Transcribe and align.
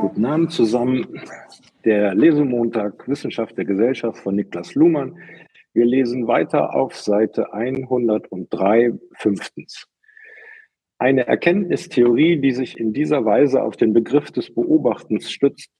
Guten 0.00 0.24
Abend 0.24 0.50
zusammen. 0.50 1.06
Der 1.84 2.12
Lesemontag 2.16 3.06
Wissenschaft 3.06 3.56
der 3.56 3.64
Gesellschaft 3.64 4.18
von 4.18 4.34
Niklas 4.34 4.74
Luhmann. 4.74 5.16
Wir 5.74 5.84
lesen 5.84 6.26
weiter 6.26 6.74
auf 6.74 6.96
Seite 6.96 7.52
103, 7.52 8.94
fünftens. 9.16 9.86
Eine 10.98 11.28
Erkenntnistheorie, 11.28 12.40
die 12.40 12.50
sich 12.50 12.80
in 12.80 12.92
dieser 12.92 13.24
Weise 13.24 13.62
auf 13.62 13.76
den 13.76 13.92
Begriff 13.92 14.32
des 14.32 14.52
Beobachtens 14.52 15.30
stützt, 15.30 15.70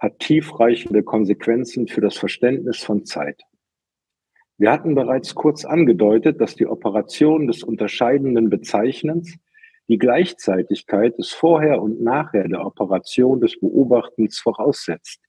hat 0.00 0.18
tiefreichende 0.18 1.04
Konsequenzen 1.04 1.86
für 1.86 2.00
das 2.00 2.16
Verständnis 2.16 2.82
von 2.82 3.04
Zeit. 3.04 3.42
Wir 4.58 4.72
hatten 4.72 4.96
bereits 4.96 5.36
kurz 5.36 5.64
angedeutet, 5.64 6.40
dass 6.40 6.56
die 6.56 6.66
Operation 6.66 7.46
des 7.46 7.62
unterscheidenden 7.62 8.50
Bezeichnens 8.50 9.38
die 9.88 9.98
Gleichzeitigkeit 9.98 11.16
des 11.18 11.32
Vorher 11.32 11.80
und 11.80 12.02
Nachher 12.02 12.48
der 12.48 12.64
Operation 12.64 13.40
des 13.40 13.58
Beobachtens 13.58 14.38
voraussetzt, 14.38 15.20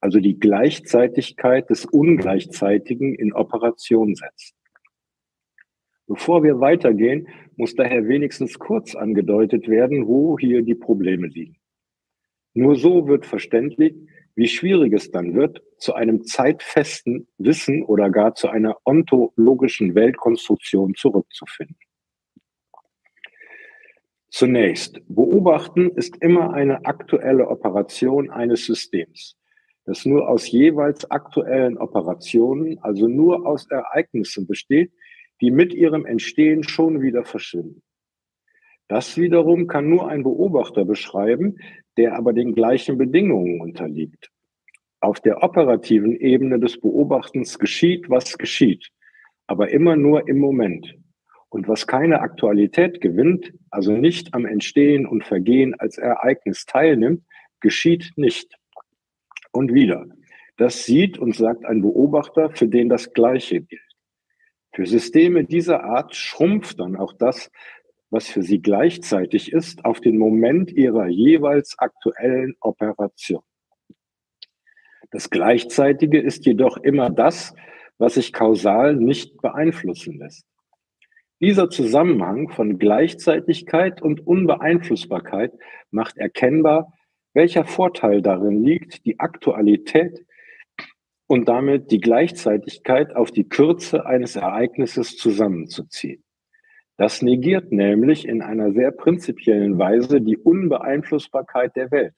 also 0.00 0.20
die 0.20 0.38
Gleichzeitigkeit 0.38 1.68
des 1.70 1.84
Ungleichzeitigen 1.84 3.14
in 3.14 3.32
Operation 3.32 4.14
setzt. 4.14 4.54
Bevor 6.06 6.42
wir 6.42 6.60
weitergehen, 6.60 7.28
muss 7.56 7.74
daher 7.74 8.08
wenigstens 8.08 8.58
kurz 8.58 8.94
angedeutet 8.94 9.68
werden, 9.68 10.06
wo 10.06 10.38
hier 10.38 10.62
die 10.62 10.74
Probleme 10.74 11.26
liegen. 11.26 11.56
Nur 12.54 12.76
so 12.76 13.06
wird 13.08 13.26
verständlich, 13.26 13.94
wie 14.34 14.46
schwierig 14.46 14.92
es 14.94 15.10
dann 15.10 15.34
wird, 15.34 15.62
zu 15.78 15.94
einem 15.94 16.24
zeitfesten 16.24 17.28
Wissen 17.38 17.82
oder 17.84 18.08
gar 18.08 18.34
zu 18.34 18.48
einer 18.48 18.78
ontologischen 18.84 19.94
Weltkonstruktion 19.94 20.94
zurückzufinden. 20.94 21.87
Zunächst, 24.30 25.00
beobachten 25.08 25.90
ist 25.90 26.16
immer 26.22 26.52
eine 26.52 26.84
aktuelle 26.84 27.48
Operation 27.48 28.30
eines 28.30 28.66
Systems, 28.66 29.38
das 29.84 30.04
nur 30.04 30.28
aus 30.28 30.50
jeweils 30.50 31.10
aktuellen 31.10 31.78
Operationen, 31.78 32.78
also 32.80 33.08
nur 33.08 33.46
aus 33.46 33.66
Ereignissen 33.70 34.46
besteht, 34.46 34.92
die 35.40 35.50
mit 35.50 35.72
ihrem 35.72 36.04
Entstehen 36.04 36.62
schon 36.62 37.00
wieder 37.00 37.24
verschwinden. 37.24 37.82
Das 38.88 39.16
wiederum 39.16 39.66
kann 39.66 39.88
nur 39.88 40.08
ein 40.08 40.22
Beobachter 40.22 40.84
beschreiben, 40.84 41.56
der 41.96 42.14
aber 42.14 42.32
den 42.32 42.54
gleichen 42.54 42.98
Bedingungen 42.98 43.60
unterliegt. 43.60 44.30
Auf 45.00 45.20
der 45.20 45.42
operativen 45.42 46.16
Ebene 46.16 46.58
des 46.58 46.80
Beobachtens 46.80 47.58
geschieht, 47.58 48.10
was 48.10 48.36
geschieht, 48.36 48.90
aber 49.46 49.70
immer 49.70 49.96
nur 49.96 50.28
im 50.28 50.38
Moment. 50.38 50.98
Und 51.50 51.66
was 51.66 51.86
keine 51.86 52.20
Aktualität 52.20 53.00
gewinnt, 53.00 53.52
also 53.70 53.92
nicht 53.92 54.34
am 54.34 54.44
Entstehen 54.44 55.06
und 55.06 55.24
Vergehen 55.24 55.74
als 55.78 55.96
Ereignis 55.96 56.66
teilnimmt, 56.66 57.24
geschieht 57.60 58.12
nicht. 58.16 58.54
Und 59.50 59.72
wieder. 59.72 60.06
Das 60.58 60.84
sieht 60.84 61.18
und 61.18 61.34
sagt 61.34 61.64
ein 61.64 61.80
Beobachter, 61.80 62.50
für 62.50 62.68
den 62.68 62.88
das 62.88 63.12
Gleiche 63.12 63.62
gilt. 63.62 63.80
Für 64.74 64.86
Systeme 64.86 65.44
dieser 65.44 65.84
Art 65.84 66.14
schrumpft 66.14 66.78
dann 66.80 66.96
auch 66.96 67.12
das, 67.12 67.50
was 68.10 68.28
für 68.28 68.42
sie 68.42 68.60
gleichzeitig 68.60 69.52
ist, 69.52 69.84
auf 69.84 70.00
den 70.00 70.18
Moment 70.18 70.70
ihrer 70.70 71.08
jeweils 71.08 71.78
aktuellen 71.78 72.54
Operation. 72.60 73.42
Das 75.10 75.30
Gleichzeitige 75.30 76.20
ist 76.20 76.44
jedoch 76.44 76.76
immer 76.76 77.10
das, 77.10 77.54
was 77.98 78.14
sich 78.14 78.32
kausal 78.32 78.96
nicht 78.96 79.40
beeinflussen 79.40 80.18
lässt. 80.18 80.47
Dieser 81.40 81.70
Zusammenhang 81.70 82.48
von 82.48 82.78
Gleichzeitigkeit 82.78 84.02
und 84.02 84.26
Unbeeinflussbarkeit 84.26 85.52
macht 85.92 86.16
erkennbar, 86.16 86.92
welcher 87.32 87.64
Vorteil 87.64 88.22
darin 88.22 88.64
liegt, 88.64 89.04
die 89.06 89.20
Aktualität 89.20 90.26
und 91.28 91.48
damit 91.48 91.92
die 91.92 92.00
Gleichzeitigkeit 92.00 93.14
auf 93.14 93.30
die 93.30 93.48
Kürze 93.48 94.04
eines 94.04 94.34
Ereignisses 94.34 95.16
zusammenzuziehen. 95.16 96.24
Das 96.96 97.22
negiert 97.22 97.70
nämlich 97.70 98.26
in 98.26 98.42
einer 98.42 98.72
sehr 98.72 98.90
prinzipiellen 98.90 99.78
Weise 99.78 100.20
die 100.20 100.36
Unbeeinflussbarkeit 100.36 101.76
der 101.76 101.92
Welt. 101.92 102.14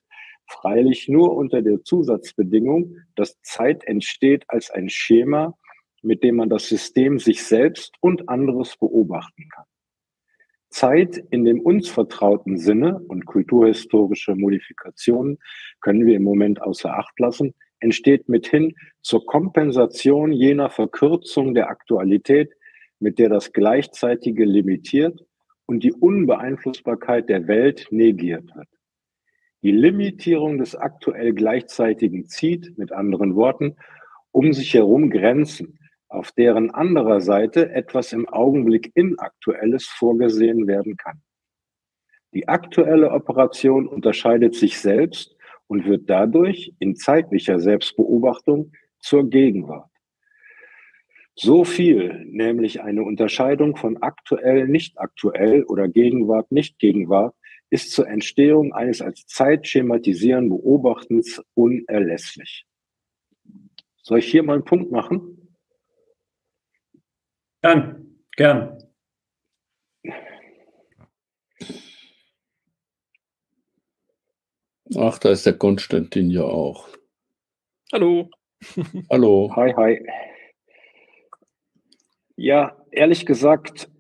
Freilich 0.46 1.08
nur 1.08 1.36
unter 1.36 1.60
der 1.60 1.82
Zusatzbedingung, 1.82 2.96
dass 3.14 3.38
Zeit 3.42 3.84
entsteht 3.84 4.44
als 4.48 4.70
ein 4.70 4.88
Schema, 4.88 5.58
mit 6.02 6.22
dem 6.22 6.36
man 6.36 6.48
das 6.48 6.68
System 6.68 7.18
sich 7.18 7.44
selbst 7.44 7.94
und 8.00 8.28
anderes 8.28 8.76
beobachten 8.76 9.48
kann. 9.54 9.64
Zeit 10.70 11.22
in 11.30 11.44
dem 11.44 11.60
uns 11.60 11.88
vertrauten 11.88 12.56
Sinne 12.56 13.00
und 13.08 13.26
kulturhistorische 13.26 14.36
Modifikationen 14.36 15.38
können 15.80 16.06
wir 16.06 16.16
im 16.16 16.22
Moment 16.22 16.62
außer 16.62 16.96
Acht 16.96 17.18
lassen, 17.18 17.54
entsteht 17.80 18.28
mithin 18.28 18.74
zur 19.02 19.26
Kompensation 19.26 20.32
jener 20.32 20.70
Verkürzung 20.70 21.54
der 21.54 21.70
Aktualität, 21.70 22.52
mit 23.00 23.18
der 23.18 23.28
das 23.30 23.52
Gleichzeitige 23.52 24.44
limitiert 24.44 25.24
und 25.66 25.82
die 25.82 25.92
Unbeeinflussbarkeit 25.92 27.28
der 27.28 27.48
Welt 27.48 27.88
negiert 27.90 28.54
wird. 28.54 28.68
Die 29.62 29.72
Limitierung 29.72 30.58
des 30.58 30.76
aktuell 30.76 31.32
Gleichzeitigen 31.32 32.26
zieht, 32.26 32.78
mit 32.78 32.92
anderen 32.92 33.34
Worten, 33.34 33.76
um 34.30 34.52
sich 34.52 34.74
herum 34.74 35.10
Grenzen, 35.10 35.79
auf 36.10 36.32
deren 36.32 36.70
anderer 36.70 37.20
Seite 37.20 37.70
etwas 37.70 38.12
im 38.12 38.28
Augenblick 38.28 38.92
Inaktuelles 38.94 39.86
vorgesehen 39.86 40.66
werden 40.66 40.96
kann. 40.96 41.22
Die 42.34 42.48
aktuelle 42.48 43.12
Operation 43.12 43.86
unterscheidet 43.86 44.54
sich 44.54 44.78
selbst 44.78 45.36
und 45.66 45.86
wird 45.86 46.10
dadurch 46.10 46.74
in 46.78 46.96
zeitlicher 46.96 47.58
Selbstbeobachtung 47.60 48.72
zur 48.98 49.30
Gegenwart. 49.30 49.88
So 51.36 51.64
viel, 51.64 52.24
nämlich 52.26 52.82
eine 52.82 53.02
Unterscheidung 53.02 53.76
von 53.76 53.96
aktuell, 54.02 54.68
nicht 54.68 54.98
aktuell 54.98 55.62
oder 55.64 55.88
Gegenwart, 55.88 56.50
nicht 56.52 56.78
Gegenwart, 56.78 57.34
ist 57.70 57.92
zur 57.92 58.08
Entstehung 58.08 58.74
eines 58.74 59.00
als 59.00 59.26
Zeit 59.26 59.66
schematisierenden 59.66 60.50
Beobachtens 60.50 61.42
unerlässlich. 61.54 62.66
Soll 64.02 64.18
ich 64.18 64.26
hier 64.26 64.42
mal 64.42 64.54
einen 64.54 64.64
Punkt 64.64 64.90
machen? 64.90 65.39
Gern, 67.62 68.16
gern. 68.36 68.78
Ach, 74.96 75.18
da 75.18 75.30
ist 75.30 75.44
der 75.44 75.58
Konstantin 75.58 76.30
ja 76.30 76.42
auch. 76.42 76.88
Hallo. 77.92 78.30
Hallo. 79.10 79.52
Hi, 79.54 79.74
hi. 79.74 80.06
Ja, 82.36 82.76
ehrlich 82.90 83.26
gesagt, 83.26 83.90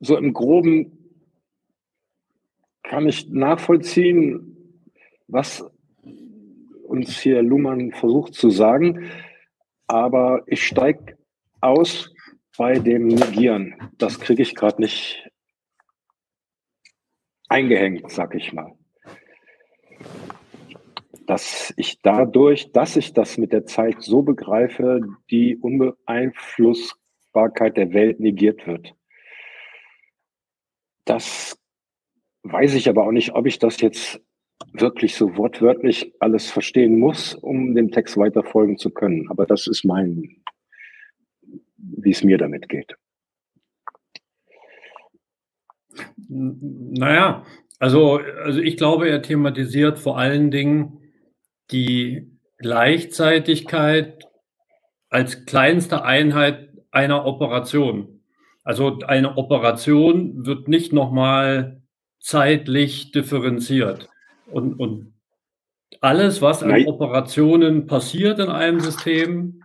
so 0.00 0.16
im 0.16 0.32
Groben 0.32 1.14
kann 2.82 3.08
ich 3.08 3.28
nachvollziehen, 3.28 4.82
was 5.28 5.64
uns 6.88 7.20
hier 7.20 7.40
Luhmann 7.42 7.92
versucht 7.92 8.34
zu 8.34 8.50
sagen. 8.50 9.10
Aber 9.86 10.42
ich 10.46 10.66
steige 10.66 11.16
aus 11.60 12.12
bei 12.58 12.78
dem 12.78 13.06
Negieren. 13.06 13.76
Das 13.96 14.20
kriege 14.20 14.42
ich 14.42 14.54
gerade 14.54 14.82
nicht 14.82 15.26
eingehängt, 17.48 18.10
sag 18.10 18.34
ich 18.34 18.52
mal. 18.52 18.74
Dass 21.26 21.72
ich 21.76 22.02
dadurch, 22.02 22.70
dass 22.72 22.96
ich 22.96 23.14
das 23.14 23.38
mit 23.38 23.52
der 23.52 23.64
Zeit 23.64 24.02
so 24.02 24.22
begreife, 24.22 25.00
die 25.30 25.56
Unbeeinflussbarkeit 25.56 27.76
der 27.76 27.92
Welt 27.92 28.18
negiert 28.20 28.66
wird. 28.66 28.92
Das 31.04 31.56
weiß 32.42 32.74
ich 32.74 32.88
aber 32.88 33.06
auch 33.06 33.12
nicht, 33.12 33.34
ob 33.34 33.46
ich 33.46 33.60
das 33.60 33.80
jetzt 33.80 34.20
wirklich 34.72 35.14
so 35.14 35.36
wortwörtlich 35.36 36.12
alles 36.18 36.50
verstehen 36.50 36.98
muss, 36.98 37.34
um 37.34 37.76
dem 37.76 37.92
Text 37.92 38.16
weiter 38.16 38.42
folgen 38.42 38.78
zu 38.78 38.90
können. 38.90 39.30
Aber 39.30 39.46
das 39.46 39.68
ist 39.68 39.84
mein 39.84 40.42
wie 42.04 42.10
es 42.10 42.22
mir 42.22 42.38
damit 42.38 42.68
geht. 42.68 42.94
Naja, 46.28 47.44
also, 47.78 48.20
also 48.44 48.60
ich 48.60 48.76
glaube, 48.76 49.08
er 49.08 49.22
thematisiert 49.22 49.98
vor 49.98 50.18
allen 50.18 50.50
Dingen 50.50 51.00
die 51.70 52.30
Gleichzeitigkeit 52.58 54.24
als 55.10 55.46
kleinste 55.46 56.04
Einheit 56.04 56.70
einer 56.90 57.24
Operation. 57.26 58.20
Also 58.64 58.98
eine 59.06 59.36
Operation 59.38 60.44
wird 60.44 60.68
nicht 60.68 60.92
nochmal 60.92 61.82
zeitlich 62.20 63.12
differenziert. 63.12 64.08
Und, 64.50 64.74
und 64.74 65.14
alles, 66.00 66.42
was 66.42 66.62
an 66.62 66.86
Operationen 66.86 67.86
passiert 67.86 68.38
in 68.38 68.48
einem 68.48 68.80
System, 68.80 69.57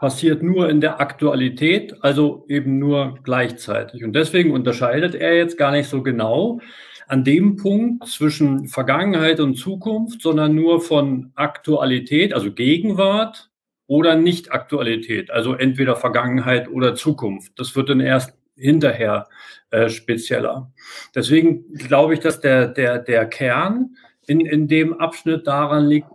passiert 0.00 0.42
nur 0.42 0.68
in 0.68 0.80
der 0.80 1.00
Aktualität, 1.00 1.94
also 2.02 2.44
eben 2.48 2.78
nur 2.78 3.18
gleichzeitig. 3.22 4.04
Und 4.04 4.14
deswegen 4.14 4.52
unterscheidet 4.52 5.14
er 5.14 5.36
jetzt 5.36 5.58
gar 5.58 5.72
nicht 5.72 5.88
so 5.88 6.02
genau. 6.02 6.60
an 7.08 7.24
dem 7.24 7.56
Punkt 7.56 8.06
zwischen 8.06 8.68
Vergangenheit 8.68 9.40
und 9.40 9.54
Zukunft, 9.54 10.20
sondern 10.20 10.54
nur 10.54 10.80
von 10.80 11.32
Aktualität, 11.34 12.34
also 12.34 12.52
Gegenwart 12.52 13.50
oder 13.86 14.14
Nicht-Aktualität, 14.14 15.30
also 15.30 15.54
entweder 15.54 15.96
Vergangenheit 15.96 16.68
oder 16.68 16.94
Zukunft. 16.94 17.52
Das 17.56 17.74
wird 17.74 17.88
dann 17.88 18.00
erst 18.00 18.36
hinterher 18.56 19.26
äh, 19.70 19.88
spezieller. 19.88 20.70
Deswegen 21.14 21.72
glaube 21.72 22.14
ich, 22.14 22.20
dass 22.20 22.40
der, 22.40 22.68
der, 22.68 22.98
der 22.98 23.24
Kern 23.26 23.96
in, 24.26 24.40
in 24.40 24.68
dem 24.68 24.92
Abschnitt 25.00 25.46
daran 25.46 25.86
liegt, 25.86 26.08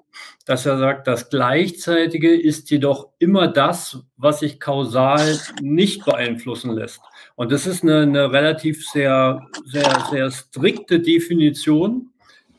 dass 0.45 0.65
er 0.65 0.77
sagt, 0.77 1.07
das 1.07 1.29
Gleichzeitige 1.29 2.35
ist 2.35 2.69
jedoch 2.69 3.09
immer 3.19 3.47
das, 3.47 4.03
was 4.17 4.39
sich 4.39 4.59
kausal 4.59 5.39
nicht 5.61 6.05
beeinflussen 6.05 6.71
lässt. 6.71 7.01
Und 7.35 7.51
das 7.51 7.65
ist 7.65 7.83
eine, 7.83 8.01
eine 8.01 8.31
relativ 8.31 8.87
sehr, 8.87 9.47
sehr, 9.65 10.05
sehr 10.11 10.31
strikte 10.31 10.99
Definition, 10.99 12.11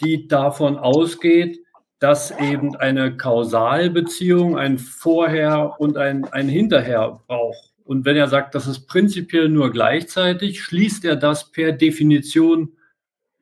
die 0.03 0.27
davon 0.29 0.79
ausgeht, 0.79 1.61
dass 1.99 2.39
eben 2.39 2.77
eine 2.77 3.17
Kausalbeziehung 3.17 4.59
ein 4.59 4.79
Vorher 4.79 5.75
und 5.79 5.97
ein, 5.97 6.25
ein 6.25 6.49
Hinterher 6.49 7.21
braucht. 7.27 7.73
Und 7.85 8.05
wenn 8.05 8.17
er 8.17 8.29
sagt, 8.29 8.55
das 8.55 8.67
ist 8.67 8.87
prinzipiell 8.87 9.49
nur 9.49 9.71
gleichzeitig, 9.71 10.63
schließt 10.63 11.05
er 11.05 11.17
das 11.17 11.51
per 11.51 11.73
Definition 11.73 12.73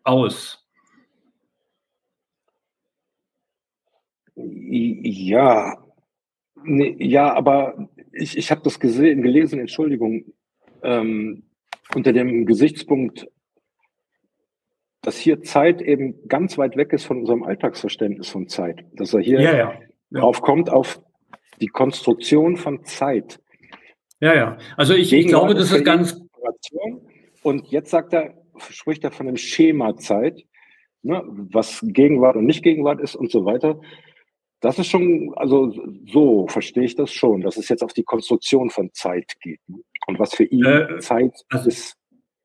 aus. 0.03 0.62
Ja, 4.35 5.77
nee, 6.65 6.97
ja, 6.99 7.33
aber 7.33 7.89
ich, 8.13 8.37
ich 8.37 8.51
habe 8.51 8.63
das 8.63 8.81
gesehen, 8.81 9.23
gelesen, 9.23 9.59
Entschuldigung, 9.59 10.33
ähm, 10.83 11.45
unter 11.95 12.13
dem 12.13 12.47
Gesichtspunkt, 12.47 13.27
dass 15.03 15.19
hier 15.19 15.43
Zeit 15.43 15.83
eben 15.83 16.29
ganz 16.29 16.57
weit 16.59 16.77
weg 16.77 16.93
ist 16.93 17.05
von 17.05 17.19
unserem 17.21 17.43
Alltagsverständnis 17.43 18.29
von 18.29 18.49
Zeit. 18.49 18.85
Dass 18.93 19.13
er 19.13 19.21
hier 19.21 19.41
ja, 19.41 19.57
ja. 19.57 19.75
Ja. 20.11 20.21
drauf 20.21 20.41
kommt 20.41 20.71
auf 20.71 21.03
die 21.61 21.67
Konstruktion 21.67 22.57
von 22.57 22.85
Zeit. 22.85 23.41
Ja, 24.21 24.35
ja. 24.35 24.59
Also 24.77 24.95
ich, 24.95 25.13
ich 25.13 25.27
glaube, 25.27 25.55
das 25.55 25.73
ist 25.73 25.85
ganz. 25.85 26.21
Und 27.43 27.67
jetzt 27.69 27.91
sagt 27.91 28.13
er, 28.13 28.35
spricht 28.71 29.03
er 29.03 29.11
von 29.11 29.27
einem 29.27 29.37
Schema 29.37 29.97
Zeit, 29.97 30.45
ne, 31.03 31.23
was 31.27 31.81
Gegenwart 31.83 32.37
und 32.37 32.47
nicht 32.47 32.63
Gegenwart 32.63 33.01
ist 33.01 33.17
und 33.17 33.31
so 33.31 33.45
weiter. 33.45 33.81
Das 34.63 34.79
ist 34.79 34.87
schon, 34.87 35.33
also 35.35 35.75
so 36.07 36.47
verstehe 36.47 36.85
ich 36.85 36.95
das 36.95 37.13
schon, 37.13 37.43
dass 37.43 37.57
es 37.57 37.69
jetzt 37.69 37.83
auf 37.83 37.93
die 37.93 38.05
Konstruktion 38.05 38.71
von 38.71 38.91
Zeit 38.95 39.33
geht. 39.41 39.61
Und 40.07 40.19
was 40.19 40.35
für 40.35 40.45
ihn 40.45 40.65
äh, 40.65 40.99
Zeit 41.01 41.35
also, 41.51 41.69
ist. 41.69 41.97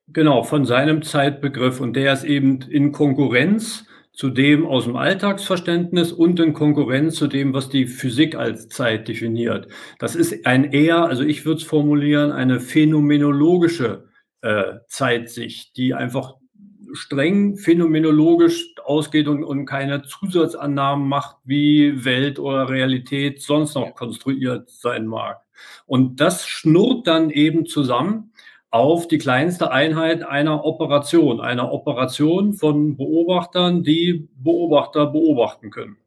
Genau, 0.07 0.41
von 0.43 0.65
seinem 0.65 1.03
Zeitbegriff. 1.03 1.79
Und 1.79 1.95
der 1.95 2.13
ist 2.13 2.23
eben 2.23 2.61
in 2.63 2.91
Konkurrenz 2.91 3.85
zu 4.13 4.31
dem 4.31 4.65
aus 4.65 4.85
dem 4.85 4.95
Alltagsverständnis 4.95 6.11
und 6.11 6.39
in 6.39 6.53
Konkurrenz 6.53 7.15
zu 7.17 7.27
dem, 7.27 7.53
was 7.53 7.69
die 7.69 7.85
Physik 7.85 8.33
als 8.33 8.67
Zeit 8.67 9.07
definiert. 9.07 9.67
Das 9.99 10.15
ist 10.15 10.43
ein 10.47 10.71
eher, 10.71 11.03
also 11.03 11.21
ich 11.21 11.45
würde 11.45 11.61
es 11.61 11.67
formulieren, 11.67 12.31
eine 12.31 12.59
phänomenologische 12.59 14.09
äh, 14.41 14.79
Zeitsicht, 14.87 15.77
die 15.77 15.93
einfach 15.93 16.33
streng 16.93 17.57
phänomenologisch 17.57 18.75
ausgeht 18.83 19.27
und, 19.27 19.43
und 19.43 19.65
keine 19.65 20.03
Zusatzannahmen 20.03 21.07
macht, 21.07 21.37
wie 21.43 22.05
Welt 22.05 22.39
oder 22.39 22.69
Realität 22.69 23.41
sonst 23.41 23.75
noch 23.75 23.95
konstruiert 23.95 24.69
sein 24.69 25.07
mag. 25.07 25.41
Und 25.85 26.19
das 26.19 26.47
schnurrt 26.47 27.07
dann 27.07 27.29
eben 27.29 27.65
zusammen 27.65 28.31
auf 28.69 29.07
die 29.07 29.17
kleinste 29.17 29.71
Einheit 29.71 30.23
einer 30.23 30.65
Operation, 30.65 31.39
einer 31.39 31.71
Operation 31.71 32.53
von 32.53 32.97
Beobachtern, 32.97 33.83
die 33.83 34.27
Beobachter 34.35 35.07
beobachten 35.07 35.71
können. 35.71 35.97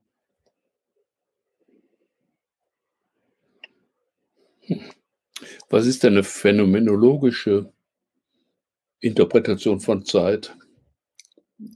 Was 5.69 5.87
ist 5.87 6.03
denn 6.03 6.15
eine 6.15 6.25
phänomenologische 6.25 7.73
Interpretation 9.00 9.81
von 9.81 10.05
Zeit? 10.05 10.55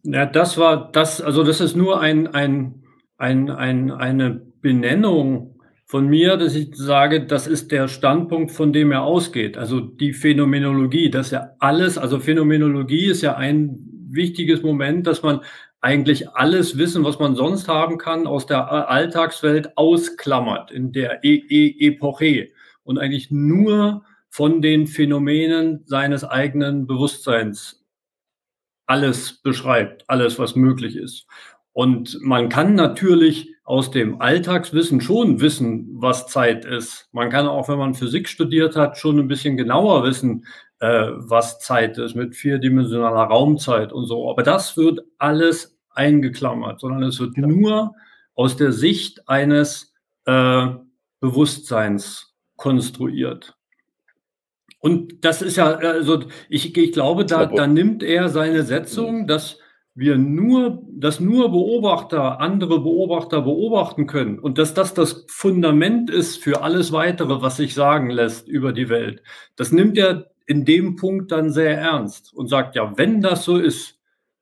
Ja, 0.02 0.26
das 0.26 0.56
war 0.56 0.90
das, 0.92 1.20
also 1.20 1.42
das 1.42 1.60
ist 1.60 1.76
nur 1.76 2.00
ein, 2.00 2.26
ein, 2.28 2.82
ein, 3.18 3.50
ein, 3.50 3.90
eine 3.90 4.30
Benennung 4.60 5.54
von 5.84 6.08
mir, 6.08 6.36
dass 6.36 6.54
ich 6.54 6.74
sage, 6.74 7.26
das 7.26 7.46
ist 7.46 7.70
der 7.70 7.88
Standpunkt, 7.88 8.50
von 8.50 8.72
dem 8.72 8.92
er 8.92 9.02
ausgeht. 9.02 9.58
Also 9.58 9.80
die 9.80 10.12
Phänomenologie, 10.12 11.10
dass 11.10 11.30
ja 11.30 11.50
alles, 11.58 11.98
also 11.98 12.18
Phänomenologie 12.18 13.06
ist 13.06 13.22
ja 13.22 13.36
ein 13.36 13.78
wichtiges 14.08 14.62
Moment, 14.62 15.06
dass 15.06 15.22
man 15.22 15.40
eigentlich 15.80 16.30
alles 16.30 16.78
Wissen, 16.78 17.04
was 17.04 17.18
man 17.18 17.34
sonst 17.34 17.68
haben 17.68 17.98
kann, 17.98 18.26
aus 18.26 18.46
der 18.46 18.88
Alltagswelt 18.88 19.76
ausklammert 19.76 20.70
in 20.70 20.92
der 20.92 21.22
e 21.22 21.34
e 21.34 21.88
Epoche 21.88 22.48
und 22.84 22.98
eigentlich 22.98 23.30
nur 23.30 24.02
von 24.30 24.62
den 24.62 24.86
Phänomenen 24.86 25.82
seines 25.84 26.24
eigenen 26.24 26.86
Bewusstseins 26.86 27.83
alles 28.86 29.40
beschreibt, 29.42 30.04
alles, 30.08 30.38
was 30.38 30.56
möglich 30.56 30.96
ist. 30.96 31.26
Und 31.72 32.18
man 32.20 32.48
kann 32.48 32.74
natürlich 32.74 33.54
aus 33.64 33.90
dem 33.90 34.20
Alltagswissen 34.20 35.00
schon 35.00 35.40
wissen, 35.40 35.88
was 35.94 36.26
Zeit 36.28 36.64
ist. 36.64 37.08
Man 37.12 37.30
kann 37.30 37.48
auch, 37.48 37.68
wenn 37.68 37.78
man 37.78 37.94
Physik 37.94 38.28
studiert 38.28 38.76
hat, 38.76 38.98
schon 38.98 39.18
ein 39.18 39.28
bisschen 39.28 39.56
genauer 39.56 40.04
wissen, 40.04 40.46
äh, 40.80 41.08
was 41.16 41.58
Zeit 41.60 41.98
ist 41.98 42.14
mit 42.14 42.36
vierdimensionaler 42.36 43.24
Raumzeit 43.24 43.92
und 43.92 44.06
so. 44.06 44.30
Aber 44.30 44.42
das 44.42 44.76
wird 44.76 45.00
alles 45.18 45.78
eingeklammert, 45.90 46.80
sondern 46.80 47.02
es 47.04 47.18
wird 47.20 47.38
nur 47.38 47.94
aus 48.34 48.56
der 48.56 48.72
Sicht 48.72 49.28
eines 49.28 49.94
äh, 50.26 50.66
Bewusstseins 51.20 52.34
konstruiert. 52.56 53.53
Und 54.84 55.24
das 55.24 55.40
ist 55.40 55.56
ja, 55.56 55.76
also 55.76 56.24
ich, 56.50 56.76
ich 56.76 56.92
glaube, 56.92 57.24
da, 57.24 57.46
da 57.46 57.66
nimmt 57.66 58.02
er 58.02 58.28
seine 58.28 58.64
Setzung, 58.64 59.26
dass 59.26 59.58
wir 59.94 60.18
nur, 60.18 60.82
dass 60.92 61.20
nur 61.20 61.50
Beobachter 61.50 62.38
andere 62.38 62.82
Beobachter 62.82 63.40
beobachten 63.40 64.06
können 64.06 64.38
und 64.38 64.58
dass 64.58 64.74
das 64.74 64.92
das 64.92 65.24
Fundament 65.30 66.10
ist 66.10 66.36
für 66.36 66.60
alles 66.60 66.92
weitere, 66.92 67.40
was 67.40 67.56
sich 67.56 67.72
sagen 67.72 68.10
lässt 68.10 68.46
über 68.46 68.74
die 68.74 68.90
Welt. 68.90 69.22
Das 69.56 69.72
nimmt 69.72 69.96
er 69.96 70.30
in 70.44 70.66
dem 70.66 70.96
Punkt 70.96 71.32
dann 71.32 71.50
sehr 71.50 71.78
ernst 71.78 72.34
und 72.34 72.48
sagt, 72.48 72.76
ja, 72.76 72.92
wenn 72.98 73.22
das 73.22 73.46
so 73.46 73.56
ist, 73.56 73.98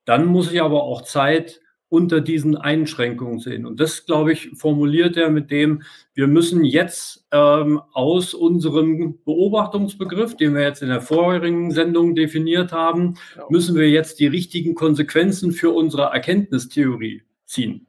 dann 0.06 0.26
muss 0.26 0.50
ich 0.50 0.60
aber 0.60 0.82
auch 0.82 1.02
Zeit 1.02 1.60
unter 1.92 2.22
diesen 2.22 2.56
Einschränkungen 2.56 3.38
sehen. 3.38 3.66
Und 3.66 3.78
das, 3.78 4.06
glaube 4.06 4.32
ich, 4.32 4.52
formuliert 4.54 5.18
er 5.18 5.28
mit 5.28 5.50
dem, 5.50 5.82
wir 6.14 6.26
müssen 6.26 6.64
jetzt 6.64 7.26
ähm, 7.32 7.82
aus 7.92 8.32
unserem 8.32 9.18
Beobachtungsbegriff, 9.26 10.34
den 10.34 10.54
wir 10.54 10.62
jetzt 10.62 10.80
in 10.80 10.88
der 10.88 11.02
vorherigen 11.02 11.70
Sendung 11.70 12.14
definiert 12.14 12.72
haben, 12.72 13.16
ja. 13.36 13.44
müssen 13.50 13.76
wir 13.76 13.90
jetzt 13.90 14.20
die 14.20 14.26
richtigen 14.26 14.74
Konsequenzen 14.74 15.52
für 15.52 15.68
unsere 15.70 16.04
Erkenntnistheorie 16.04 17.24
ziehen. 17.44 17.86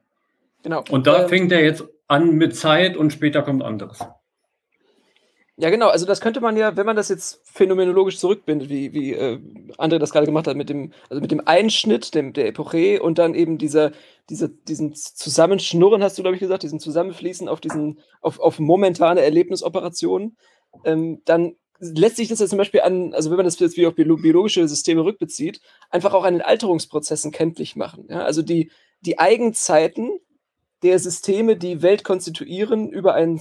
Genau. 0.63 0.83
Und 0.89 1.07
da 1.07 1.23
ähm, 1.23 1.29
fängt 1.29 1.53
er 1.53 1.63
jetzt 1.63 1.85
an 2.09 2.35
mit 2.35 2.57
Zeit 2.57 2.97
und 2.97 3.13
später 3.13 3.41
kommt 3.41 3.63
anderes. 3.63 3.99
Ja, 5.57 5.69
genau. 5.69 5.89
Also 5.89 6.07
das 6.07 6.19
könnte 6.19 6.41
man 6.41 6.57
ja, 6.57 6.75
wenn 6.75 6.85
man 6.87 6.95
das 6.95 7.09
jetzt 7.09 7.41
phänomenologisch 7.45 8.17
zurückbindet, 8.17 8.69
wie, 8.69 8.91
wie 8.93 9.13
äh, 9.13 9.39
André 9.77 9.99
das 9.99 10.11
gerade 10.11 10.25
gemacht 10.25 10.47
hat, 10.47 10.57
mit 10.57 10.69
dem, 10.69 10.93
also 11.09 11.21
mit 11.21 11.31
dem 11.31 11.45
Einschnitt 11.45 12.15
dem, 12.15 12.33
der 12.33 12.47
Epoche 12.47 13.03
und 13.03 13.19
dann 13.19 13.35
eben 13.35 13.59
dieser, 13.59 13.91
dieser, 14.31 14.47
diesen 14.47 14.95
Zusammenschnurren, 14.95 16.01
hast 16.01 16.17
du, 16.17 16.23
glaube 16.23 16.35
ich, 16.35 16.39
gesagt, 16.39 16.63
diesen 16.63 16.79
Zusammenfließen 16.79 17.47
auf 17.47 17.61
diesen, 17.61 17.99
auf, 18.21 18.39
auf 18.39 18.57
momentane 18.57 19.21
Erlebnisoperationen, 19.21 20.37
ähm, 20.85 21.21
dann 21.25 21.55
lässt 21.79 22.15
sich 22.17 22.29
das 22.29 22.39
ja 22.39 22.47
zum 22.47 22.57
Beispiel 22.57 22.81
an, 22.81 23.13
also 23.13 23.29
wenn 23.29 23.37
man 23.37 23.45
das 23.45 23.59
jetzt 23.59 23.77
wie 23.77 23.85
auf 23.85 23.93
biologische 23.93 24.67
Systeme 24.67 25.03
rückbezieht, 25.03 25.61
einfach 25.91 26.15
auch 26.15 26.23
an 26.23 26.33
den 26.33 26.41
Alterungsprozessen 26.41 27.31
kenntlich 27.31 27.75
machen. 27.75 28.07
Ja? 28.09 28.23
Also 28.23 28.41
die, 28.41 28.71
die 29.01 29.19
Eigenzeiten 29.19 30.19
der 30.81 30.97
Systeme, 30.97 31.57
die 31.57 31.81
Welt 31.83 32.03
konstituieren, 32.03 32.89
über 32.89 33.13
einen 33.13 33.39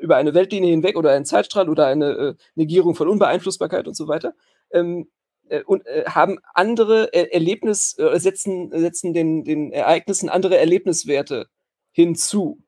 über 0.00 0.16
eine 0.16 0.34
Weltlinie 0.34 0.70
hinweg 0.70 0.96
oder 0.96 1.10
einen 1.12 1.24
Zeitstrahl 1.24 1.68
oder 1.68 1.86
eine 1.86 2.10
äh, 2.10 2.34
Negierung 2.54 2.94
von 2.94 3.08
Unbeeinflussbarkeit 3.08 3.88
und 3.88 3.94
so 3.94 4.08
weiter. 4.08 4.34
Ähm, 4.70 5.08
äh, 5.50 5.62
und 5.64 5.86
äh, 5.86 6.04
haben 6.06 6.38
andere 6.54 7.12
er 7.12 7.34
Erlebnis, 7.34 7.98
äh, 7.98 8.18
setzen, 8.18 8.70
setzen 8.72 9.12
den, 9.12 9.44
den 9.44 9.72
Ereignissen 9.72 10.28
andere 10.28 10.56
Erlebniswerte 10.56 11.46
hinzu. 11.92 12.62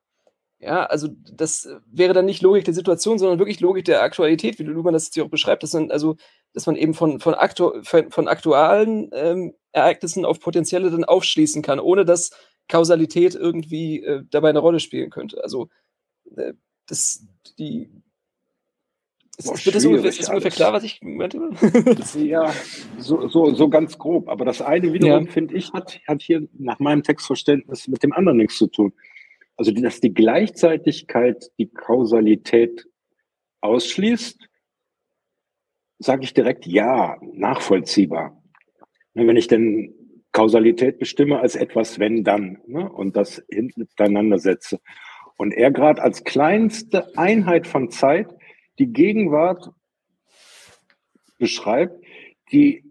Ja, 0.58 0.86
also 0.86 1.08
das 1.32 1.68
wäre 1.90 2.12
dann 2.12 2.24
nicht 2.24 2.40
Logik 2.40 2.64
der 2.64 2.74
Situation, 2.74 3.18
sondern 3.18 3.40
wirklich 3.40 3.58
Logik 3.58 3.84
der 3.84 4.02
Aktualität, 4.02 4.60
wie 4.60 4.62
Luhmann 4.62 4.94
das 4.94 5.06
jetzt 5.06 5.14
hier 5.14 5.24
auch 5.24 5.28
beschreibt, 5.28 5.64
dass 5.64 5.72
man, 5.72 5.90
also, 5.90 6.16
dass 6.54 6.66
man 6.66 6.76
eben 6.76 6.94
von, 6.94 7.18
von, 7.18 7.34
aktu 7.34 7.82
von 7.82 8.28
aktualen 8.28 9.10
ähm, 9.12 9.54
Ereignissen 9.72 10.24
auf 10.24 10.38
potenzielle 10.38 10.90
dann 10.90 11.04
aufschließen 11.04 11.62
kann, 11.62 11.80
ohne 11.80 12.04
dass 12.04 12.30
Kausalität 12.68 13.34
irgendwie 13.34 14.04
äh, 14.04 14.22
dabei 14.30 14.50
eine 14.50 14.60
Rolle 14.60 14.78
spielen 14.78 15.10
könnte. 15.10 15.42
Also 15.42 15.68
äh, 16.36 16.52
das, 16.92 17.26
die, 17.58 17.88
Boah, 19.42 19.54
ist, 19.54 19.74
das 19.74 19.84
ungefähr, 19.86 20.28
ungefähr 20.28 20.50
klar, 20.50 20.72
was 20.74 20.84
ich 20.84 21.00
meinte? 21.00 21.38
ja, 22.18 22.52
so, 22.98 23.28
so, 23.28 23.54
so 23.54 23.68
ganz 23.70 23.96
grob. 23.96 24.28
Aber 24.28 24.44
das 24.44 24.60
eine 24.60 24.92
wiederum, 24.92 25.24
ja. 25.24 25.32
finde 25.32 25.54
ich, 25.54 25.72
hat, 25.72 26.00
hat 26.06 26.20
hier 26.20 26.46
nach 26.52 26.80
meinem 26.80 27.02
Textverständnis 27.02 27.88
mit 27.88 28.02
dem 28.02 28.12
anderen 28.12 28.36
nichts 28.36 28.58
zu 28.58 28.66
tun. 28.66 28.92
Also, 29.56 29.72
dass 29.72 30.00
die 30.00 30.12
Gleichzeitigkeit 30.12 31.50
die 31.58 31.68
Kausalität 31.68 32.86
ausschließt, 33.62 34.48
sage 35.98 36.24
ich 36.24 36.34
direkt 36.34 36.66
ja, 36.66 37.16
nachvollziehbar. 37.32 38.42
Wenn 39.14 39.36
ich 39.36 39.46
denn 39.46 39.94
Kausalität 40.32 40.98
bestimme 40.98 41.40
als 41.40 41.56
etwas, 41.56 41.98
wenn, 41.98 42.22
dann, 42.22 42.58
ne, 42.66 42.90
und 42.90 43.16
das 43.16 43.42
hintereinander 43.50 44.38
setze. 44.38 44.80
Und 45.36 45.52
er 45.52 45.70
gerade 45.70 46.02
als 46.02 46.24
kleinste 46.24 47.16
Einheit 47.16 47.66
von 47.66 47.90
Zeit 47.90 48.28
die 48.78 48.92
Gegenwart 48.92 49.70
beschreibt, 51.38 52.04
die 52.52 52.84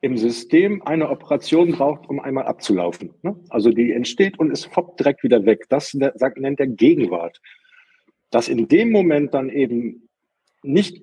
im 0.00 0.16
System 0.16 0.82
eine 0.82 1.10
Operation 1.10 1.72
braucht, 1.72 2.08
um 2.08 2.20
einmal 2.20 2.46
abzulaufen. 2.46 3.14
Ne? 3.22 3.36
Also 3.50 3.70
die 3.70 3.92
entsteht 3.92 4.38
und 4.38 4.50
ist 4.50 4.66
fopp 4.66 4.96
direkt 4.96 5.22
wieder 5.22 5.44
weg. 5.44 5.66
Das 5.68 5.92
nennt 5.92 6.60
er 6.60 6.66
Gegenwart. 6.66 7.40
Dass 8.30 8.48
in 8.48 8.68
dem 8.68 8.92
Moment 8.92 9.34
dann 9.34 9.50
eben 9.50 10.08
nicht 10.62 11.02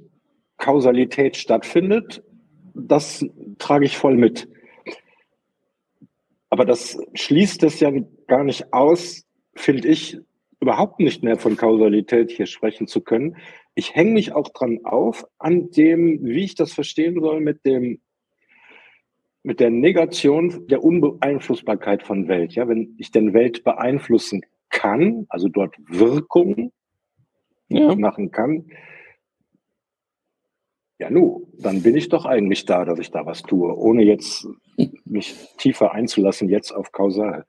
Kausalität 0.57 1.37
stattfindet, 1.37 2.23
das 2.73 3.25
trage 3.59 3.85
ich 3.85 3.97
voll 3.97 4.15
mit. 4.15 4.47
Aber 6.49 6.65
das 6.65 6.97
schließt 7.13 7.63
es 7.63 7.79
ja 7.79 7.91
gar 8.27 8.43
nicht 8.43 8.73
aus, 8.73 9.25
finde 9.53 9.89
ich, 9.89 10.17
überhaupt 10.59 10.99
nicht 10.99 11.23
mehr 11.23 11.37
von 11.37 11.55
Kausalität 11.55 12.31
hier 12.31 12.45
sprechen 12.45 12.87
zu 12.87 13.01
können. 13.01 13.37
Ich 13.75 13.95
hänge 13.95 14.11
mich 14.11 14.33
auch 14.33 14.49
dran 14.49 14.79
auf, 14.83 15.25
an 15.37 15.69
dem, 15.71 16.23
wie 16.23 16.43
ich 16.43 16.55
das 16.55 16.73
verstehen 16.73 17.21
soll, 17.21 17.41
mit 17.41 17.65
dem, 17.65 18.01
mit 19.43 19.59
der 19.59 19.69
Negation 19.69 20.67
der 20.67 20.83
Unbeeinflussbarkeit 20.83 22.03
von 22.03 22.27
Welt. 22.27 22.53
Ja, 22.53 22.67
wenn 22.67 22.95
ich 22.97 23.11
denn 23.11 23.33
Welt 23.33 23.63
beeinflussen 23.63 24.41
kann, 24.69 25.25
also 25.29 25.47
dort 25.47 25.75
Wirkung 25.87 26.71
ja. 27.69 27.95
machen 27.95 28.31
kann, 28.31 28.65
ja, 30.99 31.11
nu, 31.11 31.47
dann 31.59 31.83
bin 31.83 31.95
ich 31.95 32.09
doch 32.09 32.25
eigentlich 32.25 32.65
da, 32.65 32.83
dass 32.83 32.97
ich 32.97 33.11
da 33.11 33.25
was 33.25 33.43
tue, 33.43 33.71
ohne 33.77 34.03
jetzt 34.03 34.47
mich 35.05 35.35
tiefer 35.57 35.91
einzulassen 35.91 36.49
jetzt 36.49 36.71
auf 36.71 36.91
Kausal. 36.91 37.45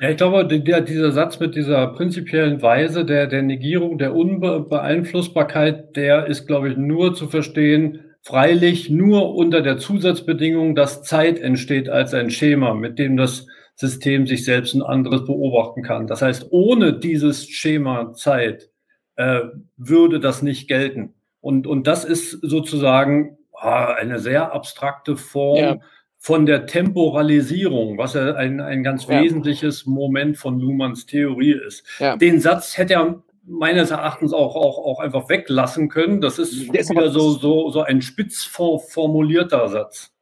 Ja, 0.00 0.08
ich 0.08 0.16
glaube, 0.16 0.46
der, 0.46 0.80
dieser 0.80 1.12
Satz 1.12 1.38
mit 1.40 1.54
dieser 1.54 1.88
prinzipiellen 1.88 2.62
Weise 2.62 3.04
der, 3.04 3.26
der 3.26 3.42
Negierung 3.42 3.98
der 3.98 4.14
Unbeeinflussbarkeit, 4.14 5.94
der 5.94 6.26
ist, 6.26 6.46
glaube 6.46 6.70
ich, 6.70 6.78
nur 6.78 7.14
zu 7.14 7.28
verstehen, 7.28 8.00
freilich 8.22 8.88
nur 8.88 9.34
unter 9.34 9.60
der 9.60 9.76
Zusatzbedingung, 9.76 10.74
dass 10.74 11.02
Zeit 11.02 11.38
entsteht 11.38 11.90
als 11.90 12.14
ein 12.14 12.30
Schema, 12.30 12.72
mit 12.72 12.98
dem 12.98 13.18
das 13.18 13.46
System 13.74 14.26
sich 14.26 14.44
selbst 14.44 14.74
ein 14.74 14.82
anderes 14.82 15.26
beobachten 15.26 15.82
kann. 15.82 16.06
Das 16.06 16.22
heißt, 16.22 16.46
ohne 16.50 16.98
dieses 16.98 17.46
Schema 17.48 18.14
Zeit 18.14 18.70
äh, 19.16 19.40
würde 19.76 20.18
das 20.18 20.40
nicht 20.40 20.66
gelten. 20.66 21.12
Und, 21.42 21.66
und 21.66 21.86
das 21.86 22.06
ist 22.06 22.30
sozusagen 22.42 23.36
ah, 23.54 23.92
eine 23.92 24.18
sehr 24.18 24.52
abstrakte 24.54 25.16
Form 25.16 25.58
ja. 25.58 25.78
Von 26.22 26.44
der 26.44 26.66
Temporalisierung, 26.66 27.96
was 27.96 28.12
ja 28.12 28.34
ein, 28.34 28.60
ein 28.60 28.82
ganz 28.82 29.06
ja. 29.06 29.22
wesentliches 29.22 29.86
Moment 29.86 30.36
von 30.36 30.60
Luhmanns 30.60 31.06
Theorie 31.06 31.52
ist. 31.66 31.82
Ja. 31.98 32.14
Den 32.16 32.40
Satz 32.40 32.76
hätte 32.76 32.94
er 32.94 33.22
meines 33.46 33.90
Erachtens 33.90 34.34
auch, 34.34 34.54
auch, 34.54 34.78
auch 34.78 35.00
einfach 35.00 35.30
weglassen 35.30 35.88
können. 35.88 36.20
Das 36.20 36.38
ist, 36.38 36.52
ist 36.52 36.90
wieder 36.90 37.08
so, 37.08 37.30
so, 37.30 37.70
so 37.70 37.80
ein 37.80 38.02
spitz 38.02 38.44
formulierter 38.44 39.66
Satz. 39.68 40.12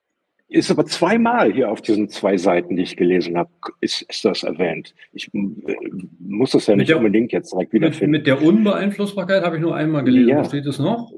Ist 0.47 0.71
aber 0.71 0.87
zweimal 0.87 1.53
hier 1.53 1.69
auf 1.71 1.83
diesen 1.83 2.09
zwei 2.09 2.39
Seiten, 2.39 2.77
die 2.77 2.85
ich 2.85 2.97
gelesen 2.97 3.37
habe, 3.37 3.51
ist, 3.81 4.03
ist 4.03 4.25
das 4.25 4.45
erwähnt. 4.45 4.95
Ich 5.13 5.29
äh, 5.35 5.77
muss 6.21 6.53
das 6.53 6.69
ja 6.69 6.77
nicht 6.77 6.91
der, 6.91 6.99
unbedingt 6.99 7.33
jetzt 7.33 7.53
direkt 7.53 7.73
wiederfinden. 7.73 8.13
Mit, 8.13 8.21
mit 8.21 8.27
der 8.29 8.41
Unbeeinflussbarkeit 8.41 9.43
habe 9.43 9.57
ich 9.57 9.63
nur 9.63 9.75
einmal 9.75 10.05
gelesen. 10.05 10.29
Ja. 10.29 10.39
Wo 10.39 10.45
steht 10.45 10.65
es 10.65 10.79
noch? 10.79 11.13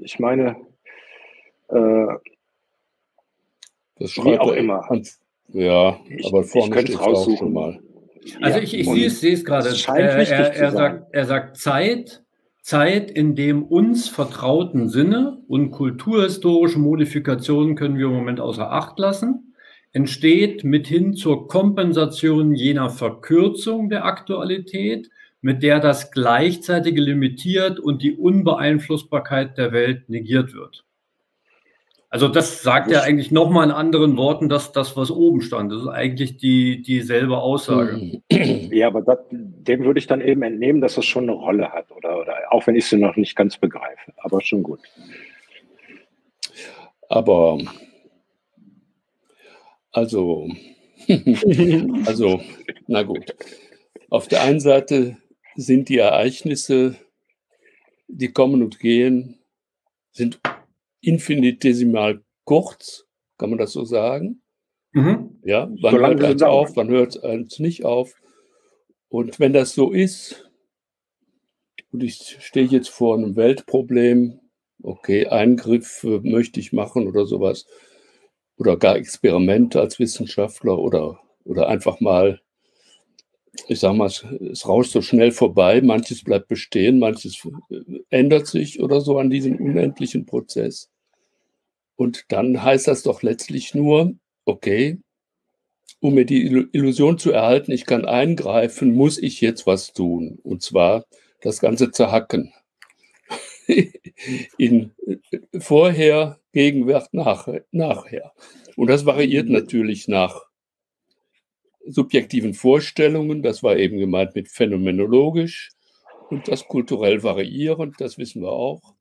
Ich 0.00 0.18
meine, 0.18 0.56
äh, 1.68 2.06
das 3.98 4.10
schreibt 4.12 4.40
auch 4.40 4.52
immer. 4.52 4.82
Ja, 5.52 5.98
ich, 6.08 6.26
aber 6.26 6.44
vorne 6.44 6.80
steht 6.80 6.90
es 6.90 6.96
auch 6.96 7.38
schon 7.38 7.52
mal. 7.52 7.80
Also 8.40 8.58
ja. 8.58 8.64
ich, 8.64 8.74
ich 8.74 8.86
sehe 8.86 9.06
es, 9.06 9.20
sehe 9.20 9.32
es 9.32 9.44
gerade. 9.44 9.68
Äh, 9.68 10.00
er, 10.00 10.54
er, 10.54 10.70
sagt, 10.70 11.14
er 11.14 11.24
sagt 11.24 11.56
Zeit, 11.56 12.22
Zeit 12.62 13.10
in 13.10 13.34
dem 13.34 13.62
uns 13.62 14.08
vertrauten 14.08 14.88
Sinne 14.88 15.42
und 15.48 15.70
kulturhistorische 15.70 16.78
Modifikationen 16.78 17.76
können 17.76 17.96
wir 17.96 18.06
im 18.06 18.12
Moment 18.12 18.40
außer 18.40 18.70
Acht 18.70 18.98
lassen, 18.98 19.54
entsteht 19.92 20.64
mithin 20.64 21.14
zur 21.14 21.48
Kompensation 21.48 22.54
jener 22.54 22.90
Verkürzung 22.90 23.88
der 23.88 24.04
Aktualität, 24.04 25.08
mit 25.40 25.62
der 25.62 25.80
das 25.80 26.10
Gleichzeitige 26.10 27.00
limitiert 27.00 27.80
und 27.80 28.02
die 28.02 28.14
Unbeeinflussbarkeit 28.14 29.56
der 29.56 29.72
Welt 29.72 30.08
negiert 30.08 30.52
wird. 30.52 30.84
Also 32.10 32.28
das 32.28 32.62
sagt 32.62 32.90
ja 32.90 33.02
eigentlich 33.02 33.30
nochmal 33.30 33.66
in 33.66 33.70
anderen 33.70 34.16
Worten, 34.16 34.48
dass 34.48 34.72
das, 34.72 34.96
was 34.96 35.10
oben 35.10 35.42
stand, 35.42 35.70
das 35.70 35.82
ist 35.82 35.88
eigentlich 35.88 36.38
die 36.38 36.80
dieselbe 36.82 37.38
Aussage. 37.38 38.22
Ja, 38.70 38.86
aber 38.86 39.02
das, 39.02 39.18
dem 39.30 39.84
würde 39.84 39.98
ich 39.98 40.06
dann 40.06 40.20
eben 40.20 40.42
entnehmen, 40.42 40.80
dass 40.80 40.96
es 40.98 41.04
schon 41.04 41.24
eine 41.24 41.32
Rolle 41.32 41.72
hat, 41.72 41.90
oder, 41.90 42.20
oder 42.20 42.34
auch 42.50 42.66
wenn 42.66 42.76
ich 42.76 42.86
sie 42.86 42.96
noch 42.96 43.16
nicht 43.16 43.34
ganz 43.34 43.56
begreife, 43.56 44.12
aber 44.18 44.40
schon 44.42 44.62
gut. 44.62 44.80
Aber 47.08 47.58
also, 49.92 50.48
also, 52.06 52.40
na 52.86 53.02
gut. 53.02 53.34
Auf 54.10 54.28
der 54.28 54.42
einen 54.42 54.60
Seite 54.60 55.16
sind 55.56 55.88
die 55.88 55.98
Ereignisse, 55.98 56.96
die 58.06 58.28
kommen 58.28 58.62
und 58.62 58.78
gehen, 58.78 59.38
sind 60.12 60.40
infinitesimal 61.00 62.22
kurz, 62.44 63.06
kann 63.38 63.50
man 63.50 63.58
das 63.58 63.72
so 63.72 63.84
sagen? 63.84 64.42
Mhm. 64.92 65.40
Ja, 65.44 65.70
wann 65.80 65.94
so 65.94 66.00
hört 66.00 66.24
eins 66.24 66.42
auf, 66.42 66.76
wann 66.76 66.88
hört 66.88 67.22
eins 67.22 67.58
nicht 67.58 67.84
auf? 67.84 68.14
Und 69.08 69.38
wenn 69.40 69.52
das 69.52 69.74
so 69.74 69.92
ist, 69.92 70.50
und 71.92 72.02
ich 72.02 72.36
stehe 72.40 72.66
jetzt 72.66 72.90
vor 72.90 73.16
einem 73.16 73.36
Weltproblem, 73.36 74.40
okay, 74.82 75.26
Eingriffe 75.26 76.20
möchte 76.22 76.60
ich 76.60 76.72
machen 76.72 77.06
oder 77.06 77.26
sowas, 77.26 77.66
oder 78.56 78.76
gar 78.76 78.96
Experimente 78.96 79.80
als 79.80 79.98
Wissenschaftler 79.98 80.78
oder, 80.78 81.20
oder 81.44 81.68
einfach 81.68 82.00
mal, 82.00 82.40
ich 83.68 83.80
sag 83.80 83.94
mal, 83.94 84.06
es 84.06 84.68
rauscht 84.68 84.92
so 84.92 85.02
schnell 85.02 85.32
vorbei, 85.32 85.80
manches 85.80 86.22
bleibt 86.22 86.48
bestehen, 86.48 86.98
manches 86.98 87.46
ändert 88.10 88.46
sich 88.46 88.80
oder 88.80 89.00
so 89.00 89.18
an 89.18 89.30
diesem 89.30 89.56
unendlichen 89.56 90.26
Prozess. 90.26 90.90
Und 91.96 92.26
dann 92.28 92.62
heißt 92.62 92.86
das 92.86 93.02
doch 93.02 93.22
letztlich 93.22 93.74
nur, 93.74 94.14
okay, 94.44 94.98
um 96.00 96.14
mir 96.14 96.24
die 96.24 96.42
Illusion 96.72 97.18
zu 97.18 97.32
erhalten, 97.32 97.72
ich 97.72 97.84
kann 97.84 98.04
eingreifen, 98.04 98.94
muss 98.94 99.18
ich 99.18 99.40
jetzt 99.40 99.66
was 99.66 99.92
tun. 99.92 100.38
Und 100.42 100.62
zwar 100.62 101.04
das 101.40 101.60
Ganze 101.60 101.90
zerhacken. 101.90 102.52
In 104.58 104.92
vorher, 105.58 106.38
Gegenwart, 106.52 107.12
nachher, 107.12 107.64
nachher. 107.72 108.32
Und 108.76 108.88
das 108.88 109.06
variiert 109.06 109.48
natürlich 109.48 110.08
nach 110.08 110.47
subjektiven 111.90 112.54
Vorstellungen. 112.54 113.42
Das 113.42 113.62
war 113.62 113.76
eben 113.76 113.98
gemeint 113.98 114.34
mit 114.34 114.48
phänomenologisch 114.48 115.70
und 116.30 116.48
das 116.48 116.66
kulturell 116.66 117.22
variierend, 117.22 117.94
das 117.98 118.18
wissen 118.18 118.42
wir 118.42 118.52
auch. 118.52 118.94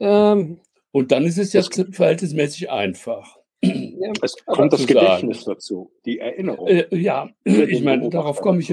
Ähm, 0.00 0.60
und 0.90 1.12
dann 1.12 1.24
ist 1.24 1.38
es 1.38 1.52
ja 1.52 1.62
verhältnismäßig 1.62 2.70
einfach. 2.70 3.36
Ja, 3.62 4.12
es 4.22 4.36
kommt 4.46 4.72
das 4.72 4.86
Gedächtnis 4.86 5.42
sagen. 5.42 5.54
dazu, 5.54 5.92
die 6.04 6.18
Erinnerung. 6.18 6.68
Äh, 6.68 6.86
ja, 6.96 7.28
ich 7.44 7.82
meine, 7.82 8.08
darauf 8.08 8.40
komme 8.40 8.60
ich. 8.60 8.72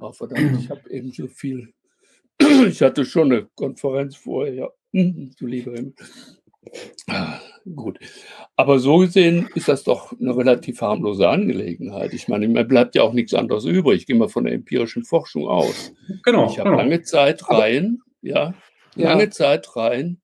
Oh, 0.00 0.12
verdammt, 0.12 0.60
ich 0.60 0.70
habe 0.70 0.90
eben 0.90 1.12
so 1.12 1.26
viel. 1.28 1.72
Ich 2.68 2.82
hatte 2.82 3.04
schon 3.04 3.32
eine 3.32 3.48
Konferenz 3.54 4.16
vorher. 4.16 4.72
Du 4.92 5.46
lieber 5.46 5.72
Himmel. 5.72 5.94
Ah, 7.08 7.40
gut. 7.74 7.98
Aber 8.56 8.78
so 8.78 8.98
gesehen 8.98 9.48
ist 9.54 9.68
das 9.68 9.84
doch 9.84 10.12
eine 10.18 10.36
relativ 10.36 10.80
harmlose 10.80 11.28
Angelegenheit. 11.28 12.12
Ich 12.12 12.28
meine, 12.28 12.48
mir 12.48 12.64
bleibt 12.64 12.94
ja 12.94 13.02
auch 13.02 13.12
nichts 13.12 13.34
anderes 13.34 13.64
übrig. 13.64 14.00
Ich 14.00 14.06
gehe 14.06 14.16
mal 14.16 14.28
von 14.28 14.44
der 14.44 14.54
empirischen 14.54 15.04
Forschung 15.04 15.46
aus. 15.48 15.92
Genau. 16.24 16.50
Ich 16.50 16.58
habe 16.58 16.70
genau. 16.70 16.82
lange 16.82 17.02
Zeit 17.02 17.48
rein, 17.48 17.98
ja, 18.22 18.54
lange 18.94 19.24
ja. 19.24 19.30
Zeit 19.30 19.76
rein 19.76 20.20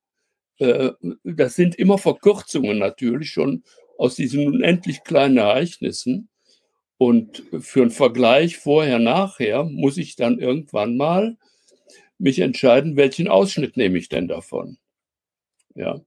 äh, 0.58 0.92
das 1.24 1.54
sind 1.54 1.74
immer 1.76 1.98
Verkürzungen 1.98 2.78
natürlich 2.78 3.30
schon 3.30 3.64
aus 3.98 4.16
diesen 4.16 4.46
unendlich 4.46 5.04
kleinen 5.04 5.38
Ereignissen. 5.38 6.28
Und 6.96 7.42
für 7.60 7.82
einen 7.82 7.90
Vergleich 7.90 8.56
vorher, 8.56 8.98
nachher 8.98 9.64
muss 9.64 9.96
ich 9.96 10.16
dann 10.16 10.38
irgendwann 10.38 10.96
mal 10.96 11.36
mich 12.18 12.38
entscheiden, 12.38 12.96
welchen 12.96 13.28
Ausschnitt 13.28 13.76
nehme 13.76 13.98
ich 13.98 14.08
denn 14.08 14.28
davon. 14.28 14.78
Ja. 15.74 16.00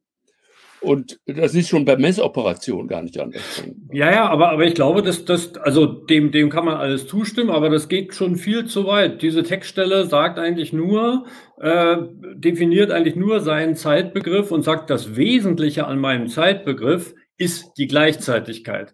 Und 0.80 1.20
das 1.26 1.56
ist 1.56 1.70
schon 1.70 1.86
bei 1.86 1.98
Messoperationen 1.98 2.88
gar 2.88 3.02
nicht 3.02 3.20
anders. 3.20 3.64
Ja, 3.92 4.12
ja, 4.12 4.30
aber, 4.30 4.52
aber 4.52 4.66
ich 4.66 4.76
glaube, 4.76 5.02
dass 5.02 5.26
das, 5.26 5.56
also 5.58 5.86
dem, 5.86 6.32
dem 6.32 6.50
kann 6.50 6.66
man 6.66 6.78
alles 6.78 7.08
zustimmen, 7.08 7.50
aber 7.50 7.70
das 7.70 7.88
geht 7.90 8.14
schon 8.14 8.36
viel 8.36 8.66
zu 8.66 8.86
weit. 8.86 9.22
Diese 9.22 9.44
Textstelle 9.44 10.06
sagt 10.06 10.38
eigentlich 10.38 10.74
nur, 10.74 11.26
äh, 11.60 11.98
definiert 12.36 12.92
eigentlich 12.92 13.16
nur 13.16 13.40
seinen 13.40 13.76
Zeitbegriff 13.76 14.52
und 14.52 14.64
sagt, 14.64 14.90
das 14.90 15.16
Wesentliche 15.16 15.88
an 15.88 16.00
meinem 16.00 16.28
Zeitbegriff 16.28 17.16
ist 17.38 17.74
die 17.78 17.88
Gleichzeitigkeit. 17.88 18.94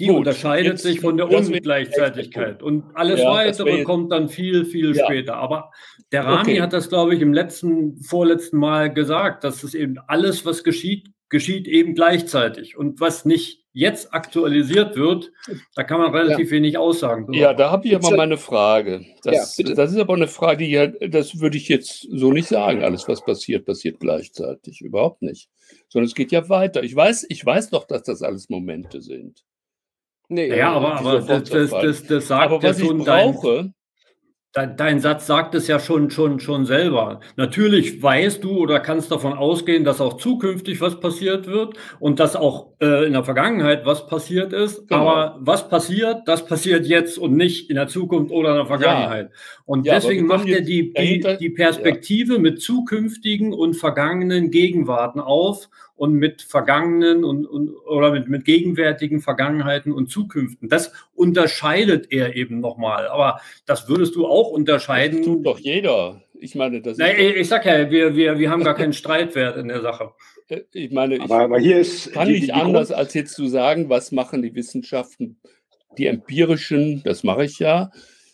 Die 0.00 0.06
Gut, 0.06 0.16
unterscheidet 0.16 0.72
jetzt, 0.72 0.82
sich 0.82 1.00
von 1.00 1.18
der 1.18 1.30
Ungleichzeitigkeit. 1.30 2.62
Und 2.62 2.84
alles 2.94 3.20
ja, 3.20 3.30
weitere 3.30 3.84
kommt 3.84 4.10
dann 4.10 4.30
viel, 4.30 4.64
viel 4.64 4.96
ja. 4.96 5.04
später. 5.04 5.36
Aber 5.36 5.72
der 6.10 6.24
Rami 6.24 6.52
okay. 6.52 6.60
hat 6.62 6.72
das, 6.72 6.88
glaube 6.88 7.14
ich, 7.14 7.20
im 7.20 7.34
letzten, 7.34 8.00
vorletzten 8.02 8.56
Mal 8.56 8.92
gesagt, 8.92 9.44
dass 9.44 9.62
es 9.62 9.74
eben 9.74 9.98
alles, 10.06 10.46
was 10.46 10.64
geschieht, 10.64 11.10
geschieht 11.28 11.68
eben 11.68 11.94
gleichzeitig. 11.94 12.78
Und 12.78 12.98
was 13.00 13.26
nicht 13.26 13.60
jetzt 13.72 14.14
aktualisiert 14.14 14.96
wird, 14.96 15.32
da 15.74 15.84
kann 15.84 16.00
man 16.00 16.12
relativ 16.14 16.48
ja. 16.48 16.56
wenig 16.56 16.78
aussagen. 16.78 17.30
Ja, 17.34 17.52
da 17.52 17.70
habe 17.70 17.86
ich 17.86 17.94
aber 17.94 18.10
mal 18.10 18.20
eine 18.20 18.38
Frage. 18.38 19.04
Das, 19.22 19.58
ja, 19.58 19.74
das, 19.74 19.92
ist 19.92 19.98
aber 19.98 20.14
eine 20.14 20.28
Frage, 20.28 20.64
die 20.64 20.70
ja, 20.70 20.86
das 20.86 21.40
würde 21.40 21.58
ich 21.58 21.68
jetzt 21.68 22.08
so 22.10 22.32
nicht 22.32 22.48
sagen. 22.48 22.82
Alles, 22.82 23.06
was 23.06 23.22
passiert, 23.22 23.66
passiert 23.66 24.00
gleichzeitig. 24.00 24.80
Überhaupt 24.80 25.20
nicht. 25.20 25.50
Sondern 25.88 26.06
es 26.06 26.14
geht 26.14 26.32
ja 26.32 26.48
weiter. 26.48 26.82
Ich 26.82 26.96
weiß, 26.96 27.26
ich 27.28 27.44
weiß 27.44 27.68
doch, 27.68 27.84
dass 27.84 28.02
das 28.02 28.22
alles 28.22 28.48
Momente 28.48 29.02
sind. 29.02 29.44
Nee, 30.32 30.56
ja, 30.56 30.72
aber, 30.72 30.94
aber 30.94 31.20
das, 31.20 31.50
das, 31.50 31.70
das, 31.70 32.04
das, 32.04 32.28
sagt 32.28 32.44
aber 32.44 32.62
was 32.62 32.78
ja 32.78 32.86
schon 32.86 33.00
ich 33.00 33.04
brauche, 33.04 33.72
dein, 34.52 34.76
dein, 34.76 35.00
Satz 35.00 35.26
sagt 35.26 35.56
es 35.56 35.66
ja 35.66 35.80
schon, 35.80 36.08
schon, 36.10 36.38
schon 36.38 36.66
selber. 36.66 37.18
Natürlich 37.34 38.00
weißt 38.00 38.44
du 38.44 38.58
oder 38.58 38.78
kannst 38.78 39.10
davon 39.10 39.32
ausgehen, 39.32 39.82
dass 39.82 40.00
auch 40.00 40.18
zukünftig 40.18 40.80
was 40.80 41.00
passiert 41.00 41.48
wird 41.48 41.74
und 41.98 42.20
dass 42.20 42.36
auch 42.36 42.68
äh, 42.80 43.06
in 43.06 43.12
der 43.12 43.24
Vergangenheit 43.24 43.86
was 43.86 44.06
passiert 44.06 44.52
ist. 44.52 44.86
Genau. 44.86 45.00
Aber 45.00 45.36
was 45.40 45.68
passiert, 45.68 46.22
das 46.26 46.46
passiert 46.46 46.86
jetzt 46.86 47.18
und 47.18 47.36
nicht 47.36 47.68
in 47.68 47.74
der 47.74 47.88
Zukunft 47.88 48.30
oder 48.30 48.50
in 48.50 48.56
der 48.56 48.66
Vergangenheit. 48.66 49.30
Ja. 49.30 49.36
Und 49.64 49.86
ja, 49.86 49.94
deswegen 49.94 50.28
macht 50.28 50.46
er 50.46 50.60
die, 50.60 50.92
die, 50.92 51.26
die 51.40 51.50
Perspektive 51.50 52.34
ja. 52.34 52.38
mit 52.38 52.62
zukünftigen 52.62 53.52
und 53.52 53.74
vergangenen 53.74 54.52
Gegenwarten 54.52 55.18
auf 55.18 55.68
und 56.00 56.14
mit 56.14 56.40
vergangenen 56.40 57.24
und, 57.24 57.44
und 57.44 57.68
oder 57.86 58.10
mit, 58.10 58.26
mit 58.26 58.46
gegenwärtigen 58.46 59.20
Vergangenheiten 59.20 59.92
und 59.92 60.10
Zukünften. 60.10 60.70
Das 60.70 60.92
unterscheidet 61.14 62.10
er 62.10 62.36
eben 62.36 62.58
nochmal. 62.60 63.06
Aber 63.08 63.42
das 63.66 63.86
würdest 63.86 64.14
du 64.16 64.26
auch 64.26 64.48
unterscheiden. 64.48 65.18
Das 65.18 65.26
tut 65.26 65.44
doch 65.44 65.58
jeder. 65.58 66.22
Ich 66.38 66.54
meine, 66.54 66.80
das 66.80 66.92
ist. 66.92 67.00
Na, 67.00 67.12
ich, 67.12 67.36
ich 67.36 67.48
sag 67.48 67.66
ja, 67.66 67.90
wir, 67.90 68.16
wir, 68.16 68.38
wir 68.38 68.50
haben 68.50 68.64
gar 68.64 68.76
keinen 68.76 68.94
Streitwert 68.94 69.58
in 69.58 69.68
der 69.68 69.82
Sache. 69.82 70.12
Äh, 70.48 70.62
ich 70.72 70.90
meine, 70.90 71.16
ich 71.16 71.20
aber, 71.20 71.40
aber 71.40 71.58
hier 71.58 71.78
ist 71.78 72.14
kann 72.14 72.28
nicht 72.28 72.54
anders, 72.54 72.92
als 72.92 73.12
jetzt 73.12 73.34
zu 73.34 73.46
sagen, 73.46 73.90
was 73.90 74.10
machen 74.10 74.40
die 74.40 74.54
Wissenschaften, 74.54 75.38
die 75.98 76.06
empirischen, 76.06 77.02
das 77.04 77.24
mache 77.24 77.44
ich 77.44 77.58
ja, 77.58 77.90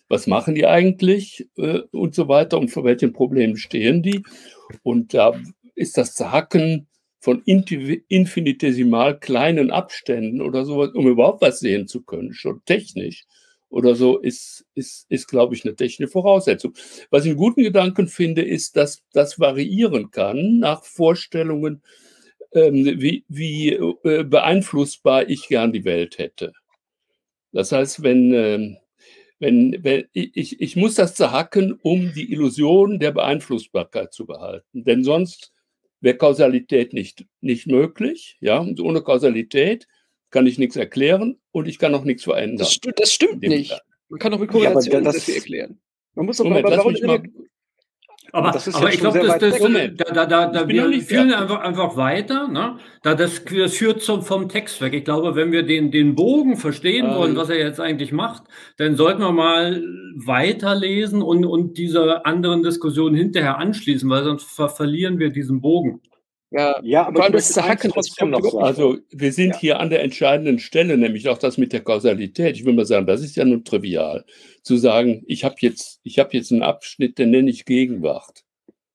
was 0.09 0.29
machen 0.29 0.55
die 0.55 0.69
eigentlich 0.69 1.49
äh, 1.57 1.81
und 1.91 2.15
so 2.15 2.29
weiter 2.29 2.61
und 2.61 2.69
vor 2.69 2.85
welchen 2.85 3.13
Problemen 3.13 3.57
stehen 3.57 4.05
die. 4.05 4.23
Und 4.85 5.15
da 5.15 5.35
ist 5.75 5.99
das 5.99 6.15
Zacken 6.15 6.87
von 7.27 7.43
infinitesimal 7.45 9.19
kleinen 9.19 9.73
Abständen 9.73 10.41
oder 10.41 10.65
sowas, 10.65 10.91
um 10.95 11.09
überhaupt 11.09 11.43
was 11.43 11.59
sehen 11.59 11.89
zu 11.89 12.03
können, 12.05 12.33
schon 12.33 12.65
technisch 12.67 13.25
oder 13.69 13.97
so, 13.97 14.19
ist, 14.19 14.65
ist, 14.77 15.07
ist 15.09 15.27
glaube 15.27 15.57
ich, 15.57 15.65
eine 15.65 15.75
technische 15.75 16.13
Voraussetzung. 16.13 16.75
Was 17.11 17.25
ich 17.25 17.31
einen 17.31 17.39
guten 17.41 17.65
Gedanken 17.65 18.07
finde, 18.07 18.43
ist, 18.43 18.77
dass 18.77 19.03
das 19.13 19.41
variieren 19.41 20.13
kann 20.13 20.61
nach 20.61 20.85
Vorstellungen, 20.85 21.83
ähm, 22.53 22.85
wie, 23.01 23.25
wie 23.27 23.73
äh, 23.73 24.23
beeinflussbar 24.23 25.29
ich 25.29 25.49
gern 25.49 25.73
die 25.73 25.85
Welt 25.85 26.19
hätte. 26.19 26.53
Das 27.51 27.73
heißt, 27.73 28.05
wenn, 28.05 28.33
äh, 28.35 28.77
wenn, 29.41 29.83
wenn 29.83 30.05
ich, 30.13 30.61
ich 30.61 30.77
muss 30.77 30.95
das 30.95 31.17
zerhacken, 31.17 31.77
um 31.83 32.13
die 32.13 32.31
Illusion 32.31 33.01
der 33.01 33.11
Beeinflussbarkeit 33.11 34.13
zu 34.13 34.27
behalten. 34.27 34.85
Denn 34.85 35.03
sonst 35.03 35.53
wäre 36.07 36.17
Kausalität 36.17 36.95
nicht, 36.95 37.27
nicht 37.41 37.67
möglich. 37.67 38.39
Ja? 38.41 38.59
Und 38.59 38.81
ohne 38.81 39.03
Kausalität 39.03 39.87
kann 40.31 40.47
ich 40.47 40.57
nichts 40.57 40.77
erklären 40.77 41.39
und 41.51 41.69
ich 41.69 41.79
kann 41.79 41.95
auch 41.95 42.05
nichts 42.05 42.25
verändern. 42.25 42.59
Das, 42.59 42.71
st 42.71 42.89
das 42.97 43.13
stimmt 43.13 43.43
nicht. 43.43 43.79
Man 44.09 44.21
kann 44.21 44.33
auch 44.33 44.39
mit 44.39 44.51
Korrelation 44.51 44.95
ja, 44.95 45.01
das, 45.01 45.27
das 45.27 45.29
erklären. 45.29 45.81
Man 46.15 46.27
muss 46.27 46.37
doch 46.39 46.45
Moment, 46.45 46.65
mal, 46.65 46.79
warum 46.79 46.95
mal, 47.03 47.23
aber, 48.33 48.49
aber 48.49 48.93
ich 48.93 49.01
glaube, 49.01 49.21
das, 49.21 49.39
das, 49.39 49.59
da, 49.59 50.27
da, 50.27 50.47
da, 50.47 50.69
wir 50.69 51.03
führen 51.03 51.33
einfach, 51.33 51.61
einfach 51.61 51.97
weiter. 51.97 52.49
Ne? 52.49 52.79
Da 53.03 53.15
das, 53.15 53.45
das 53.45 53.75
führt 53.75 54.03
zum, 54.03 54.23
vom 54.23 54.49
Text 54.49 54.81
weg. 54.81 54.95
Ich 54.95 55.05
glaube, 55.05 55.35
wenn 55.37 55.53
wir 55.53 55.63
den, 55.63 55.91
den 55.91 56.15
Bogen 56.15 56.57
verstehen 56.57 57.15
wollen, 57.15 57.33
ähm. 57.33 57.37
was 57.37 57.51
er 57.51 57.59
jetzt 57.59 57.81
eigentlich 57.81 58.13
macht, 58.13 58.45
dann 58.77 58.97
sollten 58.97 59.23
wir 59.23 59.33
mal 59.33 59.83
weiterlesen 60.17 61.23
und, 61.23 61.45
und 61.47 61.79
diese 61.79 62.25
anderen 62.27 62.63
Diskussionen 62.63 63.15
hinterher 63.15 63.59
anschließen, 63.59 64.09
weil 64.11 64.25
sonst 64.25 64.45
ver 64.45 64.69
verlieren 64.69 65.19
wir 65.19 65.31
diesen 65.31 65.61
Bogen. 65.61 66.01
Ja, 66.57 66.81
ja 66.83 67.07
aber 67.07 67.29
das 67.29 67.53
Zacken, 67.53 67.93
das 67.95 68.09
noch 68.21 68.55
Also 68.63 68.99
wir 69.11 69.33
sind 69.33 69.55
ja. 69.55 69.61
hier 69.61 69.81
an 69.81 69.91
der 69.91 70.03
entscheidenden 70.03 70.59
Stelle, 70.59 70.97
nämlich 70.97 71.29
auch 71.29 71.39
das 71.39 71.59
mit 71.59 71.73
der 71.73 71.83
Kausalität. 71.83 72.57
Ich 72.57 72.65
will 72.65 72.73
mal 72.73 72.87
sagen, 72.87 73.07
das 73.07 73.21
ist 73.21 73.37
ja 73.37 73.45
nun 73.45 73.65
trivial, 73.65 74.25
zu 74.63 74.77
sagen, 74.77 75.23
ich 75.27 75.45
habe 75.45 75.57
jetzt, 75.61 76.01
ich 76.03 76.19
habe 76.19 76.31
jetzt 76.33 76.53
einen 76.53 76.63
Abschnitt, 76.63 77.19
den 77.19 77.31
nenne 77.31 77.51
ich 77.51 77.67
Gegenwart 77.67 78.45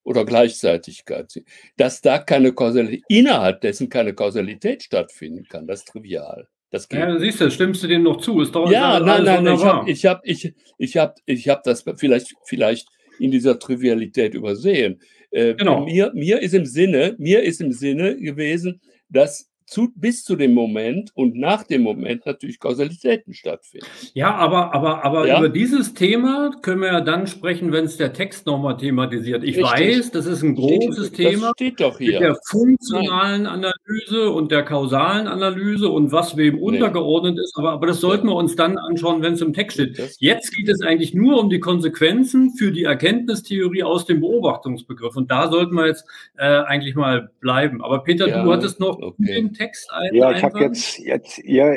oder 0.02 0.24
Gleichzeitigkeit. 0.24 1.32
Dass 1.76 2.00
da 2.00 2.18
keine 2.18 2.52
Kausalität, 2.52 3.04
innerhalb 3.08 3.60
dessen 3.60 3.88
keine 3.88 4.12
Kausalität 4.12 4.82
stattfinden 4.82 5.44
kann, 5.48 5.68
das 5.68 5.80
ist 5.80 5.88
trivial. 5.88 6.48
Das 6.70 6.88
geht. 6.88 6.98
Ja, 6.98 7.18
siehst 7.18 7.40
du, 7.40 7.50
stimmst 7.50 7.82
du 7.84 7.86
dem 7.86 8.02
noch 8.02 8.16
zu? 8.16 8.40
Ist 8.40 8.54
doch 8.54 8.68
ja, 8.70 8.98
nein, 8.98 9.24
nein, 9.24 9.44
nein, 9.44 9.54
ich 9.54 9.64
habe 9.64 9.90
ich 9.90 10.06
hab, 10.06 10.20
ich, 10.24 10.54
ich 10.78 10.96
hab, 10.96 11.16
ich 11.26 11.48
hab 11.48 11.62
das 11.62 11.84
vielleicht, 11.96 12.34
vielleicht 12.44 12.88
in 13.20 13.30
dieser 13.30 13.58
Trivialität 13.58 14.34
übersehen. 14.34 15.00
Äh, 15.32 15.54
genau. 15.54 15.84
mir, 15.84 16.12
mir 16.14 16.40
ist 16.40 16.54
im 16.54 16.66
Sinne, 16.66 17.16
mir 17.18 17.42
ist 17.42 17.60
im 17.60 17.72
Sinne 17.72 18.16
gewesen, 18.16 18.80
dass 19.08 19.51
zu, 19.66 19.92
bis 19.94 20.24
zu 20.24 20.36
dem 20.36 20.54
Moment 20.54 21.10
und 21.14 21.36
nach 21.36 21.62
dem 21.62 21.82
Moment 21.82 22.26
natürlich 22.26 22.58
Kausalitäten 22.58 23.34
stattfinden. 23.34 23.86
Ja, 24.14 24.34
aber, 24.34 24.74
aber, 24.74 25.04
aber 25.04 25.26
ja? 25.26 25.38
über 25.38 25.48
dieses 25.48 25.94
Thema 25.94 26.50
können 26.62 26.80
wir 26.80 26.88
ja 26.88 27.00
dann 27.00 27.26
sprechen, 27.26 27.72
wenn 27.72 27.84
es 27.84 27.96
der 27.96 28.12
Text 28.12 28.46
nochmal 28.46 28.76
thematisiert. 28.76 29.44
Ich 29.44 29.56
Richtig. 29.56 29.72
weiß, 29.72 30.10
das 30.10 30.26
ist 30.26 30.42
ein 30.42 30.54
großes 30.54 31.08
steht, 31.08 31.30
Thema 31.30 31.46
das 31.46 31.52
steht 31.56 31.80
doch 31.80 31.98
hier. 31.98 32.12
mit 32.12 32.20
der 32.20 32.36
funktionalen. 32.48 33.46
Analyse 33.46 34.30
und 34.30 34.50
der 34.50 34.62
kausalen 34.64 35.26
Analyse 35.26 35.88
und 35.88 36.12
was 36.12 36.36
wem 36.36 36.56
nee. 36.56 36.60
untergeordnet 36.60 37.38
ist, 37.38 37.56
aber, 37.56 37.72
aber 37.72 37.86
das 37.86 38.00
sollten 38.00 38.26
wir 38.28 38.34
uns 38.34 38.56
dann 38.56 38.78
anschauen, 38.78 39.22
wenn 39.22 39.34
es 39.34 39.40
im 39.40 39.52
Text 39.52 39.74
steht. 39.74 40.16
Jetzt 40.18 40.54
geht 40.54 40.68
es 40.68 40.80
eigentlich 40.82 41.14
nur 41.14 41.40
um 41.40 41.50
die 41.50 41.60
Konsequenzen 41.60 42.54
für 42.56 42.72
die 42.72 42.84
Erkenntnistheorie 42.84 43.82
aus 43.82 44.06
dem 44.06 44.20
Beobachtungsbegriff 44.20 45.16
und 45.16 45.30
da 45.30 45.50
sollten 45.50 45.74
wir 45.74 45.86
jetzt 45.86 46.04
äh, 46.36 46.44
eigentlich 46.44 46.94
mal 46.94 47.30
bleiben. 47.40 47.82
Aber 47.82 48.02
Peter, 48.02 48.28
ja, 48.28 48.42
du 48.42 48.52
hattest 48.52 48.80
noch 48.80 48.98
okay. 48.98 49.14
Den 49.52 49.58
Text 49.58 49.90
ein. 49.92 50.14
Ja, 50.14 50.32
ich 50.32 50.42
habe 50.42 50.60
jetzt, 50.60 50.98
jetzt, 50.98 51.38
ja, 51.44 51.74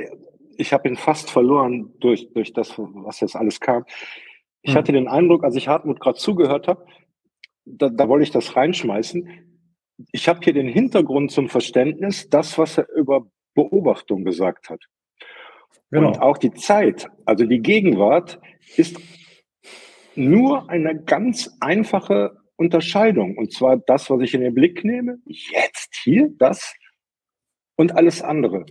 ich 0.57 0.73
habe 0.73 0.87
ihn 0.87 0.95
fast 0.95 1.29
verloren 1.29 1.93
durch, 1.99 2.31
durch 2.33 2.53
das, 2.53 2.73
was 2.77 3.19
jetzt 3.19 3.35
alles 3.35 3.59
kam. 3.59 3.85
Ich 4.61 4.71
hm. 4.71 4.77
hatte 4.77 4.91
den 4.91 5.07
Eindruck, 5.07 5.43
als 5.43 5.55
ich 5.55 5.67
Hartmut 5.67 5.99
gerade 5.99 6.17
zugehört 6.17 6.67
habe, 6.67 6.85
da, 7.65 7.89
da 7.89 8.07
wollte 8.07 8.23
ich 8.23 8.31
das 8.31 8.55
reinschmeißen. 8.55 9.27
Ich 10.11 10.27
habe 10.27 10.39
hier 10.43 10.53
den 10.53 10.67
Hintergrund 10.67 11.31
zum 11.31 11.49
Verständnis, 11.49 12.29
das, 12.29 12.57
was 12.57 12.77
er 12.77 12.89
über 12.95 13.27
Beobachtung 13.53 14.23
gesagt 14.23 14.69
hat. 14.69 14.81
Genau. 15.91 16.07
Und 16.07 16.21
auch 16.21 16.37
die 16.37 16.53
Zeit, 16.53 17.07
also 17.25 17.45
die 17.45 17.59
Gegenwart, 17.59 18.39
ist 18.75 18.97
nur 20.15 20.69
eine 20.69 21.03
ganz 21.03 21.55
einfache 21.59 22.37
Unterscheidung. 22.57 23.37
Und 23.37 23.53
zwar 23.53 23.77
das, 23.77 24.09
was 24.09 24.21
ich 24.21 24.33
in 24.33 24.41
den 24.41 24.53
Blick 24.53 24.83
nehme, 24.83 25.19
jetzt 25.25 25.95
hier, 26.03 26.29
das 26.37 26.73
und 27.75 27.95
alles 27.95 28.21
andere. 28.21 28.65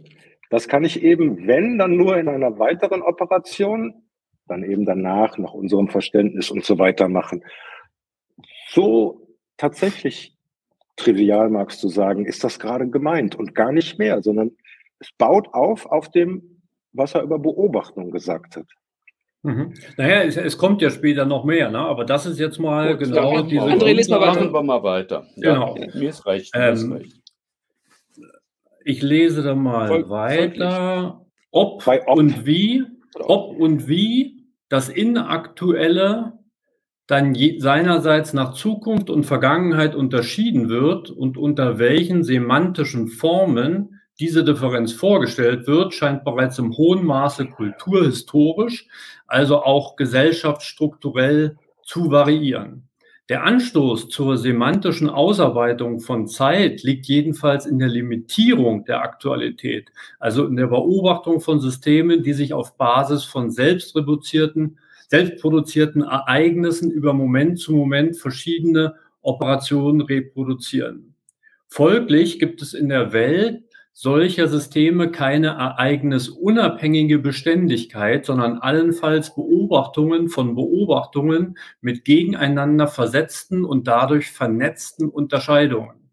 Das 0.50 0.68
kann 0.68 0.84
ich 0.84 1.02
eben, 1.02 1.46
wenn, 1.46 1.78
dann 1.78 1.96
nur 1.96 2.16
in 2.16 2.28
einer 2.28 2.58
weiteren 2.58 3.02
Operation, 3.02 4.02
dann 4.46 4.62
eben 4.62 4.84
danach, 4.84 5.38
nach 5.38 5.52
unserem 5.52 5.88
Verständnis 5.88 6.50
und 6.50 6.64
so 6.64 6.78
weiter 6.78 7.08
machen. 7.08 7.42
So 8.68 9.36
tatsächlich 9.56 10.36
trivial 10.96 11.50
magst 11.50 11.82
du 11.82 11.88
sagen, 11.88 12.26
ist 12.26 12.44
das 12.44 12.58
gerade 12.58 12.88
gemeint 12.88 13.34
und 13.34 13.54
gar 13.54 13.72
nicht 13.72 13.98
mehr, 13.98 14.22
sondern 14.22 14.52
es 14.98 15.10
baut 15.18 15.48
auf 15.52 15.86
auf 15.86 16.10
dem, 16.10 16.62
was 16.92 17.14
er 17.14 17.22
über 17.22 17.38
Beobachtung 17.38 18.10
gesagt 18.10 18.56
hat. 18.56 18.66
Mhm. 19.42 19.74
Naja, 19.98 20.22
es, 20.22 20.36
es, 20.36 20.56
kommt 20.56 20.80
ja 20.80 20.88
später 20.88 21.26
noch 21.26 21.44
mehr, 21.44 21.70
ne? 21.70 21.78
aber 21.78 22.04
das 22.04 22.24
ist 22.24 22.38
jetzt 22.38 22.58
mal 22.58 22.96
Gut, 22.96 23.08
genau 23.08 23.42
diese. 23.42 23.60
André. 23.60 24.18
Machen 24.18 24.52
wir 24.52 24.62
mal 24.62 24.82
weiter. 24.82 25.26
Ja, 25.36 25.54
genau. 25.54 25.74
Mir 25.94 26.08
ist 26.08 26.24
recht. 26.24 26.54
Mir 26.54 26.70
ist 26.70 26.84
ähm, 26.84 26.92
recht. 26.92 27.23
Ich 28.84 29.02
lese 29.02 29.42
da 29.42 29.54
mal 29.54 29.88
Voll, 29.88 30.08
weiter. 30.10 31.26
Ob, 31.50 31.86
ob, 31.86 32.18
und 32.18 32.46
wie, 32.46 32.84
ob 33.18 33.58
und 33.58 33.88
wie 33.88 34.46
das 34.68 34.88
inaktuelle 34.88 36.38
dann 37.06 37.34
je, 37.34 37.58
seinerseits 37.58 38.32
nach 38.32 38.54
Zukunft 38.54 39.10
und 39.10 39.24
Vergangenheit 39.24 39.94
unterschieden 39.94 40.68
wird 40.68 41.10
und 41.10 41.36
unter 41.36 41.78
welchen 41.78 42.24
semantischen 42.24 43.08
Formen 43.08 44.00
diese 44.18 44.44
Differenz 44.44 44.92
vorgestellt 44.92 45.66
wird, 45.66 45.92
scheint 45.92 46.24
bereits 46.24 46.58
im 46.58 46.76
hohen 46.76 47.04
Maße 47.04 47.46
kulturhistorisch, 47.46 48.86
also 49.26 49.62
auch 49.62 49.96
gesellschaftsstrukturell 49.96 51.56
zu 51.82 52.10
variieren. 52.10 52.88
Der 53.30 53.42
Anstoß 53.44 54.10
zur 54.10 54.36
semantischen 54.36 55.08
Ausarbeitung 55.08 56.00
von 56.00 56.26
Zeit 56.26 56.82
liegt 56.82 57.06
jedenfalls 57.06 57.64
in 57.64 57.78
der 57.78 57.88
Limitierung 57.88 58.84
der 58.84 59.00
Aktualität, 59.00 59.90
also 60.18 60.46
in 60.46 60.56
der 60.56 60.66
Beobachtung 60.66 61.40
von 61.40 61.58
Systemen, 61.58 62.22
die 62.22 62.34
sich 62.34 62.52
auf 62.52 62.76
Basis 62.76 63.24
von 63.24 63.50
selbstreduzierten, 63.50 64.78
selbstproduzierten 65.08 66.02
Ereignissen 66.02 66.90
über 66.90 67.14
Moment 67.14 67.58
zu 67.58 67.72
Moment 67.72 68.18
verschiedene 68.18 68.96
Operationen 69.22 70.02
reproduzieren. 70.02 71.14
Folglich 71.66 72.38
gibt 72.38 72.60
es 72.60 72.74
in 72.74 72.90
der 72.90 73.14
Welt 73.14 73.62
solcher 73.96 74.48
Systeme 74.48 75.12
keine 75.12 75.50
ereignisunabhängige 75.50 77.20
Beständigkeit, 77.20 78.26
sondern 78.26 78.58
allenfalls 78.58 79.36
Beobachtungen 79.36 80.28
von 80.28 80.56
Beobachtungen 80.56 81.56
mit 81.80 82.04
gegeneinander 82.04 82.88
versetzten 82.88 83.64
und 83.64 83.86
dadurch 83.86 84.32
vernetzten 84.32 85.08
Unterscheidungen. 85.08 86.10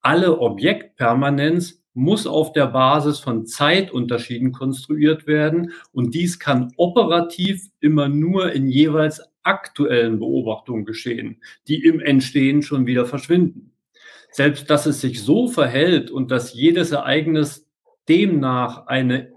Alle 0.00 0.40
Objektpermanenz 0.40 1.84
muss 1.92 2.26
auf 2.26 2.52
der 2.52 2.68
Basis 2.68 3.20
von 3.20 3.44
Zeitunterschieden 3.44 4.52
konstruiert 4.52 5.26
werden 5.26 5.72
und 5.92 6.14
dies 6.14 6.38
kann 6.38 6.72
operativ 6.78 7.66
immer 7.80 8.08
nur 8.08 8.52
in 8.52 8.66
jeweils 8.66 9.20
aktuellen 9.42 10.18
Beobachtungen 10.18 10.86
geschehen, 10.86 11.42
die 11.68 11.84
im 11.84 12.00
Entstehen 12.00 12.62
schon 12.62 12.86
wieder 12.86 13.04
verschwinden. 13.04 13.71
Selbst 14.32 14.68
dass 14.70 14.86
es 14.86 15.00
sich 15.00 15.22
so 15.22 15.46
verhält 15.48 16.10
und 16.10 16.30
dass 16.30 16.54
jedes 16.54 16.90
Ereignis 16.90 17.68
demnach 18.08 18.86
eine 18.86 19.32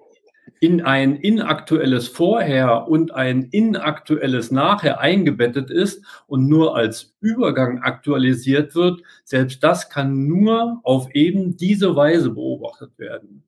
in 0.60 0.82
ein 0.82 1.18
inaktuelles 1.18 2.08
Vorher 2.08 2.88
und 2.88 3.14
ein 3.14 3.44
inaktuelles 3.44 4.52
Nachher 4.52 5.00
eingebettet 5.00 5.70
ist 5.70 6.04
und 6.28 6.48
nur 6.48 6.76
als 6.76 7.14
Übergang 7.20 7.80
aktualisiert 7.80 8.74
wird, 8.74 9.02
selbst 9.24 9.64
das 9.64 9.90
kann 9.90 10.28
nur 10.28 10.80
auf 10.84 11.14
eben 11.14 11.58
diese 11.58 11.96
Weise 11.96 12.32
beobachtet 12.32 12.98
werden. 12.98 13.44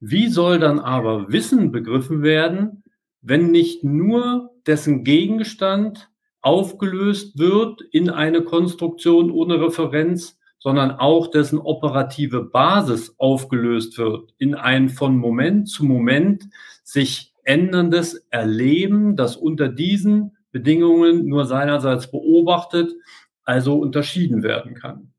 Wie 0.00 0.28
soll 0.28 0.58
dann 0.58 0.78
aber 0.78 1.30
Wissen 1.30 1.72
begriffen 1.72 2.22
werden, 2.22 2.82
wenn 3.20 3.50
nicht 3.50 3.84
nur 3.84 4.50
dessen 4.66 5.04
Gegenstand 5.04 6.10
aufgelöst 6.40 7.38
wird 7.38 7.80
in 7.92 8.10
eine 8.10 8.42
Konstruktion 8.42 9.30
ohne 9.30 9.60
Referenz, 9.60 10.38
sondern 10.64 10.92
auch 10.92 11.26
dessen 11.30 11.58
operative 11.58 12.42
Basis 12.42 13.14
aufgelöst 13.18 13.98
wird 13.98 14.32
in 14.38 14.54
ein 14.54 14.88
von 14.88 15.14
Moment 15.14 15.68
zu 15.68 15.84
Moment 15.84 16.48
sich 16.82 17.34
änderndes 17.42 18.26
Erleben, 18.30 19.14
das 19.14 19.36
unter 19.36 19.68
diesen 19.68 20.38
Bedingungen 20.52 21.26
nur 21.26 21.44
seinerseits 21.44 22.10
beobachtet, 22.10 22.94
also 23.44 23.78
unterschieden 23.78 24.42
werden 24.42 24.74
kann. 24.74 25.12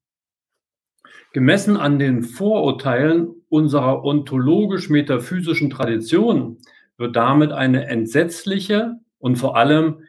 Gemessen 1.31 1.77
an 1.77 1.99
den 1.99 2.23
Vorurteilen 2.23 3.27
unserer 3.47 4.03
ontologisch-metaphysischen 4.03 5.69
Tradition 5.69 6.57
wird 6.97 7.15
damit 7.15 7.51
eine 7.51 7.85
entsetzliche 7.85 8.95
und 9.19 9.35
vor 9.35 9.55
allem 9.55 9.99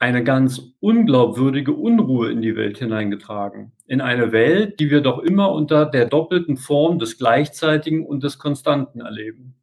eine 0.00 0.24
ganz 0.24 0.62
unglaubwürdige 0.80 1.74
Unruhe 1.74 2.30
in 2.30 2.40
die 2.40 2.56
Welt 2.56 2.78
hineingetragen. 2.78 3.72
In 3.86 4.00
eine 4.00 4.32
Welt, 4.32 4.80
die 4.80 4.90
wir 4.90 5.02
doch 5.02 5.18
immer 5.18 5.52
unter 5.52 5.84
der 5.84 6.06
doppelten 6.06 6.56
Form 6.56 6.98
des 6.98 7.18
Gleichzeitigen 7.18 8.06
und 8.06 8.24
des 8.24 8.38
Konstanten 8.38 9.02
erleben. 9.02 9.54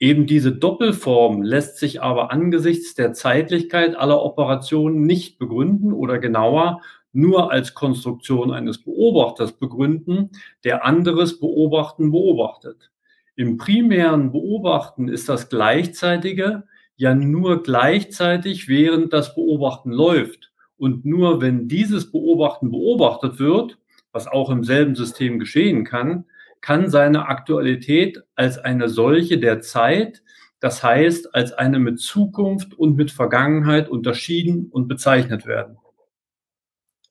Eben 0.00 0.26
diese 0.26 0.52
Doppelform 0.52 1.42
lässt 1.42 1.78
sich 1.78 2.02
aber 2.02 2.32
angesichts 2.32 2.94
der 2.94 3.12
Zeitlichkeit 3.12 3.96
aller 3.96 4.20
Operationen 4.20 5.02
nicht 5.02 5.38
begründen 5.38 5.92
oder 5.92 6.18
genauer 6.18 6.80
nur 7.12 7.52
als 7.52 7.74
Konstruktion 7.74 8.50
eines 8.50 8.82
Beobachters 8.82 9.52
begründen, 9.52 10.30
der 10.64 10.84
anderes 10.84 11.38
Beobachten 11.38 12.10
beobachtet. 12.10 12.90
Im 13.36 13.58
primären 13.58 14.32
Beobachten 14.32 15.06
ist 15.06 15.28
das 15.28 15.48
Gleichzeitige 15.48 16.64
ja 16.96 17.14
nur 17.14 17.62
gleichzeitig, 17.62 18.68
während 18.68 19.12
das 19.12 19.34
Beobachten 19.34 19.90
läuft. 19.90 20.52
Und 20.76 21.04
nur 21.04 21.40
wenn 21.40 21.68
dieses 21.68 22.10
Beobachten 22.10 22.70
beobachtet 22.70 23.38
wird, 23.38 23.78
was 24.12 24.26
auch 24.26 24.50
im 24.50 24.64
selben 24.64 24.94
System 24.94 25.38
geschehen 25.38 25.84
kann, 25.84 26.24
kann 26.60 26.88
seine 26.88 27.28
Aktualität 27.28 28.22
als 28.36 28.58
eine 28.58 28.88
solche 28.88 29.38
der 29.38 29.60
Zeit, 29.60 30.22
das 30.60 30.82
heißt 30.82 31.34
als 31.34 31.52
eine 31.52 31.78
mit 31.78 32.00
Zukunft 32.00 32.74
und 32.74 32.96
mit 32.96 33.10
Vergangenheit 33.10 33.88
unterschieden 33.88 34.68
und 34.70 34.88
bezeichnet 34.88 35.46
werden. 35.46 35.78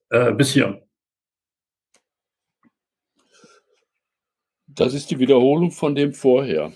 Äh, 0.10 0.32
bis 0.34 0.54
hier. 0.54 0.82
Das 4.67 4.93
ist 4.93 5.12
die 5.12 5.19
Wiederholung 5.19 5.72
von 5.72 5.93
dem 5.93 6.13
vorher. 6.13 6.74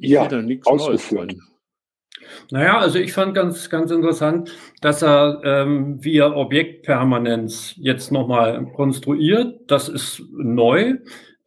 Ich 0.00 0.10
ja, 0.10 0.28
ausgeführt. 0.64 1.36
Naja, 2.50 2.78
also 2.78 2.98
ich 2.98 3.12
fand 3.12 3.34
ganz, 3.34 3.70
ganz 3.70 3.90
interessant, 3.90 4.52
dass 4.80 5.02
er 5.02 5.40
ähm, 5.44 6.02
via 6.02 6.32
Objektpermanenz 6.32 7.74
jetzt 7.76 8.10
nochmal 8.12 8.66
konstruiert. 8.72 9.60
Das 9.66 9.88
ist 9.88 10.22
neu. 10.32 10.96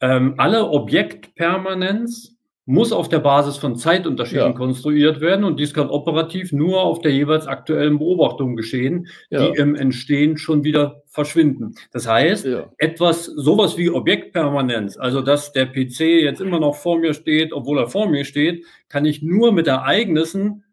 Ähm, 0.01 0.35
alle 0.37 0.69
Objektpermanenz 0.69 2.32
muss 2.65 2.93
auf 2.93 3.09
der 3.09 3.19
Basis 3.19 3.57
von 3.57 3.75
Zeitunterschieden 3.75 4.51
ja. 4.51 4.53
konstruiert 4.53 5.19
werden 5.19 5.43
und 5.43 5.59
dies 5.59 5.73
kann 5.73 5.89
operativ 5.89 6.53
nur 6.53 6.81
auf 6.81 7.01
der 7.01 7.11
jeweils 7.11 7.45
aktuellen 7.45 7.99
Beobachtung 7.99 8.55
geschehen, 8.55 9.07
ja. 9.29 9.45
die 9.45 9.57
im 9.59 9.75
Entstehen 9.75 10.37
schon 10.37 10.63
wieder 10.63 11.03
verschwinden. 11.07 11.75
Das 11.91 12.07
heißt, 12.07 12.45
ja. 12.45 12.71
etwas, 12.77 13.25
sowas 13.25 13.77
wie 13.77 13.89
Objektpermanenz, 13.89 14.97
also 14.97 15.21
dass 15.21 15.51
der 15.51 15.65
PC 15.65 15.99
jetzt 16.21 16.39
immer 16.39 16.59
noch 16.59 16.75
vor 16.75 16.99
mir 16.99 17.13
steht, 17.13 17.51
obwohl 17.51 17.79
er 17.79 17.87
vor 17.87 18.07
mir 18.09 18.23
steht, 18.23 18.65
kann 18.87 19.03
ich 19.03 19.21
nur 19.21 19.51
mit 19.51 19.67
Ereignissen 19.67 20.63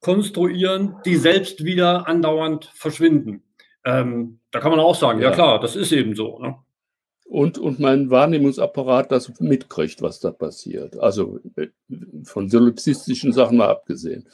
konstruieren, 0.00 0.96
die 1.04 1.16
selbst 1.16 1.64
wieder 1.64 2.06
andauernd 2.06 2.70
verschwinden. 2.74 3.42
Ähm, 3.84 4.38
da 4.50 4.60
kann 4.60 4.70
man 4.70 4.80
auch 4.80 4.94
sagen, 4.94 5.20
ja, 5.20 5.30
klar, 5.30 5.60
das 5.60 5.74
ist 5.74 5.92
eben 5.92 6.14
so. 6.14 6.38
Ne? 6.38 6.56
Und, 7.30 7.58
und 7.58 7.78
mein 7.78 8.10
Wahrnehmungsapparat 8.10 9.12
das 9.12 9.40
mitkriegt, 9.40 10.02
was 10.02 10.18
da 10.18 10.32
passiert. 10.32 10.98
Also 10.98 11.38
äh, 11.56 11.68
von 12.24 12.50
solipsistischen 12.50 13.32
Sachen 13.32 13.58
mal 13.58 13.68
abgesehen. 13.68 14.26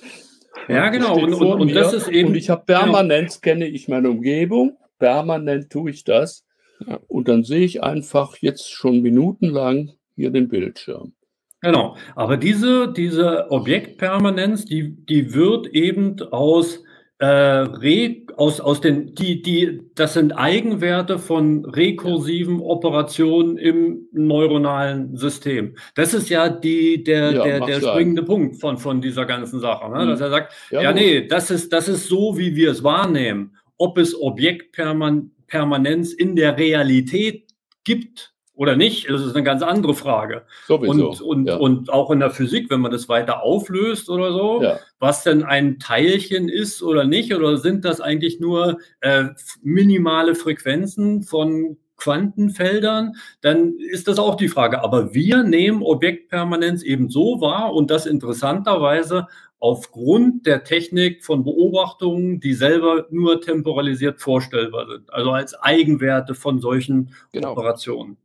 Ja, 0.67 0.89
genau. 0.89 1.19
Und, 1.19 1.35
und, 1.35 1.61
und, 1.61 1.75
das 1.75 1.93
ist 1.93 2.09
eben. 2.09 2.31
Und 2.31 2.37
ich 2.37 2.49
habe 2.49 2.65
permanent, 2.65 3.29
genau. 3.29 3.41
kenne 3.43 3.69
ich 3.69 3.89
meine 3.89 4.09
Umgebung, 4.09 4.79
permanent 4.99 5.69
tue 5.69 5.91
ich 5.91 6.05
das. 6.05 6.47
Ja. 6.87 6.99
Und 7.07 7.29
dann 7.29 7.45
sehe 7.45 7.67
ich 7.67 7.83
einfach 7.83 8.39
jetzt 8.39 8.73
schon 8.73 9.03
minutenlang 9.03 9.93
hier 10.15 10.31
den 10.31 10.49
Bildschirm. 10.49 11.13
Genau. 11.61 11.97
Aber 12.15 12.39
diese, 12.39 12.91
diese 12.91 13.51
Objektpermanenz, 13.51 14.65
die, 14.65 14.97
die 15.05 15.35
wird 15.35 15.67
eben 15.69 16.19
aus 16.31 16.83
äh, 17.19 17.27
Re, 17.27 18.17
aus, 18.37 18.61
aus 18.61 18.81
den, 18.81 19.15
die, 19.15 19.41
die, 19.41 19.81
das 19.95 20.15
sind 20.15 20.33
Eigenwerte 20.33 21.19
von 21.19 21.65
rekursiven 21.65 22.61
Operationen 22.61 23.57
im 23.57 24.09
neuronalen 24.13 25.17
System. 25.17 25.77
Das 25.95 26.13
ist 26.13 26.29
ja 26.29 26.49
die, 26.49 27.03
der, 27.03 27.33
ja, 27.33 27.43
der, 27.43 27.61
der 27.61 27.81
springende 27.81 28.23
sein. 28.23 28.27
Punkt 28.27 28.61
von, 28.61 28.77
von 28.77 29.01
dieser 29.01 29.25
ganzen 29.25 29.61
Sache. 29.61 29.91
Ne? 29.91 30.05
Mhm. 30.05 30.09
Dass 30.09 30.21
er 30.21 30.31
sagt, 30.31 30.53
ja, 30.71 30.83
ja 30.83 30.93
nee, 30.93 31.27
das 31.27 31.51
ist, 31.51 31.73
das 31.73 31.89
ist 31.89 32.07
so, 32.09 32.37
wie 32.37 32.55
wir 32.55 32.71
es 32.71 32.85
wahrnehmen. 32.85 33.57
Ob 33.79 33.97
es 33.99 34.19
Objektpermanenz 34.19 36.13
in 36.13 36.37
der 36.37 36.59
Realität 36.59 37.51
gibt, 37.85 38.36
oder 38.57 38.75
nicht, 38.75 39.09
das 39.09 39.23
ist 39.23 39.35
eine 39.35 39.45
ganz 39.45 39.63
andere 39.63 39.95
Frage. 39.95 40.43
Sowieso, 40.67 41.11
und, 41.11 41.21
und, 41.21 41.47
ja. 41.47 41.57
und 41.57 41.93
auch 41.93 42.11
in 42.11 42.21
der 42.21 42.31
Physik, 42.31 42.71
wenn 42.71 42.81
man 42.81 42.91
das 42.91 43.09
weiter 43.09 43.43
auflöst 43.43 44.09
oder 44.09 44.33
so, 44.33 44.63
ja. 44.63 44.79
was 44.99 45.23
denn 45.23 45.45
ein 45.45 45.79
Teilchen 45.79 46.49
ist 46.49 46.83
oder 46.83 47.05
nicht, 47.05 47.35
oder 47.35 47.59
sind 47.59 47.85
das 47.85 48.01
eigentlich 48.01 48.41
nur 48.41 48.79
äh, 49.01 49.27
minimale 49.63 50.35
Frequenzen 50.35 51.23
von 51.23 51.77
Quantenfeldern, 51.99 53.15
dann 53.43 53.75
ist 53.79 54.09
das 54.09 54.19
auch 54.19 54.37
die 54.37 54.49
Frage. 54.49 54.83
Aber 54.83 55.15
wir 55.15 55.43
nehmen 55.43 55.83
Objektpermanenz 55.83 56.83
eben 56.83 57.11
so 57.11 57.41
wahr 57.41 57.75
und 57.75 57.91
das 57.91 58.07
interessanterweise 58.07 59.29
aufgrund 59.59 60.47
der 60.47 60.65
Technik 60.65 61.25
von 61.25 61.45
Beobachtungen, 61.45 62.41
die 62.41 62.53
selber 62.53 63.07
nur 63.11 63.41
temporalisiert 63.41 64.21
vorstellbar 64.21 64.87
sind, 64.87 65.13
also 65.13 65.31
als 65.31 65.55
Eigenwerte 65.55 66.35
von 66.35 66.61
solchen 66.61 67.11
genau. 67.33 67.53
Operationen. 67.53 68.19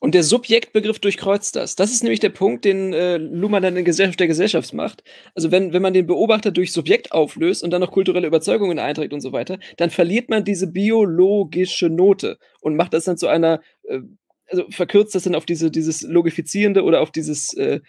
Und 0.00 0.14
der 0.14 0.22
Subjektbegriff 0.22 0.98
durchkreuzt 1.00 1.56
das. 1.56 1.74
Das 1.74 1.90
ist 1.90 2.02
nämlich 2.02 2.20
der 2.20 2.28
Punkt, 2.28 2.64
den 2.64 2.92
äh, 2.92 3.16
Luhmann 3.16 3.62
dann 3.62 3.76
in 3.76 3.84
Gesellschaft 3.84 4.20
der 4.20 4.28
Gesellschaft 4.28 4.72
macht. 4.72 5.02
Also 5.34 5.50
wenn, 5.50 5.72
wenn 5.72 5.82
man 5.82 5.92
den 5.92 6.06
Beobachter 6.06 6.50
durch 6.50 6.72
Subjekt 6.72 7.12
auflöst 7.12 7.64
und 7.64 7.70
dann 7.70 7.80
noch 7.80 7.90
kulturelle 7.90 8.26
Überzeugungen 8.26 8.78
einträgt 8.78 9.12
und 9.12 9.20
so 9.20 9.32
weiter, 9.32 9.58
dann 9.76 9.90
verliert 9.90 10.28
man 10.28 10.44
diese 10.44 10.68
biologische 10.68 11.88
Note 11.88 12.38
und 12.60 12.76
macht 12.76 12.94
das 12.94 13.04
dann 13.04 13.18
zu 13.18 13.26
einer, 13.26 13.60
äh, 13.84 14.00
also 14.46 14.64
verkürzt 14.70 15.14
das 15.14 15.24
dann 15.24 15.34
auf 15.34 15.46
diese, 15.46 15.70
dieses 15.70 16.02
Logifizierende 16.02 16.84
oder 16.84 17.00
auf 17.00 17.10
dieses 17.10 17.52
äh, 17.54 17.80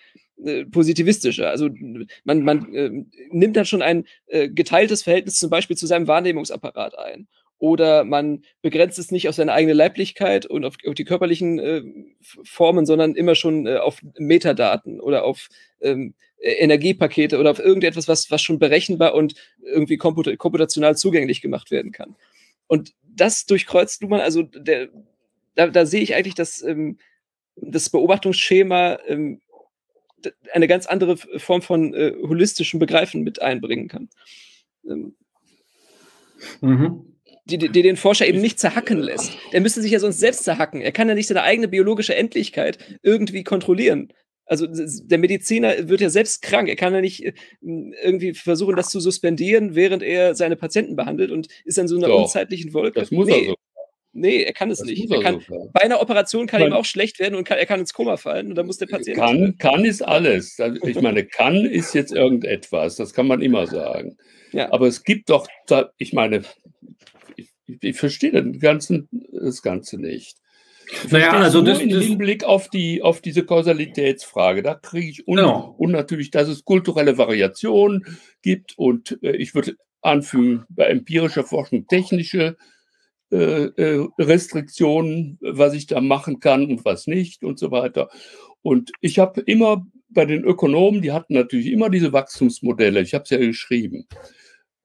äh 0.44 0.66
positivistische. 0.66 1.48
Also 1.48 1.70
man, 2.24 2.44
man 2.44 2.74
äh, 2.74 2.90
nimmt 3.30 3.56
dann 3.56 3.66
schon 3.66 3.82
ein 3.82 4.06
äh, 4.28 4.50
geteiltes 4.50 5.04
Verhältnis 5.04 5.36
zum 5.36 5.50
Beispiel 5.50 5.78
zu 5.78 5.86
seinem 5.86 6.08
Wahrnehmungsapparat 6.08 6.98
ein 6.98 7.28
oder 7.60 8.06
man 8.06 8.44
begrenzt 8.62 8.98
es 8.98 9.12
nicht 9.12 9.28
auf 9.28 9.36
seine 9.36 9.52
eigene 9.52 9.74
Leiblichkeit 9.74 10.46
und 10.46 10.64
auf, 10.66 10.76
auf 10.88 10.96
die 10.96 11.04
körperlichen 11.04 11.60
äh, 11.60 11.84
Formen, 12.22 12.86
sondern 12.86 13.16
immer 13.16 13.36
schon 13.36 13.68
äh, 13.68 13.76
auf 13.76 14.02
Metadaten 14.18 15.02
oder 15.02 15.26
auf 15.26 15.50
ähm, 15.82 16.14
e-, 16.40 16.54
Energiepakete 16.54 17.38
oder 17.38 17.52
auf 17.52 17.60
irgendetwas, 17.60 18.08
was, 18.08 18.32
was 18.32 18.42
schon 18.42 18.60
berechenbar 18.60 19.14
und 19.14 19.36
irgendwie 19.62 19.98
komput 19.98 20.38
komputational 20.38 20.96
zugänglich 20.96 21.42
gemacht 21.42 21.70
werden 21.70 21.92
kann. 21.92 22.16
Und 22.68 22.94
das 23.04 23.46
durchkreuzt 23.46 24.02
Luhmann, 24.02 24.22
also 24.22 24.44
der, 24.44 24.88
da, 25.56 25.68
da 25.68 25.86
sehe 25.86 26.02
ich 26.02 26.16
eigentlich, 26.16 26.36
dass 26.36 26.62
ähm, 26.62 26.98
das 27.58 27.90
Beobachtungsschema 27.90 29.00
ähm, 29.06 29.42
eine 30.54 30.68
ganz 30.68 30.86
andere 30.86 31.18
Form 31.18 31.62
von 31.62 31.94
äh, 31.94 32.14
holistischem 32.22 32.80
Begreifen 32.80 33.24
mit 33.24 33.42
einbringen 33.42 33.90
kann. 33.90 34.10
Ähm, 34.86 35.16
mhm 36.62 37.10
die, 37.50 37.58
die, 37.58 37.82
den 37.82 37.98
Forscher 37.98 38.28
eben 38.28 38.42
nicht 38.42 38.60
zerhacken 38.60 39.00
lässt. 39.00 39.32
Der 39.52 39.62
müsste 39.62 39.82
sich 39.82 39.92
ja 39.92 40.00
sonst 40.00 40.20
selbst 40.20 40.44
zerhacken. 40.44 40.82
Er 40.82 40.92
kann 40.92 41.10
ja 41.10 41.16
nicht 41.16 41.28
seine 41.28 41.44
eigene 41.44 41.68
biologische 41.68 42.16
Endlichkeit 42.16 42.78
irgendwie 43.02 43.44
kontrollieren. 43.44 44.14
Also 44.46 44.66
der 44.68 45.20
Mediziner 45.20 45.90
wird 45.90 46.02
ja 46.02 46.10
selbst 46.10 46.42
krank. 46.42 46.70
Er 46.70 46.76
kann 46.76 46.94
ja 46.94 47.02
nicht 47.02 47.24
äh, 47.24 47.34
irgendwie 47.62 48.34
versuchen, 48.34 48.76
das 48.76 48.90
zu 48.90 49.00
suspendieren, 49.00 49.76
während 49.76 50.02
er 50.02 50.34
seine 50.34 50.56
Patienten 50.56 50.96
behandelt 50.96 51.30
und 51.32 51.48
ist 51.66 51.78
in 51.78 51.88
so 51.88 51.98
einer 51.98 52.08
Doch, 52.08 52.24
unzeitlichen 52.24 52.74
Wolke. 52.74 53.00
Das 53.00 53.12
muss 53.12 53.28
nee. 53.28 53.42
er 53.42 53.48
so. 53.50 53.56
Nee, 54.12 54.42
er 54.42 54.54
kann 54.54 54.72
es 54.72 54.80
das 54.80 54.88
nicht. 54.88 55.12
Er 55.12 55.22
kann, 55.22 55.40
so 55.48 55.70
bei 55.72 55.82
einer 55.82 56.02
Operation 56.02 56.48
kann 56.48 56.64
ihm 56.64 56.74
auch 56.74 56.86
schlecht 56.86 57.20
werden 57.20 57.36
und 57.36 57.44
kann, 57.44 57.60
er 57.60 57.68
kann 57.68 57.80
ins 57.80 57.94
Koma 57.94 58.18
fallen 58.18 58.48
und 58.48 58.56
dann 58.56 58.66
muss 58.66 58.78
der 58.78 58.88
Patient. 58.88 59.18
Kann, 59.18 59.56
kann 59.60 59.86
ist 59.86 60.02
alles. 60.02 60.58
Ich 60.84 61.00
meine, 61.02 61.26
kann 61.26 61.64
ist 61.66 61.94
jetzt 61.94 62.12
irgendetwas. 62.12 62.96
Das 62.96 63.14
kann 63.14 63.28
man 63.28 63.44
immer 63.44 63.68
sagen. 63.68 64.18
Ja. 64.52 64.72
Aber 64.72 64.88
es 64.88 65.04
gibt 65.04 65.30
doch, 65.30 65.48
ich 65.98 66.12
meine, 66.14 66.42
ich, 67.82 67.98
verstehe 67.98 68.32
den 68.32 68.60
ganzen, 68.60 69.08
das 69.32 69.62
Ganze 69.62 70.00
nicht. 70.00 70.38
Ich 71.06 71.12
naja, 71.12 71.32
also 71.32 71.62
das, 71.62 71.80
im 71.80 71.90
Hinblick 71.90 72.44
auf, 72.44 72.68
die, 72.70 73.04
auf 73.04 73.22
diese 73.22 73.46
Kausalitätsfrage, 73.46 74.64
da 74.64 74.74
kriege 74.76 75.10
ich 75.10 75.28
un 75.28 75.38
genau. 75.38 75.76
und 75.78 75.92
natürlich, 75.92 76.32
dass 76.32 76.48
es 76.48 76.66
kulturelle 76.66 77.18
Variationen 77.18 78.06
gibt 78.42 78.78
und 78.78 79.20
äh, 79.22 79.36
ich 79.36 79.54
würde 79.54 79.76
anfügen, 80.02 80.66
bei 80.70 80.86
empirischer 80.86 81.44
Forschung 81.44 81.86
technische 81.88 82.58
äh, 83.32 83.66
äh, 83.66 84.08
Restriktionen, 84.18 85.38
was 85.42 85.74
ich 85.76 85.86
da 85.86 86.02
machen 86.02 86.40
kann 86.40 86.66
und 86.66 86.86
was 86.86 87.06
nicht 87.06 87.44
und 87.44 87.60
so 87.60 87.70
weiter. 87.70 88.10
Und 88.62 88.92
ich 89.02 89.20
habe 89.20 89.42
immer 89.42 89.86
bei 90.10 90.26
den 90.26 90.44
Ökonomen, 90.44 91.04
die 91.04 91.12
hatten 91.12 91.36
natürlich 91.36 91.68
immer 91.68 91.90
diese 91.90 92.14
Wachstumsmodelle, 92.14 93.02
ich 93.02 93.14
habe 93.14 93.26
es 93.26 93.30
ja 93.30 93.38
geschrieben 93.38 94.08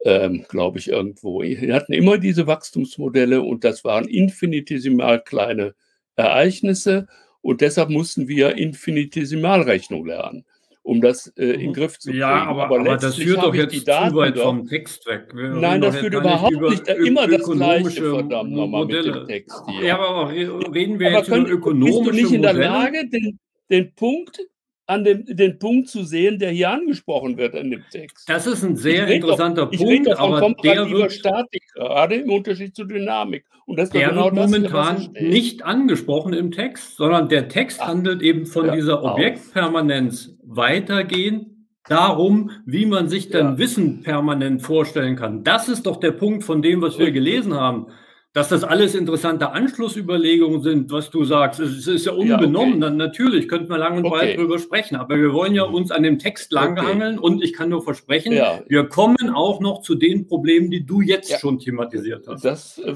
ähm, 0.04 0.44
glaube 0.48 0.78
ich, 0.78 0.88
irgendwo. 0.88 1.42
Wir 1.42 1.74
hatten 1.74 1.92
immer 1.92 2.18
diese 2.18 2.46
Wachstumsmodelle 2.46 3.42
und 3.42 3.64
das 3.64 3.84
waren 3.84 4.06
infinitesimal 4.06 5.22
kleine 5.22 5.74
Ereignisse 6.16 7.08
und 7.40 7.60
deshalb 7.60 7.90
mussten 7.90 8.28
wir 8.28 8.56
Infinitesimalrechnung 8.56 10.06
lernen 10.06 10.44
um 10.84 11.00
das 11.00 11.28
äh, 11.38 11.46
in 11.46 11.60
den 11.60 11.68
mhm. 11.70 11.72
Griff 11.72 11.98
zu 11.98 12.10
kriegen. 12.10 12.20
Ja, 12.20 12.44
aber, 12.44 12.66
aber, 12.66 12.80
aber 12.80 12.96
das 12.98 13.16
führt 13.16 13.42
doch 13.42 13.54
jetzt 13.54 13.74
zu 13.74 13.86
weit 13.86 14.38
vom 14.38 14.68
Text 14.68 15.06
weg. 15.06 15.28
Wir 15.34 15.48
Nein, 15.48 15.80
das 15.80 15.96
führt 15.96 16.12
überhaupt 16.12 16.60
nicht. 16.60 16.86
Immer 16.88 17.26
das 17.26 17.42
Gleiche, 17.42 18.10
verdammt 18.10 18.52
nochmal 18.52 18.84
mit 18.84 19.04
dem 19.06 19.26
Text 19.26 19.62
hier. 19.66 19.88
Ja, 19.88 19.98
aber 19.98 20.30
reden 20.30 20.98
wir 20.98 21.08
aber 21.08 21.18
jetzt 21.18 21.28
können, 21.28 21.46
über 21.46 21.54
ökonomische 21.54 22.02
Bist 22.02 22.06
du 22.06 22.22
nicht 22.22 22.32
in 22.34 22.42
der 22.42 22.52
Lage, 22.52 23.08
den, 23.08 23.38
den 23.70 23.94
Punkt 23.94 24.38
an 24.87 25.05
dem, 25.05 25.25
den 25.25 25.59
Punkt 25.59 25.88
zu 25.88 26.05
sehen, 26.05 26.38
der 26.38 26.51
hier 26.51 26.70
angesprochen 26.70 27.37
wird 27.37 27.55
in 27.55 27.70
dem 27.70 27.83
Text. 27.90 28.29
Das 28.29 28.47
ist 28.47 28.62
ein 28.62 28.77
sehr 28.77 29.07
interessanter 29.09 29.66
doch, 29.66 29.79
Punkt, 29.79 30.07
doch 30.07 30.18
aber 30.18 30.55
der 30.62 30.90
wird 30.90 31.12
Statik 31.12 31.62
gerade 31.75 32.16
im 32.16 32.31
Unterschied 32.31 32.77
zur 32.77 32.87
Dynamik. 32.87 33.44
Und 33.66 33.79
das 33.79 33.90
der 33.90 34.11
genau 34.11 34.27
wird 34.27 34.37
das, 34.37 34.51
momentan 34.51 35.12
nicht 35.18 35.64
angesprochen 35.64 36.35
im 36.35 36.51
Text, 36.51 36.97
sondern 36.97 37.29
der 37.29 37.49
Text 37.49 37.81
Ach, 37.81 37.88
handelt 37.88 38.20
eben 38.20 38.44
von 38.44 38.66
ja, 38.66 38.75
dieser 38.75 39.03
Objektpermanenz 39.03 40.37
weitergehend 40.42 41.47
darum, 41.88 42.51
wie 42.66 42.85
man 42.85 43.09
sich 43.09 43.31
dann 43.31 43.53
ja. 43.53 43.59
Wissen 43.59 44.03
permanent 44.03 44.62
vorstellen 44.62 45.16
kann. 45.16 45.44
Das 45.44 45.68
ist 45.68 45.87
doch 45.87 45.99
der 45.99 46.12
Punkt 46.12 46.44
von 46.44 46.61
dem, 46.61 46.83
was 46.83 46.99
wir 46.99 47.11
gelesen 47.11 47.55
haben 47.55 47.87
dass 48.35 48.49
das 48.49 48.64
alles 48.64 48.97
interessante 48.97 49.53
Anschlussüberlegungen 49.53 50.61
sind, 50.61 50.90
was 50.90 51.09
du 51.09 51.23
sagst. 51.23 51.61
Es 51.61 51.87
ist 51.87 52.05
ja 52.05 52.12
unbenommen, 52.12 52.53
ja, 52.53 52.75
okay. 52.75 52.81
dann 52.81 52.97
natürlich 52.97 53.49
könnten 53.49 53.70
wir 53.70 53.79
lang 53.79 53.97
und 53.97 54.07
okay. 54.07 54.16
breit 54.16 54.37
drüber 54.37 54.59
sprechen. 54.59 54.97
Aber 54.97 55.16
wir 55.16 55.33
wollen 55.33 55.55
ja 55.55 55.62
uns 55.62 55.92
an 55.92 56.03
dem 56.03 56.18
Text 56.18 56.51
langhangeln 56.51 57.20
okay. 57.20 57.27
und 57.27 57.44
ich 57.44 57.53
kann 57.53 57.68
nur 57.68 57.85
versprechen, 57.85 58.33
ja. 58.33 58.61
wir 58.66 58.88
kommen 58.88 59.31
auch 59.33 59.61
noch 59.61 59.83
zu 59.83 59.94
den 59.94 60.27
Problemen, 60.27 60.68
die 60.68 60.85
du 60.85 61.01
jetzt 61.01 61.31
ja. 61.31 61.38
schon 61.38 61.61
thematisiert 61.61 62.27
hast. 62.27 62.44
Das, 62.44 62.79
äh, 62.79 62.92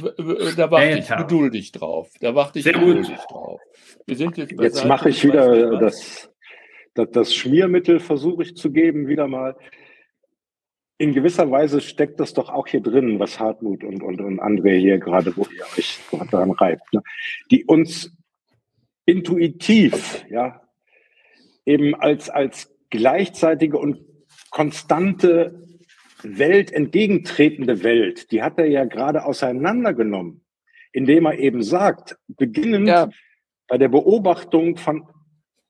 da 0.57 0.73
warte 0.73 0.99
ich 0.99 1.09
geduldig 1.09 1.71
drauf. 1.71 2.11
Da 2.21 2.35
warte 2.35 2.59
ich 2.59 2.65
Sehr 2.65 2.73
geduldig 2.73 3.07
gut. 3.07 3.31
drauf. 3.31 3.61
Wir 4.07 4.17
sind 4.17 4.37
jetzt 4.39 4.53
jetzt 4.61 4.85
mache 4.87 5.11
ich 5.11 5.23
wieder 5.23 5.79
das, 5.79 6.31
das, 6.95 7.11
das 7.13 7.33
Schmiermittel, 7.33 8.01
versuche 8.01 8.43
ich 8.43 8.57
zu 8.57 8.73
geben, 8.73 9.07
wieder 9.07 9.29
mal 9.29 9.55
in 10.99 11.15
gewisser 11.15 11.51
Weise 11.51 11.81
steckt 11.81 12.19
das 12.19 12.35
doch 12.35 12.51
auch 12.51 12.67
hier 12.67 12.81
drin, 12.81 13.21
was 13.21 13.39
Hartmut 13.39 13.85
und, 13.85 14.03
und, 14.03 14.21
und 14.21 14.41
André 14.41 14.79
hier 14.79 14.99
gerade, 14.99 15.37
wo 15.37 15.43
ihr 15.43 15.65
euch 15.79 16.01
daran 16.31 16.51
reibt, 16.51 16.93
ne? 16.93 17.03
die 17.53 17.65
uns 17.65 18.13
intuitiv, 19.07 20.25
ja, 20.29 20.61
eben 21.65 21.95
als, 21.95 22.29
als 22.29 22.75
gleichzeitige 22.91 23.79
und 23.79 24.01
konstante 24.51 25.65
Welt, 26.23 26.73
entgegentretende 26.73 27.85
Welt, 27.85 28.33
die 28.33 28.43
hat 28.43 28.59
er 28.59 28.67
ja 28.67 28.85
gerade 28.85 29.25
auseinandergenommen, 29.25 30.45
indem 30.93 31.27
er 31.27 31.39
eben 31.39 31.63
sagt, 31.63 32.19
beginnend 32.27 32.89
ja. 32.89 33.09
bei 33.69 33.79
der 33.79 33.89
Beobachtung 33.89 34.77
von 34.77 35.07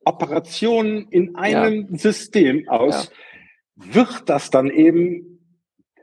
Operationen 0.06 1.06
in 1.10 1.36
einem 1.36 1.86
ja. 1.90 1.98
System 1.98 2.66
aus, 2.66 3.10
ja 3.10 3.16
wird 3.78 4.28
das 4.28 4.50
dann 4.50 4.70
eben, 4.70 5.40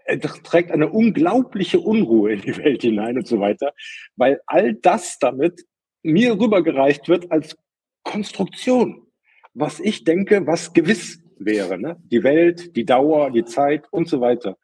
äh, 0.06 0.18
trägt 0.18 0.72
eine 0.72 0.90
unglaubliche 0.90 1.80
Unruhe 1.80 2.34
in 2.34 2.42
die 2.42 2.58
Welt 2.58 2.82
hinein 2.82 3.18
und 3.18 3.28
so 3.28 3.40
weiter, 3.40 3.74
weil 4.16 4.42
all 4.48 4.74
das 4.74 5.20
damit 5.20 5.66
mir 6.04 6.40
rübergereicht 6.40 7.10
wird 7.10 7.32
als 7.32 7.58
Konstruktion, 8.04 9.08
was 9.54 9.80
ich 9.80 10.04
denke, 10.04 10.46
was 10.46 10.74
gewiss 10.74 11.22
wäre, 11.38 11.78
ne? 11.78 11.98
die 12.12 12.24
Welt, 12.24 12.76
die 12.76 12.86
Dauer, 12.86 13.32
die 13.32 13.46
Zeit 13.46 13.92
und 13.92 14.08
so 14.08 14.22
weiter. 14.22 14.58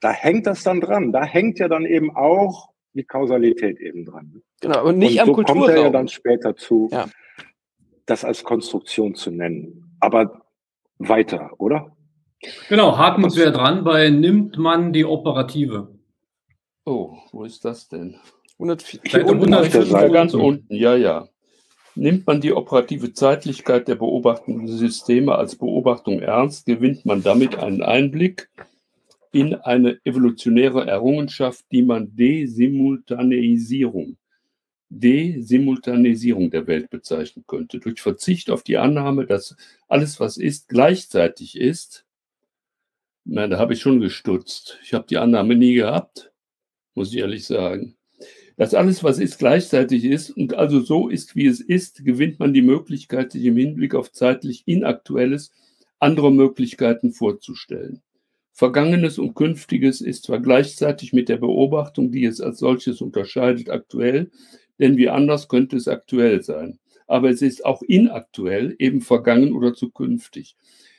Da 0.00 0.12
hängt 0.12 0.46
das 0.46 0.62
dann 0.62 0.80
dran. 0.80 1.12
Da 1.12 1.24
hängt 1.24 1.58
ja 1.58 1.68
dann 1.68 1.84
eben 1.84 2.14
auch 2.14 2.70
die 2.92 3.04
Kausalität 3.04 3.80
eben 3.80 4.04
dran. 4.04 4.42
Genau, 4.60 4.86
und 4.86 4.98
nicht 4.98 5.14
und 5.14 5.20
am 5.20 5.26
so 5.26 5.32
Kulturraum. 5.34 5.62
kommt 5.62 5.76
er 5.76 5.82
ja 5.82 5.90
dann 5.90 6.08
später 6.08 6.56
zu, 6.56 6.88
ja. 6.92 7.08
das 8.06 8.24
als 8.24 8.44
Konstruktion 8.44 9.14
zu 9.14 9.30
nennen. 9.30 9.96
Aber 10.00 10.46
weiter, 10.98 11.52
oder? 11.58 11.95
Genau, 12.68 12.98
Hartmut 12.98 13.36
wäre 13.36 13.52
dran 13.52 13.84
bei 13.84 14.10
nimmt 14.10 14.58
man 14.58 14.92
die 14.92 15.04
Operative. 15.04 15.94
Oh, 16.84 17.16
wo 17.32 17.44
ist 17.44 17.64
das 17.64 17.88
denn? 17.88 18.16
104, 18.58 19.00
ganz 20.10 20.34
unten, 20.34 20.74
ja, 20.74 20.96
ja. 20.96 21.28
Nimmt 21.94 22.26
man 22.26 22.40
die 22.40 22.52
operative 22.52 23.12
Zeitlichkeit 23.12 23.88
der 23.88 23.96
beobachtenden 23.96 24.68
Systeme 24.68 25.34
als 25.34 25.56
Beobachtung 25.56 26.20
ernst, 26.20 26.66
gewinnt 26.66 27.06
man 27.06 27.22
damit 27.22 27.58
einen 27.58 27.82
Einblick 27.82 28.50
in 29.32 29.54
eine 29.54 29.98
evolutionäre 30.04 30.86
Errungenschaft, 30.86 31.64
die 31.70 31.82
man 31.82 32.14
Desimultaneisierung, 32.14 34.16
Desimultanisierung 34.88 36.50
der 36.50 36.66
Welt 36.66 36.88
bezeichnen 36.88 37.44
könnte. 37.46 37.80
Durch 37.80 38.00
Verzicht 38.00 38.50
auf 38.50 38.62
die 38.62 38.78
Annahme, 38.78 39.26
dass 39.26 39.56
alles, 39.88 40.20
was 40.20 40.38
ist, 40.38 40.68
gleichzeitig 40.68 41.58
ist, 41.58 42.05
na, 43.26 43.48
da 43.48 43.58
habe 43.58 43.74
ich 43.74 43.80
schon 43.80 44.00
gestutzt. 44.00 44.78
Ich 44.84 44.94
habe 44.94 45.06
die 45.08 45.18
Annahme 45.18 45.56
nie 45.56 45.74
gehabt, 45.74 46.32
muss 46.94 47.12
ich 47.12 47.18
ehrlich 47.18 47.44
sagen. 47.44 47.96
Dass 48.56 48.72
alles, 48.72 49.04
was 49.04 49.18
ist, 49.18 49.38
gleichzeitig 49.38 50.04
ist 50.04 50.30
und 50.30 50.54
also 50.54 50.80
so 50.80 51.08
ist, 51.08 51.36
wie 51.36 51.46
es 51.46 51.60
ist, 51.60 52.04
gewinnt 52.04 52.38
man 52.38 52.54
die 52.54 52.62
Möglichkeit, 52.62 53.32
sich 53.32 53.44
im 53.44 53.56
Hinblick 53.56 53.94
auf 53.94 54.12
zeitlich 54.12 54.62
Inaktuelles 54.66 55.50
andere 55.98 56.32
Möglichkeiten 56.32 57.12
vorzustellen. 57.12 58.02
Vergangenes 58.52 59.18
und 59.18 59.34
Künftiges 59.34 60.00
ist 60.00 60.24
zwar 60.24 60.40
gleichzeitig 60.40 61.12
mit 61.12 61.28
der 61.28 61.36
Beobachtung, 61.36 62.12
die 62.12 62.24
es 62.24 62.40
als 62.40 62.58
solches 62.58 63.00
unterscheidet, 63.02 63.68
aktuell, 63.68 64.30
denn 64.78 64.96
wie 64.96 65.10
anders 65.10 65.48
könnte 65.48 65.76
es 65.76 65.88
aktuell 65.88 66.42
sein. 66.42 66.78
aber 67.06 67.30
es 67.30 67.42
ist 67.42 67.64
auch 67.64 67.82
inaktuell, 67.82 68.74
eben 68.78 69.00
vergangen 69.00 69.52
oder 69.52 69.74
zukünftig. 69.74 70.56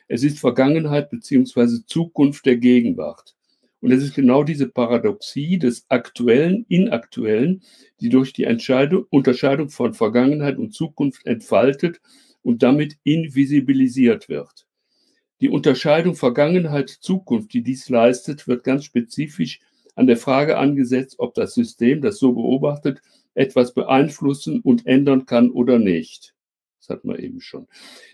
Es 0.07 0.23
ist 0.23 0.39
Vergangenheit 0.39 1.09
beziehungsweise 1.09 1.85
Zukunft 1.85 2.45
der 2.45 2.57
Gegenwart. 2.57 3.35
Und 3.79 3.91
es 3.91 4.01
ist 4.03 4.15
genau 4.15 4.43
diese 4.43 4.67
Paradoxie 4.67 5.59
des 5.59 5.85
Aktuellen, 5.89 6.65
Inaktuellen, 6.67 7.61
die 8.01 8.09
durch 8.09 8.33
die 8.33 8.45
Unterscheidung 8.45 9.69
von 9.69 9.93
Vergangenheit 9.93 10.57
und 10.57 10.73
Zukunft 10.73 11.25
entfaltet 11.25 12.01
und 12.41 12.63
damit 12.63 12.97
invisibilisiert 13.03 14.29
wird. 14.29 14.65
Die 15.41 15.49
Unterscheidung 15.49 16.15
Vergangenheit, 16.15 16.89
Zukunft, 16.89 17.53
die 17.53 17.61
dies 17.61 17.89
leistet, 17.89 18.47
wird 18.47 18.63
ganz 18.63 18.85
spezifisch 18.85 19.59
an 19.93 20.07
der 20.07 20.17
Frage 20.17 20.57
angesetzt, 20.57 21.15
ob 21.19 21.35
das 21.35 21.53
System, 21.53 22.01
das 22.01 22.17
so 22.17 22.33
beobachtet, 22.33 23.01
etwas 23.35 23.73
beeinflussen 23.73 24.61
und 24.61 24.87
ändern 24.87 25.27
kann 25.27 25.51
oder 25.51 25.77
nicht. 25.77 26.33
Das 26.87 26.97
hat 26.97 27.05
man 27.05 27.19
eben 27.19 27.41
schon. 27.41 27.67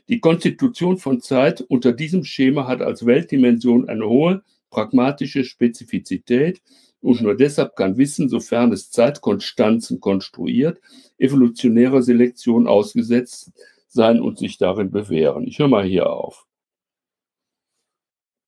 Die 0.09 0.19
Konstitution 0.19 0.97
von 0.97 1.21
Zeit 1.21 1.62
unter 1.62 1.93
diesem 1.93 2.23
Schema 2.23 2.67
hat 2.67 2.81
als 2.81 3.05
Weltdimension 3.05 3.88
eine 3.88 4.07
hohe 4.07 4.43
pragmatische 4.69 5.43
Spezifizität 5.43 6.62
und 7.01 7.21
nur 7.21 7.36
deshalb 7.36 7.75
kann 7.75 7.97
Wissen, 7.97 8.29
sofern 8.29 8.71
es 8.71 8.89
Zeitkonstanzen 8.89 9.99
konstruiert, 9.99 10.79
evolutionärer 11.17 12.01
Selektion 12.01 12.67
ausgesetzt 12.67 13.51
sein 13.88 14.19
und 14.19 14.39
sich 14.39 14.57
darin 14.57 14.89
bewähren. 14.89 15.45
Ich 15.45 15.59
höre 15.59 15.67
mal 15.67 15.83
hier 15.83 16.09
auf. 16.09 16.47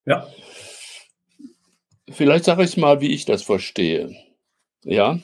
Ja. 0.06 0.28
Vielleicht 2.10 2.46
sage 2.46 2.64
ich 2.64 2.78
mal, 2.78 3.02
wie 3.02 3.14
ich 3.14 3.26
das 3.26 3.44
verstehe. 3.44 4.16
Ja, 4.84 5.20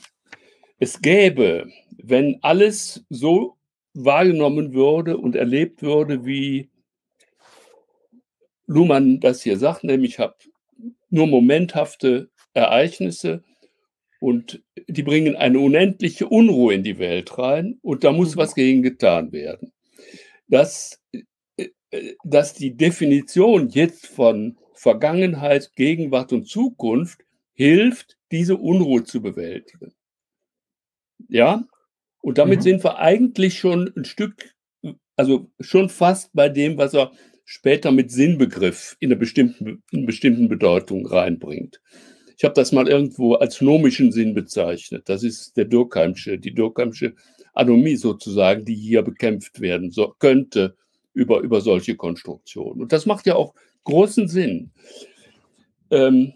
es 0.78 1.00
gäbe, 1.00 1.68
wenn 1.96 2.38
alles 2.42 3.04
so 3.08 3.56
wahrgenommen 3.94 4.72
würde 4.72 5.16
und 5.16 5.36
erlebt 5.36 5.82
würde, 5.82 6.24
wie 6.24 6.70
Luhmann 8.66 9.20
das 9.20 9.42
hier 9.42 9.58
sagt, 9.58 9.84
nämlich 9.84 10.12
ich 10.12 10.18
habe 10.18 10.36
nur 11.10 11.26
momenthafte 11.26 12.30
Ereignisse 12.54 13.44
und 14.20 14.62
die 14.88 15.02
bringen 15.02 15.36
eine 15.36 15.58
unendliche 15.58 16.28
Unruhe 16.28 16.74
in 16.74 16.84
die 16.84 16.98
Welt 16.98 17.38
rein 17.38 17.78
und 17.82 18.04
da 18.04 18.12
muss 18.12 18.34
mhm. 18.34 18.40
was 18.40 18.54
gegen 18.54 18.82
getan 18.82 19.32
werden. 19.32 19.72
Dass, 20.48 21.02
äh, 21.56 22.14
dass 22.24 22.54
die 22.54 22.76
Definition 22.76 23.68
jetzt 23.68 24.06
von 24.06 24.58
Vergangenheit, 24.74 25.72
Gegenwart 25.76 26.32
und 26.32 26.48
Zukunft 26.48 27.24
hilft, 27.52 28.18
diese 28.30 28.56
Unruhe 28.56 29.04
zu 29.04 29.20
bewältigen. 29.20 29.92
Ja, 31.28 31.64
und 32.22 32.38
damit 32.38 32.60
mhm. 32.60 32.62
sind 32.62 32.84
wir 32.84 32.98
eigentlich 32.98 33.58
schon 33.58 33.92
ein 33.94 34.06
Stück, 34.06 34.54
also 35.16 35.50
schon 35.60 35.90
fast 35.90 36.30
bei 36.32 36.48
dem, 36.48 36.78
was 36.78 36.94
er 36.94 37.12
später 37.44 37.92
mit 37.92 38.10
Sinnbegriff 38.10 38.96
in 39.00 39.08
eine 39.08 39.16
bestimmten, 39.16 39.82
in 39.90 39.98
eine 39.98 40.06
bestimmten 40.06 40.48
Bedeutung 40.48 41.04
reinbringt. 41.06 41.82
Ich 42.38 42.44
habe 42.44 42.54
das 42.54 42.72
mal 42.72 42.88
irgendwo 42.88 43.34
als 43.34 43.60
nomischen 43.60 44.10
Sinn 44.10 44.34
bezeichnet. 44.34 45.08
Das 45.08 45.22
ist 45.22 45.56
der 45.56 45.66
Durkheimsche, 45.66 46.38
die 46.38 46.54
Durkheimsche 46.54 47.14
Anomie 47.52 47.96
sozusagen, 47.96 48.64
die 48.64 48.74
hier 48.74 49.02
bekämpft 49.02 49.60
werden 49.60 49.90
so, 49.90 50.14
könnte 50.18 50.76
über, 51.12 51.40
über 51.40 51.60
solche 51.60 51.96
Konstruktionen. 51.96 52.80
Und 52.80 52.92
das 52.92 53.04
macht 53.04 53.26
ja 53.26 53.34
auch 53.34 53.54
großen 53.84 54.28
Sinn. 54.28 54.70
Ähm, 55.90 56.32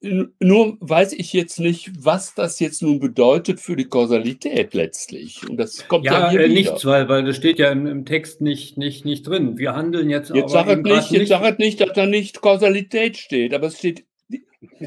nur 0.00 0.76
weiß 0.80 1.12
ich 1.14 1.32
jetzt 1.32 1.58
nicht, 1.58 1.90
was 1.98 2.34
das 2.34 2.60
jetzt 2.60 2.82
nun 2.82 3.00
bedeutet 3.00 3.58
für 3.58 3.74
die 3.74 3.86
Kausalität 3.86 4.72
letztlich. 4.74 5.48
Und 5.48 5.56
das 5.56 5.88
kommt 5.88 6.04
ja, 6.04 6.20
ja 6.20 6.30
hier 6.30 6.40
äh, 6.44 6.48
nichts, 6.48 6.84
weil, 6.84 7.08
weil 7.08 7.24
das 7.24 7.36
steht 7.36 7.58
ja 7.58 7.70
im, 7.70 7.86
im, 7.86 8.04
Text 8.04 8.40
nicht, 8.40 8.78
nicht, 8.78 9.04
nicht 9.04 9.26
drin. 9.26 9.58
Wir 9.58 9.74
handeln 9.74 10.08
jetzt, 10.08 10.30
jetzt 10.32 10.52
sagt 10.52 10.84
nicht, 10.84 11.10
Jetzt 11.10 11.28
sagt 11.28 11.58
nicht, 11.58 11.80
dass 11.80 11.92
da 11.94 12.06
nicht 12.06 12.40
Kausalität 12.40 13.16
steht, 13.16 13.52
aber 13.52 13.66
es 13.66 13.78
steht 13.78 14.04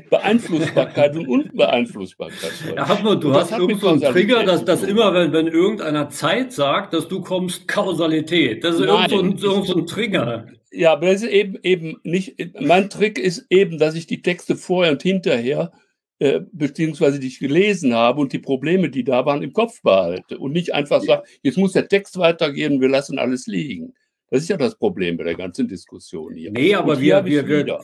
Beeinflussbarkeit 0.10 1.16
und 1.16 1.28
Unbeeinflussbarkeit. 1.28 2.52
Ja, 2.76 2.88
Hartmut, 2.88 3.24
du 3.24 3.34
hast 3.34 3.52
irgend 3.52 3.82
so 3.82 3.90
einen 3.90 4.02
Trigger, 4.02 4.44
dass, 4.44 4.64
dass 4.64 4.84
immer, 4.84 5.14
wenn, 5.14 5.34
wenn 5.34 5.48
irgendeiner 5.48 6.10
Zeit 6.10 6.54
sagt, 6.54 6.94
dass 6.94 7.08
du 7.08 7.22
kommst, 7.22 7.68
Kausalität. 7.68 8.64
Das 8.64 8.76
ist 8.76 8.86
Nein, 8.86 9.10
irgend 9.10 9.40
so 9.40 9.56
ein, 9.56 9.64
so 9.64 9.76
ein 9.76 9.88
Trigger. 9.88 10.48
Ja, 10.72 10.94
aber 10.94 11.08
das 11.08 11.22
ist 11.22 11.30
eben, 11.30 11.58
eben 11.64 11.98
nicht, 12.04 12.36
mein 12.60 12.90
Trick 12.90 13.20
ist 13.20 13.46
eben, 13.50 13.78
dass 13.78 13.96
ich 13.96 14.08
die 14.08 14.22
Texte 14.22 14.56
vorher 14.56 14.94
und 14.94 15.04
hinterher, 15.04 15.72
äh, 16.20 16.42
beziehungsweise 16.52 17.20
die 17.20 17.28
ich 17.28 17.40
gelesen 17.40 17.94
habe 17.94 18.22
und 18.22 18.32
die 18.32 18.40
Probleme, 18.40 18.90
die 18.90 19.04
da 19.04 19.26
waren, 19.26 19.44
im 19.44 19.54
Kopf 19.54 19.82
behalte 19.82 20.38
und 20.38 20.54
nicht 20.54 20.74
einfach 20.74 21.02
sage, 21.02 21.24
jetzt 21.44 21.58
muss 21.58 21.74
der 21.74 21.88
Text 21.88 22.18
weitergehen, 22.18 22.80
wir 22.80 22.90
lassen 22.90 23.20
alles 23.20 23.48
liegen. 23.48 23.94
Das 24.30 24.44
ist 24.44 24.50
ja 24.50 24.58
das 24.58 24.78
Problem 24.78 25.18
bei 25.18 25.26
der 25.26 25.36
ganzen 25.36 25.68
Diskussion 25.68 26.36
hier. 26.36 26.52
Nee, 26.52 26.74
aber 26.74 27.02
wir, 27.02 27.26
wir, 27.26 27.48
wir, 27.48 27.80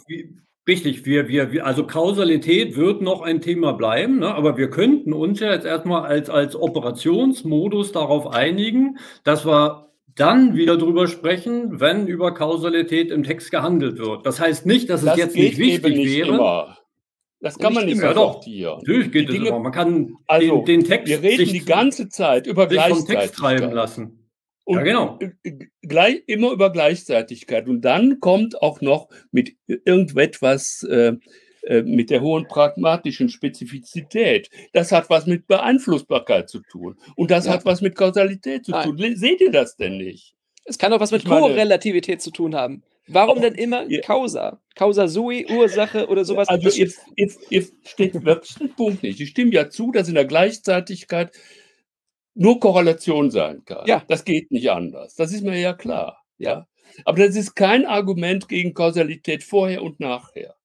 Richtig, 0.67 1.06
wir, 1.06 1.30
wir, 1.30 1.54
wir, 1.54 1.65
also 1.65 1.88
Kausalität 1.88 2.76
wird 2.76 3.02
noch 3.02 3.21
ein 3.21 3.39
Thema 3.39 3.71
bleiben, 3.71 4.19
ne? 4.19 4.36
aber 4.36 4.58
wir 4.58 4.69
könnten 4.69 5.13
uns 5.13 5.39
ja 5.39 5.54
jetzt 5.54 5.65
erstmal 5.65 6.06
als, 6.06 6.30
als 6.30 6.58
Operationsmodus 6.58 7.93
darauf 7.93 8.28
einigen, 8.28 8.97
dass 9.23 9.45
wir 9.45 9.87
dann 10.17 10.56
wieder 10.56 10.77
drüber 10.77 11.08
sprechen, 11.08 11.80
wenn 11.80 12.08
über 12.08 12.34
Kausalität 12.34 13.12
im 13.12 13.23
Text 13.23 13.51
gehandelt 13.51 13.99
wird. 13.99 14.25
Das 14.25 14.39
heißt 14.39 14.65
nicht, 14.65 14.89
dass 14.89 15.01
es 15.01 15.06
das 15.08 15.17
jetzt 15.17 15.36
nicht 15.36 15.58
wichtig 15.58 15.95
nicht 15.95 16.17
wäre. 16.17 16.36
Immer. 16.36 16.77
Das 17.39 17.58
kann 17.60 17.73
man 17.73 17.86
nicht 17.86 17.99
immer. 17.99 18.13
Doch, 18.13 18.45
natürlich 18.45 19.12
geht 19.12 19.30
es 19.30 19.36
immer. 19.36 19.60
Man 19.60 19.71
kann 19.71 20.15
also, 20.25 20.63
den, 20.63 20.82
den, 20.82 20.89
Text. 20.89 21.08
Wir 21.08 21.21
reden 21.21 21.53
die 21.53 21.63
ganze 21.63 22.10
Zeit 22.10 22.47
über 22.47 22.67
Gleichzeitigkeit. 22.67 23.19
Text 23.19 23.36
treiben 23.36 23.71
lassen. 23.71 24.27
Und 24.65 24.80
ja, 24.80 24.84
genau. 24.84 25.19
Gleich, 25.82 26.23
immer 26.25 26.51
über 26.51 26.71
Gleichzeitigkeit. 26.71 27.67
Und 27.67 27.82
dann 27.82 28.19
kommt 28.19 28.62
auch 28.62 28.82
noch 28.82 29.08
mit 29.32 29.56
irgendetwas, 29.67 30.84
äh, 30.84 31.13
äh, 31.67 31.82
mit 31.84 32.10
der 32.10 32.21
hohen 32.21 32.47
pragmatischen 32.47 33.27
Spezifizität. 33.27 34.49
Das 34.71 34.93
hat 34.93 35.10
was 35.10 35.25
mit 35.25 35.47
Beeinflussbarkeit 35.47 36.49
zu 36.49 36.62
tun. 36.62 36.95
Und 37.17 37.30
das 37.30 37.45
ja. 37.45 37.53
hat 37.53 37.65
was 37.65 37.82
mit 37.82 37.95
Kausalität 37.95 38.63
zu 38.65 38.71
Nein. 38.71 38.97
tun. 38.97 39.15
Seht 39.15 39.41
ihr 39.41 39.51
das 39.51 39.75
denn 39.75 39.97
nicht? 39.97 40.34
Es 40.63 40.77
kann 40.77 40.93
auch 40.93 40.99
was 41.01 41.12
mit 41.12 41.25
Korrelativität 41.25 42.21
zu 42.21 42.32
tun 42.32 42.56
haben. 42.56 42.84
Warum 43.08 43.38
oh, 43.38 43.41
denn 43.41 43.56
immer 43.56 43.89
ja. 43.89 44.01
Causa? 44.01 44.62
Causa 44.75 45.08
sui, 45.08 45.45
Ursache 45.49 46.08
oder 46.08 46.25
sowas? 46.25 46.47
Also, 46.49 46.69
jetzt, 46.69 46.99
jetzt, 47.15 47.39
jetzt 47.49 47.73
steht 47.86 48.13
wirklich 48.25 48.56
der 48.56 48.67
Punkt 48.67 49.03
nicht. 49.03 49.19
Ich 49.19 49.30
stimme 49.30 49.51
ja 49.51 49.69
zu, 49.69 49.91
dass 49.91 50.10
in 50.10 50.15
der 50.15 50.25
Gleichzeitigkeit 50.25 51.32
nur 52.34 52.60
Korrelation 52.60 53.32
sein 53.32 53.63
kann. 53.65 53.86
Ja. 53.88 54.03
Das 54.08 54.25
geht 54.25 54.51
nicht 54.51 54.69
anders. 54.71 55.15
Das 55.15 55.34
ist 55.34 55.43
mir 55.43 55.60
ja 55.60 55.73
klar. 55.73 56.23
Ja. 56.38 56.67
Aber 57.06 57.25
das 57.25 57.36
ist 57.36 57.56
kein 57.56 57.86
Argument 57.86 58.47
gegen 58.49 58.73
Kausalität 58.73 59.43
vorher 59.43 59.84
und 59.84 59.99
nachher. 59.99 60.57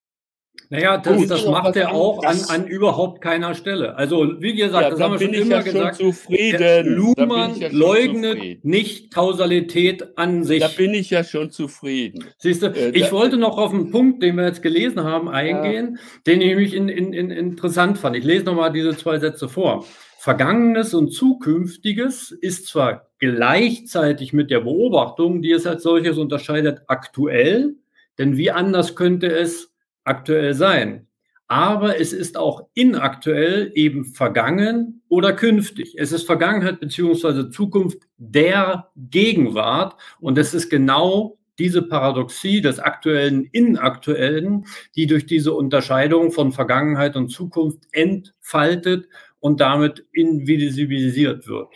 Naja, 0.73 0.97
das, 0.97 1.27
das 1.27 1.45
macht 1.45 1.77
er 1.77 1.93
auch 1.93 2.25
an, 2.25 2.39
an 2.49 2.67
überhaupt 2.67 3.21
keiner 3.21 3.55
Stelle. 3.55 3.95
Also, 3.97 4.41
wie 4.41 4.55
gesagt, 4.55 4.85
ja, 4.85 4.91
das 4.91 5.01
haben 5.01 5.13
wir 5.13 5.21
schon 5.21 5.35
immer 5.35 5.57
ja 5.57 5.61
gesagt. 5.63 5.97
Zufrieden. 5.97 6.87
Luhmann 6.87 7.57
ja 7.57 7.69
leugnet 7.71 8.37
zufrieden. 8.39 8.61
nicht 8.71 9.13
Kausalität 9.13 10.17
an 10.17 10.45
sich. 10.45 10.61
Da 10.61 10.69
bin 10.69 10.95
ich 10.95 11.11
ja 11.11 11.25
schon 11.25 11.51
zufrieden. 11.51 12.25
Siehst 12.39 12.63
du, 12.63 12.69
äh, 12.69 12.89
ich 12.91 13.13
wollte 13.13 13.37
noch 13.37 13.59
auf 13.59 13.71
einen 13.71 13.91
Punkt, 13.91 14.23
den 14.23 14.37
wir 14.37 14.47
jetzt 14.47 14.63
gelesen 14.63 15.05
haben, 15.05 15.29
eingehen, 15.29 15.99
den 16.27 16.41
ich 16.41 16.49
nämlich 16.49 16.75
in, 16.75 16.89
in, 16.89 17.13
in 17.13 17.31
interessant 17.31 17.99
fand. 17.99 18.17
Ich 18.17 18.25
lese 18.25 18.47
nochmal 18.47 18.73
diese 18.73 18.97
zwei 18.97 19.19
Sätze 19.19 19.51
vor. 19.51 19.85
Vergangenes 20.19 20.95
und 20.95 21.11
Zukünftiges 21.11 22.31
ist 22.31 22.67
zwar 22.69 23.11
gleichzeitig 23.19 24.33
mit 24.33 24.51
der 24.51 24.61
Beobachtung, 24.61 25.43
die 25.43 25.53
es 25.53 25.67
als 25.67 25.83
solches 25.83 26.17
unterscheidet, 26.17 26.83
aktuell, 26.87 27.75
denn 28.19 28.39
wie 28.39 28.51
anders 28.51 28.95
könnte 28.95 29.27
es 29.27 29.72
aktuell 30.05 30.55
sein? 30.55 31.07
Aber 31.49 32.01
es 32.01 32.13
ist 32.13 32.39
auch 32.39 32.69
inaktuell 32.73 33.73
eben 33.75 34.07
vergangen 34.07 35.03
oder 35.09 35.35
künftig. 35.35 35.95
Es 35.99 36.11
ist 36.13 36.25
Vergangenheit 36.25 36.81
beziehungsweise 36.81 37.51
Zukunft 37.51 37.99
der 38.17 38.91
Gegenwart 38.97 40.01
und 40.21 40.39
es 40.39 40.55
ist 40.55 40.71
genau 40.71 41.39
diese 41.59 41.83
Paradoxie 41.83 42.61
des 42.63 42.79
aktuellen 42.79 43.45
Inaktuellen, 43.53 44.65
die 44.97 45.07
durch 45.07 45.27
diese 45.27 45.53
Unterscheidung 45.53 46.33
von 46.33 46.53
Vergangenheit 46.53 47.17
und 47.17 47.29
Zukunft 47.29 47.81
entfaltet 47.93 49.09
und 49.39 49.61
damit 49.61 50.07
invisibilisiert 50.13 51.47
wird. 51.47 51.69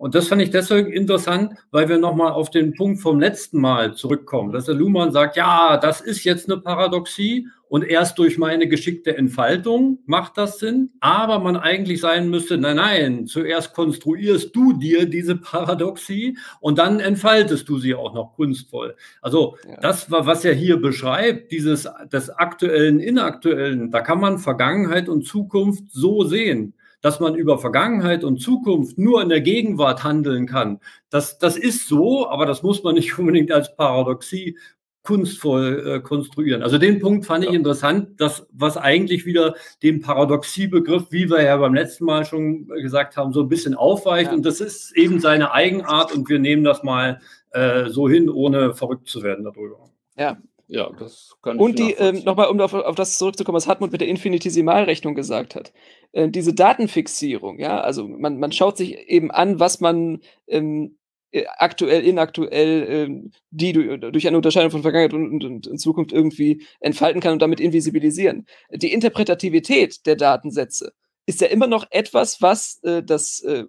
Und 0.00 0.14
das 0.14 0.28
fand 0.28 0.40
ich 0.40 0.48
deswegen 0.48 0.90
interessant, 0.90 1.52
weil 1.72 1.90
wir 1.90 1.98
nochmal 1.98 2.32
auf 2.32 2.48
den 2.48 2.72
Punkt 2.72 3.02
vom 3.02 3.20
letzten 3.20 3.60
Mal 3.60 3.92
zurückkommen, 3.92 4.50
dass 4.50 4.64
der 4.64 4.74
Luhmann 4.74 5.12
sagt, 5.12 5.36
ja, 5.36 5.76
das 5.76 6.00
ist 6.00 6.24
jetzt 6.24 6.50
eine 6.50 6.58
Paradoxie 6.58 7.48
und 7.68 7.84
erst 7.84 8.18
durch 8.18 8.38
meine 8.38 8.66
geschickte 8.66 9.14
Entfaltung 9.14 9.98
macht 10.06 10.38
das 10.38 10.58
Sinn, 10.58 10.88
aber 11.00 11.38
man 11.38 11.58
eigentlich 11.58 12.00
sein 12.00 12.30
müsste, 12.30 12.56
nein, 12.56 12.76
nein, 12.76 13.26
zuerst 13.26 13.74
konstruierst 13.74 14.56
du 14.56 14.72
dir 14.72 15.04
diese 15.04 15.36
Paradoxie 15.36 16.38
und 16.60 16.78
dann 16.78 16.98
entfaltest 17.00 17.68
du 17.68 17.76
sie 17.76 17.94
auch 17.94 18.14
noch 18.14 18.32
kunstvoll. 18.36 18.96
Also 19.20 19.58
ja. 19.68 19.80
das, 19.82 20.10
was 20.10 20.46
er 20.46 20.54
hier 20.54 20.80
beschreibt, 20.80 21.52
dieses 21.52 21.86
des 22.10 22.30
aktuellen, 22.30 23.00
inaktuellen, 23.00 23.90
da 23.90 24.00
kann 24.00 24.18
man 24.18 24.38
Vergangenheit 24.38 25.10
und 25.10 25.26
Zukunft 25.26 25.84
so 25.90 26.24
sehen 26.24 26.72
dass 27.00 27.20
man 27.20 27.34
über 27.34 27.58
Vergangenheit 27.58 28.24
und 28.24 28.40
Zukunft 28.40 28.98
nur 28.98 29.22
in 29.22 29.28
der 29.28 29.40
Gegenwart 29.40 30.04
handeln 30.04 30.46
kann. 30.46 30.80
Das, 31.08 31.38
das 31.38 31.56
ist 31.56 31.88
so, 31.88 32.28
aber 32.28 32.46
das 32.46 32.62
muss 32.62 32.82
man 32.82 32.94
nicht 32.96 33.18
unbedingt 33.18 33.52
als 33.52 33.74
Paradoxie 33.76 34.56
kunstvoll 35.02 35.86
äh, 35.86 36.00
konstruieren. 36.00 36.62
Also 36.62 36.76
den 36.76 37.00
Punkt 37.00 37.24
fand 37.24 37.44
ich 37.44 37.52
interessant, 37.52 38.20
dass 38.20 38.46
was 38.52 38.76
eigentlich 38.76 39.24
wieder 39.24 39.54
den 39.82 40.02
Paradoxiebegriff, 40.02 41.06
wie 41.10 41.30
wir 41.30 41.42
ja 41.42 41.56
beim 41.56 41.74
letzten 41.74 42.04
Mal 42.04 42.26
schon 42.26 42.68
gesagt 42.68 43.16
haben, 43.16 43.32
so 43.32 43.40
ein 43.40 43.48
bisschen 43.48 43.74
aufweicht. 43.74 44.30
Ja. 44.30 44.36
Und 44.36 44.44
das 44.44 44.60
ist 44.60 44.94
eben 44.94 45.18
seine 45.18 45.52
Eigenart 45.52 46.14
und 46.14 46.28
wir 46.28 46.38
nehmen 46.38 46.64
das 46.64 46.82
mal 46.82 47.20
äh, 47.52 47.88
so 47.88 48.08
hin, 48.08 48.28
ohne 48.28 48.74
verrückt 48.74 49.08
zu 49.08 49.22
werden 49.22 49.44
darüber. 49.44 49.88
Ja, 50.18 50.36
ja, 50.70 50.88
das 50.98 51.36
kann 51.42 51.56
ich 51.56 51.62
Und 51.62 51.78
die, 51.80 51.94
ähm, 51.94 52.22
nochmal, 52.24 52.46
um 52.46 52.60
auf, 52.60 52.72
auf, 52.72 52.94
das 52.94 53.18
zurückzukommen, 53.18 53.56
was 53.56 53.66
Hartmut 53.66 53.90
mit 53.90 54.00
der 54.00 54.08
Infinitesimalrechnung 54.08 55.16
gesagt 55.16 55.56
hat. 55.56 55.72
Äh, 56.12 56.28
diese 56.28 56.54
Datenfixierung, 56.54 57.58
ja, 57.58 57.80
also 57.80 58.08
man, 58.08 58.38
man 58.38 58.52
schaut 58.52 58.76
sich 58.76 58.98
eben 59.08 59.30
an, 59.30 59.60
was 59.60 59.80
man 59.80 60.20
ähm, 60.48 60.98
äh, 61.32 61.44
aktuell, 61.58 62.04
inaktuell, 62.04 62.86
ähm, 62.88 63.30
die 63.50 63.72
durch 63.72 64.26
eine 64.26 64.36
Unterscheidung 64.36 64.72
von 64.72 64.82
Vergangenheit 64.82 65.14
und, 65.14 65.44
und, 65.44 65.66
und, 65.68 65.78
Zukunft 65.78 66.12
irgendwie 66.12 66.64
entfalten 66.80 67.20
kann 67.20 67.34
und 67.34 67.42
damit 67.42 67.60
invisibilisieren. 67.60 68.46
Die 68.72 68.92
Interpretativität 68.92 70.06
der 70.06 70.16
Datensätze 70.16 70.92
ist 71.26 71.40
ja 71.40 71.46
immer 71.46 71.68
noch 71.68 71.86
etwas, 71.90 72.42
was 72.42 72.80
äh, 72.82 73.02
das, 73.04 73.40
äh, 73.40 73.64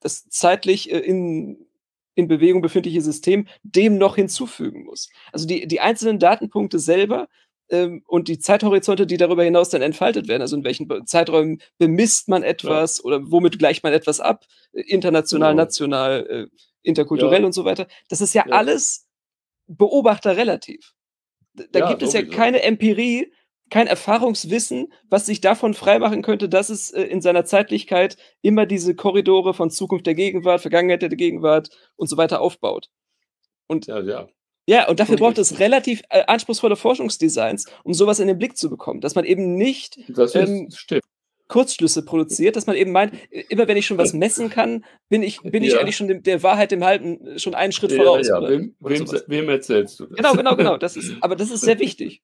das 0.00 0.28
zeitlich 0.28 0.92
äh, 0.92 0.98
in 0.98 1.66
in 2.16 2.28
Bewegung 2.28 2.62
befindliche 2.62 3.00
System 3.00 3.46
dem 3.62 3.98
noch 3.98 4.16
hinzufügen 4.16 4.84
muss. 4.84 5.10
Also 5.32 5.46
die, 5.46 5.66
die 5.66 5.80
einzelnen 5.80 6.18
Datenpunkte 6.18 6.78
selber 6.78 7.28
und 7.70 8.28
die 8.28 8.38
Zeithorizonte, 8.38 9.06
die 9.06 9.16
darüber 9.16 9.42
hinaus 9.42 9.70
dann 9.70 9.82
entfaltet 9.82 10.28
werden, 10.28 10.42
also 10.42 10.56
in 10.56 10.64
welchen 10.64 11.06
Zeiträumen 11.06 11.62
bemisst 11.78 12.28
man 12.28 12.42
etwas 12.42 12.98
ja. 12.98 13.04
oder 13.04 13.30
womit 13.30 13.58
gleicht 13.58 13.82
man 13.82 13.92
etwas 13.92 14.20
ab, 14.20 14.44
äh, 14.72 14.82
international, 14.82 15.50
ja. 15.50 15.54
national, 15.54 16.26
äh, 16.28 16.46
interkulturell 16.82 17.40
ja. 17.40 17.46
und 17.46 17.52
so 17.52 17.64
weiter. 17.64 17.86
Das 18.08 18.20
ist 18.20 18.34
ja, 18.34 18.44
alles 18.50 19.06
beobachterrelativ. 19.66 20.92
Da 21.72 21.88
gibt 21.88 22.02
es 22.02 22.12
ja 22.12 22.22
keine 22.22 22.62
Empirie, 22.62 23.32
kein 23.70 23.86
Erfahrungswissen, 23.86 24.92
was 25.08 25.26
sich 25.26 25.40
davon 25.40 25.72
freimachen 25.72 26.22
könnte, 26.22 26.48
dass 26.48 26.68
es 26.68 26.90
äh, 26.90 27.02
in 27.02 27.22
seiner 27.22 27.44
Zeitlichkeit 27.44 28.16
immer 28.42 28.66
diese 28.66 28.94
Korridore 28.94 29.54
von 29.54 29.70
Zukunft 29.70 30.06
der 30.06 30.14
Gegenwart, 30.14 30.60
Vergangenheit 30.60 31.02
der 31.02 31.08
Gegenwart 31.08 31.70
und 31.96 32.08
so 32.08 32.16
weiter 32.16 32.40
aufbaut. 32.40 32.90
Und 33.66 33.86
ja, 33.86 34.00
ja. 34.00 34.28
Ja, 34.66 34.88
und 34.88 34.98
dafür 34.98 35.16
braucht 35.16 35.38
es 35.38 35.60
relativ 35.60 36.02
äh, 36.08 36.24
anspruchsvolle 36.26 36.76
Forschungsdesigns, 36.76 37.66
um 37.82 37.92
sowas 37.92 38.18
in 38.18 38.28
den 38.28 38.38
Blick 38.38 38.56
zu 38.56 38.70
bekommen, 38.70 39.00
dass 39.00 39.14
man 39.14 39.24
eben 39.24 39.56
nicht 39.56 39.98
ähm, 40.34 40.70
Kurzschlüsse 41.48 42.04
produziert, 42.04 42.56
dass 42.56 42.66
man 42.66 42.76
eben 42.76 42.90
meint, 42.90 43.12
immer 43.50 43.68
wenn 43.68 43.76
ich 43.76 43.86
schon 43.86 43.98
was 43.98 44.12
messen 44.14 44.48
kann, 44.48 44.84
bin 45.08 45.22
ich, 45.22 45.42
bin 45.42 45.62
ja. 45.62 45.68
ich 45.68 45.78
eigentlich 45.78 45.96
schon 45.96 46.08
dem, 46.08 46.22
der 46.22 46.42
Wahrheit 46.42 46.70
dem 46.70 46.82
Halben 46.82 47.38
schon 47.38 47.54
einen 47.54 47.72
Schritt 47.72 47.92
ja, 47.92 48.02
voraus. 48.02 48.26
Ja, 48.26 48.40
wem, 48.40 48.74
wem, 48.80 49.06
wem, 49.26 49.48
erzählst 49.50 50.00
du 50.00 50.06
das? 50.06 50.16
Genau, 50.16 50.32
genau, 50.32 50.56
genau. 50.56 50.76
Das 50.78 50.96
ist, 50.96 51.14
aber 51.20 51.36
das 51.36 51.50
ist 51.50 51.60
sehr 51.60 51.78
wichtig. 51.78 52.22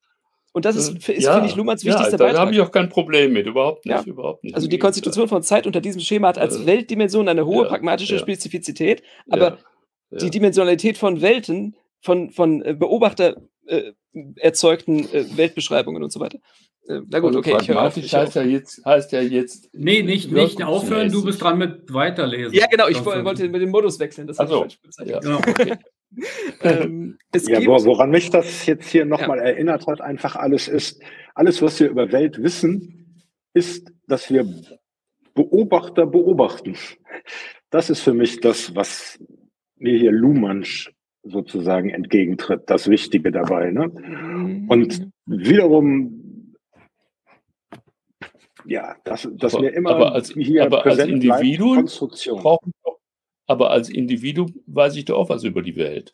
Und 0.53 0.65
das 0.65 0.75
ist, 0.75 1.09
ist 1.09 1.23
ja, 1.23 1.35
finde 1.35 1.49
ich, 1.49 1.55
Luhmanns 1.55 1.85
wichtigster 1.85 2.11
ja, 2.11 2.17
da 2.17 2.25
Beitrag. 2.25 2.35
Da 2.35 2.41
habe 2.41 2.53
ich 2.53 2.61
auch 2.61 2.73
kein 2.73 2.89
Problem 2.89 3.33
mit, 3.33 3.47
überhaupt 3.47 3.87
nicht, 3.87 3.95
ja. 3.95 4.03
überhaupt 4.05 4.43
nicht. 4.43 4.57
Also 4.57 4.67
die 4.67 4.79
Konstitution 4.79 5.29
von 5.29 5.45
Zeit 5.45 5.65
unter 5.67 5.81
diesem 5.81 6.01
Schema 6.01 6.29
hat 6.29 6.39
als 6.39 6.67
Weltdimension 6.67 7.29
eine 7.29 7.47
hohe 7.47 7.67
pragmatische 7.67 8.19
Spezifizität, 8.19 9.03
aber 9.29 9.59
die 10.11 10.31
Dimensionalität 10.31 10.99
von 10.99 11.21
Welten, 11.21 11.77
von, 12.01 12.31
von 12.31 12.63
äh, 12.63 12.75
Beobachter 12.75 13.37
äh, 13.67 13.93
erzeugten 14.37 15.01
äh, 15.13 15.37
Weltbeschreibungen 15.37 16.03
und 16.03 16.13
so 16.13 16.21
weiter. 16.21 16.39
Äh, 16.89 17.01
na 17.09 17.21
gut, 17.21 17.29
also 17.29 17.39
okay. 17.41 17.53
Pragmatisch 17.53 18.13
heißt, 18.13 18.35
ja 18.35 18.43
jetzt, 18.43 18.85
heißt 18.85 19.13
ja 19.13 19.21
jetzt. 19.21 19.69
Nee, 19.73 20.03
nicht, 20.03 20.33
nicht 20.33 20.63
aufhören, 20.63 21.11
du 21.11 21.25
bist 21.25 21.43
dran 21.43 21.59
mit 21.59 21.93
weiterlesen. 21.93 22.55
Ja, 22.55 22.67
genau, 22.67 22.89
ich 22.89 23.05
wollte 23.05 23.49
mit 23.49 23.63
dem 23.63 23.71
Modus 23.71 23.99
wechseln. 23.99 24.27
Das 24.27 24.39
also, 24.39 24.67
ja. 25.05 25.21
genau. 25.21 25.39
okay. 25.39 25.75
ähm, 26.63 27.19
ja, 27.35 27.65
woran 27.65 28.11
mich 28.11 28.31
das 28.31 28.67
jetzt 28.67 28.89
hier 28.89 29.05
nochmal 29.05 29.39
ja. 29.39 29.45
erinnert 29.45 29.87
hat, 29.87 30.01
einfach 30.01 30.35
alles 30.35 30.67
ist, 30.67 31.01
alles, 31.35 31.63
was 31.63 31.79
wir 31.79 31.89
über 31.89 32.11
Welt 32.11 32.43
wissen, 32.43 33.23
ist, 33.55 33.93
dass 34.09 34.31
wir 34.31 34.47
Beobachter 35.35 36.07
beobachten. 36.07 36.77
Das 37.71 37.91
ist 37.91 38.01
für 38.01 38.15
mich 38.15 38.41
das, 38.41 38.75
was 38.75 39.21
mir 39.77 39.97
hier 39.97 40.11
Luhmannsch 40.11 40.93
sozusagen 41.23 41.91
entgegentritt, 41.91 42.63
das 42.67 42.89
Wichtige 42.89 43.31
dabei. 43.31 43.71
Ne? 43.71 43.91
Und 44.69 45.09
wiederum, 45.27 46.55
ja, 48.65 48.97
dass, 49.05 49.29
dass 49.33 49.55
aber, 49.55 49.65
mir 49.65 49.71
immer 49.71 49.91
aber 49.91 50.13
als, 50.13 50.33
hier 50.33 50.65
aber 50.65 50.85
als 50.87 50.99
Individuum 50.99 51.87
brauchen 52.37 52.73
aber 53.51 53.73
als 53.73 53.89
Individuum 53.89 54.55
weiß 54.67 54.95
ich 54.95 55.07
doch 55.07 55.19
auch 55.19 55.29
was 55.29 55.43
über 55.43 55.61
die 55.61 55.75
Welt. 55.75 56.13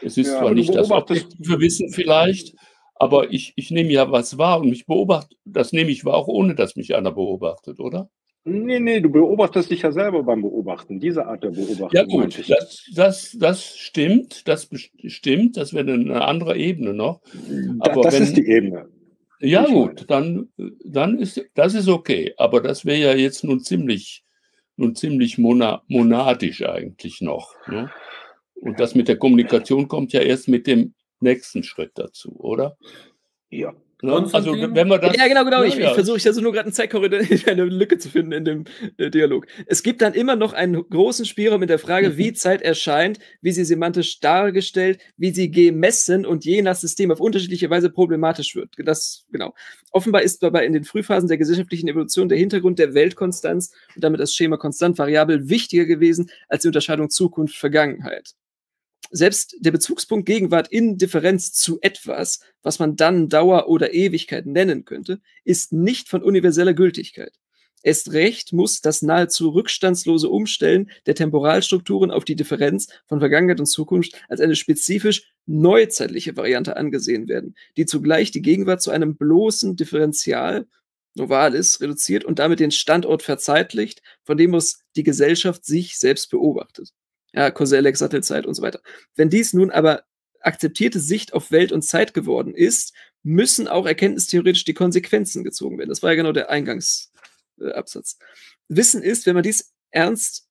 Es 0.00 0.16
ist 0.16 0.28
ja, 0.28 0.38
zwar 0.38 0.54
nicht 0.54 0.74
das 0.74 0.90
objektive 0.90 1.60
Wissen 1.60 1.90
vielleicht, 1.90 2.54
aber 2.94 3.30
ich, 3.30 3.52
ich 3.56 3.70
nehme 3.70 3.92
ja 3.92 4.10
was 4.10 4.38
wahr 4.38 4.60
und 4.60 4.70
mich 4.70 4.86
beobachte. 4.86 5.36
Das 5.44 5.72
nehme 5.72 5.90
ich 5.90 6.06
wahr, 6.06 6.14
auch 6.14 6.28
ohne 6.28 6.54
dass 6.54 6.76
mich 6.76 6.94
einer 6.94 7.12
beobachtet, 7.12 7.78
oder? 7.78 8.08
Nee, 8.48 8.80
nee, 8.80 9.00
du 9.00 9.10
beobachtest 9.10 9.70
dich 9.70 9.82
ja 9.82 9.92
selber 9.92 10.22
beim 10.22 10.40
Beobachten, 10.40 10.98
diese 11.00 11.26
Art 11.26 11.44
der 11.44 11.50
Beobachtung. 11.50 11.90
Ja 11.92 12.04
gut, 12.04 12.48
das, 12.48 12.88
das, 12.94 13.36
das 13.38 13.76
stimmt, 13.76 14.48
das 14.48 14.70
stimmt, 15.06 15.56
das 15.56 15.74
wäre 15.74 15.92
eine 15.92 16.24
andere 16.24 16.56
Ebene 16.56 16.94
noch. 16.94 17.20
Aber 17.80 18.02
das 18.02 18.14
wenn, 18.14 18.22
ist 18.22 18.36
die 18.36 18.46
Ebene. 18.46 18.88
Ja 19.40 19.66
gut, 19.66 20.06
dann, 20.08 20.48
dann 20.84 21.18
ist 21.18 21.44
das 21.54 21.74
ist 21.74 21.88
okay, 21.88 22.32
aber 22.38 22.60
das 22.60 22.84
wäre 22.84 22.98
ja 22.98 23.14
jetzt 23.14 23.44
nun 23.44 23.60
ziemlich 23.60 24.24
nun 24.76 24.94
ziemlich 24.94 25.38
mona 25.38 25.82
monadisch 25.88 26.64
eigentlich 26.64 27.20
noch. 27.20 27.54
Ne? 27.66 27.90
Und 28.54 28.80
das 28.80 28.94
mit 28.94 29.08
der 29.08 29.18
Kommunikation 29.18 29.88
kommt 29.88 30.12
ja 30.12 30.20
erst 30.20 30.48
mit 30.48 30.66
dem 30.66 30.94
nächsten 31.20 31.62
Schritt 31.62 31.92
dazu, 31.94 32.34
oder? 32.38 32.76
Ja. 33.50 33.74
Ne? 34.00 34.28
Also 34.32 34.52
wenn 34.52 34.86
man 34.86 35.00
das. 35.00 35.16
Ja, 35.16 35.26
genau, 35.26 35.44
genau. 35.44 35.62
Ja, 35.62 35.64
ich, 35.64 35.74
ja. 35.74 35.88
ich 35.88 35.94
versuche 35.94 36.20
also 36.24 36.40
nur 36.40 36.52
gerade 36.52 36.66
einen 36.66 36.72
Zeitkorridor, 36.72 37.20
eine 37.46 37.64
Lücke 37.64 37.98
zu 37.98 38.08
finden 38.08 38.32
in 38.32 38.44
dem 38.44 38.64
äh, 38.96 39.10
Dialog. 39.10 39.46
Es 39.66 39.82
gibt 39.82 40.02
dann 40.02 40.14
immer 40.14 40.36
noch 40.36 40.52
einen 40.52 40.88
großen 40.88 41.24
Spielraum 41.24 41.62
in 41.62 41.68
der 41.68 41.80
Frage, 41.80 42.16
wie 42.16 42.32
Zeit 42.32 42.62
erscheint, 42.62 43.18
wie 43.40 43.50
sie 43.50 43.64
semantisch 43.64 44.20
dargestellt, 44.20 45.00
wie 45.16 45.30
sie 45.30 45.50
gemessen 45.50 46.26
und 46.26 46.44
je 46.44 46.62
nach 46.62 46.76
System 46.76 47.10
auf 47.10 47.20
unterschiedliche 47.20 47.70
Weise 47.70 47.90
problematisch 47.90 48.54
wird. 48.54 48.74
Das, 48.78 49.26
genau. 49.32 49.54
Offenbar 49.90 50.22
ist 50.22 50.44
dabei 50.44 50.64
in 50.64 50.74
den 50.74 50.84
Frühphasen 50.84 51.28
der 51.28 51.38
gesellschaftlichen 51.38 51.88
Evolution 51.88 52.28
der 52.28 52.38
Hintergrund 52.38 52.78
der 52.78 52.94
Weltkonstanz 52.94 53.72
und 53.96 54.04
damit 54.04 54.20
das 54.20 54.32
Schema 54.32 54.58
konstant 54.58 54.96
variabel 54.98 55.48
wichtiger 55.48 55.86
gewesen 55.86 56.30
als 56.48 56.62
die 56.62 56.68
Unterscheidung 56.68 57.10
Zukunft, 57.10 57.56
Vergangenheit 57.56 58.34
selbst 59.10 59.56
der 59.60 59.70
Bezugspunkt 59.70 60.26
Gegenwart 60.26 60.68
in 60.68 60.98
Differenz 60.98 61.52
zu 61.52 61.78
etwas, 61.80 62.40
was 62.62 62.78
man 62.78 62.96
dann 62.96 63.28
Dauer 63.28 63.68
oder 63.68 63.94
Ewigkeit 63.94 64.46
nennen 64.46 64.84
könnte, 64.84 65.20
ist 65.44 65.72
nicht 65.72 66.08
von 66.08 66.22
universeller 66.22 66.74
Gültigkeit. 66.74 67.32
Erst 67.82 68.12
recht 68.12 68.52
muss 68.52 68.80
das 68.80 69.02
nahezu 69.02 69.50
rückstandslose 69.50 70.28
Umstellen 70.28 70.90
der 71.06 71.14
Temporalstrukturen 71.14 72.10
auf 72.10 72.24
die 72.24 72.34
Differenz 72.34 72.88
von 73.06 73.20
Vergangenheit 73.20 73.60
und 73.60 73.66
Zukunft 73.66 74.20
als 74.28 74.40
eine 74.40 74.56
spezifisch 74.56 75.32
neuzeitliche 75.46 76.36
Variante 76.36 76.76
angesehen 76.76 77.28
werden, 77.28 77.54
die 77.76 77.86
zugleich 77.86 78.32
die 78.32 78.42
Gegenwart 78.42 78.82
zu 78.82 78.90
einem 78.90 79.16
bloßen 79.16 79.76
Differential 79.76 80.66
Novalis 81.14 81.80
reduziert 81.80 82.24
und 82.24 82.38
damit 82.38 82.60
den 82.60 82.70
Standort 82.70 83.22
verzeitlicht, 83.22 84.02
von 84.24 84.36
dem 84.36 84.54
aus 84.54 84.80
die 84.96 85.04
Gesellschaft 85.04 85.64
sich 85.64 85.98
selbst 85.98 86.30
beobachtet 86.30 86.92
ja, 87.32 87.50
Koselleck, 87.50 87.96
Sattelzeit 87.96 88.46
und 88.46 88.54
so 88.54 88.62
weiter. 88.62 88.80
Wenn 89.14 89.30
dies 89.30 89.52
nun 89.52 89.70
aber 89.70 90.04
akzeptierte 90.40 91.00
Sicht 91.00 91.32
auf 91.32 91.50
Welt 91.50 91.72
und 91.72 91.82
Zeit 91.82 92.14
geworden 92.14 92.54
ist, 92.54 92.94
müssen 93.22 93.68
auch 93.68 93.86
erkenntnistheoretisch 93.86 94.64
die 94.64 94.74
Konsequenzen 94.74 95.44
gezogen 95.44 95.78
werden. 95.78 95.90
Das 95.90 96.02
war 96.02 96.10
ja 96.10 96.16
genau 96.16 96.32
der 96.32 96.50
Eingangsabsatz. 96.50 98.18
Äh, 98.20 98.24
Wissen 98.68 99.02
ist, 99.02 99.26
wenn 99.26 99.34
man 99.34 99.42
dies 99.42 99.72
ernst, 99.90 100.46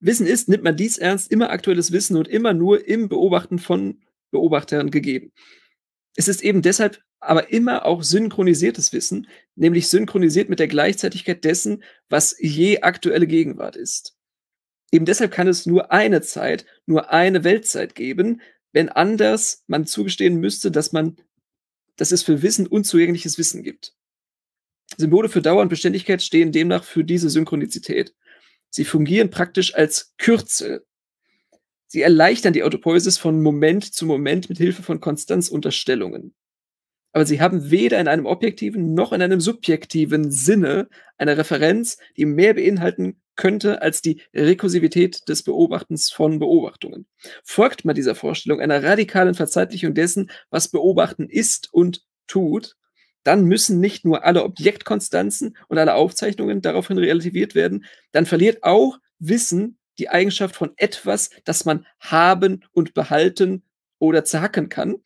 Wissen 0.00 0.26
ist, 0.26 0.48
nimmt 0.48 0.64
man 0.64 0.76
dies 0.76 0.98
ernst, 0.98 1.30
immer 1.30 1.50
aktuelles 1.50 1.92
Wissen 1.92 2.16
und 2.16 2.26
immer 2.26 2.54
nur 2.54 2.86
im 2.88 3.08
Beobachten 3.08 3.58
von 3.58 4.00
Beobachtern 4.32 4.90
gegeben. 4.90 5.32
Es 6.16 6.28
ist 6.28 6.42
eben 6.42 6.62
deshalb 6.62 7.00
aber 7.20 7.52
immer 7.52 7.86
auch 7.86 8.02
synchronisiertes 8.02 8.92
Wissen, 8.92 9.28
nämlich 9.54 9.88
synchronisiert 9.88 10.48
mit 10.48 10.58
der 10.58 10.66
Gleichzeitigkeit 10.66 11.44
dessen, 11.44 11.84
was 12.08 12.36
je 12.40 12.80
aktuelle 12.80 13.28
Gegenwart 13.28 13.76
ist. 13.76 14.16
Eben 14.92 15.06
deshalb 15.06 15.32
kann 15.32 15.48
es 15.48 15.64
nur 15.66 15.90
eine 15.90 16.20
Zeit, 16.20 16.66
nur 16.86 17.10
eine 17.10 17.44
Weltzeit 17.44 17.94
geben, 17.94 18.42
wenn 18.72 18.90
anders 18.90 19.64
man 19.66 19.86
zugestehen 19.86 20.36
müsste, 20.36 20.70
dass 20.70 20.92
man, 20.92 21.16
dass 21.96 22.12
es 22.12 22.22
für 22.22 22.42
Wissen 22.42 22.66
unzugängliches 22.66 23.38
Wissen 23.38 23.62
gibt. 23.62 23.94
Symbole 24.98 25.30
für 25.30 25.40
Dauer 25.40 25.62
und 25.62 25.70
Beständigkeit 25.70 26.22
stehen 26.22 26.52
demnach 26.52 26.84
für 26.84 27.04
diese 27.04 27.30
Synchronizität. 27.30 28.14
Sie 28.68 28.84
fungieren 28.84 29.30
praktisch 29.30 29.74
als 29.74 30.14
Kürzel. 30.18 30.84
Sie 31.86 32.02
erleichtern 32.02 32.52
die 32.52 32.62
Autopoiesis 32.62 33.16
von 33.18 33.42
Moment 33.42 33.94
zu 33.94 34.04
Moment 34.04 34.50
mit 34.50 34.58
Hilfe 34.58 34.82
von 34.82 35.00
Konstanzunterstellungen. 35.00 36.34
aber 37.12 37.26
sie 37.26 37.40
haben 37.40 37.70
weder 37.70 38.00
in 38.00 38.08
einem 38.08 38.26
objektiven 38.26 38.94
noch 38.94 39.12
in 39.12 39.22
einem 39.22 39.40
subjektiven 39.40 40.30
Sinne 40.30 40.88
eine 41.18 41.36
Referenz, 41.36 41.98
die 42.16 42.26
mehr 42.26 42.54
beinhalten 42.54 43.21
könnte 43.36 43.82
als 43.82 44.02
die 44.02 44.20
Rekursivität 44.34 45.28
des 45.28 45.42
Beobachtens 45.42 46.10
von 46.10 46.38
Beobachtungen. 46.38 47.06
Folgt 47.44 47.84
man 47.84 47.94
dieser 47.94 48.14
Vorstellung 48.14 48.60
einer 48.60 48.82
radikalen 48.82 49.34
Verzeitlichung 49.34 49.94
dessen, 49.94 50.30
was 50.50 50.68
Beobachten 50.68 51.28
ist 51.28 51.72
und 51.72 52.04
tut, 52.26 52.76
dann 53.24 53.44
müssen 53.44 53.80
nicht 53.80 54.04
nur 54.04 54.24
alle 54.24 54.44
Objektkonstanzen 54.44 55.56
und 55.68 55.78
alle 55.78 55.94
Aufzeichnungen 55.94 56.60
daraufhin 56.60 56.98
relativiert 56.98 57.54
werden, 57.54 57.84
dann 58.10 58.26
verliert 58.26 58.62
auch 58.62 58.98
Wissen 59.18 59.78
die 59.98 60.08
Eigenschaft 60.08 60.56
von 60.56 60.72
etwas, 60.76 61.30
das 61.44 61.64
man 61.64 61.86
haben 62.00 62.64
und 62.72 62.94
behalten 62.94 63.62
oder 63.98 64.24
zerhacken 64.24 64.68
kann. 64.68 64.96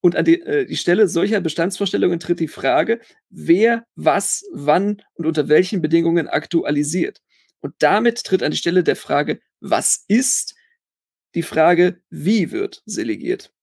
Und 0.00 0.16
an 0.16 0.24
die, 0.24 0.40
äh, 0.42 0.66
die 0.66 0.76
Stelle 0.76 1.08
solcher 1.08 1.40
Bestandsvorstellungen 1.40 2.20
tritt 2.20 2.38
die 2.38 2.48
Frage, 2.48 3.00
wer 3.30 3.86
was, 3.96 4.44
wann 4.52 5.02
und 5.14 5.26
unter 5.26 5.48
welchen 5.48 5.80
Bedingungen 5.80 6.28
aktualisiert. 6.28 7.20
Und 7.64 7.76
damit 7.78 8.24
tritt 8.24 8.42
an 8.42 8.50
die 8.50 8.58
Stelle 8.58 8.84
der 8.84 8.94
Frage, 8.94 9.40
was 9.60 10.04
ist, 10.06 10.54
die 11.34 11.42
Frage, 11.42 11.98
wie 12.10 12.50
wird 12.50 12.82
selegiert. 12.84 13.54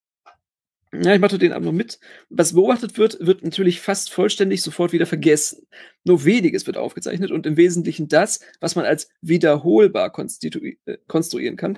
Ja, 0.91 1.14
ich 1.14 1.22
mache 1.22 1.38
den 1.38 1.54
aber 1.54 1.66
noch 1.66 1.72
mit. 1.72 1.99
Was 2.30 2.54
beobachtet 2.54 2.97
wird, 2.97 3.20
wird 3.20 3.43
natürlich 3.43 3.80
fast 3.80 4.10
vollständig 4.10 4.64
sofort 4.64 4.91
wieder 4.91 5.06
vergessen. 5.06 5.68
Nur 6.04 6.26
weniges 6.26 6.66
wird 6.66 6.78
aufgezeichnet 6.78 7.30
und 7.30 7.45
im 7.45 7.58
Wesentlichen 7.58 8.08
das, 8.08 8.39
was 8.60 8.76
man 8.76 8.86
als 8.86 9.08
wiederholbar 9.22 10.08
äh, 10.08 10.97
konstruieren 11.06 11.56
kann. 11.56 11.78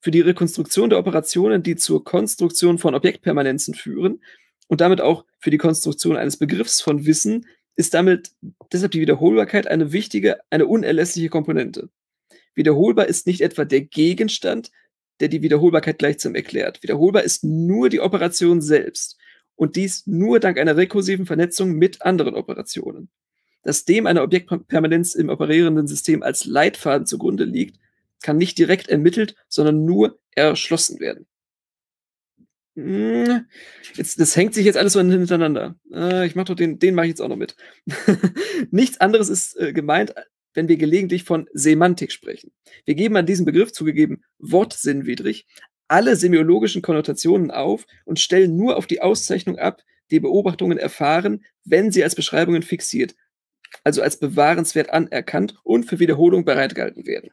Für 0.00 0.10
die 0.10 0.22
Rekonstruktion 0.22 0.88
der 0.88 0.98
Operationen, 0.98 1.62
die 1.62 1.76
zur 1.76 2.02
Konstruktion 2.02 2.78
von 2.78 2.94
Objektpermanenzen 2.94 3.74
führen 3.74 4.22
und 4.68 4.80
damit 4.80 5.02
auch 5.02 5.26
für 5.38 5.50
die 5.50 5.58
Konstruktion 5.58 6.16
eines 6.16 6.38
Begriffs 6.38 6.80
von 6.80 7.04
Wissen, 7.04 7.44
ist 7.78 7.94
damit 7.94 8.32
deshalb 8.72 8.90
die 8.90 9.00
Wiederholbarkeit 9.00 9.68
eine 9.68 9.92
wichtige, 9.92 10.40
eine 10.50 10.66
unerlässliche 10.66 11.28
Komponente. 11.28 11.88
Wiederholbar 12.54 13.06
ist 13.06 13.28
nicht 13.28 13.40
etwa 13.40 13.64
der 13.64 13.82
Gegenstand, 13.82 14.72
der 15.20 15.28
die 15.28 15.42
Wiederholbarkeit 15.42 15.98
gleichsam 15.98 16.34
erklärt. 16.34 16.82
Wiederholbar 16.82 17.22
ist 17.22 17.44
nur 17.44 17.88
die 17.88 18.00
Operation 18.00 18.60
selbst 18.60 19.16
und 19.54 19.76
dies 19.76 20.08
nur 20.08 20.40
dank 20.40 20.58
einer 20.58 20.76
rekursiven 20.76 21.24
Vernetzung 21.24 21.74
mit 21.74 22.02
anderen 22.02 22.34
Operationen. 22.34 23.10
Dass 23.62 23.84
dem 23.84 24.08
eine 24.08 24.22
Objektpermanenz 24.22 25.14
im 25.14 25.28
operierenden 25.28 25.86
System 25.86 26.24
als 26.24 26.46
Leitfaden 26.46 27.06
zugrunde 27.06 27.44
liegt, 27.44 27.78
kann 28.22 28.38
nicht 28.38 28.58
direkt 28.58 28.88
ermittelt, 28.88 29.36
sondern 29.48 29.84
nur 29.84 30.18
erschlossen 30.34 30.98
werden. 30.98 31.26
Hm, 32.78 33.46
jetzt, 33.94 34.20
das 34.20 34.36
hängt 34.36 34.54
sich 34.54 34.64
jetzt 34.64 34.76
alles 34.76 34.92
so 34.92 35.00
hintereinander. 35.00 35.74
Äh, 35.92 36.26
ich 36.26 36.36
mache 36.36 36.46
doch 36.46 36.54
den, 36.54 36.78
den 36.78 36.94
mache 36.94 37.06
ich 37.06 37.10
jetzt 37.10 37.20
auch 37.20 37.28
noch 37.28 37.36
mit. 37.36 37.56
Nichts 38.70 39.00
anderes 39.00 39.28
ist 39.28 39.58
äh, 39.58 39.72
gemeint 39.72 40.14
wenn 40.54 40.66
wir 40.66 40.76
gelegentlich 40.76 41.22
von 41.22 41.46
Semantik 41.52 42.10
sprechen. 42.10 42.50
Wir 42.84 42.96
geben 42.96 43.16
an 43.16 43.26
diesem 43.26 43.44
Begriff 43.44 43.70
zugegeben 43.70 44.22
wortsinnwidrig 44.38 45.46
alle 45.88 46.16
semiologischen 46.16 46.82
Konnotationen 46.82 47.50
auf 47.50 47.86
und 48.04 48.20
stellen 48.20 48.56
nur 48.56 48.76
auf 48.76 48.86
die 48.86 49.00
Auszeichnung 49.00 49.58
ab, 49.58 49.82
die 50.10 50.20
Beobachtungen 50.20 50.78
erfahren, 50.78 51.44
wenn 51.64 51.90
sie 51.92 52.04
als 52.04 52.14
Beschreibungen 52.14 52.62
fixiert, 52.62 53.14
also 53.84 54.02
als 54.02 54.18
bewahrenswert 54.18 54.90
anerkannt 54.90 55.54
und 55.62 55.84
für 55.84 55.98
Wiederholung 55.98 56.44
bereitgehalten 56.44 57.06
werden. 57.06 57.30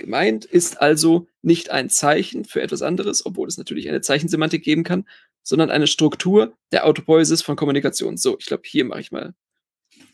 Gemeint 0.00 0.44
ist 0.44 0.80
also 0.80 1.28
nicht 1.42 1.70
ein 1.70 1.88
Zeichen 1.88 2.44
für 2.44 2.62
etwas 2.62 2.82
anderes, 2.82 3.24
obwohl 3.24 3.48
es 3.48 3.58
natürlich 3.58 3.88
eine 3.88 4.00
Zeichensemantik 4.00 4.64
geben 4.64 4.82
kann, 4.82 5.06
sondern 5.42 5.70
eine 5.70 5.86
Struktur 5.86 6.54
der 6.72 6.86
Autopoiesis 6.86 7.42
von 7.42 7.56
Kommunikation. 7.56 8.16
So, 8.16 8.36
ich 8.38 8.46
glaube, 8.46 8.62
hier 8.66 8.84
mache 8.84 9.00
ich 9.00 9.12
mal 9.12 9.34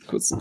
kurz 0.06 0.32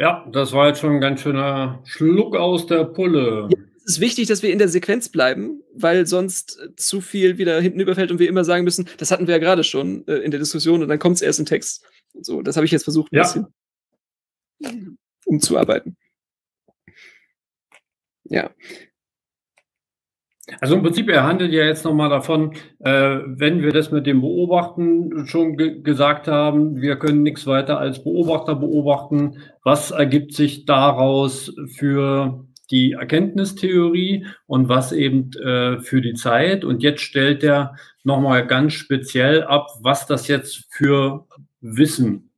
ja, 0.00 0.26
das 0.32 0.54
war 0.54 0.68
jetzt 0.68 0.80
schon 0.80 0.94
ein 0.94 1.00
ganz 1.02 1.20
schöner 1.20 1.82
Schluck 1.84 2.34
aus 2.34 2.64
der 2.64 2.84
Pulle. 2.84 3.48
Ja, 3.50 3.58
es 3.84 3.96
ist 3.96 4.00
wichtig, 4.00 4.28
dass 4.28 4.42
wir 4.42 4.50
in 4.50 4.58
der 4.58 4.70
Sequenz 4.70 5.10
bleiben, 5.10 5.62
weil 5.74 6.06
sonst 6.06 6.58
zu 6.76 7.02
viel 7.02 7.36
wieder 7.36 7.60
hinten 7.60 7.80
überfällt 7.80 8.10
und 8.10 8.18
wir 8.18 8.26
immer 8.26 8.42
sagen 8.42 8.64
müssen, 8.64 8.88
das 8.96 9.10
hatten 9.10 9.26
wir 9.26 9.34
ja 9.34 9.38
gerade 9.38 9.62
schon 9.62 10.08
äh, 10.08 10.16
in 10.16 10.30
der 10.30 10.40
Diskussion 10.40 10.80
und 10.80 10.88
dann 10.88 10.98
kommt 10.98 11.16
es 11.16 11.22
erst 11.22 11.38
im 11.38 11.44
Text. 11.44 11.84
so, 12.18 12.40
das 12.40 12.56
habe 12.56 12.64
ich 12.64 12.72
jetzt 12.72 12.84
versucht, 12.84 13.12
ein 13.12 13.16
ja. 13.16 13.22
bisschen 13.24 14.96
umzuarbeiten. 15.26 15.98
Ja. 18.30 18.50
Also 20.60 20.74
im 20.74 20.82
Prinzip, 20.82 21.08
er 21.08 21.24
handelt 21.24 21.52
ja 21.52 21.64
jetzt 21.64 21.84
nochmal 21.84 22.10
davon, 22.10 22.54
äh, 22.80 23.18
wenn 23.26 23.62
wir 23.62 23.72
das 23.72 23.92
mit 23.92 24.06
dem 24.06 24.20
Beobachten 24.20 25.26
schon 25.26 25.56
ge 25.56 25.80
gesagt 25.82 26.26
haben, 26.26 26.80
wir 26.80 26.96
können 26.96 27.22
nichts 27.22 27.46
weiter 27.46 27.78
als 27.78 28.02
Beobachter 28.02 28.56
beobachten. 28.56 29.38
Was 29.62 29.90
ergibt 29.90 30.34
sich 30.34 30.64
daraus 30.64 31.54
für 31.76 32.46
die 32.70 32.92
Erkenntnistheorie 32.92 34.26
und 34.46 34.68
was 34.68 34.92
eben 34.92 35.32
äh, 35.34 35.78
für 35.80 36.00
die 36.00 36.14
Zeit? 36.14 36.64
Und 36.64 36.82
jetzt 36.82 37.02
stellt 37.02 37.44
er 37.44 37.76
nochmal 38.02 38.46
ganz 38.46 38.72
speziell 38.72 39.44
ab, 39.44 39.68
was 39.82 40.06
das 40.06 40.26
jetzt 40.26 40.66
für 40.70 41.26
Wissen 41.60 42.30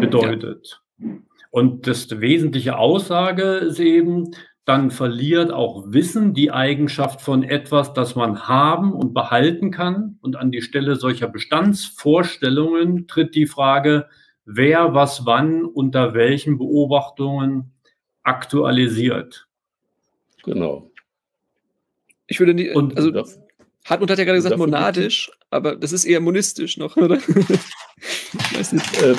bedeutet. 0.00 0.80
Ja. 0.98 1.08
Und 1.50 1.86
das 1.86 2.20
wesentliche 2.20 2.78
Aussage 2.78 3.42
ist 3.42 3.78
eben, 3.78 4.30
dann 4.64 4.90
verliert 4.90 5.50
auch 5.50 5.84
Wissen 5.88 6.34
die 6.34 6.52
Eigenschaft 6.52 7.20
von 7.20 7.42
etwas, 7.42 7.94
das 7.94 8.14
man 8.14 8.46
haben 8.46 8.92
und 8.92 9.12
behalten 9.12 9.70
kann. 9.72 10.18
Und 10.20 10.36
an 10.36 10.52
die 10.52 10.62
Stelle 10.62 10.94
solcher 10.94 11.28
Bestandsvorstellungen 11.28 13.08
tritt 13.08 13.34
die 13.34 13.46
Frage, 13.46 14.06
wer 14.44 14.94
was 14.94 15.26
wann 15.26 15.64
unter 15.64 16.14
welchen 16.14 16.58
Beobachtungen 16.58 17.72
aktualisiert. 18.22 19.48
Genau. 20.44 20.90
Ich 22.28 22.38
würde 22.38 22.54
nie, 22.54 22.70
und 22.70 22.96
also 22.96 23.12
Hartmut 23.84 24.10
hat 24.10 24.18
ja 24.18 24.24
gerade 24.24 24.38
gesagt 24.38 24.56
monadisch, 24.56 25.30
aber 25.50 25.74
das 25.74 25.92
ist 25.92 26.04
eher 26.04 26.20
monistisch 26.20 26.76
noch, 26.76 26.96
oder? 26.96 27.16
ich 27.16 28.58
weiß 28.58 28.72
nicht. 28.72 29.02
Äh, 29.02 29.16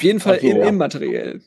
Auf 0.00 0.04
jeden 0.04 0.20
Fall 0.20 0.36
also, 0.36 0.46
im 0.46 0.62
Immateriell. 0.62 1.42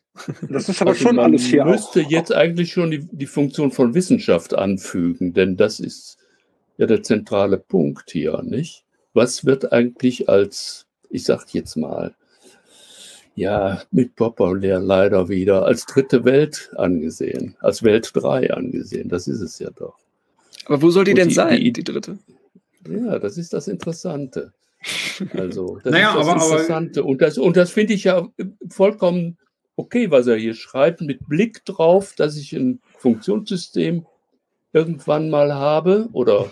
Das 0.47 0.69
ist 0.69 0.79
aber 0.79 0.91
also 0.91 1.01
schon 1.01 1.17
alles 1.17 1.43
hier. 1.43 1.65
Man 1.65 1.73
müsste 1.73 2.05
auch. 2.05 2.09
jetzt 2.11 2.31
eigentlich 2.31 2.71
schon 2.71 2.91
die, 2.91 3.07
die 3.11 3.25
Funktion 3.25 3.71
von 3.71 3.95
Wissenschaft 3.95 4.53
anfügen, 4.53 5.33
denn 5.33 5.57
das 5.57 5.79
ist 5.79 6.19
ja 6.77 6.85
der 6.85 7.01
zentrale 7.01 7.57
Punkt 7.57 8.11
hier, 8.11 8.43
nicht? 8.43 8.85
Was 9.15 9.43
wird 9.43 9.73
eigentlich 9.73 10.29
als, 10.29 10.85
ich 11.09 11.23
sag 11.23 11.51
jetzt 11.51 11.75
mal, 11.77 12.13
ja, 13.33 13.81
mit 13.89 14.15
populär 14.15 14.79
leider 14.79 15.29
wieder 15.29 15.65
als 15.65 15.87
dritte 15.87 16.23
Welt 16.23 16.69
angesehen, 16.75 17.55
als 17.59 17.81
Welt 17.81 18.11
3 18.13 18.53
angesehen. 18.53 19.09
Das 19.09 19.27
ist 19.27 19.41
es 19.41 19.57
ja 19.57 19.71
doch. 19.71 19.97
Aber 20.65 20.79
wo 20.83 20.91
soll 20.91 21.05
die 21.05 21.13
Und 21.13 21.17
denn 21.17 21.29
die, 21.29 21.33
sein, 21.33 21.59
die, 21.59 21.73
die 21.73 21.83
dritte? 21.83 22.19
Ja, 22.87 23.17
das 23.17 23.39
ist 23.39 23.51
das 23.53 23.67
Interessante. 23.67 24.53
Also, 25.33 25.79
das 25.83 25.91
naja, 25.91 26.09
ist 26.09 26.17
das 26.17 26.27
aber, 26.27 26.43
Interessante. 26.43 26.99
Aber, 27.01 27.09
und 27.09 27.21
das, 27.21 27.37
und 27.37 27.57
das 27.57 27.71
finde 27.71 27.93
ich 27.93 28.05
ja 28.05 28.27
vollkommen 28.69 29.37
okay, 29.75 30.11
was 30.11 30.27
er 30.27 30.37
hier 30.37 30.55
schreibt, 30.55 31.01
mit 31.01 31.27
Blick 31.27 31.65
drauf, 31.65 32.13
dass 32.15 32.37
ich 32.37 32.53
ein 32.53 32.79
Funktionssystem 32.97 34.05
irgendwann 34.71 35.29
mal 35.29 35.53
habe 35.53 36.09
oder 36.13 36.51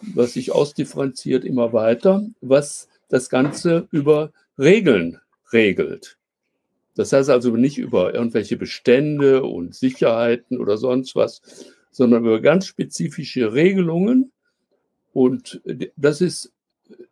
was 0.00 0.34
sich 0.34 0.52
ausdifferenziert 0.52 1.44
immer 1.44 1.72
weiter, 1.72 2.24
was 2.40 2.88
das 3.08 3.28
Ganze 3.30 3.88
über 3.90 4.32
Regeln 4.58 5.20
regelt. 5.52 6.16
Das 6.94 7.12
heißt 7.12 7.30
also 7.30 7.50
nicht 7.56 7.78
über 7.78 8.14
irgendwelche 8.14 8.56
Bestände 8.56 9.44
und 9.44 9.74
Sicherheiten 9.74 10.58
oder 10.58 10.76
sonst 10.76 11.14
was, 11.16 11.42
sondern 11.90 12.24
über 12.24 12.40
ganz 12.40 12.66
spezifische 12.66 13.52
Regelungen. 13.52 14.32
Und 15.12 15.60
das 15.96 16.20
ist 16.20 16.52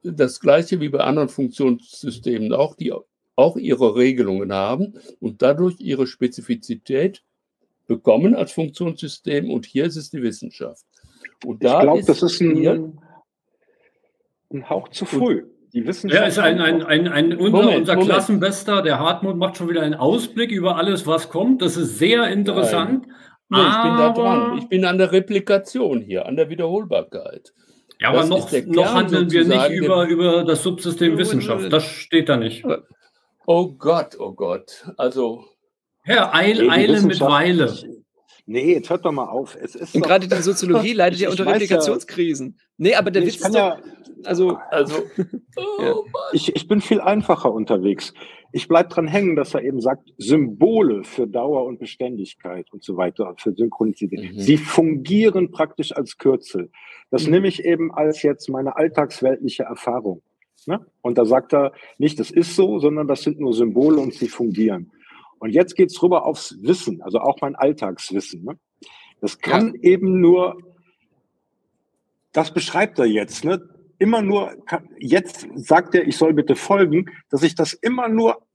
das 0.02 0.40
gleiche 0.40 0.80
wie 0.80 0.88
bei 0.88 1.00
anderen 1.00 1.28
Funktionssystemen 1.28 2.52
auch, 2.52 2.74
die 2.74 2.92
auch 3.36 3.56
ihre 3.56 3.96
Regelungen 3.96 4.52
haben 4.52 4.94
und 5.20 5.42
dadurch 5.42 5.76
ihre 5.80 6.06
Spezifizität 6.06 7.22
bekommen 7.86 8.34
als 8.34 8.52
Funktionssystem. 8.52 9.50
Und 9.50 9.66
hier 9.66 9.84
ist 9.84 9.96
es 9.96 10.10
die 10.10 10.22
Wissenschaft. 10.22 10.84
Und 11.44 11.62
da 11.62 11.78
ich 11.78 11.82
glaube, 11.82 12.02
das 12.04 12.22
ist 12.22 12.40
ein, 12.40 12.98
ein 14.52 14.70
Hauch 14.70 14.88
zu 14.88 15.04
früh. 15.04 15.44
Die 15.72 15.86
Wissenschaft. 15.86 16.22
Ja, 16.22 16.26
ist 16.26 16.38
ein, 16.38 16.60
ein, 16.60 16.82
ein, 16.82 17.08
ein 17.08 17.36
unser, 17.36 17.50
Moment, 17.50 17.80
unser 17.80 17.94
Moment. 17.94 18.10
Klassenbester, 18.10 18.82
der 18.82 18.98
Hartmut, 18.98 19.36
macht 19.36 19.58
schon 19.58 19.68
wieder 19.68 19.82
einen 19.82 19.94
Ausblick 19.94 20.50
über 20.50 20.76
alles, 20.76 21.06
was 21.06 21.28
kommt. 21.28 21.60
Das 21.60 21.76
ist 21.76 21.98
sehr 21.98 22.28
interessant. 22.28 23.06
Nee, 23.48 23.58
ich 23.58 23.82
bin 23.82 23.96
da 23.96 24.12
dran. 24.12 24.58
Ich 24.58 24.68
bin 24.68 24.84
an 24.84 24.98
der 24.98 25.12
Replikation 25.12 26.00
hier, 26.00 26.26
an 26.26 26.36
der 26.36 26.48
Wiederholbarkeit. 26.48 27.52
Ja, 27.98 28.10
aber 28.10 28.26
noch, 28.26 28.50
noch 28.66 28.94
handeln 28.94 29.30
wir 29.30 29.44
nicht 29.44 29.70
über, 29.70 30.06
über 30.06 30.44
das 30.44 30.62
Subsystem 30.62 31.16
Wissenschaft. 31.16 31.72
Das 31.72 31.84
steht 31.86 32.28
da 32.28 32.36
nicht. 32.36 32.64
Oh 33.46 33.72
Gott, 33.72 34.16
oh 34.18 34.32
Gott. 34.32 34.84
Also. 34.96 35.44
Herr 36.02 36.34
Eil, 36.34 36.62
nee, 36.62 36.70
Eile 36.70 37.02
mit 37.02 37.20
Weile. 37.20 37.74
Nee, 38.44 38.74
jetzt 38.74 38.90
hört 38.90 39.04
doch 39.04 39.12
mal 39.12 39.26
auf. 39.26 39.56
Es 39.60 39.74
ist 39.74 39.94
Und 39.94 40.02
gerade 40.02 40.28
die 40.28 40.36
Soziologie 40.36 40.92
leidet 40.94 41.18
ja 41.18 41.30
unter 41.30 41.46
Replikationskrisen. 41.46 42.56
Ja, 42.58 42.64
nee, 42.76 42.94
aber 42.94 43.10
der 43.10 43.22
nee, 43.22 43.28
Witz 43.28 43.40
kann 43.40 43.52
ja, 43.52 43.78
Also, 44.24 44.58
also 44.70 45.02
oh 45.56 45.82
ja. 45.82 45.94
ich, 46.32 46.54
ich 46.54 46.68
bin 46.68 46.80
viel 46.80 47.00
einfacher 47.00 47.52
unterwegs. 47.52 48.14
Ich 48.56 48.68
bleibe 48.68 48.88
dran 48.88 49.06
hängen, 49.06 49.36
dass 49.36 49.52
er 49.52 49.64
eben 49.64 49.82
sagt, 49.82 50.14
Symbole 50.16 51.04
für 51.04 51.26
Dauer 51.26 51.66
und 51.66 51.78
Beständigkeit 51.78 52.72
und 52.72 52.82
so 52.82 52.96
weiter, 52.96 53.34
für 53.36 53.52
Synchronizität. 53.52 54.32
Mhm. 54.32 54.40
Sie 54.40 54.56
fungieren 54.56 55.50
praktisch 55.50 55.94
als 55.94 56.16
Kürzel. 56.16 56.70
Das 57.10 57.26
mhm. 57.26 57.32
nehme 57.32 57.48
ich 57.48 57.66
eben 57.66 57.92
als 57.92 58.22
jetzt 58.22 58.48
meine 58.48 58.74
alltagsweltliche 58.74 59.64
Erfahrung. 59.64 60.22
Ne? 60.64 60.80
Und 61.02 61.18
da 61.18 61.26
sagt 61.26 61.52
er 61.52 61.72
nicht, 61.98 62.18
das 62.18 62.30
ist 62.30 62.56
so, 62.56 62.78
sondern 62.78 63.06
das 63.06 63.24
sind 63.24 63.38
nur 63.38 63.52
Symbole 63.52 64.00
und 64.00 64.14
sie 64.14 64.26
fungieren. 64.28 64.90
Und 65.38 65.50
jetzt 65.50 65.76
geht's 65.76 66.02
rüber 66.02 66.24
aufs 66.24 66.56
Wissen, 66.62 67.02
also 67.02 67.18
auch 67.18 67.38
mein 67.42 67.56
Alltagswissen. 67.56 68.42
Ne? 68.42 68.58
Das 69.20 69.38
kann 69.38 69.74
ja. 69.74 69.90
eben 69.90 70.22
nur, 70.22 70.56
das 72.32 72.54
beschreibt 72.54 72.98
er 72.98 73.04
jetzt, 73.04 73.44
ne? 73.44 73.60
immer 73.98 74.22
nur, 74.22 74.56
jetzt 74.98 75.46
sagt 75.56 75.94
er, 75.94 76.06
ich 76.06 76.16
soll 76.16 76.34
bitte 76.34 76.54
folgen, 76.54 77.10
dass 77.30 77.42
ich 77.42 77.54
das 77.54 77.72
immer 77.74 78.08
nur, 78.08 78.45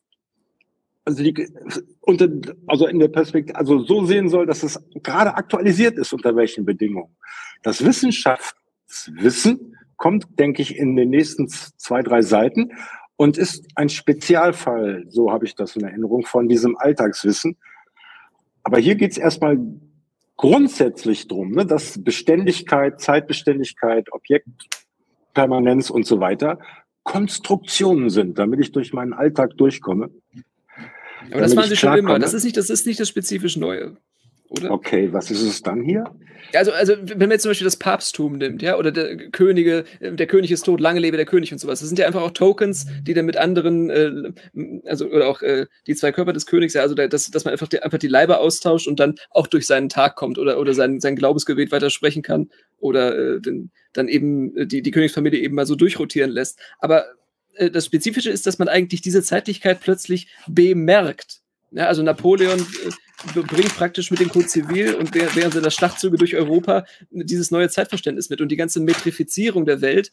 also, 1.06 1.24
die, 1.24 1.48
unter, 2.02 2.30
also 2.68 2.88
in 2.88 3.00
der 3.00 3.08
Perspektive, 3.08 3.58
also 3.58 3.80
so 3.80 4.06
sehen 4.06 4.30
soll, 4.30 4.46
dass 4.46 4.64
es 4.64 4.80
gerade 5.04 5.36
aktualisiert 5.36 5.98
ist, 5.98 6.14
unter 6.14 6.36
welchen 6.36 6.66
Bedingungen. 6.66 7.16
Das 7.64 7.84
Wissenschaftswissen 7.84 9.78
kommt, 9.98 10.28
denke 10.40 10.62
ich, 10.62 10.78
in 10.78 10.96
den 10.96 11.10
nächsten 11.10 11.48
zwei, 11.48 12.02
drei 12.02 12.22
Seiten 12.22 12.72
und 13.16 13.38
ist 13.38 13.68
ein 13.76 13.90
Spezialfall, 13.90 15.06
so 15.10 15.32
habe 15.32 15.46
ich 15.46 15.56
das 15.56 15.76
in 15.76 15.84
Erinnerung, 15.84 16.26
von 16.26 16.48
diesem 16.48 16.78
Alltagswissen. 16.78 17.58
Aber 18.64 18.80
hier 18.80 18.96
geht 18.96 19.12
es 19.12 19.18
erstmal 19.18 19.60
grundsätzlich 20.38 21.28
drum, 21.28 21.52
ne, 21.52 21.66
dass 21.66 22.04
Beständigkeit, 22.04 23.00
Zeitbeständigkeit, 23.00 24.12
Objektpermanenz 24.12 25.90
und 25.90 26.06
so 26.06 26.20
weiter 26.20 26.60
Konstruktionen 27.04 28.10
sind, 28.10 28.38
damit 28.38 28.60
ich 28.60 28.72
durch 28.72 28.94
meinen 28.94 29.14
Alltag 29.14 29.58
durchkomme. 29.58 30.10
Aber 31.30 31.42
das 31.42 31.56
waren 31.56 31.70
sie 31.70 31.76
schon 31.76 31.98
immer. 31.98 32.20
Das 32.20 32.34
ist 32.34 32.44
nicht, 32.44 32.58
das 32.58 32.70
ist 32.70 32.86
nicht 32.86 33.00
das 33.00 33.10
spezifisch 33.10 33.58
Neue 33.58 33.98
oder? 34.52 34.72
Okay, 34.72 35.12
was 35.14 35.32
ist 35.32 35.42
es 35.42 35.62
dann 35.62 35.82
hier? 35.82 36.04
Also, 36.54 36.74
also 36.74 36.94
wenn 37.02 37.20
man 37.20 37.32
jetzt 37.32 37.44
zum 37.44 37.52
Beispiel 37.52 37.66
das 37.66 37.78
Papsttum 37.78 38.38
nimmt, 38.38 38.62
ja, 38.62 38.78
oder 38.78 38.92
der 38.92 39.16
Könige, 39.30 39.86
der 40.02 40.28
König 40.28 40.52
ist 40.52 40.66
tot, 40.66 40.82
lange 40.82 41.00
lebe 41.00 41.16
der 41.16 41.26
König 41.26 41.54
und 41.54 41.60
sowas. 41.60 41.80
Das 41.80 41.88
sind 41.88 41.98
ja 41.98 42.06
einfach 42.06 42.22
auch 42.22 42.32
Tokens, 42.32 42.86
die 43.04 43.14
dann 43.14 43.26
mit 43.26 43.38
anderen, 43.38 43.90
äh, 43.90 44.34
also 44.86 45.06
oder 45.06 45.30
auch 45.30 45.42
äh, 45.42 45.68
die 45.88 45.96
zwei 45.96 46.12
Körper 46.12 46.34
des 46.34 46.46
Königs, 46.46 46.74
ja, 46.74 46.82
also 46.82 46.96
da, 46.96 47.08
dass, 47.08 47.32
dass 47.32 47.46
man 47.46 47.54
einfach 47.54 47.70
die, 47.70 47.82
einfach 47.82 48.00
die 48.00 48.10
Leiber 48.10 48.42
austauscht 48.42 48.88
und 48.88 49.00
dann 49.00 49.16
auch 49.30 49.48
durch 49.48 49.66
seinen 49.66 49.88
Tag 49.88 50.18
kommt 50.18 50.38
oder, 50.38 50.60
oder 50.60 50.74
sein, 50.74 51.00
sein 51.00 51.16
Glaubensgebet 51.16 51.72
weitersprechen 51.72 52.22
kann 52.22 52.50
oder 52.78 53.18
äh, 53.18 53.40
den, 53.40 53.72
dann 53.94 54.10
eben 54.10 54.68
die, 54.68 54.82
die 54.82 54.92
Königsfamilie 54.92 55.40
eben 55.40 55.56
mal 55.56 55.66
so 55.66 55.76
durchrotieren 55.76 56.32
lässt. 56.32 56.60
Aber 56.80 57.06
äh, 57.06 57.06
das 57.58 57.86
Spezifische 57.86 58.30
ist, 58.30 58.48
dass 58.48 58.60
man 58.60 58.68
eigentlich 58.68 59.02
diese 59.02 59.24
Zeitlichkeit 59.24 59.82
plötzlich 59.82 60.28
bemerkt. 60.48 61.42
Ja, 61.72 61.88
also 61.88 62.04
Napoleon 62.04 62.60
äh, 62.60 63.42
bringt 63.42 63.76
praktisch 63.76 64.12
mit 64.12 64.20
dem 64.20 64.30
Code 64.30 64.48
Zivil 64.48 64.96
und 64.96 65.14
während 65.14 65.54
seiner 65.54 65.72
Schlachtzüge 65.72 66.18
durch 66.18 66.36
Europa 66.36 66.86
dieses 67.12 67.50
neue 67.50 67.70
Zeitverständnis 67.70 68.30
mit. 68.30 68.42
Und 68.42 68.50
die 68.50 68.58
ganze 68.58 68.82
Metrifizierung 68.82 69.66
der 69.66 69.82
Welt 69.82 70.12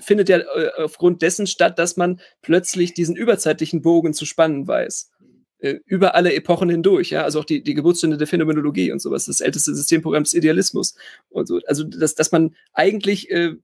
findet 0.00 0.28
ja 0.28 0.38
äh, 0.38 0.70
aufgrund 0.78 1.22
dessen 1.22 1.46
statt, 1.46 1.78
dass 1.78 1.96
man 1.96 2.20
plötzlich 2.42 2.94
diesen 2.94 3.16
überzeitlichen 3.16 3.82
Bogen 3.82 4.14
zu 4.14 4.24
spannen 4.24 4.66
weiß. 4.66 5.10
Äh, 5.58 5.80
über 5.86 6.14
alle 6.14 6.32
Epochen 6.32 6.70
hindurch, 6.70 7.10
ja, 7.10 7.24
also 7.24 7.40
auch 7.40 7.44
die, 7.44 7.62
die 7.62 7.74
Geburtsstunde 7.74 8.16
der 8.16 8.28
Phänomenologie 8.28 8.92
und 8.92 9.02
sowas, 9.02 9.26
das 9.26 9.40
älteste 9.40 9.74
Systemprogramm 9.74 10.22
des 10.22 10.34
Idealismus 10.34 10.94
und 11.28 11.48
so. 11.48 11.60
Also, 11.66 11.82
dass, 11.82 12.14
dass 12.14 12.30
man 12.30 12.54
eigentlich 12.72 13.28
äh, 13.30 13.54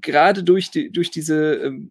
gerade 0.00 0.44
durch, 0.44 0.70
die, 0.70 0.92
durch 0.92 1.10
diese 1.10 1.54
ähm, 1.54 1.90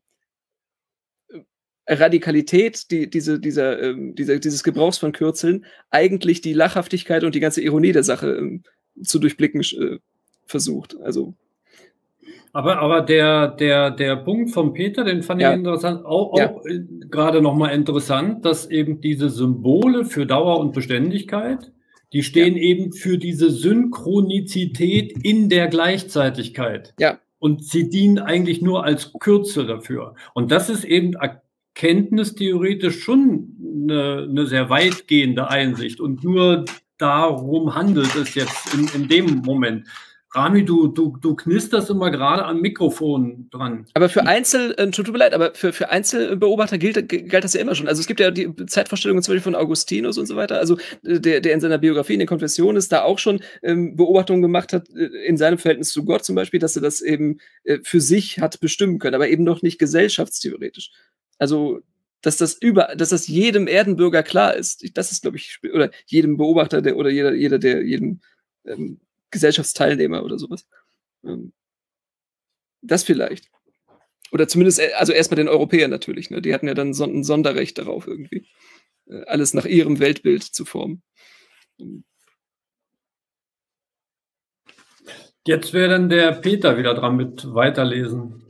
Radikalität, 1.90 2.92
die, 2.92 3.10
diese, 3.10 3.40
dieser, 3.40 3.82
ähm, 3.82 4.16
dieser, 4.16 4.40
dieses 4.40 4.64
Gebrauchs 4.64 5.00
von 5.00 5.12
Kürzeln, 5.12 5.66
eigentlich 5.90 6.42
die 6.42 6.54
Lachhaftigkeit 6.54 7.24
und 7.24 7.34
die 7.34 7.40
ganze 7.40 7.62
Ironie 7.62 7.92
der 7.92 8.04
Sache 8.04 8.36
ähm, 8.36 8.64
zu 9.02 9.20
durchblicken 9.20 9.62
äh, 9.62 9.98
versucht. 10.46 10.98
Also. 11.02 11.34
Aber, 12.54 12.80
aber 12.80 13.02
der, 13.02 13.48
der, 13.48 13.92
der 13.92 14.16
Punkt 14.18 14.52
von 14.52 14.74
Peter, 14.74 15.04
den 15.04 15.24
fand 15.24 15.42
ja. 15.42 15.52
ich 15.52 15.58
interessant, 15.58 16.06
auch, 16.06 16.38
ja. 16.38 16.52
auch 16.52 16.66
äh, 16.66 16.82
gerade 17.10 17.42
nochmal 17.42 17.74
interessant, 17.74 18.46
dass 18.46 18.70
eben 18.70 19.02
diese 19.02 19.30
Symbole 19.30 20.06
für 20.06 20.26
Dauer 20.26 20.60
und 20.60 20.74
Beständigkeit, 20.74 21.72
die 22.14 22.24
stehen 22.24 22.56
ja. 22.56 22.64
eben 22.64 22.92
für 22.92 23.18
diese 23.18 23.52
Synchronizität 23.52 25.14
in 25.24 25.50
der 25.50 25.68
Gleichzeitigkeit. 25.68 26.94
Ja. 27.00 27.20
Und 27.38 27.64
sie 27.64 27.90
dienen 27.90 28.20
eigentlich 28.20 28.62
nur 28.62 28.84
als 28.84 29.14
Kürzel 29.14 29.66
dafür. 29.66 30.16
Und 30.34 30.52
das 30.52 30.70
ist 30.70 30.84
eben 30.84 31.16
kenntnistheoretisch 31.80 33.02
schon 33.02 33.56
eine, 33.84 34.28
eine 34.30 34.46
sehr 34.48 34.70
weitgehende 34.70 35.50
Einsicht 35.50 36.02
und 36.02 36.26
nur 36.26 36.66
darum 36.98 37.74
handelt 37.74 38.14
es 38.16 38.36
jetzt 38.36 38.74
in, 38.74 38.90
in 38.94 39.08
dem 39.08 39.38
Moment. 39.38 39.88
Rami, 40.36 40.66
du, 40.66 40.88
du, 40.88 41.18
du 41.20 41.36
knisterst 41.36 41.90
immer 41.90 42.12
gerade 42.12 42.44
am 42.46 42.60
Mikrofon 42.60 43.48
dran. 43.50 43.86
Aber 43.94 44.10
für 44.10 44.28
Einzel, 44.28 44.76
äh, 44.78 44.92
tut 44.92 45.10
mir 45.10 45.18
leid, 45.18 45.34
aber 45.34 45.54
für, 45.56 45.72
für 45.72 45.90
Einzelbeobachter 45.90 46.78
gilt, 46.78 47.08
gilt 47.08 47.34
das 47.34 47.54
ja 47.54 47.62
immer 47.62 47.74
schon. 47.74 47.88
Also 47.88 48.02
es 48.02 48.08
gibt 48.08 48.20
ja 48.20 48.30
die 48.30 48.54
Zeitvorstellungen 48.68 49.24
zum 49.24 49.34
Beispiel 49.34 49.54
von 49.54 49.56
Augustinus 49.56 50.18
und 50.18 50.26
so 50.26 50.36
weiter, 50.36 50.60
also 50.60 50.78
äh, 51.04 51.20
der, 51.22 51.40
der 51.40 51.54
in 51.54 51.62
seiner 51.62 51.78
Biografie 51.78 52.14
in 52.14 52.20
den 52.20 52.28
Konfessionen 52.28 52.84
da 52.90 53.04
auch 53.04 53.20
schon 53.20 53.40
ähm, 53.64 53.96
Beobachtungen 53.96 54.42
gemacht 54.42 54.74
hat, 54.74 54.90
äh, 54.90 55.06
in 55.26 55.38
seinem 55.38 55.58
Verhältnis 55.58 55.94
zu 55.94 56.04
Gott 56.04 56.26
zum 56.26 56.36
Beispiel, 56.36 56.60
dass 56.60 56.76
er 56.76 56.82
das 56.82 57.00
eben 57.00 57.40
äh, 57.64 57.80
für 57.84 58.02
sich 58.02 58.40
hat 58.40 58.60
bestimmen 58.60 59.00
können, 59.00 59.16
aber 59.16 59.30
eben 59.30 59.46
noch 59.46 59.62
nicht 59.62 59.80
gesellschaftstheoretisch. 59.80 60.92
Also, 61.40 61.82
dass 62.22 62.38
das 62.38 62.54
über, 62.54 62.94
dass 62.96 63.10
das 63.10 63.28
jedem 63.28 63.68
Erdenbürger 63.68 64.24
klar 64.24 64.56
ist. 64.56 64.86
Das 64.98 65.12
ist, 65.12 65.22
glaube 65.24 65.38
ich, 65.38 65.60
oder 65.74 65.90
jedem 66.06 66.38
Beobachter 66.38 66.82
der, 66.82 66.98
oder 66.98 67.10
jeder, 67.10 67.34
jeder 67.34 67.58
der, 67.60 67.84
jedem 67.84 68.22
ähm, 68.66 69.00
Gesellschaftsteilnehmer 69.32 70.24
oder 70.24 70.38
sowas. 70.38 70.68
Ähm, 71.24 71.54
das 72.82 73.04
vielleicht. 73.04 73.50
Oder 74.32 74.48
zumindest, 74.48 74.80
äh, 74.80 74.92
also 74.98 75.14
erstmal 75.14 75.38
den 75.38 75.48
Europäern 75.48 75.90
natürlich, 75.90 76.30
ne? 76.30 76.42
Die 76.42 76.54
hatten 76.54 76.68
ja 76.68 76.74
dann 76.74 76.94
so 76.94 77.06
ein 77.06 77.24
Sonderrecht 77.24 77.78
darauf, 77.78 78.08
irgendwie. 78.08 78.48
Äh, 79.08 79.24
alles 79.26 79.54
nach 79.54 79.66
ihrem 79.66 80.00
Weltbild 80.00 80.44
zu 80.44 80.66
formen. 80.66 81.02
Jetzt 85.48 85.74
wäre 85.74 85.90
dann 85.90 86.10
der 86.10 86.34
Peter 86.34 86.78
wieder 86.78 86.94
dran 86.94 87.16
mit 87.16 87.54
weiterlesen. 87.54 88.44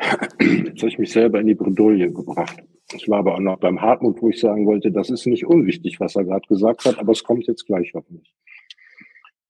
Jetzt 0.00 0.80
habe 0.80 0.88
ich 0.88 0.98
mich 0.98 1.12
selber 1.12 1.40
in 1.40 1.46
die 1.46 1.54
Bredouille 1.54 2.12
gebracht. 2.12 2.62
Ich 2.94 3.08
war 3.08 3.18
aber 3.18 3.34
auch 3.34 3.40
noch 3.40 3.58
beim 3.58 3.82
Hartmut, 3.82 4.22
wo 4.22 4.30
ich 4.30 4.40
sagen 4.40 4.66
wollte, 4.66 4.90
das 4.90 5.10
ist 5.10 5.26
nicht 5.26 5.44
unwichtig, 5.44 6.00
was 6.00 6.16
er 6.16 6.24
gerade 6.24 6.46
gesagt 6.46 6.84
hat, 6.84 6.98
aber 6.98 7.12
es 7.12 7.24
kommt 7.24 7.46
jetzt 7.46 7.66
gleich 7.66 7.92
hoffentlich. 7.94 8.32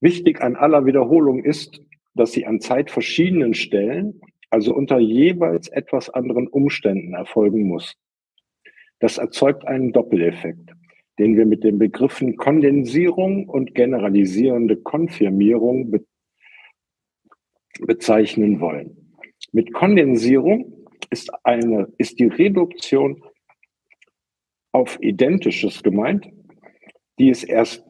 Wichtig 0.01 0.41
an 0.41 0.57
aller 0.57 0.87
Wiederholung 0.87 1.45
ist, 1.45 1.81
dass 2.15 2.33
sie 2.33 2.47
an 2.47 2.61
Zeit 2.61 2.91
verschiedenen 2.91 3.55
Stellen, 3.55 4.21
also 4.51 4.75
unter 4.75 4.99
jeweils 4.99 5.69
etwas 5.69 6.11
anderen 6.11 6.49
Umständen 6.49 7.15
erfolgen 7.15 7.65
muss. 7.65 7.97
Das 8.99 9.19
erzeugt 9.19 9.67
einen 9.67 9.93
Doppeleffekt, 9.93 10.73
den 11.19 11.37
wir 11.37 11.47
mit 11.47 11.63
den 11.63 11.79
Begriffen 11.79 12.37
Kondensierung 12.37 13.49
und 13.49 13.75
generalisierende 13.75 14.77
Konfirmierung 14.77 15.91
be 15.91 16.05
bezeichnen 17.81 18.59
wollen. 18.59 19.08
Mit 19.53 19.73
Kondensierung 19.73 20.87
ist 21.11 21.31
eine, 21.45 21.93
ist 21.97 22.19
die 22.19 22.27
Reduktion 22.27 23.23
auf 24.73 24.99
Identisches 25.01 25.83
gemeint, 25.83 26.29
die 27.19 27.31
es 27.31 27.45
erst, 27.45 27.83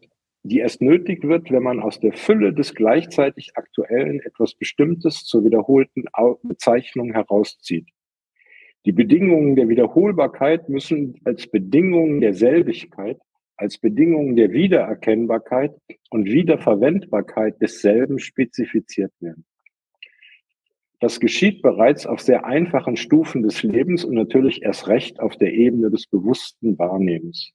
die 0.44 0.60
erst 0.60 0.80
nötig 0.80 1.24
wird, 1.24 1.50
wenn 1.50 1.64
man 1.64 1.80
aus 1.80 1.98
der 1.98 2.12
Fülle 2.12 2.52
des 2.52 2.74
gleichzeitig 2.74 3.56
Aktuellen 3.56 4.20
etwas 4.20 4.54
Bestimmtes 4.54 5.24
zur 5.24 5.44
wiederholten 5.44 6.04
Bezeichnung 6.42 7.12
herauszieht. 7.12 7.88
Die 8.86 8.92
Bedingungen 8.92 9.56
der 9.56 9.68
Wiederholbarkeit 9.68 10.68
müssen 10.68 11.20
als 11.24 11.48
Bedingungen 11.48 12.20
der 12.20 12.34
Selbigkeit, 12.34 13.18
als 13.56 13.78
Bedingungen 13.78 14.36
der 14.36 14.52
Wiedererkennbarkeit 14.52 15.72
und 16.10 16.26
Wiederverwendbarkeit 16.26 17.60
desselben 17.60 18.20
spezifiziert 18.20 19.12
werden. 19.18 19.44
Das 21.00 21.20
geschieht 21.20 21.62
bereits 21.62 22.06
auf 22.06 22.20
sehr 22.20 22.44
einfachen 22.44 22.96
Stufen 22.96 23.42
des 23.42 23.62
Lebens 23.62 24.04
und 24.04 24.14
natürlich 24.14 24.62
erst 24.62 24.88
recht 24.88 25.20
auf 25.20 25.36
der 25.36 25.52
Ebene 25.52 25.90
des 25.90 26.06
bewussten 26.06 26.78
Wahrnehmens. 26.78 27.52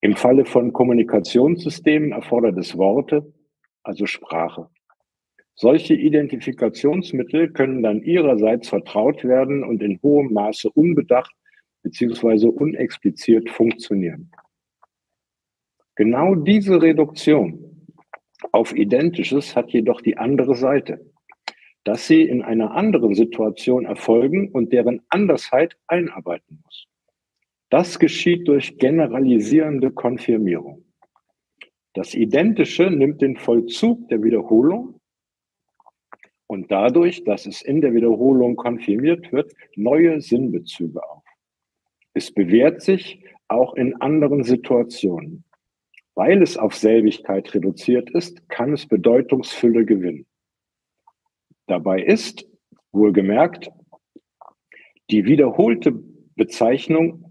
Im 0.00 0.16
Falle 0.16 0.44
von 0.44 0.72
Kommunikationssystemen 0.72 2.12
erfordert 2.12 2.56
es 2.58 2.76
Worte, 2.76 3.32
also 3.82 4.06
Sprache. 4.06 4.68
Solche 5.54 5.94
Identifikationsmittel 5.94 7.52
können 7.52 7.82
dann 7.82 8.02
ihrerseits 8.02 8.68
vertraut 8.68 9.24
werden 9.24 9.62
und 9.62 9.82
in 9.82 10.00
hohem 10.02 10.32
Maße 10.32 10.70
unbedacht 10.70 11.32
beziehungsweise 11.82 12.50
unexpliziert 12.50 13.50
funktionieren. 13.50 14.30
Genau 15.94 16.34
diese 16.34 16.82
Reduktion 16.82 17.88
auf 18.50 18.74
Identisches 18.74 19.54
hat 19.54 19.70
jedoch 19.70 20.00
die 20.00 20.16
andere 20.16 20.56
Seite, 20.56 21.13
dass 21.84 22.06
sie 22.06 22.22
in 22.22 22.42
einer 22.42 22.72
anderen 22.72 23.14
Situation 23.14 23.84
erfolgen 23.84 24.48
und 24.48 24.72
deren 24.72 25.02
Andersheit 25.08 25.76
einarbeiten 25.86 26.60
muss. 26.64 26.86
Das 27.70 27.98
geschieht 27.98 28.48
durch 28.48 28.78
generalisierende 28.78 29.90
Konfirmierung. 29.90 30.84
Das 31.92 32.14
Identische 32.14 32.90
nimmt 32.90 33.22
den 33.22 33.36
Vollzug 33.36 34.08
der 34.08 34.22
Wiederholung 34.22 35.00
und 36.46 36.70
dadurch, 36.70 37.24
dass 37.24 37.46
es 37.46 37.62
in 37.62 37.80
der 37.80 37.94
Wiederholung 37.94 38.56
konfirmiert 38.56 39.32
wird, 39.32 39.52
neue 39.76 40.20
Sinnbezüge 40.20 41.02
auf. 41.02 41.22
Es 42.14 42.32
bewährt 42.32 42.80
sich 42.82 43.24
auch 43.48 43.74
in 43.74 44.00
anderen 44.00 44.44
Situationen. 44.44 45.44
Weil 46.14 46.42
es 46.42 46.56
auf 46.56 46.74
Selbigkeit 46.74 47.52
reduziert 47.54 48.10
ist, 48.10 48.48
kann 48.48 48.72
es 48.72 48.86
Bedeutungsfülle 48.86 49.84
gewinnen. 49.84 50.26
Dabei 51.66 52.02
ist, 52.02 52.46
wohlgemerkt, 52.92 53.70
die 55.10 55.24
wiederholte 55.24 55.92
Bezeichnung 56.36 57.24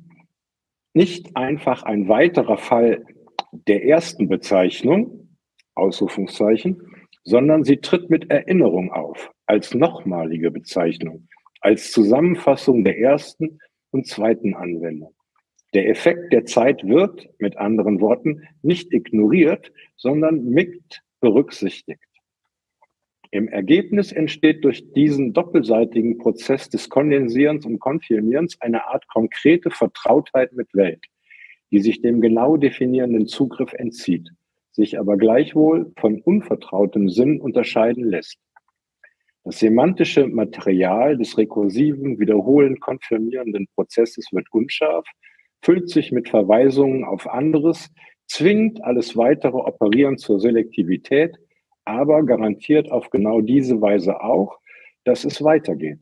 nicht 0.93 1.35
einfach 1.35 1.83
ein 1.83 2.07
weiterer 2.07 2.57
Fall 2.57 3.05
der 3.51 3.85
ersten 3.85 4.27
Bezeichnung, 4.27 5.37
Ausrufungszeichen, 5.75 6.81
sondern 7.23 7.63
sie 7.63 7.77
tritt 7.77 8.09
mit 8.09 8.29
Erinnerung 8.29 8.91
auf, 8.91 9.31
als 9.45 9.73
nochmalige 9.73 10.51
Bezeichnung, 10.51 11.27
als 11.61 11.91
Zusammenfassung 11.91 12.83
der 12.83 12.99
ersten 12.99 13.59
und 13.91 14.07
zweiten 14.07 14.53
Anwendung. 14.53 15.15
Der 15.73 15.89
Effekt 15.89 16.31
der 16.33 16.45
Zeit 16.45 16.83
wird, 16.83 17.29
mit 17.39 17.57
anderen 17.57 17.99
Worten, 18.01 18.47
nicht 18.61 18.93
ignoriert, 18.93 19.71
sondern 19.95 20.45
mit 20.45 21.01
berücksichtigt. 21.19 22.03
Im 23.33 23.47
Ergebnis 23.47 24.11
entsteht 24.11 24.63
durch 24.63 24.93
diesen 24.93 25.33
doppelseitigen 25.33 26.19
Prozess 26.19 26.69
des 26.69 26.87
Kondensierens 26.87 27.65
und 27.65 27.79
Konfirmierens 27.79 28.61
eine 28.61 28.85
Art 28.85 29.07
konkrete 29.07 29.71
Vertrautheit 29.71 30.53
mit 30.53 30.71
Welt, 30.75 31.03
die 31.71 31.79
sich 31.79 32.03
dem 32.03 32.21
genau 32.21 32.57
definierenden 32.57 33.25
Zugriff 33.25 33.73
entzieht, 33.73 34.29
sich 34.69 34.99
aber 34.99 35.17
gleichwohl 35.17 35.91
von 35.97 36.21
unvertrautem 36.21 37.09
Sinn 37.09 37.41
unterscheiden 37.41 38.03
lässt. 38.07 38.37
Das 39.43 39.57
semantische 39.57 40.27
Material 40.27 41.17
des 41.17 41.35
rekursiven, 41.35 42.19
wiederholend 42.19 42.81
konfirmierenden 42.81 43.65
Prozesses 43.73 44.27
wird 44.31 44.45
unscharf, 44.51 45.07
füllt 45.63 45.89
sich 45.89 46.11
mit 46.11 46.29
Verweisungen 46.29 47.03
auf 47.03 47.27
anderes, 47.27 47.89
zwingt 48.27 48.83
alles 48.83 49.17
weitere 49.17 49.57
Operieren 49.57 50.19
zur 50.19 50.39
Selektivität, 50.39 51.39
aber 51.85 52.23
garantiert 52.23 52.91
auf 52.91 53.09
genau 53.09 53.41
diese 53.41 53.81
Weise 53.81 54.21
auch, 54.21 54.59
dass 55.03 55.25
es 55.25 55.43
weitergeht. 55.43 55.99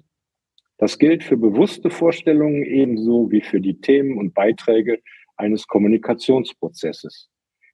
Das 0.77 0.97
gilt 0.97 1.23
für 1.23 1.37
bewusste 1.37 1.89
Vorstellungen 1.89 2.63
ebenso 2.63 3.29
wie 3.31 3.41
für 3.41 3.61
die 3.61 3.79
Themen 3.79 4.17
und 4.17 4.33
Beiträge 4.33 4.99
eines 5.37 5.67
Kommunikationsprozesses. 5.67 7.29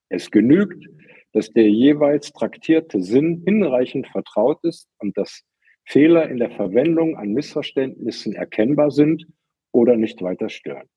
Es 0.10 0.30
genügt, 0.32 0.86
dass 1.34 1.51
der 1.51 1.70
jeweils 1.70 2.32
traktierte 2.32 3.01
Sinn 3.01 3.43
hinreichend 3.45 4.08
vertraut 4.08 4.64
ist 4.64 4.89
und 4.99 5.18
dass 5.18 5.43
Fehler 5.86 6.30
in 6.30 6.38
der 6.38 6.51
Verwendung 6.51 7.18
an 7.18 7.34
Missverständnissen 7.34 8.34
erkennbar 8.34 8.91
sind 8.91 9.26
oder 9.72 9.95
nicht 9.95 10.22
weiter 10.22 10.49
stören. 10.49 10.88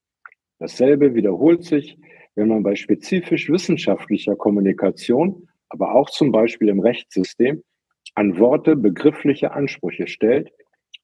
Dasselbe 0.59 1.15
wiederholt 1.15 1.65
sich, 1.65 1.97
wenn 2.35 2.49
man 2.49 2.63
bei 2.63 2.75
spezifisch 2.75 3.49
wissenschaftlicher 3.49 4.37
Kommunikation, 4.37 5.49
aber 5.71 5.95
auch 5.95 6.11
zum 6.11 6.31
Beispiel 6.31 6.69
im 6.69 6.81
Rechtssystem, 6.81 7.63
an 8.15 8.39
Worte 8.39 8.77
begriffliche 8.77 9.53
Ansprüche 9.53 10.07
stellt, 10.07 10.53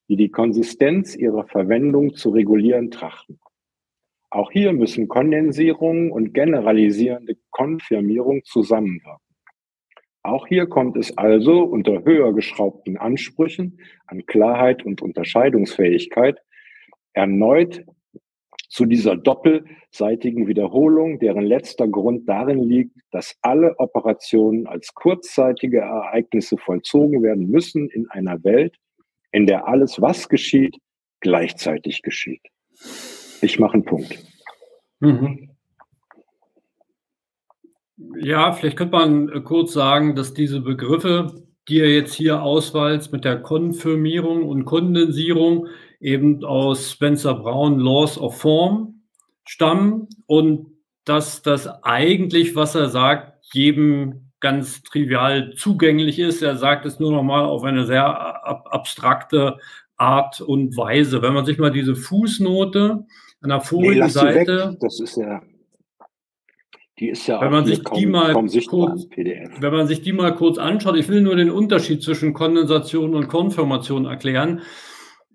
die 0.09 0.15
die 0.15 0.29
Konsistenz 0.29 1.15
ihrer 1.15 1.47
Verwendung 1.47 2.13
zu 2.13 2.29
regulieren 2.29 2.91
trachten. 2.91 3.39
Auch 4.29 4.51
hier 4.51 4.73
müssen 4.73 5.07
Kondensierung 5.07 6.11
und 6.11 6.33
generalisierende 6.33 7.37
Konfirmierung 7.49 8.43
zusammenwirken. 8.43 9.25
Auch 10.21 10.47
hier 10.47 10.67
kommt 10.67 10.97
es 10.97 11.17
also 11.17 11.63
unter 11.63 12.03
höher 12.03 12.33
geschraubten 12.33 12.97
Ansprüchen 12.97 13.79
an 14.05 14.25
Klarheit 14.25 14.83
und 14.85 15.01
Unterscheidungsfähigkeit 15.01 16.41
erneut 17.13 17.85
zu 18.77 18.85
dieser 18.85 19.17
doppelseitigen 19.17 20.45
Wiederholung, 20.45 21.17
deren 21.17 21.43
letzter 21.43 21.87
Grund 21.87 22.29
darin 22.29 22.59
liegt, 22.59 22.95
dass 23.09 23.35
alle 23.41 23.73
Operationen 23.79 24.67
als 24.67 24.93
kurzzeitige 24.93 25.79
Ereignisse 25.79 26.57
vollzogen 26.59 27.23
werden 27.23 27.49
müssen 27.49 27.89
in 27.89 28.07
einer 28.11 28.43
Welt, 28.43 28.75
in 29.31 29.47
der 29.47 29.67
alles, 29.67 29.99
was 29.99 30.29
geschieht, 30.29 30.77
gleichzeitig 31.21 32.03
geschieht. 32.03 32.43
Ich 33.41 33.57
mache 33.57 33.73
einen 33.73 33.85
Punkt. 33.85 34.23
Mhm. 34.99 35.49
Ja, 38.19 38.51
vielleicht 38.51 38.77
könnte 38.77 38.95
man 38.95 39.29
äh, 39.29 39.41
kurz 39.41 39.73
sagen, 39.73 40.15
dass 40.15 40.35
diese 40.35 40.61
Begriffe, 40.61 41.47
die 41.67 41.79
er 41.79 41.91
jetzt 41.91 42.13
hier 42.13 42.43
auswählt 42.43 43.11
mit 43.11 43.25
der 43.25 43.41
Konfirmierung 43.41 44.43
und 44.43 44.65
Kondensierung, 44.65 45.67
eben 45.99 46.43
aus 46.43 46.91
Spencer 46.91 47.35
Brown 47.35 47.79
Laws 47.79 48.17
of 48.17 48.39
Form 48.39 49.01
stammen 49.45 50.07
und 50.25 50.67
dass 51.05 51.41
das 51.41 51.67
eigentlich, 51.83 52.55
was 52.55 52.75
er 52.75 52.89
sagt, 52.89 53.45
jedem 53.53 54.31
ganz 54.39 54.83
trivial 54.83 55.53
zugänglich 55.55 56.19
ist. 56.19 56.41
Er 56.41 56.57
sagt 56.57 56.85
es 56.85 56.99
nur 56.99 57.11
noch 57.11 57.23
mal 57.23 57.45
auf 57.45 57.63
eine 57.63 57.85
sehr 57.85 58.05
abstrakte 58.45 59.57
Art 59.95 60.41
und 60.41 60.77
Weise. 60.77 61.21
Wenn 61.21 61.33
man 61.33 61.45
sich 61.45 61.57
mal 61.57 61.71
diese 61.71 61.95
Fußnote 61.95 63.05
an 63.41 63.49
der 63.49 63.61
vorigen 63.61 63.93
nee, 63.93 64.77
das 64.79 64.99
ist 64.99 65.17
ja 65.17 65.41
die 66.99 67.09
ist 67.09 67.27
ja 67.27 67.39
wenn 67.41 67.51
man 67.51 67.65
sich 67.65 67.83
kaum, 67.83 67.99
die 67.99 68.05
mal 68.07 68.33
kurz, 68.33 69.07
Wenn 69.15 69.73
man 69.73 69.85
sich 69.87 70.01
die 70.01 70.13
mal 70.13 70.33
kurz 70.33 70.57
anschaut, 70.57 70.97
ich 70.97 71.07
will 71.09 71.21
nur 71.21 71.35
den 71.35 71.51
Unterschied 71.51 72.01
zwischen 72.01 72.33
Kondensation 72.33 73.13
und 73.13 73.27
Konfirmation 73.27 74.05
erklären. 74.05 74.61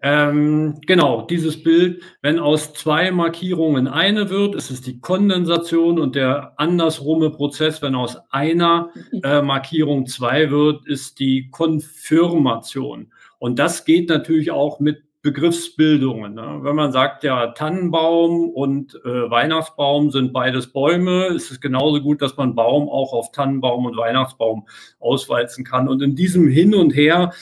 Ähm, 0.04 0.80
genau, 0.84 1.22
dieses 1.22 1.62
Bild, 1.62 2.02
wenn 2.22 2.40
aus 2.40 2.74
zwei 2.74 3.12
Markierungen 3.12 3.86
eine 3.86 4.30
wird, 4.30 4.56
ist 4.56 4.70
es 4.70 4.80
die 4.80 5.00
Kondensation 5.00 6.00
und 6.00 6.16
der 6.16 6.54
andersrumme 6.56 7.30
Prozess, 7.30 7.80
wenn 7.82 7.94
aus 7.94 8.18
einer 8.30 8.90
äh, 9.22 9.42
Markierung 9.42 10.06
zwei 10.06 10.50
wird, 10.50 10.86
ist 10.88 11.20
die 11.20 11.50
Konfirmation. 11.50 13.12
Und 13.38 13.60
das 13.60 13.84
geht 13.84 14.08
natürlich 14.08 14.50
auch 14.50 14.80
mit 14.80 15.04
Begriffsbildungen. 15.22 16.34
Ne? 16.34 16.58
Wenn 16.62 16.74
man 16.74 16.90
sagt, 16.90 17.22
ja, 17.22 17.52
Tannenbaum 17.52 18.48
und 18.48 18.96
äh, 19.04 19.30
Weihnachtsbaum 19.30 20.10
sind 20.10 20.32
beides 20.32 20.72
Bäume, 20.72 21.26
ist 21.26 21.52
es 21.52 21.60
genauso 21.60 22.00
gut, 22.00 22.20
dass 22.22 22.36
man 22.36 22.56
Baum 22.56 22.88
auch 22.88 23.12
auf 23.12 23.30
Tannenbaum 23.30 23.86
und 23.86 23.96
Weihnachtsbaum 23.96 24.66
auswalzen 24.98 25.64
kann. 25.64 25.88
Und 25.88 26.02
in 26.02 26.16
diesem 26.16 26.48
Hin 26.48 26.74
und 26.74 26.90
Her 26.90 27.32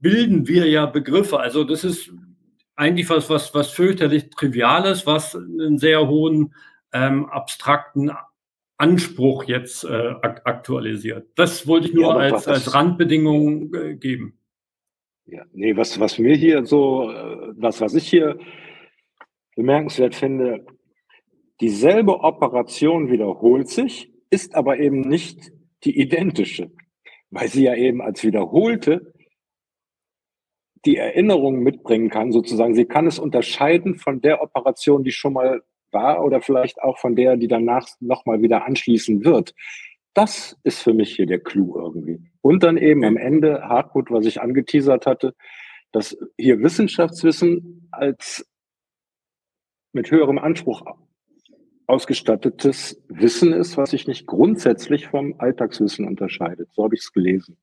bilden 0.00 0.46
wir 0.48 0.66
ja 0.66 0.86
Begriffe. 0.86 1.40
Also 1.40 1.64
das 1.64 1.84
ist 1.84 2.12
eigentlich 2.76 3.10
was, 3.10 3.28
was, 3.28 3.54
was 3.54 3.70
fürchterlich 3.70 4.30
Triviales, 4.30 5.06
was 5.06 5.34
einen 5.34 5.78
sehr 5.78 6.06
hohen 6.06 6.54
ähm, 6.92 7.26
abstrakten 7.26 8.12
Anspruch 8.76 9.44
jetzt 9.44 9.84
äh, 9.84 10.14
aktualisiert. 10.22 11.26
Das 11.34 11.66
wollte 11.66 11.88
ich 11.88 11.94
nur 11.94 12.04
ja, 12.04 12.34
als, 12.34 12.46
als 12.46 12.74
Randbedingung 12.74 13.74
äh, 13.74 13.94
geben. 13.96 14.38
Ja, 15.26 15.44
nee, 15.52 15.76
was, 15.76 15.98
was 15.98 16.18
mir 16.18 16.36
hier 16.36 16.64
so, 16.64 17.10
äh, 17.10 17.52
was, 17.56 17.80
was 17.80 17.94
ich 17.94 18.08
hier 18.08 18.38
bemerkenswert 19.56 20.14
finde, 20.14 20.64
dieselbe 21.60 22.20
Operation 22.20 23.10
wiederholt 23.10 23.68
sich, 23.68 24.12
ist 24.30 24.54
aber 24.54 24.78
eben 24.78 25.00
nicht 25.00 25.52
die 25.82 26.00
identische, 26.00 26.70
weil 27.30 27.48
sie 27.48 27.64
ja 27.64 27.74
eben 27.74 28.00
als 28.00 28.22
wiederholte 28.22 29.12
die 30.84 30.96
Erinnerung 30.96 31.60
mitbringen 31.60 32.10
kann, 32.10 32.32
sozusagen. 32.32 32.74
Sie 32.74 32.84
kann 32.84 33.06
es 33.06 33.18
unterscheiden 33.18 33.96
von 33.96 34.20
der 34.20 34.42
Operation, 34.42 35.04
die 35.04 35.12
schon 35.12 35.32
mal 35.32 35.62
war 35.90 36.24
oder 36.24 36.40
vielleicht 36.40 36.82
auch 36.82 36.98
von 36.98 37.16
der, 37.16 37.36
die 37.36 37.48
danach 37.48 37.88
nochmal 38.00 38.42
wieder 38.42 38.64
anschließen 38.66 39.24
wird. 39.24 39.54
Das 40.14 40.58
ist 40.64 40.82
für 40.82 40.94
mich 40.94 41.14
hier 41.14 41.26
der 41.26 41.40
Clou 41.40 41.76
irgendwie. 41.76 42.20
Und 42.40 42.62
dann 42.62 42.76
eben 42.76 43.04
am 43.04 43.16
Ende 43.16 43.62
Hartmut, 43.62 44.10
was 44.10 44.26
ich 44.26 44.40
angeteasert 44.40 45.06
hatte, 45.06 45.34
dass 45.92 46.18
hier 46.36 46.60
Wissenschaftswissen 46.60 47.88
als 47.90 48.46
mit 49.92 50.10
höherem 50.10 50.38
Anspruch 50.38 50.82
ausgestattetes 51.86 53.02
Wissen 53.08 53.52
ist, 53.52 53.76
was 53.78 53.90
sich 53.90 54.06
nicht 54.06 54.26
grundsätzlich 54.26 55.06
vom 55.06 55.34
Alltagswissen 55.38 56.06
unterscheidet. 56.06 56.68
So 56.74 56.84
habe 56.84 56.94
ich 56.94 57.00
es 57.00 57.12
gelesen. 57.12 57.56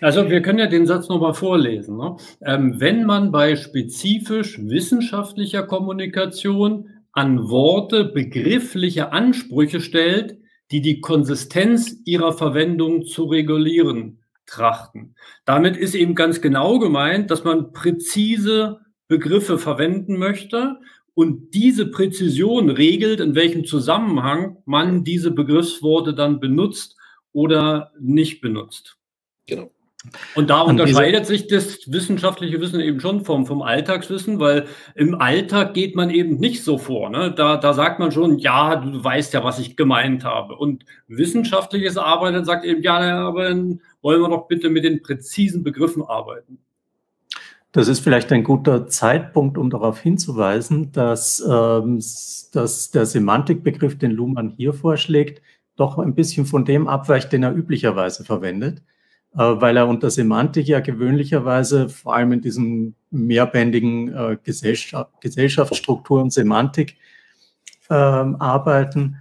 Also 0.00 0.30
wir 0.30 0.42
können 0.42 0.58
ja 0.58 0.66
den 0.66 0.86
Satz 0.86 1.08
nochmal 1.08 1.34
vorlesen. 1.34 1.96
Ne? 1.96 2.16
Ähm, 2.44 2.80
wenn 2.80 3.04
man 3.04 3.32
bei 3.32 3.56
spezifisch 3.56 4.58
wissenschaftlicher 4.62 5.62
Kommunikation 5.64 6.88
an 7.12 7.50
Worte 7.50 8.04
begriffliche 8.04 9.12
Ansprüche 9.12 9.80
stellt, 9.80 10.38
die 10.70 10.80
die 10.80 11.00
Konsistenz 11.00 11.96
ihrer 12.04 12.32
Verwendung 12.32 13.04
zu 13.04 13.24
regulieren 13.24 14.22
trachten. 14.46 15.14
Damit 15.44 15.76
ist 15.76 15.94
eben 15.94 16.14
ganz 16.14 16.40
genau 16.40 16.78
gemeint, 16.78 17.30
dass 17.30 17.44
man 17.44 17.72
präzise 17.72 18.80
Begriffe 19.08 19.58
verwenden 19.58 20.18
möchte 20.18 20.78
und 21.14 21.54
diese 21.54 21.90
Präzision 21.90 22.70
regelt, 22.70 23.20
in 23.20 23.34
welchem 23.34 23.64
Zusammenhang 23.64 24.56
man 24.64 25.04
diese 25.04 25.30
Begriffsworte 25.30 26.14
dann 26.14 26.40
benutzt 26.40 26.96
oder 27.32 27.92
nicht 28.00 28.40
benutzt. 28.40 28.96
Genau. 29.56 29.70
Und 30.34 30.50
da 30.50 30.62
unterscheidet 30.62 31.26
sich 31.26 31.46
das 31.46 31.92
wissenschaftliche 31.92 32.60
Wissen 32.60 32.80
eben 32.80 32.98
schon 32.98 33.24
vom, 33.24 33.46
vom 33.46 33.62
Alltagswissen, 33.62 34.40
weil 34.40 34.66
im 34.96 35.14
Alltag 35.14 35.74
geht 35.74 35.94
man 35.94 36.10
eben 36.10 36.40
nicht 36.40 36.64
so 36.64 36.76
vor. 36.76 37.08
Ne? 37.08 37.32
Da, 37.32 37.56
da 37.56 37.72
sagt 37.72 38.00
man 38.00 38.10
schon, 38.10 38.38
ja, 38.38 38.76
du 38.76 39.02
weißt 39.02 39.32
ja, 39.32 39.44
was 39.44 39.60
ich 39.60 39.76
gemeint 39.76 40.24
habe. 40.24 40.56
Und 40.56 40.84
wissenschaftliches 41.06 41.98
Arbeiten 41.98 42.44
sagt 42.44 42.64
eben, 42.64 42.82
ja, 42.82 42.98
aber 42.98 43.44
dann 43.50 43.80
wollen 44.00 44.20
wir 44.20 44.28
doch 44.28 44.48
bitte 44.48 44.70
mit 44.70 44.82
den 44.82 45.02
präzisen 45.02 45.62
Begriffen 45.62 46.02
arbeiten. 46.02 46.58
Das 47.70 47.88
ist 47.88 48.00
vielleicht 48.00 48.32
ein 48.32 48.44
guter 48.44 48.88
Zeitpunkt, 48.88 49.56
um 49.56 49.70
darauf 49.70 50.00
hinzuweisen, 50.00 50.92
dass, 50.92 51.42
ähm, 51.48 52.02
dass 52.52 52.90
der 52.90 53.06
Semantikbegriff, 53.06 53.96
den 53.96 54.10
Luhmann 54.10 54.50
hier 54.50 54.74
vorschlägt, 54.74 55.40
doch 55.76 55.98
ein 55.98 56.14
bisschen 56.14 56.44
von 56.44 56.64
dem 56.64 56.86
abweicht, 56.86 57.32
den 57.32 57.44
er 57.44 57.54
üblicherweise 57.54 58.24
verwendet. 58.24 58.82
Äh, 59.34 59.38
weil 59.38 59.78
er 59.78 59.88
unter 59.88 60.10
Semantik 60.10 60.68
ja 60.68 60.80
gewöhnlicherweise 60.80 61.88
vor 61.88 62.14
allem 62.14 62.32
in 62.32 62.40
diesen 62.42 62.94
mehrbändigen 63.10 64.12
äh, 64.14 64.36
Gesellschaft, 64.42 65.10
Gesellschaftsstrukturen 65.20 66.30
Semantik 66.30 66.96
ähm, 67.88 68.36
arbeiten, 68.36 69.16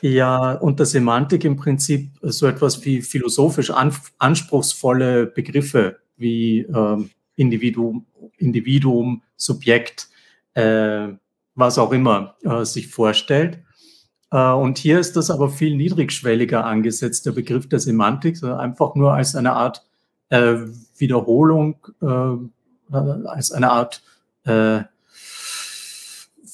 ja 0.00 0.52
unter 0.54 0.84
Semantik 0.86 1.44
im 1.44 1.56
Prinzip 1.56 2.10
so 2.22 2.48
etwas 2.48 2.84
wie 2.84 3.00
philosophisch 3.00 3.70
an, 3.70 3.94
anspruchsvolle 4.18 5.26
Begriffe 5.26 5.98
wie 6.16 6.60
ähm, 6.60 7.10
Individuum, 7.36 8.06
Individuum, 8.38 9.22
Subjekt, 9.36 10.08
äh, 10.54 11.08
was 11.54 11.78
auch 11.78 11.92
immer 11.92 12.34
äh, 12.42 12.64
sich 12.64 12.88
vorstellt. 12.88 13.60
Äh, 14.34 14.52
und 14.52 14.78
hier 14.78 14.98
ist 14.98 15.16
das 15.16 15.30
aber 15.30 15.48
viel 15.48 15.76
niedrigschwelliger 15.76 16.64
angesetzt, 16.64 17.24
der 17.24 17.32
Begriff 17.32 17.68
der 17.68 17.78
Semantik, 17.78 18.42
einfach 18.42 18.96
nur 18.96 19.14
als 19.14 19.36
eine 19.36 19.52
Art 19.52 19.86
äh, 20.28 20.56
Wiederholung, 20.98 21.76
äh, 22.02 22.96
als 23.28 23.52
eine 23.52 23.70
Art 23.70 24.02
äh, 24.44 24.80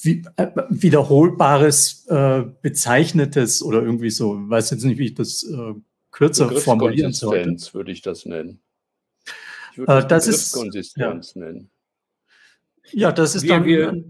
wie, 0.03 0.23
äh, 0.35 0.47
wiederholbares, 0.69 2.05
äh, 2.07 2.43
bezeichnetes 2.61 3.63
oder 3.63 3.81
irgendwie 3.81 4.11
so. 4.11 4.39
Ich 4.39 4.49
weiß 4.49 4.69
jetzt 4.69 4.83
nicht, 4.83 4.99
wie 4.99 5.05
ich 5.05 5.15
das 5.15 5.45
kürzer 6.11 6.51
formulieren 6.51 7.13
sollte. 7.13 7.73
würde 7.73 7.91
ich 7.91 8.03
das 8.03 8.25
nennen. 8.25 8.59
Ich 9.71 9.79
würde 9.79 10.05
das, 10.07 10.25
das 10.25 10.27
ist 10.27 10.51
Konsistenz 10.53 11.33
ja. 11.33 11.45
nennen. 11.45 11.69
Ja, 12.91 13.11
das 13.11 13.35
ist 13.35 13.43
wir, 13.43 13.49
dann. 13.49 13.65
Wir, 13.65 14.03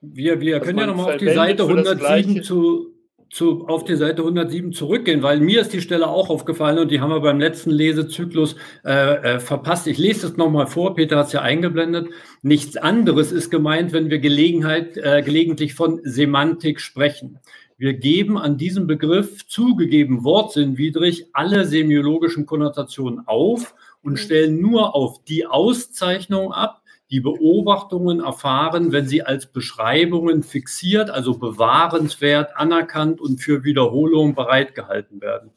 wir, 0.00 0.40
wir 0.40 0.60
können 0.60 0.78
ja 0.78 0.86
nochmal 0.86 1.14
auf 1.14 1.16
die 1.16 1.32
Seite 1.32 1.64
107 1.64 2.42
zu, 2.42 2.94
zu, 3.30 3.66
auf 3.66 3.84
die 3.84 3.96
Seite 3.96 4.22
107 4.22 4.72
zurückgehen, 4.72 5.22
weil 5.22 5.40
mir 5.40 5.60
ist 5.60 5.72
die 5.72 5.80
Stelle 5.80 6.08
auch 6.08 6.30
aufgefallen 6.30 6.78
und 6.78 6.90
die 6.90 7.00
haben 7.00 7.10
wir 7.10 7.20
beim 7.20 7.40
letzten 7.40 7.70
Lesezyklus 7.70 8.56
äh, 8.84 8.90
äh, 9.34 9.40
verpasst. 9.40 9.86
Ich 9.86 9.98
lese 9.98 10.28
es 10.28 10.36
nochmal 10.36 10.66
vor, 10.66 10.94
Peter 10.94 11.18
hat 11.18 11.26
es 11.26 11.32
ja 11.32 11.42
eingeblendet. 11.42 12.08
Nichts 12.42 12.76
anderes 12.76 13.32
ist 13.32 13.50
gemeint, 13.50 13.92
wenn 13.92 14.10
wir 14.10 14.18
Gelegenheit, 14.18 14.96
äh, 14.96 15.22
gelegentlich 15.22 15.74
von 15.74 16.00
Semantik 16.04 16.80
sprechen. 16.80 17.40
Wir 17.78 17.92
geben 17.92 18.38
an 18.38 18.56
diesem 18.56 18.86
Begriff 18.86 19.46
zugegeben 19.46 20.24
wortsinnwidrig 20.24 21.26
alle 21.34 21.66
semiologischen 21.66 22.46
Konnotationen 22.46 23.26
auf 23.26 23.74
und 24.02 24.12
mhm. 24.12 24.16
stellen 24.16 24.60
nur 24.60 24.94
auf 24.94 25.22
die 25.24 25.46
Auszeichnung 25.46 26.52
ab, 26.52 26.80
die 27.10 27.20
Beobachtungen 27.20 28.20
erfahren, 28.20 28.90
wenn 28.92 29.06
sie 29.06 29.22
als 29.22 29.46
Beschreibungen 29.46 30.42
fixiert, 30.42 31.08
also 31.10 31.38
bewahrenswert, 31.38 32.56
anerkannt 32.56 33.20
und 33.20 33.40
für 33.40 33.62
Wiederholung 33.62 34.34
bereitgehalten 34.34 35.20
werden. 35.20 35.50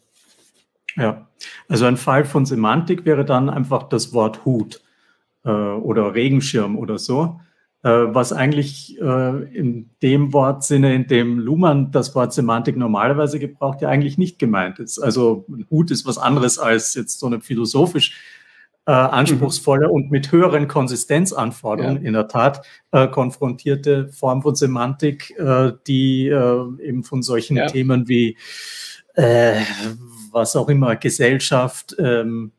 Ja, 0.95 1.27
also 1.67 1.85
ein 1.85 1.97
Fall 1.97 2.25
von 2.25 2.45
Semantik 2.45 3.05
wäre 3.05 3.25
dann 3.25 3.49
einfach 3.49 3.83
das 3.89 4.13
Wort 4.13 4.45
Hut 4.45 4.81
äh, 5.43 5.49
oder 5.49 6.13
Regenschirm 6.13 6.77
oder 6.77 6.97
so, 6.97 7.39
äh, 7.83 7.89
was 7.89 8.33
eigentlich 8.33 8.99
äh, 8.99 9.55
in 9.55 9.89
dem 10.01 10.33
Wortsinne, 10.33 10.93
in 10.93 11.07
dem 11.07 11.39
Luhmann 11.39 11.91
das 11.91 12.13
Wort 12.13 12.33
Semantik 12.33 12.75
normalerweise 12.75 13.39
gebraucht, 13.39 13.81
ja 13.81 13.89
eigentlich 13.89 14.17
nicht 14.17 14.37
gemeint 14.37 14.79
ist. 14.79 14.99
Also 14.99 15.45
ein 15.49 15.65
Hut 15.71 15.89
ist 15.89 16.05
was 16.05 16.17
anderes 16.17 16.59
als 16.59 16.93
jetzt 16.93 17.19
so 17.19 17.27
eine 17.27 17.39
philosophisch 17.39 18.19
äh, 18.89 18.91
anspruchsvolle 18.91 19.87
mhm. 19.87 19.93
und 19.93 20.11
mit 20.11 20.31
höheren 20.31 20.67
Konsistenzanforderungen 20.67 22.01
ja. 22.01 22.07
in 22.07 22.13
der 22.13 22.27
Tat 22.27 22.65
äh, 22.91 23.07
konfrontierte 23.07 24.07
Form 24.07 24.41
von 24.41 24.55
Semantik, 24.55 25.37
äh, 25.37 25.73
die 25.85 26.27
äh, 26.27 26.65
eben 26.81 27.03
von 27.03 27.21
solchen 27.21 27.57
ja. 27.57 27.67
Themen 27.67 28.07
wie 28.07 28.35
äh, 29.13 29.61
was 30.31 30.55
auch 30.55 30.69
immer, 30.69 30.95
Gesellschaft, 30.95 31.95
ähm, 31.99 32.51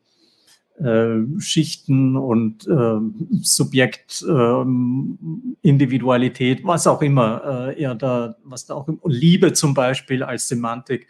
äh, 0.78 1.41
Schichten 1.41 2.16
und 2.16 2.64
ähm, 2.68 3.26
Subjekt, 3.43 4.24
ähm, 4.28 5.57
Individualität, 5.62 6.61
was 6.62 6.87
auch 6.87 7.03
immer, 7.03 7.74
eher 7.76 7.97
da, 7.97 8.37
was 8.45 8.66
da 8.66 8.74
auch, 8.74 8.89
Liebe 9.05 9.53
zum 9.53 9.74
Beispiel 9.74 10.22
als 10.22 10.47
Semantik, 10.47 11.09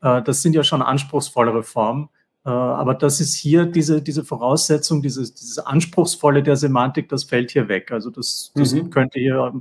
das 0.00 0.42
sind 0.42 0.54
ja 0.54 0.62
schon 0.62 0.82
anspruchsvollere 0.82 1.62
Formen 1.62 2.08
aber 2.50 2.94
das 2.94 3.20
ist 3.20 3.34
hier 3.34 3.66
diese, 3.66 4.00
diese 4.00 4.24
Voraussetzung, 4.24 5.02
dieses, 5.02 5.34
dieses 5.34 5.58
Anspruchsvolle 5.58 6.44
der 6.44 6.54
Semantik, 6.54 7.08
das 7.08 7.24
fällt 7.24 7.50
hier 7.50 7.68
weg. 7.68 7.90
Also 7.90 8.08
das, 8.10 8.52
das 8.54 8.72
mhm. 8.72 8.90
könnte 8.90 9.18
hier 9.18 9.52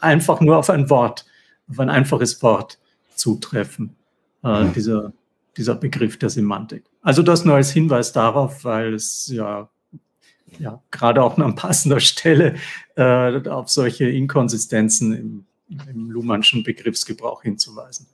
einfach 0.00 0.40
nur 0.40 0.56
auf 0.56 0.70
ein 0.70 0.88
Wort, 0.88 1.26
auf 1.68 1.78
ein 1.78 1.90
einfaches 1.90 2.42
Wort 2.42 2.78
zutreffen, 3.14 3.96
äh, 4.42 4.64
mhm. 4.64 4.72
dieser, 4.72 5.12
dieser 5.58 5.74
Begriff 5.74 6.18
der 6.18 6.30
Semantik. 6.30 6.84
Also 7.02 7.22
das 7.22 7.44
nur 7.44 7.56
als 7.56 7.70
Hinweis 7.70 8.12
darauf, 8.12 8.64
weil 8.64 8.94
es 8.94 9.26
ja, 9.28 9.68
ja 10.58 10.82
gerade 10.90 11.22
auch 11.22 11.36
an 11.36 11.54
passender 11.54 12.00
Stelle 12.00 12.54
äh, 12.96 13.46
auf 13.46 13.68
solche 13.68 14.08
Inkonsistenzen 14.08 15.12
im, 15.12 15.44
im 15.68 16.10
Luhmannschen 16.10 16.62
Begriffsgebrauch 16.62 17.42
hinzuweisen. 17.42 18.06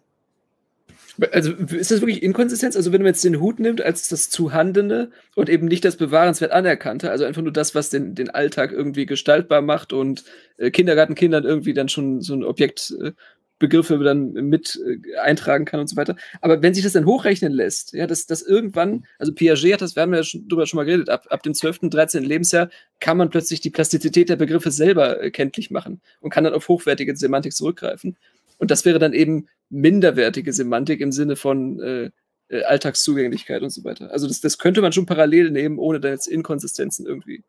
Also 1.31 1.53
ist 1.53 1.91
das 1.91 2.01
wirklich 2.01 2.23
Inkonsistenz? 2.23 2.77
Also 2.77 2.93
wenn 2.93 3.03
man 3.03 3.09
jetzt 3.09 3.25
den 3.25 3.41
Hut 3.41 3.59
nimmt 3.59 3.81
als 3.81 4.09
das 4.09 4.29
Zuhandene 4.29 5.11
und 5.35 5.49
eben 5.49 5.67
nicht 5.67 5.85
das 5.85 5.97
Bewahrenswert 5.97 6.53
Anerkannte, 6.53 7.11
also 7.11 7.25
einfach 7.25 7.43
nur 7.43 7.53
das, 7.53 7.75
was 7.75 7.91
den, 7.91 8.15
den 8.15 8.31
Alltag 8.31 8.73
irgendwie 8.73 9.07
gestaltbar 9.07 9.63
macht 9.63 9.93
und 9.93 10.25
äh, 10.59 10.71
Kindergartenkindern 10.71 11.45
irgendwie 11.45 11.75
dann 11.75 11.89
schon 11.89 12.21
so 12.21 12.35
ein 12.35 12.45
Objekt 12.45 12.95
äh, 13.01 13.13
dann 13.59 14.33
mit 14.33 14.79
äh, 14.85 15.19
eintragen 15.19 15.65
kann 15.65 15.81
und 15.81 15.87
so 15.87 15.97
weiter. 15.97 16.17
Aber 16.41 16.63
wenn 16.63 16.75
sich 16.75 16.85
das 16.85 16.93
dann 16.93 17.07
hochrechnen 17.07 17.53
lässt, 17.53 17.95
ja, 17.95 18.07
dass, 18.07 18.27
dass 18.27 18.43
irgendwann, 18.43 19.07
also 19.19 19.33
Piaget 19.33 19.75
hat 19.75 19.83
das, 19.83 19.97
wir 19.97 20.03
haben 20.03 20.13
ja 20.13 20.23
schon, 20.23 20.47
drüber 20.49 20.67
schon 20.67 20.77
mal 20.77 20.85
geredet, 20.85 21.09
ab, 21.09 21.27
ab 21.31 21.43
dem 21.43 21.55
12., 21.55 21.91
13. 21.91 22.25
Lebensjahr 22.25 22.69
kann 23.01 23.17
man 23.17 23.31
plötzlich 23.31 23.61
die 23.61 23.71
Plastizität 23.71 24.29
der 24.29 24.37
Begriffe 24.37 24.71
selber 24.71 25.23
äh, 25.23 25.31
kenntlich 25.31 25.71
machen 25.71 26.03
und 26.21 26.31
kann 26.31 26.45
dann 26.45 26.55
auf 26.55 26.69
hochwertige 26.69 27.17
Semantik 27.17 27.55
zurückgreifen. 27.55 28.17
Und 28.59 28.71
das 28.71 28.85
wäre 28.85 28.99
dann 28.99 29.13
eben 29.13 29.49
minderwertige 29.69 30.53
Semantik 30.53 31.01
im 31.01 31.13
Sinne 31.13 31.37
von 31.37 31.81
äh, 31.81 32.11
äh, 32.49 32.63
Alltagszugänglichkeit 32.63 33.63
und 33.63 33.71
so 33.71 33.85
weiter. 33.85 34.11
Also 34.13 34.29
das, 34.29 34.41
das 34.41 34.59
könnte 34.59 34.81
man 34.81 34.93
schon 34.93 35.07
parallel 35.07 35.51
nehmen, 35.51 35.79
ohne 35.79 36.01
da 36.01 36.09
jetzt 36.09 36.29
Inkonsistenzen 36.29 37.07
irgendwie 37.07 37.43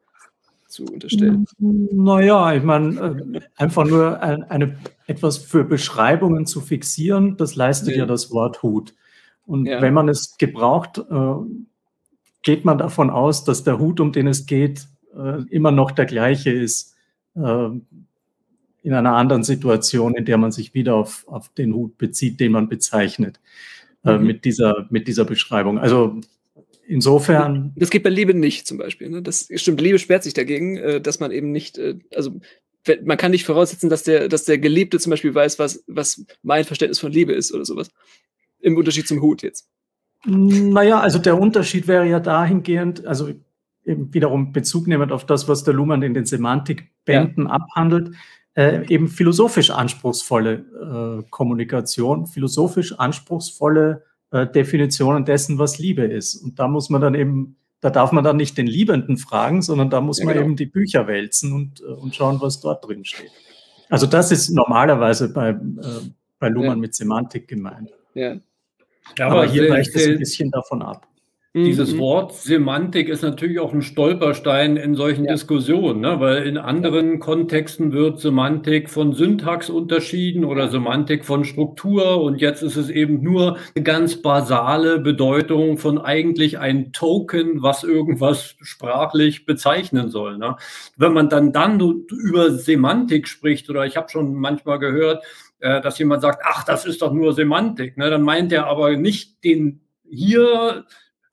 zu 0.68 0.86
unterstellen. 0.86 1.46
Naja, 1.60 2.54
ich 2.54 2.64
meine, 2.64 3.20
äh, 3.36 3.40
einfach 3.56 3.86
nur 3.86 4.22
ein, 4.22 4.44
eine, 4.44 4.78
etwas 5.06 5.38
für 5.38 5.64
Beschreibungen 5.64 6.46
zu 6.46 6.62
fixieren, 6.62 7.38
das 7.38 7.56
leistet 7.56 7.92
ja, 7.92 8.00
ja 8.00 8.06
das 8.06 8.32
Wort 8.32 8.64
Hut. 8.64 8.94
Und 9.46 9.66
ja. 9.66 9.82
wenn 9.82 9.94
man 9.94 10.10
es 10.10 10.38
gebraucht, 10.38 10.98
äh, 10.98 11.34
geht 12.42 12.66
man 12.66 12.78
davon 12.78 13.10
aus, 13.10 13.44
dass 13.44 13.64
der 13.64 13.80
Hut, 13.80 14.00
um 14.00 14.12
den 14.12 14.28
es 14.28 14.46
geht, 14.46 14.88
äh, 15.16 15.44
immer 15.50 15.72
noch 15.72 15.92
der 15.92 16.06
gleiche 16.06 16.52
ist. 16.52 16.96
In 18.84 18.94
einer 18.94 19.14
anderen 19.14 19.44
Situation, 19.44 20.16
in 20.16 20.26
der 20.26 20.38
man 20.38 20.52
sich 20.52 20.74
wieder 20.74 20.96
auf, 20.96 21.28
auf 21.28 21.50
den 21.50 21.74
Hut 21.74 21.98
bezieht, 21.98 22.40
den 22.40 22.52
man 22.52 22.70
bezeichnet, 22.70 23.40
äh, 24.06 24.18
mhm. 24.18 24.26
mit, 24.26 24.46
dieser, 24.46 24.88
mit 24.90 25.08
dieser 25.08 25.26
Beschreibung. 25.26 25.80
Also 25.80 26.22
insofern. 26.88 27.74
Das 27.76 27.90
geht 27.90 28.04
bei 28.04 28.10
Liebe 28.10 28.34
nicht 28.34 28.66
zum 28.68 28.78
Beispiel. 28.78 29.10
Ne? 29.10 29.22
Das 29.22 29.50
stimmt, 29.56 29.82
Liebe 29.82 30.00
sperrt 30.00 30.24
sich 30.24 30.34
dagegen, 30.34 30.78
äh, 30.78 31.02
dass 31.02 31.20
man 31.20 31.32
eben 31.32 31.52
nicht, 31.52 31.78
äh, 31.78 32.00
also 32.16 32.40
man 33.04 33.18
kann 33.18 33.32
nicht 33.32 33.46
voraussetzen, 33.46 33.90
dass 33.90 34.04
der, 34.04 34.30
dass 34.30 34.46
der 34.46 34.58
Geliebte 34.60 35.00
zum 35.00 35.10
Beispiel 35.10 35.36
weiß, 35.36 35.60
was, 35.60 35.84
was 35.88 36.26
mein 36.42 36.64
Verständnis 36.64 37.00
von 37.00 37.12
Liebe 37.12 37.34
ist 37.34 37.54
oder 37.54 37.66
sowas. 37.66 37.90
Im 38.60 38.78
Unterschied 38.78 39.08
zum 39.08 39.22
Hut 39.22 39.44
jetzt. 39.44 39.68
Naja, 40.26 41.00
also 41.00 41.20
der 41.20 41.40
Unterschied 41.40 41.88
wäre 41.88 42.08
ja 42.08 42.20
dahingehend, 42.20 43.06
also 43.06 43.30
eben 43.86 44.14
wiederum 44.14 44.52
Bezug 44.52 44.88
nehmend 44.88 45.12
auf 45.12 45.26
das, 45.26 45.48
was 45.48 45.64
der 45.64 45.74
Luhmann 45.74 46.02
in 46.02 46.14
den 46.14 46.26
Semantikbänden 46.26 47.46
ja. 47.46 47.52
abhandelt, 47.52 48.16
äh, 48.58 48.84
eben 48.88 49.08
philosophisch 49.08 49.70
anspruchsvolle 49.70 51.22
äh, 51.22 51.30
Kommunikation, 51.30 52.26
philosophisch 52.26 52.98
anspruchsvolle 52.98 54.04
äh, 54.32 54.48
Definitionen 54.48 55.26
dessen, 55.26 55.60
was 55.60 55.78
Liebe 55.78 56.04
ist. 56.04 56.36
Und 56.36 56.58
da 56.58 56.68
muss 56.68 56.90
man 56.90 57.00
dann 57.00 57.14
eben, 57.14 57.56
da 57.82 57.92
darf 57.92 58.12
man 58.12 58.24
dann 58.24 58.36
nicht 58.36 58.58
den 58.58 58.66
Liebenden 58.66 59.18
fragen, 59.18 59.62
sondern 59.62 59.92
da 59.92 60.02
muss 60.02 60.18
ja, 60.18 60.26
man 60.26 60.34
genau. 60.34 60.46
eben 60.48 60.56
die 60.56 60.66
Bücher 60.66 61.06
wälzen 61.06 61.54
und, 61.54 61.82
äh, 61.82 61.84
und 61.84 62.16
schauen, 62.16 62.42
was 62.42 62.60
dort 62.60 62.84
drin 62.84 63.06
steht. 63.06 63.32
Also 63.90 64.08
das 64.08 64.32
ist 64.32 64.50
normalerweise 64.50 65.32
bei, 65.32 65.50
äh, 65.50 65.56
bei 66.40 66.50
Luhmann 66.50 66.70
ja. 66.70 66.76
mit 66.78 66.96
Semantik 66.96 67.48
gemeint. 67.48 67.92
Ja. 68.16 68.38
Ja, 69.18 69.28
aber, 69.28 69.44
aber 69.44 69.52
hier 69.52 69.70
weicht 69.70 69.96
es 69.96 70.08
ein 70.08 70.18
bisschen 70.18 70.50
davon 70.50 70.82
ab. 70.82 71.08
Dieses 71.56 71.94
mhm. 71.94 72.00
Wort 72.00 72.34
Semantik 72.34 73.08
ist 73.10 73.24
natürlich 73.24 73.60
auch 73.60 73.74
ein 73.74 73.82
Stolperstein 73.82 74.78
in 74.78 74.96
solchen 74.96 75.26
ja. 75.26 75.32
Diskussionen, 75.32 76.02
ne? 76.02 76.20
weil 76.20 76.44
in 76.46 76.58
anderen 76.58 77.20
Kontexten 77.20 77.94
wird 77.94 78.20
Semantik 78.20 78.90
von 78.90 79.14
Syntax 79.14 79.70
unterschieden 79.70 80.44
oder 80.46 80.68
Semantik 80.68 81.26
von 81.26 81.46
Struktur 81.46 82.22
und 82.22 82.42
jetzt 82.42 82.62
ist 82.62 82.76
es 82.76 82.90
eben 82.90 83.24
nur 83.24 83.58
eine 83.76 83.84
ganz 83.84 84.22
basale 84.22 85.00
Bedeutung 85.00 85.78
von 85.78 85.98
eigentlich 85.98 86.60
ein 86.60 86.92
Token, 86.92 87.64
was 87.64 87.84
irgendwas 87.84 88.56
sprachlich 88.62 89.46
bezeichnen 89.46 90.10
soll. 90.10 90.38
Ne? 90.38 90.58
Wenn 90.98 91.14
man 91.14 91.30
dann 91.30 91.54
dann 91.54 91.80
über 91.80 92.52
Semantik 92.52 93.28
spricht 93.28 93.70
oder 93.70 93.86
ich 93.86 93.98
habe 93.98 94.10
schon 94.10 94.36
manchmal 94.36 94.80
gehört, 94.80 95.24
äh, 95.60 95.82
dass 95.82 95.98
jemand 95.98 96.22
sagt, 96.22 96.44
ach, 96.46 96.66
das 96.66 96.86
ist 96.86 97.02
doch 97.02 97.14
nur 97.14 97.34
Semantik, 97.34 97.98
ne? 97.98 98.10
dann 98.10 98.22
meint 98.22 98.52
er 98.52 98.68
aber 98.68 98.96
nicht 98.98 99.44
den 99.44 99.82
hier 100.10 100.86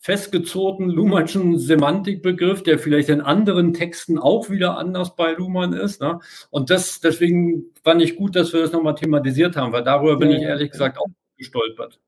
festgezurrten 0.05 0.90
Luhmannschen 0.90 1.59
Semantikbegriff, 1.59 2.62
der 2.62 2.78
vielleicht 2.78 3.09
in 3.09 3.22
anderen 3.22 3.72
Texten 3.72 4.18
auch 4.18 4.50
wieder 4.50 4.76
anders 4.76 5.16
bei 5.16 5.32
Luhmann 5.32 5.72
ist. 5.72 6.02
Ne? 6.02 6.20
Und 6.50 6.68
das, 6.68 7.00
deswegen 7.00 7.64
fand 7.82 8.02
ich 8.02 8.14
gut, 8.16 8.36
dass 8.36 8.52
wir 8.52 8.61
das 8.61 8.72
nochmal 8.72 8.96
thematisiert 8.96 9.57
haben, 9.57 9.72
weil 9.72 9.82
darüber 9.82 10.18
bin 10.18 10.30
ich 10.30 10.42
ehrlich 10.42 10.72
gesagt 10.72 10.98
auch 10.98 11.07
gestolpert. 11.38 11.98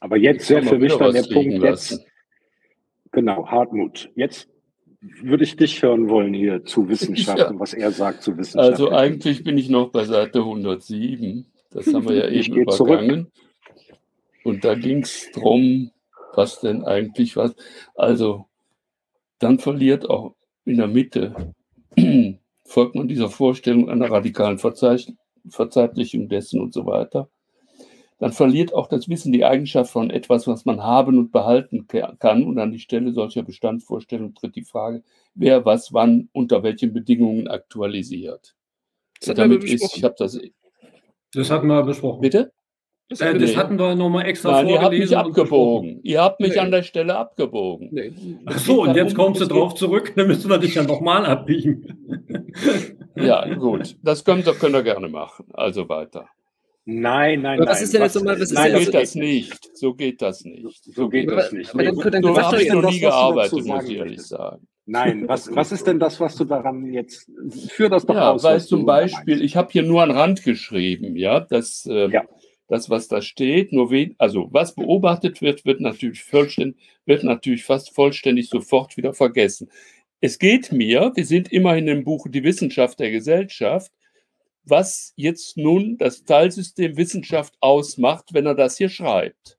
Aber 0.00 0.18
jetzt 0.18 0.50
wäre 0.50 0.62
für 0.62 0.78
mich 0.78 0.94
dann 0.94 1.14
der 1.14 1.22
Punkt 1.22 1.62
jetzt, 1.62 2.04
genau, 3.12 3.46
Hartmut, 3.46 4.10
jetzt 4.14 4.50
würde 5.00 5.44
ich 5.44 5.56
dich 5.56 5.82
hören 5.82 6.10
wollen 6.10 6.34
hier 6.34 6.66
zu 6.66 6.86
Wissenschaften, 6.86 7.40
ja. 7.54 7.60
was 7.60 7.72
er 7.72 7.92
sagt 7.92 8.22
zu 8.22 8.36
Wissenschaften. 8.36 8.72
Also 8.72 8.92
eigentlich 8.92 9.42
bin 9.42 9.56
ich 9.56 9.70
noch 9.70 9.88
bei 9.88 10.04
Seite 10.04 10.40
107. 10.40 11.46
Das 11.70 11.86
haben 11.94 12.06
wir 12.06 12.16
ja 12.16 12.28
eben 12.28 12.56
übergangen. 12.56 13.08
Zurück. 13.08 13.32
Und 14.44 14.64
da 14.66 14.74
ging 14.74 15.00
es 15.00 15.30
darum, 15.32 15.92
was 16.38 16.60
denn 16.60 16.84
eigentlich 16.84 17.36
was. 17.36 17.54
Also 17.96 18.46
dann 19.40 19.58
verliert 19.58 20.08
auch 20.08 20.36
in 20.64 20.78
der 20.78 20.86
Mitte, 20.86 21.54
folgt 22.64 22.94
man 22.94 23.08
dieser 23.08 23.28
Vorstellung 23.28 23.90
einer 23.90 24.10
radikalen 24.10 24.58
Verzeitlichung 24.58 26.28
dessen 26.28 26.60
und 26.60 26.72
so 26.72 26.86
weiter, 26.86 27.28
dann 28.18 28.32
verliert 28.32 28.74
auch 28.74 28.88
das 28.88 29.08
Wissen 29.08 29.32
die 29.32 29.44
Eigenschaft 29.44 29.92
von 29.92 30.10
etwas, 30.10 30.46
was 30.46 30.64
man 30.64 30.82
haben 30.82 31.18
und 31.18 31.30
behalten 31.30 31.86
kann. 32.18 32.44
Und 32.44 32.58
an 32.58 32.72
die 32.72 32.80
Stelle 32.80 33.12
solcher 33.12 33.44
Bestandsvorstellungen 33.44 34.34
tritt 34.34 34.56
die 34.56 34.64
Frage, 34.64 35.04
wer 35.34 35.64
was 35.64 35.92
wann 35.92 36.28
unter 36.32 36.62
welchen 36.64 36.92
Bedingungen 36.92 37.46
aktualisiert. 37.46 38.56
Das, 39.20 39.36
damit 39.36 39.64
ist, 39.64 39.96
ich 39.96 40.02
habe 40.02 40.16
das. 40.18 40.38
Das 41.32 41.50
hatten 41.50 41.68
wir 41.68 41.82
besprochen. 41.82 42.20
Bitte? 42.20 42.52
Das, 43.08 43.22
äh, 43.22 43.38
das 43.38 43.56
hatten 43.56 43.78
wir 43.78 43.94
nochmal 43.94 44.26
extra 44.26 44.50
Nein, 44.62 44.68
ihr 44.68 44.82
habt 44.82 44.92
mich 44.92 45.16
abgebogen. 45.16 46.00
Ihr 46.02 46.20
habt 46.20 46.40
mich 46.40 46.52
nee. 46.52 46.58
an 46.58 46.70
der 46.70 46.82
Stelle 46.82 47.16
abgebogen. 47.16 47.88
Nee. 47.90 48.12
Ach 48.44 48.58
so, 48.58 48.82
und 48.82 48.94
jetzt 48.96 49.14
kommst 49.14 49.40
du 49.40 49.46
drauf 49.46 49.74
zurück, 49.74 50.12
dann 50.14 50.26
müssen 50.26 50.50
wir 50.50 50.58
dich 50.58 50.74
ja 50.74 50.82
nochmal 50.82 51.24
abbiegen. 51.24 51.96
ja, 53.16 53.54
gut. 53.54 53.96
Das 54.02 54.24
könnt 54.24 54.46
ihr, 54.46 54.52
könnt 54.52 54.74
ihr 54.74 54.82
gerne 54.82 55.08
machen. 55.08 55.46
Also 55.54 55.88
weiter. 55.88 56.28
Nein, 56.84 57.42
nein, 57.42 57.60
was 57.60 57.66
nein. 57.66 57.82
Ist 57.84 57.94
denn 57.94 58.02
jetzt 58.02 58.14
nochmal, 58.14 58.40
was 58.40 58.52
nein, 58.52 58.72
so 58.72 58.78
geht 58.78 58.94
das 58.94 59.14
nicht. 59.14 59.76
So 59.76 59.94
geht 59.94 60.22
das 60.22 60.44
nicht. 60.44 60.84
So 60.94 61.08
geht 61.08 61.30
das 61.30 61.52
nicht. 61.52 61.74
Aber, 61.74 61.86
aber 61.86 62.10
dann, 62.10 62.22
so 62.22 62.38
habe 62.38 62.62
ich 62.62 62.72
noch 62.72 62.90
nie 62.90 63.00
gearbeitet, 63.00 63.64
muss 63.64 63.88
ich 63.88 63.96
ehrlich 63.96 64.22
sagen. 64.22 64.66
Nein, 64.84 65.28
was, 65.28 65.54
was 65.54 65.70
ist 65.70 65.86
denn 65.86 65.98
das, 65.98 66.18
was 66.18 66.34
du 66.36 66.44
daran 66.44 66.86
jetzt 66.86 67.30
für 67.68 67.90
das 67.90 68.06
doch 68.06 68.14
ja, 68.14 68.32
aus? 68.32 68.42
Weil 68.42 68.60
zum 68.60 68.86
Beispiel, 68.86 69.42
ich 69.42 69.54
habe 69.54 69.68
hier 69.70 69.82
nur 69.82 70.02
an 70.02 70.10
Rand 70.10 70.42
geschrieben, 70.44 71.14
ja, 71.14 71.40
dass 71.40 71.84
äh, 71.84 72.08
ja 72.08 72.22
das, 72.68 72.90
was 72.90 73.08
da 73.08 73.22
steht, 73.22 73.72
nur 73.72 73.90
wen, 73.90 74.14
also 74.18 74.48
was 74.52 74.74
beobachtet 74.74 75.40
wird, 75.40 75.64
wird 75.64 75.80
natürlich 75.80 76.22
vollständig, 76.22 76.76
wird 77.06 77.24
natürlich 77.24 77.64
fast 77.64 77.94
vollständig 77.94 78.50
sofort 78.50 78.96
wieder 78.96 79.14
vergessen. 79.14 79.70
Es 80.20 80.38
geht 80.38 80.70
mir, 80.70 81.12
wir 81.14 81.24
sind 81.24 81.50
immerhin 81.50 81.88
im 81.88 82.04
Buch 82.04 82.26
Die 82.28 82.44
Wissenschaft 82.44 83.00
der 83.00 83.10
Gesellschaft, 83.10 83.90
was 84.64 85.14
jetzt 85.16 85.56
nun 85.56 85.96
das 85.96 86.24
Teilsystem 86.24 86.96
Wissenschaft 86.96 87.54
ausmacht, 87.60 88.34
wenn 88.34 88.44
er 88.44 88.54
das 88.54 88.76
hier 88.76 88.90
schreibt. 88.90 89.58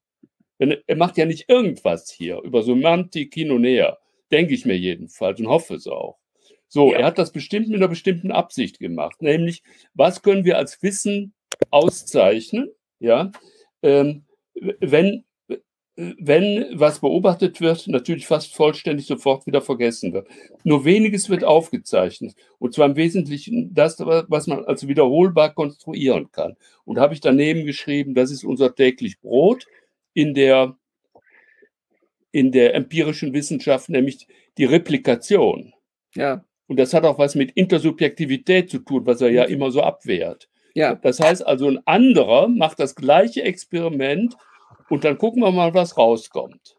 Wenn, 0.60 0.78
er 0.86 0.96
macht 0.96 1.18
ja 1.18 1.26
nicht 1.26 1.50
irgendwas 1.50 2.12
hier 2.12 2.42
über 2.44 2.62
Semantik 2.62 3.34
hin 3.34 3.52
und 3.52 3.64
her, 3.64 3.98
denke 4.32 4.54
ich 4.54 4.66
mir 4.66 4.78
jedenfalls 4.78 5.40
und 5.40 5.48
hoffe 5.48 5.76
es 5.76 5.88
auch. 5.88 6.20
So, 6.68 6.92
ja. 6.92 7.00
er 7.00 7.06
hat 7.08 7.18
das 7.18 7.32
bestimmt 7.32 7.70
mit 7.70 7.78
einer 7.78 7.88
bestimmten 7.88 8.32
Absicht 8.32 8.78
gemacht, 8.78 9.24
nämlich, 9.24 9.64
was 9.96 10.22
können 10.22 10.46
wir 10.46 10.58
als 10.58 10.84
Wissen 10.84 11.34
auszeichnen 11.72 12.70
ja, 13.00 13.32
ähm, 13.82 14.24
wenn, 14.80 15.24
wenn 15.96 16.66
was 16.74 17.00
beobachtet 17.00 17.60
wird, 17.62 17.88
natürlich 17.88 18.28
fast 18.28 18.56
vollständig 18.56 19.06
sofort 19.06 19.46
wieder 19.48 19.62
vergessen 19.62 20.14
wird. 20.14 20.28
Nur 20.64 20.86
weniges 20.86 21.30
wird 21.30 21.44
aufgezeichnet. 21.44 22.36
Und 22.58 22.74
zwar 22.74 22.88
im 22.88 22.96
Wesentlichen 22.96 23.74
das, 23.74 24.00
was 24.00 24.48
man 24.48 24.64
als 24.66 24.88
wiederholbar 24.88 25.54
konstruieren 25.54 26.32
kann. 26.32 26.56
Und 26.86 27.00
habe 27.00 27.14
ich 27.14 27.20
daneben 27.20 27.66
geschrieben, 27.66 28.14
das 28.14 28.32
ist 28.32 28.44
unser 28.44 28.76
täglich 28.76 29.20
Brot 29.20 29.66
in 30.14 30.34
der, 30.34 30.78
in 32.32 32.52
der 32.52 32.76
empirischen 32.76 33.34
Wissenschaft, 33.34 33.90
nämlich 33.90 34.28
die 34.58 34.66
Replikation. 34.66 35.74
Ja. 36.16 36.46
Und 36.68 36.78
das 36.78 36.94
hat 36.94 37.04
auch 37.04 37.18
was 37.18 37.34
mit 37.34 37.52
Intersubjektivität 37.52 38.70
zu 38.70 38.80
tun, 38.80 39.06
was 39.06 39.22
er 39.22 39.32
ja 39.32 39.48
mhm. 39.48 39.54
immer 39.54 39.72
so 39.72 39.82
abwehrt. 39.82 40.50
Ja. 40.80 40.96
Das 40.96 41.20
heißt 41.20 41.46
also, 41.46 41.68
ein 41.68 41.86
anderer 41.86 42.48
macht 42.48 42.80
das 42.80 42.96
gleiche 42.96 43.44
Experiment 43.44 44.38
und 44.90 45.04
dann 45.04 45.18
gucken 45.18 45.44
wir 45.44 45.52
mal, 45.52 45.74
was 45.74 45.98
rauskommt. 45.98 46.78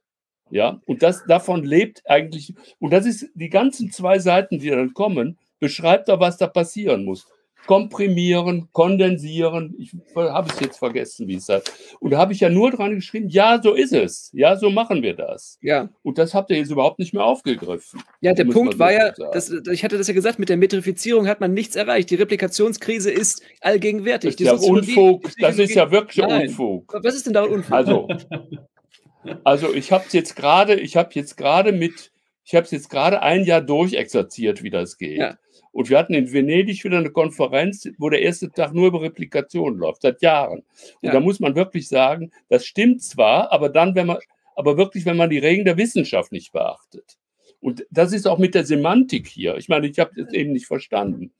Ja, 0.48 0.80
und 0.86 1.02
das 1.02 1.26
davon 1.26 1.64
lebt 1.64 2.02
eigentlich, 2.06 2.54
und 2.78 2.94
das 2.94 3.04
ist 3.04 3.28
die 3.34 3.50
ganzen 3.50 3.92
zwei 3.92 4.18
Seiten, 4.18 4.58
die 4.58 4.70
dann 4.70 4.94
kommen, 4.94 5.38
beschreibt 5.58 6.08
er, 6.08 6.18
was 6.18 6.38
da 6.38 6.46
passieren 6.46 7.04
muss 7.04 7.28
komprimieren, 7.66 8.68
kondensieren. 8.72 9.74
Ich 9.78 9.94
habe 10.16 10.50
es 10.52 10.60
jetzt 10.60 10.78
vergessen, 10.78 11.28
wie 11.28 11.36
es 11.36 11.48
heißt. 11.48 11.72
Und 12.00 12.10
da 12.10 12.18
habe 12.18 12.32
ich 12.32 12.40
ja 12.40 12.48
nur 12.48 12.70
dran 12.70 12.96
geschrieben, 12.96 13.28
ja, 13.28 13.60
so 13.62 13.74
ist 13.74 13.92
es. 13.92 14.30
Ja, 14.32 14.56
so 14.56 14.70
machen 14.70 15.02
wir 15.02 15.14
das. 15.14 15.58
Ja. 15.62 15.88
Und 16.02 16.18
das 16.18 16.34
habt 16.34 16.50
ihr 16.50 16.56
jetzt 16.56 16.70
überhaupt 16.70 16.98
nicht 16.98 17.14
mehr 17.14 17.24
aufgegriffen. 17.24 18.02
Ja, 18.20 18.32
der 18.32 18.46
Punkt 18.46 18.78
war 18.78 18.92
ja, 18.92 19.12
das, 19.32 19.50
ich 19.50 19.84
hatte 19.84 19.98
das 19.98 20.08
ja 20.08 20.14
gesagt, 20.14 20.38
mit 20.38 20.48
der 20.48 20.56
Metrifizierung 20.56 21.28
hat 21.28 21.40
man 21.40 21.54
nichts 21.54 21.76
erreicht. 21.76 22.10
Die 22.10 22.16
Replikationskrise 22.16 23.10
ist 23.10 23.42
allgegenwärtig. 23.60 24.36
Das 24.36 24.54
ist 24.54 24.64
ja 24.64 24.70
Unfug. 24.70 25.30
Das 25.38 25.58
ist 25.58 25.74
ja 25.74 25.90
wirklich 25.90 26.26
Nein. 26.26 26.48
Unfug. 26.48 26.92
Was 27.02 27.14
ist 27.14 27.26
denn 27.26 27.34
da 27.34 27.44
Unfug? 27.44 27.72
Also, 27.72 28.08
also 29.44 29.74
ich 29.74 29.92
habe 29.92 30.04
jetzt 30.10 30.34
gerade, 30.34 30.74
ich 30.74 30.96
habe 30.96 31.10
jetzt 31.12 31.36
gerade 31.36 31.72
mit, 31.72 32.10
ich 32.44 32.54
habe 32.54 32.64
es 32.64 32.70
jetzt 32.70 32.90
gerade 32.90 33.22
ein 33.22 33.44
Jahr 33.44 33.60
durchexerziert, 33.60 34.62
wie 34.62 34.70
das 34.70 34.98
geht. 34.98 35.18
Ja. 35.18 35.36
Und 35.72 35.88
wir 35.88 35.98
hatten 35.98 36.14
in 36.14 36.32
Venedig 36.32 36.82
wieder 36.84 36.98
eine 36.98 37.10
Konferenz, 37.10 37.88
wo 37.98 38.08
der 38.10 38.22
erste 38.22 38.50
Tag 38.50 38.74
nur 38.74 38.88
über 38.88 39.02
Replikation 39.02 39.78
läuft, 39.78 40.02
seit 40.02 40.20
Jahren. 40.20 40.60
Und 41.00 41.06
ja. 41.08 41.12
da 41.12 41.20
muss 41.20 41.38
man 41.38 41.54
wirklich 41.54 41.88
sagen, 41.88 42.32
das 42.48 42.66
stimmt 42.66 43.02
zwar, 43.02 43.52
aber 43.52 43.68
dann, 43.68 43.94
wenn 43.94 44.08
man, 44.08 44.18
aber 44.56 44.76
wirklich, 44.76 45.06
wenn 45.06 45.16
man 45.16 45.30
die 45.30 45.38
Regeln 45.38 45.64
der 45.64 45.76
Wissenschaft 45.76 46.32
nicht 46.32 46.52
beachtet. 46.52 47.18
Und 47.60 47.86
das 47.90 48.12
ist 48.12 48.26
auch 48.26 48.38
mit 48.38 48.54
der 48.54 48.64
Semantik 48.64 49.28
hier. 49.28 49.56
Ich 49.56 49.68
meine, 49.68 49.86
ich 49.86 49.98
habe 49.98 50.10
das 50.16 50.32
eben 50.32 50.52
nicht 50.52 50.66
verstanden. 50.66 51.32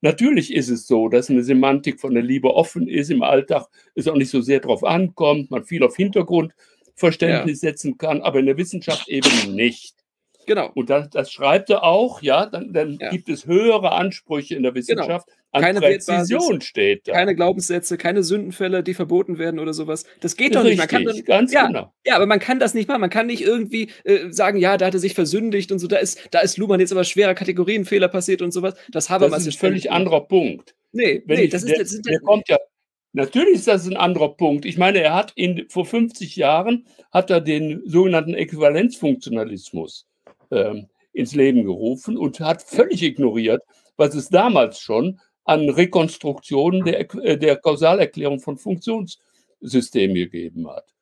Natürlich 0.00 0.52
ist 0.52 0.68
es 0.68 0.86
so, 0.86 1.08
dass 1.08 1.30
eine 1.30 1.42
Semantik 1.42 2.00
von 2.00 2.14
der 2.14 2.22
Liebe 2.22 2.54
offen 2.54 2.88
ist, 2.88 3.10
im 3.10 3.22
Alltag 3.22 3.66
es 3.94 4.06
auch 4.06 4.16
nicht 4.16 4.30
so 4.30 4.40
sehr 4.40 4.60
darauf 4.60 4.84
ankommt, 4.84 5.50
man 5.50 5.64
viel 5.64 5.82
auf 5.82 5.96
Hintergrundverständnis 5.96 7.62
ja. 7.62 7.70
setzen 7.70 7.96
kann, 7.96 8.20
aber 8.20 8.38
in 8.38 8.46
der 8.46 8.58
Wissenschaft 8.58 9.08
eben 9.08 9.54
nicht. 9.54 10.03
Genau. 10.46 10.70
Und 10.74 10.90
das, 10.90 11.10
das 11.10 11.32
schreibt 11.32 11.70
er 11.70 11.84
auch, 11.84 12.22
ja, 12.22 12.46
dann, 12.46 12.72
dann 12.72 12.98
ja. 13.00 13.10
gibt 13.10 13.28
es 13.28 13.46
höhere 13.46 13.92
Ansprüche 13.92 14.54
in 14.54 14.62
der 14.62 14.72
genau. 14.72 14.80
Wissenschaft. 14.80 15.26
Genau. 15.26 15.38
An 15.52 15.62
keine 15.62 15.80
Präzision 15.80 16.60
steht 16.60 17.06
da. 17.06 17.12
Keine 17.12 17.36
Glaubenssätze, 17.36 17.96
keine 17.96 18.24
Sündenfälle, 18.24 18.82
die 18.82 18.92
verboten 18.92 19.38
werden 19.38 19.60
oder 19.60 19.72
sowas. 19.72 20.04
Das 20.20 20.36
geht 20.36 20.56
doch 20.56 20.64
nicht. 20.64 20.78
Man 20.78 20.88
kann 20.88 21.04
dann, 21.04 21.22
ganz 21.24 21.52
ja, 21.52 21.68
genau. 21.68 21.92
Ja, 22.04 22.16
aber 22.16 22.26
man 22.26 22.40
kann 22.40 22.58
das 22.58 22.74
nicht 22.74 22.88
machen. 22.88 23.00
Man 23.00 23.10
kann 23.10 23.28
nicht 23.28 23.42
irgendwie 23.42 23.90
äh, 24.02 24.30
sagen, 24.32 24.58
ja, 24.58 24.76
da 24.76 24.86
hat 24.86 24.94
er 24.94 25.00
sich 25.00 25.14
versündigt 25.14 25.70
und 25.70 25.78
so. 25.78 25.86
Da 25.86 25.98
ist, 25.98 26.18
da 26.32 26.40
ist 26.40 26.56
Luhmann 26.56 26.80
jetzt 26.80 26.90
aber 26.90 27.04
schwerer 27.04 27.34
Kategorienfehler 27.34 28.08
passiert 28.08 28.42
und 28.42 28.50
sowas. 28.50 28.74
Das 28.90 29.10
Habermas 29.10 29.46
ist 29.46 29.54
ein 29.54 29.58
völlig 29.58 29.92
anderer 29.92 30.22
Punkt. 30.22 30.74
Nee, 30.90 31.22
Wenn 31.26 31.38
nee, 31.38 31.44
ich, 31.44 31.50
das 31.50 31.62
ist, 31.62 31.70
der, 31.70 31.78
das 31.78 31.92
ist 31.92 32.04
der, 32.04 32.14
der 32.14 32.20
kommt 32.20 32.48
ja 32.48 32.56
Natürlich 33.16 33.54
ist 33.54 33.68
das 33.68 33.86
ein 33.86 33.96
anderer 33.96 34.34
Punkt. 34.34 34.64
Ich 34.64 34.76
meine, 34.76 34.98
er 34.98 35.14
hat 35.14 35.32
in, 35.36 35.66
vor 35.68 35.86
50 35.86 36.34
Jahren 36.34 36.84
hat 37.12 37.30
er 37.30 37.40
den 37.40 37.80
sogenannten 37.86 38.34
Äquivalenzfunktionalismus 38.34 40.08
ähm, 40.54 40.86
ins 41.12 41.34
Leben 41.34 41.64
gerufen 41.64 42.16
und 42.16 42.40
hat 42.40 42.62
völlig 42.62 43.02
ignoriert, 43.02 43.62
was 43.96 44.14
es 44.14 44.28
damals 44.28 44.78
schon 44.78 45.20
an 45.44 45.68
Rekonstruktionen 45.68 46.84
der, 46.84 47.14
äh, 47.22 47.38
der 47.38 47.56
Kausalerklärung 47.56 48.40
von 48.40 48.56
Funktionssystemen 48.56 50.14
gegeben 50.14 50.68
hat. 50.68 50.94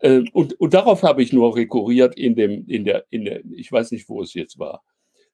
Äh, 0.00 0.24
und, 0.32 0.60
und 0.60 0.74
darauf 0.74 1.02
habe 1.02 1.22
ich 1.22 1.32
nur 1.32 1.56
rekurriert 1.56 2.16
in 2.16 2.34
dem, 2.34 2.66
in 2.66 2.84
der, 2.84 3.04
in 3.10 3.24
der, 3.24 3.40
ich 3.52 3.70
weiß 3.70 3.92
nicht, 3.92 4.08
wo 4.08 4.22
es 4.22 4.34
jetzt 4.34 4.58
war. 4.58 4.82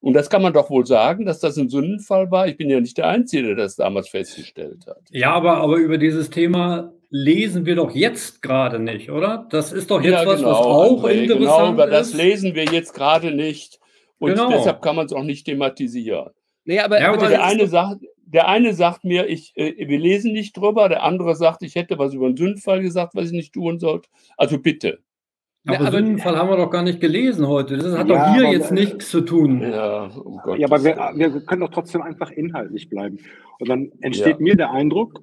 Und 0.00 0.14
das 0.14 0.30
kann 0.30 0.40
man 0.42 0.54
doch 0.54 0.70
wohl 0.70 0.86
sagen, 0.86 1.26
dass 1.26 1.40
das 1.40 1.58
ein 1.58 1.68
Sündenfall 1.68 2.30
war. 2.30 2.48
Ich 2.48 2.56
bin 2.56 2.70
ja 2.70 2.80
nicht 2.80 2.96
der 2.96 3.08
Einzige, 3.08 3.48
der 3.48 3.56
das 3.56 3.76
damals 3.76 4.08
festgestellt 4.08 4.86
hat. 4.86 5.02
Ja, 5.10 5.32
aber, 5.32 5.58
aber 5.58 5.76
über 5.76 5.98
dieses 5.98 6.30
Thema 6.30 6.94
lesen 7.10 7.66
wir 7.66 7.74
doch 7.74 7.90
jetzt 7.90 8.40
gerade 8.40 8.78
nicht, 8.78 9.10
oder? 9.10 9.46
Das 9.50 9.72
ist 9.72 9.90
doch 9.90 10.00
jetzt 10.00 10.12
ja, 10.12 10.26
was, 10.26 10.38
genau, 10.38 10.50
was 10.50 10.58
auch 10.58 11.04
André, 11.04 11.10
interessant 11.10 11.40
genau, 11.40 11.72
über 11.72 11.84
ist. 11.86 11.92
das 11.92 12.14
lesen 12.14 12.54
wir 12.54 12.64
jetzt 12.64 12.94
gerade 12.94 13.32
nicht. 13.32 13.78
Und 14.18 14.30
genau. 14.30 14.50
deshalb 14.50 14.80
kann 14.80 14.96
man 14.96 15.06
es 15.06 15.12
auch 15.12 15.24
nicht 15.24 15.44
thematisieren. 15.44 16.30
Nee, 16.64 16.78
aber, 16.78 17.00
ja, 17.00 17.12
aber 17.12 17.28
der, 17.28 17.44
eine 17.44 17.66
sagt, 17.66 18.02
der 18.18 18.48
eine 18.48 18.74
sagt 18.74 19.04
mir, 19.04 19.28
ich, 19.28 19.52
äh, 19.56 19.88
wir 19.88 19.98
lesen 19.98 20.32
nicht 20.32 20.56
drüber, 20.56 20.88
der 20.88 21.02
andere 21.02 21.34
sagt, 21.34 21.62
ich 21.62 21.74
hätte 21.74 21.98
was 21.98 22.14
über 22.14 22.26
einen 22.26 22.36
Sündenfall 22.36 22.80
gesagt, 22.80 23.14
was 23.14 23.26
ich 23.26 23.32
nicht 23.32 23.54
tun 23.54 23.80
sollte. 23.80 24.08
Also 24.36 24.58
bitte. 24.58 25.00
Aber, 25.66 25.74
ja, 25.74 25.80
aber 25.80 25.92
Sündenfall 25.92 26.36
haben 26.36 26.48
wir 26.48 26.56
doch 26.56 26.70
gar 26.70 26.82
nicht 26.82 27.00
gelesen 27.00 27.46
heute. 27.46 27.76
Das 27.76 27.96
hat 27.96 28.08
ja, 28.08 28.14
doch 28.14 28.34
hier 28.34 28.50
jetzt 28.50 28.72
nichts 28.72 29.10
zu 29.10 29.22
tun. 29.22 29.62
Ja, 29.62 30.10
oh 30.14 30.54
ja 30.54 30.66
aber 30.66 30.84
wir, 30.84 30.96
wir, 31.14 31.40
können 31.44 31.60
doch 31.62 31.70
trotzdem 31.70 32.02
einfach 32.02 32.30
inhaltlich 32.30 32.88
bleiben. 32.88 33.18
Und 33.58 33.68
dann 33.68 33.92
entsteht 34.00 34.38
ja. 34.38 34.42
mir 34.42 34.56
der 34.56 34.70
Eindruck, 34.70 35.20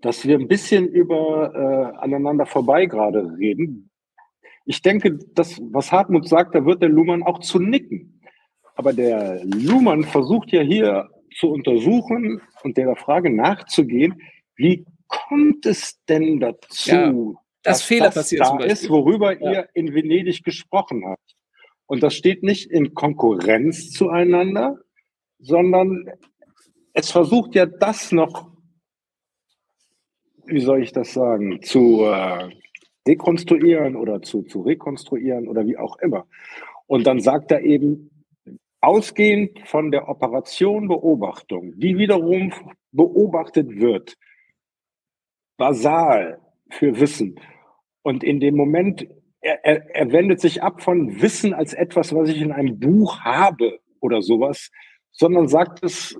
dass 0.00 0.26
wir 0.26 0.38
ein 0.38 0.48
bisschen 0.48 0.88
über 0.88 1.52
äh, 1.54 1.98
aneinander 1.98 2.46
vorbei 2.46 2.86
gerade 2.86 3.36
reden. 3.38 3.90
Ich 4.64 4.82
denke, 4.82 5.18
das, 5.34 5.60
was 5.70 5.92
Hartmut 5.92 6.28
sagt, 6.28 6.54
da 6.54 6.64
wird 6.64 6.82
der 6.82 6.90
Luhmann 6.90 7.22
auch 7.22 7.40
zu 7.40 7.58
nicken. 7.58 8.20
Aber 8.74 8.92
der 8.92 9.44
Luhmann 9.44 10.04
versucht 10.04 10.52
ja 10.52 10.62
hier 10.62 11.08
zu 11.36 11.50
untersuchen 11.50 12.40
und 12.62 12.76
der 12.76 12.94
Frage 12.96 13.30
nachzugehen, 13.30 14.20
wie 14.56 14.84
kommt 15.08 15.66
es 15.66 15.98
denn 16.06 16.38
dazu, 16.38 16.90
ja 16.90 17.12
dass 17.62 17.82
Fehler 17.82 18.06
das 18.06 18.14
passieren 18.14 18.58
da 18.58 18.64
ist, 18.64 18.88
worüber 18.88 19.38
ja. 19.38 19.52
ihr 19.52 19.68
in 19.74 19.94
Venedig 19.94 20.44
gesprochen 20.44 21.04
habt. 21.06 21.36
Und 21.86 22.02
das 22.02 22.14
steht 22.14 22.42
nicht 22.42 22.70
in 22.70 22.94
Konkurrenz 22.94 23.90
zueinander, 23.90 24.78
sondern 25.38 26.04
es 26.92 27.10
versucht 27.10 27.54
ja 27.54 27.66
das 27.66 28.12
noch, 28.12 28.50
wie 30.48 30.60
soll 30.60 30.82
ich 30.82 30.92
das 30.92 31.12
sagen, 31.12 31.62
zu 31.62 32.04
äh, 32.04 32.50
dekonstruieren 33.06 33.96
oder 33.96 34.22
zu, 34.22 34.42
zu 34.42 34.62
rekonstruieren 34.62 35.48
oder 35.48 35.66
wie 35.66 35.76
auch 35.76 35.98
immer. 35.98 36.26
Und 36.86 37.06
dann 37.06 37.20
sagt 37.20 37.50
er 37.50 37.62
eben, 37.62 38.10
ausgehend 38.80 39.66
von 39.66 39.90
der 39.90 40.08
Operation 40.08 40.88
Beobachtung, 40.88 41.72
die 41.78 41.98
wiederum 41.98 42.52
beobachtet 42.92 43.78
wird, 43.78 44.16
basal 45.56 46.40
für 46.70 47.00
Wissen. 47.00 47.40
Und 48.02 48.22
in 48.22 48.40
dem 48.40 48.56
Moment, 48.56 49.06
er, 49.40 49.64
er, 49.64 49.94
er 49.94 50.12
wendet 50.12 50.40
sich 50.40 50.62
ab 50.62 50.82
von 50.82 51.20
Wissen 51.20 51.54
als 51.54 51.74
etwas, 51.74 52.14
was 52.14 52.28
ich 52.28 52.40
in 52.40 52.52
einem 52.52 52.78
Buch 52.78 53.20
habe 53.20 53.80
oder 54.00 54.22
sowas, 54.22 54.70
sondern 55.10 55.48
sagt 55.48 55.82
es 55.82 56.16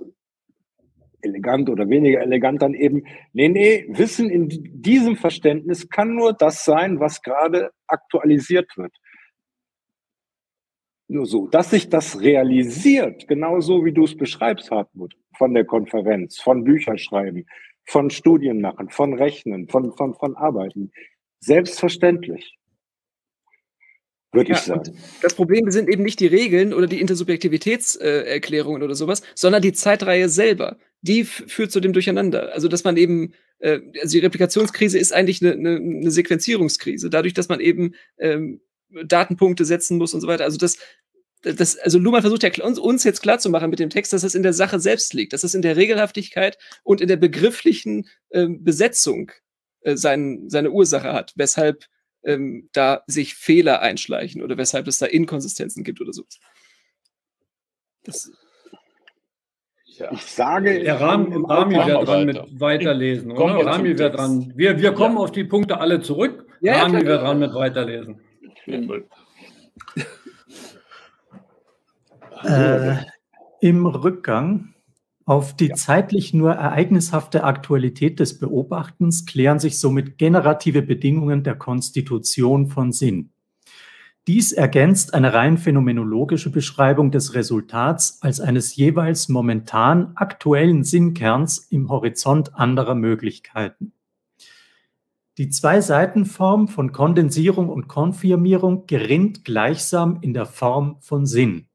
elegant 1.21 1.69
oder 1.69 1.89
weniger 1.89 2.21
elegant 2.21 2.61
dann 2.61 2.73
eben, 2.73 3.03
nee, 3.33 3.49
nee, 3.49 3.85
Wissen 3.89 4.29
in 4.29 4.49
diesem 4.81 5.15
Verständnis 5.15 5.89
kann 5.89 6.15
nur 6.15 6.33
das 6.33 6.65
sein, 6.65 6.99
was 6.99 7.21
gerade 7.21 7.71
aktualisiert 7.87 8.77
wird. 8.77 8.93
Nur 11.07 11.25
so, 11.25 11.47
dass 11.47 11.71
sich 11.71 11.89
das 11.89 12.21
realisiert, 12.21 13.27
genauso 13.27 13.83
wie 13.83 13.91
du 13.91 14.03
es 14.03 14.15
beschreibst, 14.15 14.69
Hartmut, 14.69 15.15
von 15.37 15.53
der 15.53 15.65
Konferenz, 15.65 16.39
von 16.39 16.63
Bücherschreiben, 16.63 17.47
von 17.85 18.11
Studien 18.11 18.61
machen, 18.61 18.89
von 18.89 19.15
Rechnen, 19.15 19.67
von, 19.67 19.91
von, 19.97 20.13
von 20.13 20.35
Arbeiten. 20.35 20.91
Selbstverständlich. 21.39 22.59
Würde 24.31 24.51
ja, 24.51 24.57
ich 24.57 24.61
sagen. 24.61 24.95
Das 25.21 25.33
Problem 25.33 25.71
sind 25.71 25.89
eben 25.89 26.03
nicht 26.03 26.19
die 26.19 26.27
Regeln 26.27 26.73
oder 26.73 26.85
die 26.85 27.01
Intersubjektivitätserklärungen 27.01 28.81
äh, 28.81 28.85
oder 28.85 28.95
sowas, 28.95 29.23
sondern 29.33 29.61
die 29.61 29.73
Zeitreihe 29.73 30.29
selber. 30.29 30.77
Die 31.01 31.23
führt 31.23 31.71
zu 31.71 31.79
dem 31.79 31.93
Durcheinander. 31.93 32.53
Also, 32.53 32.67
dass 32.67 32.83
man 32.83 32.97
eben, 32.97 33.33
äh, 33.59 33.79
also 34.01 34.13
die 34.13 34.19
Replikationskrise 34.19 34.99
ist 34.99 35.13
eigentlich 35.13 35.41
eine, 35.41 35.53
eine, 35.53 35.75
eine 35.77 36.11
Sequenzierungskrise, 36.11 37.09
dadurch, 37.09 37.33
dass 37.33 37.49
man 37.49 37.59
eben 37.59 37.95
ähm, 38.17 38.61
Datenpunkte 38.89 39.65
setzen 39.65 39.97
muss 39.97 40.13
und 40.13 40.21
so 40.21 40.27
weiter. 40.27 40.43
Also 40.43 40.57
das, 40.57 40.77
das, 41.41 41.77
also 41.77 41.99
Luhmann 41.99 42.21
versucht 42.21 42.43
ja 42.43 42.51
uns, 42.63 42.79
uns 42.79 43.03
jetzt 43.03 43.21
klarzumachen 43.21 43.69
mit 43.69 43.79
dem 43.79 43.89
Text, 43.89 44.11
dass 44.11 44.23
es 44.23 44.35
in 44.35 44.43
der 44.43 44.53
Sache 44.53 44.79
selbst 44.79 45.13
liegt, 45.13 45.33
dass 45.33 45.43
es 45.43 45.53
in 45.53 45.61
der 45.61 45.77
Regelhaftigkeit 45.77 46.57
und 46.83 47.01
in 47.01 47.07
der 47.07 47.17
begrifflichen 47.17 48.07
äh, 48.29 48.47
Besetzung 48.49 49.31
äh, 49.81 49.95
sein, 49.95 50.49
seine 50.49 50.71
Ursache 50.71 51.13
hat, 51.13 51.33
weshalb 51.35 51.85
ähm, 52.23 52.69
da 52.73 53.03
sich 53.07 53.35
Fehler 53.35 53.81
einschleichen 53.81 54.41
oder 54.41 54.57
weshalb 54.57 54.87
es 54.87 54.97
da 54.97 55.05
Inkonsistenzen 55.05 55.83
gibt 55.83 56.01
oder 56.01 56.11
so. 56.11 56.25
Das, 58.03 58.31
ja. 59.99 60.11
Ich 60.11 60.25
sage, 60.25 60.81
der 60.81 60.99
Rami, 60.99 61.35
Rami 61.47 61.75
wird 61.75 62.07
dran 62.07 62.25
mit 62.25 62.59
weiterlesen, 62.59 63.31
oder? 63.31 63.65
Rami 63.65 63.97
wird 63.97 64.17
dran. 64.17 64.53
Wir, 64.55 64.79
wir 64.79 64.93
kommen 64.93 65.15
ja. 65.15 65.21
auf 65.21 65.31
die 65.31 65.43
Punkte 65.43 65.79
alle 65.79 66.01
zurück. 66.01 66.45
Ja, 66.61 66.81
Rami 66.81 67.05
wird 67.05 67.21
dran 67.21 67.39
mit 67.39 67.53
weiterlesen. 67.53 68.19
Äh, 72.43 72.95
Im 73.59 73.85
Rückgang 73.85 74.73
auf 75.25 75.55
die 75.55 75.67
ja. 75.67 75.75
zeitlich 75.75 76.33
nur 76.33 76.53
ereignishafte 76.53 77.43
Aktualität 77.43 78.19
des 78.19 78.39
Beobachtens 78.39 79.25
klären 79.25 79.59
sich 79.59 79.79
somit 79.79 80.17
generative 80.17 80.81
Bedingungen 80.81 81.43
der 81.43 81.55
Konstitution 81.55 82.67
von 82.67 82.91
Sinn. 82.91 83.31
Dies 84.27 84.51
ergänzt 84.51 85.13
eine 85.13 85.33
rein 85.33 85.57
phänomenologische 85.57 86.51
Beschreibung 86.51 87.11
des 87.11 87.33
Resultats 87.33 88.21
als 88.21 88.39
eines 88.39 88.75
jeweils 88.75 89.29
momentan 89.29 90.11
aktuellen 90.15 90.83
Sinnkerns 90.83 91.57
im 91.57 91.89
Horizont 91.89 92.55
anderer 92.55 92.95
Möglichkeiten. 92.95 93.93
Die 95.37 95.49
Zwei-Seiten-Form 95.49 96.67
von 96.67 96.91
Kondensierung 96.91 97.69
und 97.69 97.87
Konfirmierung 97.87 98.85
gerinnt 98.87 99.45
gleichsam 99.45 100.19
in 100.21 100.33
der 100.33 100.45
Form 100.45 100.97
von 100.99 101.25
Sinn, 101.25 101.67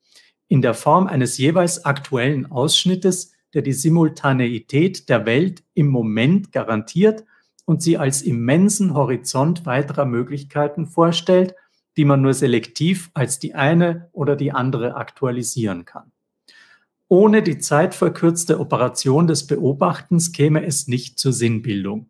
in 0.49 0.63
der 0.63 0.75
Form 0.75 1.07
eines 1.07 1.39
jeweils 1.39 1.85
aktuellen 1.85 2.51
Ausschnittes 2.53 3.35
der 3.55 3.63
die 3.63 3.73
Simultaneität 3.73 5.09
der 5.09 5.25
Welt 5.27 5.63
im 5.75 5.87
Moment 5.87 6.53
garantiert 6.53 7.25
und 7.65 7.83
sie 7.83 7.97
als 7.97 8.21
immensen 8.21 8.95
Horizont 8.95 9.65
weiterer 9.65 10.05
Möglichkeiten 10.05 10.87
vorstellt, 10.87 11.55
die 11.97 12.05
man 12.05 12.23
nur 12.23 12.35
selektiv 12.35 13.11
als 13.15 13.39
die 13.39 13.55
eine 13.55 14.09
oder 14.13 14.37
die 14.37 14.53
andere 14.53 14.97
aktualisieren 14.97 15.85
kann. 15.85 16.13
Ohne 17.09 17.43
die 17.43 17.59
zeitverkürzte 17.59 18.59
Operation 18.59 19.27
des 19.27 19.47
Beobachtens 19.47 20.33
käme 20.33 20.65
es 20.65 20.89
nicht 20.89 21.19
zur 21.19 21.33
Sinnbildung. 21.33 22.09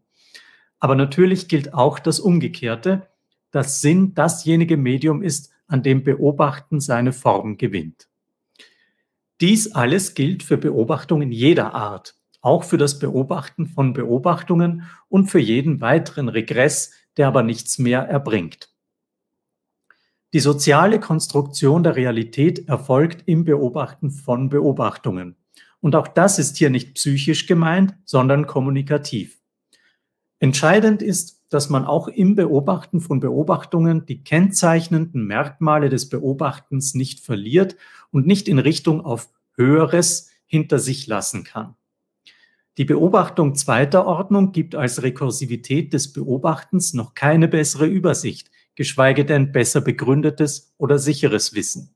Aber 0.78 0.94
natürlich 0.94 1.48
gilt 1.48 1.74
auch 1.74 1.98
das 1.98 2.20
Umgekehrte, 2.20 3.08
dass 3.50 3.80
Sinn 3.80 4.14
dasjenige 4.14 4.76
Medium 4.76 5.22
ist, 5.22 5.50
an 5.66 5.82
dem 5.82 6.04
Beobachten 6.04 6.80
seine 6.80 7.12
Form 7.12 7.56
gewinnt. 7.56 8.08
Dies 9.40 9.72
alles 9.72 10.14
gilt 10.14 10.42
für 10.42 10.56
Beobachtungen 10.56 11.32
jeder 11.32 11.74
Art, 11.74 12.14
auch 12.40 12.64
für 12.64 12.78
das 12.78 12.98
Beobachten 12.98 13.66
von 13.66 13.92
Beobachtungen 13.92 14.84
und 15.08 15.26
für 15.26 15.38
jeden 15.38 15.80
weiteren 15.80 16.28
Regress, 16.28 16.92
der 17.16 17.28
aber 17.28 17.42
nichts 17.42 17.78
mehr 17.78 18.00
erbringt. 18.00 18.73
Die 20.34 20.40
soziale 20.40 20.98
Konstruktion 20.98 21.84
der 21.84 21.94
Realität 21.94 22.68
erfolgt 22.68 23.22
im 23.26 23.44
Beobachten 23.44 24.10
von 24.10 24.48
Beobachtungen. 24.48 25.36
Und 25.80 25.94
auch 25.94 26.08
das 26.08 26.40
ist 26.40 26.56
hier 26.56 26.70
nicht 26.70 26.94
psychisch 26.94 27.46
gemeint, 27.46 27.94
sondern 28.04 28.48
kommunikativ. 28.48 29.38
Entscheidend 30.40 31.02
ist, 31.02 31.44
dass 31.50 31.70
man 31.70 31.84
auch 31.84 32.08
im 32.08 32.34
Beobachten 32.34 33.00
von 33.00 33.20
Beobachtungen 33.20 34.06
die 34.06 34.24
kennzeichnenden 34.24 35.24
Merkmale 35.24 35.88
des 35.88 36.08
Beobachtens 36.08 36.94
nicht 36.94 37.20
verliert 37.20 37.76
und 38.10 38.26
nicht 38.26 38.48
in 38.48 38.58
Richtung 38.58 39.02
auf 39.04 39.28
Höheres 39.54 40.30
hinter 40.46 40.80
sich 40.80 41.06
lassen 41.06 41.44
kann. 41.44 41.76
Die 42.76 42.84
Beobachtung 42.84 43.54
zweiter 43.54 44.04
Ordnung 44.04 44.50
gibt 44.50 44.74
als 44.74 45.04
Rekursivität 45.04 45.92
des 45.92 46.12
Beobachtens 46.12 46.92
noch 46.92 47.14
keine 47.14 47.46
bessere 47.46 47.86
Übersicht, 47.86 48.50
geschweige 48.76 49.24
denn 49.24 49.52
besser 49.52 49.80
begründetes 49.80 50.74
oder 50.78 50.98
sicheres 50.98 51.54
Wissen. 51.54 51.94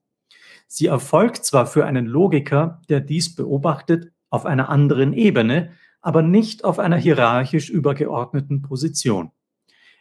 Sie 0.66 0.86
erfolgt 0.86 1.44
zwar 1.44 1.66
für 1.66 1.86
einen 1.86 2.06
Logiker, 2.06 2.82
der 2.88 3.00
dies 3.00 3.34
beobachtet, 3.34 4.12
auf 4.30 4.44
einer 4.44 4.68
anderen 4.68 5.12
Ebene, 5.14 5.72
aber 6.00 6.22
nicht 6.22 6.64
auf 6.64 6.78
einer 6.78 6.96
hierarchisch 6.96 7.70
übergeordneten 7.70 8.62
Position. 8.62 9.30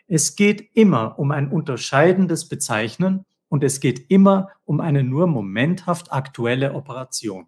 Es 0.07 0.35
geht 0.35 0.69
immer 0.73 1.17
um 1.19 1.31
ein 1.31 1.49
unterscheidendes 1.49 2.47
Bezeichnen 2.47 3.25
und 3.49 3.63
es 3.63 3.79
geht 3.79 4.09
immer 4.09 4.49
um 4.65 4.79
eine 4.79 5.03
nur 5.03 5.27
momenthaft 5.27 6.11
aktuelle 6.11 6.73
Operation. 6.73 7.47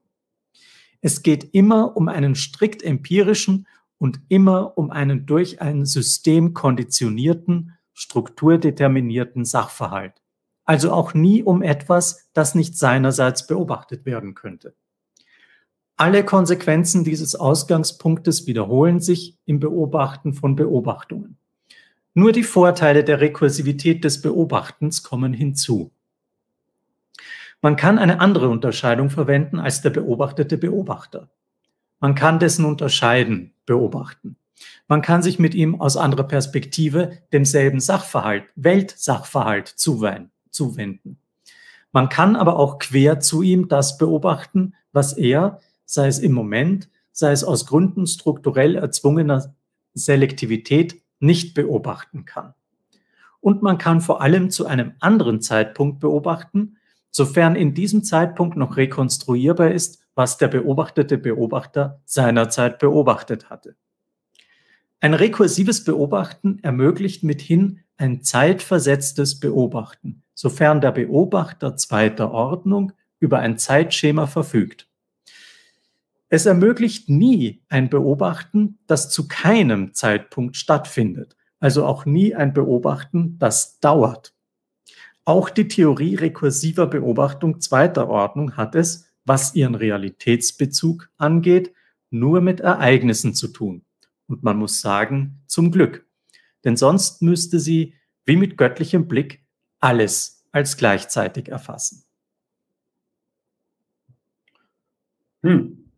Es 1.01 1.23
geht 1.23 1.53
immer 1.53 1.95
um 1.95 2.07
einen 2.07 2.35
strikt 2.35 2.83
empirischen 2.83 3.67
und 3.97 4.19
immer 4.29 4.77
um 4.77 4.91
einen 4.91 5.25
durch 5.25 5.61
ein 5.61 5.85
System 5.85 6.53
konditionierten, 6.53 7.77
strukturdeterminierten 7.99 9.43
Sachverhalt. 9.43 10.13
Also 10.63 10.93
auch 10.93 11.13
nie 11.13 11.43
um 11.43 11.61
etwas, 11.61 12.29
das 12.33 12.55
nicht 12.55 12.77
seinerseits 12.77 13.45
beobachtet 13.45 14.05
werden 14.05 14.35
könnte. 14.35 14.73
Alle 15.97 16.23
Konsequenzen 16.23 17.03
dieses 17.03 17.35
Ausgangspunktes 17.35 18.47
wiederholen 18.47 19.01
sich 19.01 19.37
im 19.45 19.59
Beobachten 19.59 20.33
von 20.33 20.55
Beobachtungen. 20.55 21.37
Nur 22.13 22.31
die 22.31 22.43
Vorteile 22.43 23.03
der 23.03 23.19
Rekursivität 23.19 24.05
des 24.05 24.21
Beobachtens 24.21 25.03
kommen 25.03 25.33
hinzu. 25.33 25.91
Man 27.61 27.75
kann 27.75 27.99
eine 27.99 28.21
andere 28.21 28.47
Unterscheidung 28.47 29.09
verwenden 29.09 29.59
als 29.59 29.81
der 29.81 29.89
beobachtete 29.89 30.57
Beobachter. 30.57 31.29
Man 31.99 32.15
kann 32.15 32.39
dessen 32.39 32.63
Unterscheiden 32.63 33.51
beobachten. 33.65 34.37
Man 34.87 35.01
kann 35.01 35.21
sich 35.21 35.39
mit 35.39 35.53
ihm 35.53 35.79
aus 35.79 35.97
anderer 35.97 36.23
Perspektive 36.23 37.17
demselben 37.31 37.79
Sachverhalt, 37.79 38.45
Weltsachverhalt 38.55 39.67
zuwenden. 39.67 41.17
Man 41.91 42.09
kann 42.09 42.35
aber 42.35 42.57
auch 42.57 42.79
quer 42.79 43.19
zu 43.19 43.41
ihm 43.41 43.67
das 43.67 43.97
beobachten, 43.97 44.73
was 44.91 45.13
er, 45.13 45.59
sei 45.85 46.07
es 46.07 46.19
im 46.19 46.33
Moment, 46.33 46.89
sei 47.11 47.31
es 47.31 47.43
aus 47.43 47.65
Gründen 47.65 48.07
strukturell 48.07 48.75
erzwungener 48.75 49.55
Selektivität, 49.93 51.01
nicht 51.19 51.53
beobachten 51.53 52.25
kann. 52.25 52.53
Und 53.41 53.61
man 53.61 53.77
kann 53.77 54.01
vor 54.01 54.21
allem 54.21 54.49
zu 54.49 54.65
einem 54.65 54.93
anderen 54.99 55.41
Zeitpunkt 55.41 55.99
beobachten, 55.99 56.77
sofern 57.11 57.55
in 57.55 57.73
diesem 57.73 58.03
Zeitpunkt 58.03 58.57
noch 58.57 58.77
rekonstruierbar 58.77 59.71
ist, 59.71 59.99
was 60.15 60.37
der 60.37 60.49
beobachtete 60.49 61.17
Beobachter 61.17 62.01
seinerzeit 62.05 62.79
beobachtet 62.79 63.49
hatte. 63.49 63.75
Ein 65.01 65.13
rekursives 65.13 65.85
Beobachten 65.85 66.59
ermöglicht 66.61 67.23
mithin 67.23 67.79
ein 67.95 68.21
zeitversetztes 68.21 69.39
Beobachten, 69.39 70.23
sofern 70.33 70.81
der 70.81 70.91
Beobachter 70.91 71.77
zweiter 71.77 72.31
Ordnung 72.31 72.91
über 73.19 73.39
ein 73.39 73.57
Zeitschema 73.57 74.27
verfügt. 74.27 74.89
Es 76.27 76.45
ermöglicht 76.45 77.09
nie 77.09 77.63
ein 77.69 77.89
Beobachten, 77.89 78.77
das 78.87 79.09
zu 79.09 79.29
keinem 79.29 79.93
Zeitpunkt 79.93 80.57
stattfindet, 80.57 81.37
also 81.61 81.85
auch 81.85 82.05
nie 82.05 82.35
ein 82.35 82.53
Beobachten, 82.53 83.39
das 83.39 83.79
dauert. 83.79 84.33
Auch 85.23 85.49
die 85.49 85.69
Theorie 85.69 86.15
rekursiver 86.15 86.87
Beobachtung 86.87 87.61
zweiter 87.61 88.09
Ordnung 88.09 88.57
hat 88.57 88.75
es, 88.75 89.07
was 89.25 89.55
ihren 89.55 89.75
Realitätsbezug 89.75 91.09
angeht, 91.17 91.73
nur 92.09 92.41
mit 92.41 92.59
Ereignissen 92.59 93.33
zu 93.33 93.47
tun. 93.47 93.83
Und 94.29 94.43
man 94.43 94.57
muss 94.57 94.79
sagen, 94.79 95.41
zum 95.47 95.71
Glück. 95.71 96.05
Denn 96.63 96.77
sonst 96.77 97.21
müsste 97.21 97.59
sie, 97.59 97.95
wie 98.25 98.37
mit 98.37 98.57
göttlichem 98.57 99.07
Blick, 99.07 99.43
alles 99.79 100.45
als 100.51 100.77
gleichzeitig 100.77 101.49
erfassen. 101.49 102.03
Hm. 105.41 105.91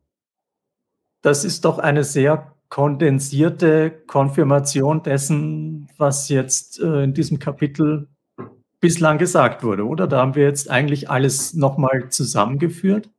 Das 1.21 1.45
ist 1.45 1.65
doch 1.65 1.77
eine 1.77 2.03
sehr 2.03 2.55
kondensierte 2.69 3.91
Konfirmation 4.07 5.03
dessen, 5.03 5.89
was 5.97 6.29
jetzt 6.29 6.79
äh, 6.79 7.03
in 7.03 7.13
diesem 7.13 7.37
Kapitel 7.37 8.07
bislang 8.79 9.17
gesagt 9.17 9.61
wurde, 9.61 9.85
oder? 9.85 10.07
Da 10.07 10.19
haben 10.19 10.35
wir 10.35 10.45
jetzt 10.45 10.69
eigentlich 10.69 11.09
alles 11.09 11.53
nochmal 11.53 12.09
zusammengeführt. 12.09 13.09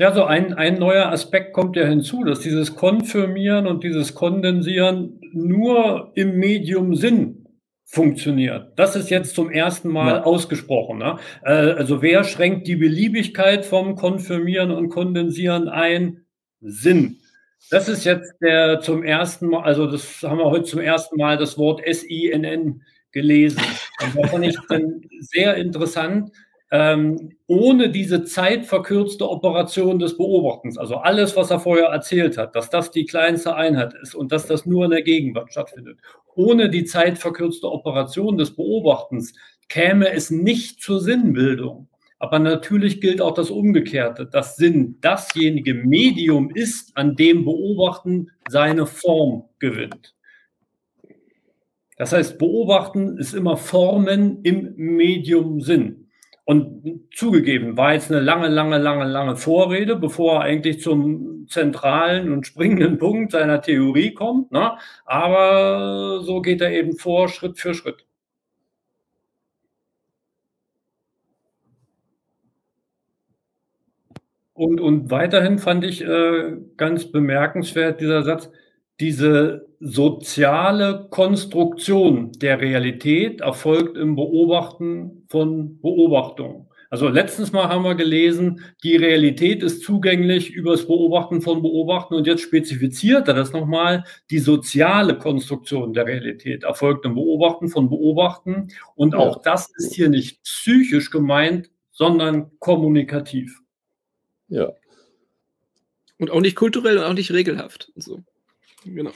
Ja, 0.00 0.14
so 0.14 0.24
ein, 0.24 0.54
ein 0.54 0.78
neuer 0.78 1.12
Aspekt 1.12 1.52
kommt 1.52 1.76
ja 1.76 1.84
hinzu, 1.84 2.24
dass 2.24 2.40
dieses 2.40 2.74
Konfirmieren 2.74 3.66
und 3.66 3.84
dieses 3.84 4.14
Kondensieren 4.14 5.20
nur 5.34 6.12
im 6.14 6.38
Medium 6.38 6.94
Sinn 6.94 7.44
funktioniert. 7.84 8.72
Das 8.76 8.96
ist 8.96 9.10
jetzt 9.10 9.34
zum 9.34 9.50
ersten 9.50 9.90
Mal 9.90 10.14
ja. 10.14 10.22
ausgesprochen. 10.22 10.96
Ne? 10.96 11.18
Äh, 11.42 11.72
also 11.72 12.00
wer 12.00 12.24
schränkt 12.24 12.66
die 12.66 12.76
Beliebigkeit 12.76 13.66
vom 13.66 13.94
Konfirmieren 13.94 14.70
und 14.70 14.88
Kondensieren 14.88 15.68
ein? 15.68 16.24
Sinn. 16.62 17.18
Das 17.70 17.90
ist 17.90 18.04
jetzt 18.04 18.32
der 18.40 18.80
zum 18.80 19.02
ersten 19.02 19.48
Mal, 19.48 19.64
also 19.64 19.86
das 19.86 20.22
haben 20.22 20.38
wir 20.38 20.46
heute 20.46 20.64
zum 20.64 20.80
ersten 20.80 21.18
Mal 21.18 21.36
das 21.36 21.58
Wort 21.58 21.84
S-I-N-N 21.84 22.80
gelesen. 23.12 23.60
Und 24.02 24.16
das 24.16 24.30
fand 24.30 24.46
ich 24.46 24.56
dann 24.66 25.02
sehr 25.20 25.56
interessant. 25.56 26.30
Ähm, 26.72 27.36
ohne 27.48 27.90
diese 27.90 28.22
zeitverkürzte 28.22 29.28
Operation 29.28 29.98
des 29.98 30.16
Beobachtens, 30.16 30.78
also 30.78 30.96
alles, 30.96 31.34
was 31.34 31.50
er 31.50 31.58
vorher 31.58 31.86
erzählt 31.86 32.38
hat, 32.38 32.54
dass 32.54 32.70
das 32.70 32.92
die 32.92 33.06
kleinste 33.06 33.56
Einheit 33.56 33.92
ist 33.94 34.14
und 34.14 34.30
dass 34.30 34.46
das 34.46 34.66
nur 34.66 34.84
in 34.84 34.92
der 34.92 35.02
Gegenwart 35.02 35.50
stattfindet, 35.50 35.98
ohne 36.36 36.70
die 36.70 36.84
zeitverkürzte 36.84 37.68
Operation 37.70 38.38
des 38.38 38.54
Beobachtens 38.54 39.34
käme 39.68 40.12
es 40.12 40.30
nicht 40.30 40.80
zur 40.80 41.00
Sinnbildung. 41.00 41.88
Aber 42.20 42.38
natürlich 42.38 43.00
gilt 43.00 43.22
auch 43.22 43.34
das 43.34 43.50
Umgekehrte, 43.50 44.26
dass 44.26 44.56
Sinn 44.56 44.98
dasjenige 45.00 45.72
Medium 45.74 46.50
ist, 46.50 46.94
an 46.94 47.16
dem 47.16 47.46
Beobachten 47.46 48.30
seine 48.48 48.86
Form 48.86 49.44
gewinnt. 49.58 50.14
Das 51.96 52.12
heißt, 52.12 52.38
beobachten 52.38 53.16
ist 53.16 53.32
immer 53.34 53.56
Formen 53.56 54.42
im 54.42 54.74
Medium 54.76 55.60
Sinn. 55.60 56.09
Und 56.44 57.04
zugegeben, 57.14 57.76
war 57.76 57.94
jetzt 57.94 58.10
eine 58.10 58.20
lange, 58.20 58.48
lange, 58.48 58.78
lange, 58.78 59.04
lange 59.04 59.36
Vorrede, 59.36 59.96
bevor 59.96 60.36
er 60.36 60.40
eigentlich 60.42 60.80
zum 60.80 61.46
zentralen 61.48 62.32
und 62.32 62.46
springenden 62.46 62.98
Punkt 62.98 63.32
seiner 63.32 63.60
Theorie 63.62 64.14
kommt. 64.14 64.50
Ne? 64.52 64.72
Aber 65.04 66.22
so 66.22 66.40
geht 66.42 66.60
er 66.60 66.72
eben 66.72 66.96
vor, 66.96 67.28
Schritt 67.28 67.58
für 67.58 67.74
Schritt. 67.74 68.06
Und, 74.60 74.78
und 74.78 75.10
weiterhin 75.10 75.58
fand 75.58 75.84
ich 75.84 76.02
äh, 76.02 76.56
ganz 76.76 77.10
bemerkenswert 77.10 78.00
dieser 78.00 78.22
Satz, 78.24 78.50
diese 79.00 79.69
soziale 79.80 81.08
Konstruktion 81.10 82.32
der 82.32 82.60
Realität 82.60 83.40
erfolgt 83.40 83.96
im 83.96 84.14
Beobachten 84.14 85.24
von 85.28 85.80
Beobachtungen. 85.80 86.66
Also 86.90 87.08
letztens 87.08 87.52
mal 87.52 87.68
haben 87.68 87.84
wir 87.84 87.94
gelesen, 87.94 88.62
die 88.82 88.96
Realität 88.96 89.62
ist 89.62 89.84
zugänglich 89.84 90.50
übers 90.50 90.86
Beobachten 90.86 91.40
von 91.40 91.62
Beobachten 91.62 92.14
und 92.14 92.26
jetzt 92.26 92.42
spezifiziert 92.42 93.28
er 93.28 93.34
das 93.34 93.52
nochmal, 93.52 94.04
die 94.28 94.40
soziale 94.40 95.16
Konstruktion 95.16 95.92
der 95.94 96.06
Realität 96.06 96.64
erfolgt 96.64 97.06
im 97.06 97.14
Beobachten 97.14 97.68
von 97.68 97.88
Beobachten 97.88 98.68
und 98.96 99.14
auch 99.14 99.40
das 99.40 99.70
ist 99.76 99.94
hier 99.94 100.08
nicht 100.08 100.42
psychisch 100.42 101.10
gemeint, 101.10 101.70
sondern 101.92 102.50
kommunikativ. 102.58 103.60
Ja. 104.48 104.72
Und 106.18 106.32
auch 106.32 106.40
nicht 106.40 106.56
kulturell 106.56 106.98
und 106.98 107.04
auch 107.04 107.14
nicht 107.14 107.30
regelhaft. 107.32 107.92
So. 107.94 108.20
Genau. 108.84 109.12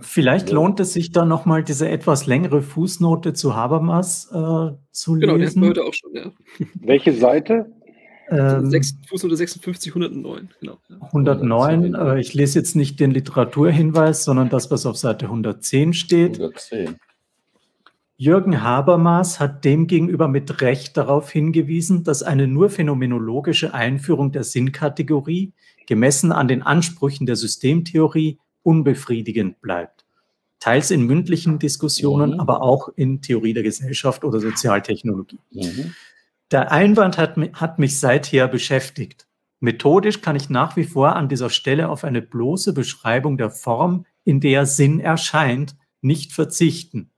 Vielleicht 0.00 0.48
ja. 0.48 0.54
lohnt 0.54 0.78
es 0.80 0.92
sich 0.92 1.12
dann 1.12 1.28
nochmal 1.28 1.64
diese 1.64 1.88
etwas 1.88 2.26
längere 2.26 2.62
Fußnote 2.62 3.32
zu 3.32 3.56
Habermas 3.56 4.26
äh, 4.32 4.72
zu 4.92 5.14
genau, 5.14 5.14
lesen. 5.14 5.20
Genau, 5.20 5.36
die 5.36 5.46
hatten 5.46 5.60
wir 5.60 5.68
heute 5.68 5.84
auch 5.84 5.94
schon, 5.94 6.14
ja. 6.14 6.30
Welche 6.80 7.12
Seite? 7.12 7.72
Ähm, 8.30 8.70
Fußnote 9.08 9.36
56, 9.36 9.90
109. 9.90 10.50
Genau, 10.60 10.78
ja. 10.88 10.96
109, 11.00 11.94
äh, 11.94 12.20
ich 12.20 12.32
lese 12.34 12.60
jetzt 12.60 12.76
nicht 12.76 13.00
den 13.00 13.10
Literaturhinweis, 13.10 14.24
sondern 14.24 14.48
das, 14.48 14.70
was 14.70 14.86
auf 14.86 14.96
Seite 14.96 15.26
110 15.26 15.92
steht. 15.94 16.36
110. 16.36 16.96
Jürgen 18.20 18.62
Habermas 18.62 19.40
hat 19.40 19.64
demgegenüber 19.64 20.28
mit 20.28 20.60
Recht 20.60 20.94
darauf 20.98 21.30
hingewiesen, 21.30 22.04
dass 22.04 22.22
eine 22.22 22.46
nur 22.46 22.68
phänomenologische 22.68 23.72
Einführung 23.72 24.30
der 24.30 24.44
Sinnkategorie 24.44 25.54
gemessen 25.86 26.30
an 26.30 26.46
den 26.46 26.60
Ansprüchen 26.60 27.24
der 27.24 27.36
Systemtheorie 27.36 28.38
unbefriedigend 28.62 29.62
bleibt. 29.62 30.04
Teils 30.58 30.90
in 30.90 31.06
mündlichen 31.06 31.58
Diskussionen, 31.58 32.32
mhm. 32.32 32.40
aber 32.40 32.60
auch 32.60 32.90
in 32.94 33.22
Theorie 33.22 33.54
der 33.54 33.62
Gesellschaft 33.62 34.22
oder 34.22 34.38
Sozialtechnologie. 34.38 35.38
Mhm. 35.52 35.94
Der 36.50 36.70
Einwand 36.70 37.16
hat, 37.16 37.38
hat 37.54 37.78
mich 37.78 37.98
seither 37.98 38.48
beschäftigt. 38.48 39.28
Methodisch 39.60 40.20
kann 40.20 40.36
ich 40.36 40.50
nach 40.50 40.76
wie 40.76 40.84
vor 40.84 41.16
an 41.16 41.30
dieser 41.30 41.48
Stelle 41.48 41.88
auf 41.88 42.04
eine 42.04 42.20
bloße 42.20 42.74
Beschreibung 42.74 43.38
der 43.38 43.50
Form, 43.50 44.04
in 44.24 44.40
der 44.40 44.66
Sinn 44.66 45.00
erscheint, 45.00 45.74
nicht 46.02 46.34
verzichten. 46.34 47.10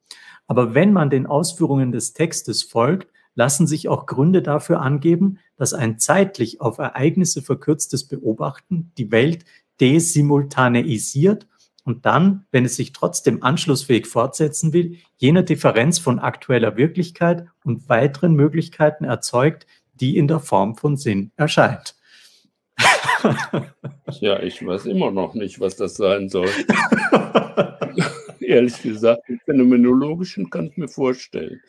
Aber 0.46 0.74
wenn 0.74 0.92
man 0.92 1.10
den 1.10 1.26
Ausführungen 1.26 1.92
des 1.92 2.12
Textes 2.12 2.62
folgt, 2.62 3.08
lassen 3.34 3.66
sich 3.66 3.88
auch 3.88 4.06
Gründe 4.06 4.42
dafür 4.42 4.80
angeben, 4.80 5.38
dass 5.56 5.72
ein 5.72 5.98
zeitlich 5.98 6.60
auf 6.60 6.78
Ereignisse 6.78 7.42
verkürztes 7.42 8.04
Beobachten 8.04 8.92
die 8.98 9.10
Welt 9.10 9.44
desimultaneisiert 9.80 11.46
und 11.84 12.06
dann, 12.06 12.46
wenn 12.52 12.64
es 12.64 12.76
sich 12.76 12.92
trotzdem 12.92 13.42
anschlussfähig 13.42 14.06
fortsetzen 14.06 14.72
will, 14.72 14.98
jene 15.16 15.42
Differenz 15.42 15.98
von 15.98 16.18
aktueller 16.20 16.76
Wirklichkeit 16.76 17.46
und 17.64 17.88
weiteren 17.88 18.34
Möglichkeiten 18.34 19.04
erzeugt, 19.04 19.66
die 19.94 20.16
in 20.16 20.28
der 20.28 20.40
Form 20.40 20.76
von 20.76 20.96
Sinn 20.96 21.32
erscheint. 21.36 21.96
Ja, 24.20 24.40
ich 24.40 24.64
weiß 24.64 24.86
immer 24.86 25.10
noch 25.10 25.34
nicht, 25.34 25.60
was 25.60 25.76
das 25.76 25.94
sein 25.94 26.28
soll. 26.28 26.48
Ehrlich 28.42 28.82
gesagt, 28.82 29.28
den 29.28 29.40
phänomenologischen 29.44 30.50
kann 30.50 30.66
ich 30.66 30.76
mir 30.76 30.88
vorstellen. 30.88 31.60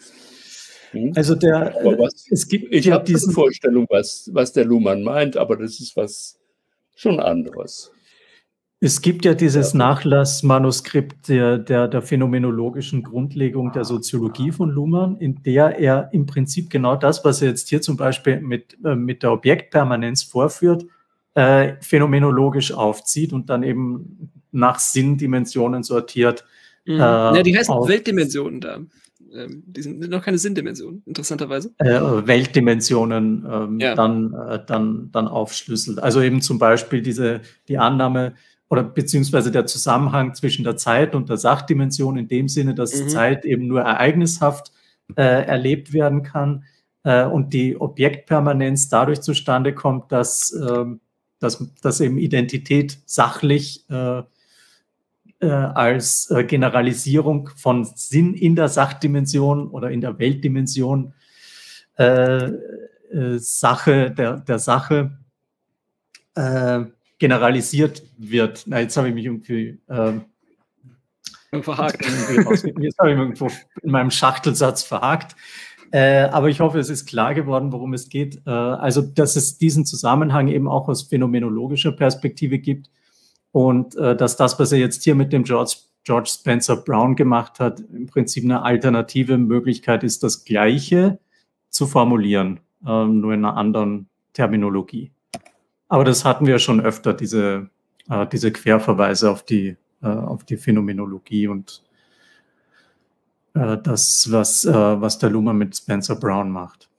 Hm? 0.91 1.11
Also 1.15 1.35
der, 1.35 1.73
was, 1.83 2.25
es 2.29 2.47
gibt 2.47 2.73
ich 2.73 2.91
habe 2.91 3.03
diese 3.03 3.31
Vorstellung, 3.31 3.87
was, 3.89 4.29
was 4.33 4.53
der 4.53 4.65
Luhmann 4.65 5.03
meint, 5.03 5.37
aber 5.37 5.57
das 5.57 5.79
ist 5.79 5.95
was 5.95 6.39
schon 6.95 7.19
anderes. 7.19 7.91
Es 8.85 9.01
gibt 9.01 9.23
ja 9.23 9.33
dieses 9.33 9.71
ja. 9.71 9.77
Nachlassmanuskript 9.77 11.29
der, 11.29 11.57
der, 11.57 11.87
der, 11.87 12.01
phänomenologischen 12.01 13.01
Grundlegung 13.01 13.71
der 13.71 13.85
Soziologie 13.85 14.51
von 14.51 14.69
Luhmann, 14.69 15.15
in 15.15 15.41
der 15.41 15.79
er 15.79 16.09
im 16.11 16.25
Prinzip 16.25 16.69
genau 16.69 16.97
das, 16.97 17.23
was 17.23 17.41
er 17.41 17.47
jetzt 17.47 17.69
hier 17.69 17.81
zum 17.81 17.95
Beispiel 17.95 18.41
mit, 18.41 18.77
äh, 18.83 18.95
mit 18.95 19.23
der 19.23 19.31
Objektpermanenz 19.31 20.23
vorführt, 20.23 20.85
äh, 21.33 21.75
phänomenologisch 21.79 22.73
aufzieht 22.73 23.31
und 23.31 23.49
dann 23.49 23.63
eben 23.63 24.29
nach 24.51 24.79
Sinndimensionen 24.79 25.83
sortiert. 25.83 26.43
Mhm. 26.85 26.95
Äh, 26.95 26.97
ja, 26.99 27.43
die 27.43 27.57
heißen 27.57 27.73
auf, 27.73 27.87
Weltdimensionen 27.87 28.61
da. 28.61 28.79
Ähm, 29.33 29.63
die 29.65 29.81
sind 29.81 29.99
noch 30.09 30.23
keine 30.23 30.37
Sinndimensionen, 30.37 31.01
interessanterweise. 31.05 31.73
Äh, 31.79 31.87
Weltdimensionen 32.27 33.45
ähm, 33.49 33.79
ja. 33.79 33.95
dann, 33.95 34.33
äh, 34.33 34.59
dann, 34.65 35.09
dann 35.11 35.27
aufschlüsselt. 35.27 35.99
Also 35.99 36.21
eben 36.21 36.41
zum 36.41 36.59
Beispiel 36.59 37.01
diese, 37.01 37.41
die 37.67 37.77
Annahme, 37.77 38.33
oder 38.73 38.83
beziehungsweise 38.83 39.51
der 39.51 39.67
Zusammenhang 39.67 40.33
zwischen 40.33 40.63
der 40.63 40.77
Zeit 40.77 41.13
und 41.13 41.29
der 41.29 41.37
Sachdimension 41.37 42.17
in 42.17 42.27
dem 42.27 42.47
Sinne, 42.47 42.73
dass 42.73 42.99
mhm. 42.99 43.09
Zeit 43.09 43.45
eben 43.45 43.67
nur 43.67 43.81
ereignishaft 43.81 44.71
äh, 45.15 45.45
erlebt 45.45 45.93
werden 45.93 46.23
kann 46.23 46.63
äh, 47.03 47.23
und 47.23 47.53
die 47.53 47.79
Objektpermanenz 47.79 48.89
dadurch 48.89 49.21
zustande 49.21 49.75
kommt, 49.75 50.11
dass, 50.11 50.51
äh, 50.53 50.85
dass, 51.39 51.71
dass 51.81 52.01
eben 52.01 52.17
Identität 52.17 52.97
sachlich 53.05 53.87
äh, 53.91 54.23
äh, 55.43 55.49
als 55.49 56.31
äh, 56.31 56.43
Generalisierung 56.45 57.49
von 57.55 57.83
Sinn 57.83 58.33
in 58.33 58.55
der 58.55 58.69
Sachdimension 58.69 59.67
oder 59.67 59.91
in 59.91 60.01
der 60.01 60.17
Weltdimension 60.19 61.13
Sache 63.37 64.09
der, 64.09 64.37
der 64.37 64.57
Sache 64.57 65.11
generalisiert 67.19 68.01
wird. 68.17 68.63
Na, 68.65 68.79
jetzt 68.79 68.97
habe 68.97 69.09
ich 69.09 69.13
mich 69.13 69.25
irgendwie 69.25 69.77
ähm, 69.87 70.25
verhakt. 71.61 72.03
jetzt 72.79 72.97
habe 72.97 73.11
ich 73.11 73.17
mich 73.17 73.21
irgendwo 73.21 73.51
in 73.83 73.91
meinem 73.91 74.09
Schachtelsatz 74.09 74.81
verhakt. 74.81 75.35
Äh, 75.91 76.23
aber 76.31 76.49
ich 76.49 76.59
hoffe, 76.59 76.79
es 76.79 76.89
ist 76.89 77.05
klar 77.05 77.35
geworden, 77.35 77.71
worum 77.71 77.93
es 77.93 78.09
geht. 78.09 78.41
Äh, 78.47 78.49
also, 78.49 79.03
dass 79.03 79.35
es 79.35 79.59
diesen 79.59 79.85
Zusammenhang 79.85 80.47
eben 80.47 80.67
auch 80.67 80.87
aus 80.87 81.03
phänomenologischer 81.03 81.91
Perspektive 81.91 82.57
gibt 82.57 82.89
und 83.53 83.95
äh, 83.95 84.17
dass 84.17 84.35
das, 84.35 84.59
was 84.59 84.71
er 84.71 84.79
jetzt 84.79 85.03
hier 85.03 85.13
mit 85.13 85.31
dem 85.31 85.43
George, 85.43 85.75
George 86.03 86.29
Spencer 86.33 86.75
Brown 86.75 87.15
gemacht 87.15 87.59
hat, 87.59 87.79
im 87.79 88.07
Prinzip 88.07 88.43
eine 88.43 88.63
alternative 88.63 89.37
Möglichkeit 89.37 90.03
ist, 90.03 90.23
das 90.23 90.43
Gleiche 90.43 91.19
zu 91.69 91.85
formulieren, 91.85 92.59
äh, 92.85 93.05
nur 93.05 93.31
in 93.31 93.45
einer 93.45 93.55
anderen 93.55 94.09
Terminologie. 94.33 95.11
Aber 95.87 96.03
das 96.03 96.25
hatten 96.25 96.47
wir 96.47 96.57
schon 96.57 96.81
öfter, 96.81 97.13
diese, 97.13 97.69
äh, 98.09 98.25
diese 98.25 98.51
Querverweise 98.51 99.29
auf 99.29 99.43
die, 99.43 99.77
äh, 100.01 100.07
auf 100.07 100.43
die 100.45 100.57
Phänomenologie 100.57 101.47
und 101.47 101.83
äh, 103.53 103.77
das, 103.77 104.31
was, 104.31 104.65
äh, 104.65 104.73
was 104.73 105.19
der 105.19 105.29
Luma 105.29 105.53
mit 105.53 105.77
Spencer 105.77 106.15
Brown 106.15 106.49
macht. 106.49 106.89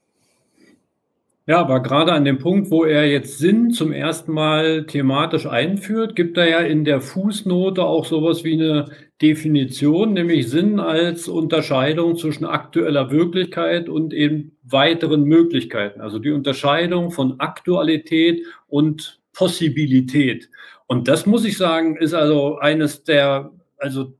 Ja, 1.47 1.59
aber 1.59 1.79
gerade 1.81 2.11
an 2.11 2.25
dem 2.25 2.39
Punkt, 2.39 2.71
wo 2.71 2.85
er 2.85 3.05
jetzt 3.07 3.37
Sinn 3.37 3.69
zum 3.69 3.91
ersten 3.91 4.31
Mal 4.31 4.87
thematisch 4.87 5.45
einführt, 5.45 6.15
gibt 6.15 6.37
er 6.37 6.49
ja 6.49 6.59
in 6.61 6.85
der 6.85 7.01
Fußnote 7.01 7.83
auch 7.83 8.05
sowas 8.05 8.43
wie 8.43 8.53
eine 8.53 8.89
Definition, 9.21 10.13
nämlich 10.13 10.49
Sinn 10.49 10.79
als 10.79 11.27
Unterscheidung 11.27 12.17
zwischen 12.17 12.45
aktueller 12.45 13.11
Wirklichkeit 13.11 13.89
und 13.89 14.11
eben 14.11 14.57
weiteren 14.63 15.23
Möglichkeiten. 15.25 16.01
Also 16.01 16.17
die 16.17 16.31
Unterscheidung 16.31 17.11
von 17.11 17.39
Aktualität 17.39 18.41
und 18.67 19.21
Possibilität. 19.31 20.49
Und 20.87 21.07
das 21.07 21.27
muss 21.27 21.45
ich 21.45 21.57
sagen, 21.57 21.95
ist 21.95 22.15
also 22.15 22.57
eines 22.57 23.03
der, 23.03 23.51
also 23.77 24.15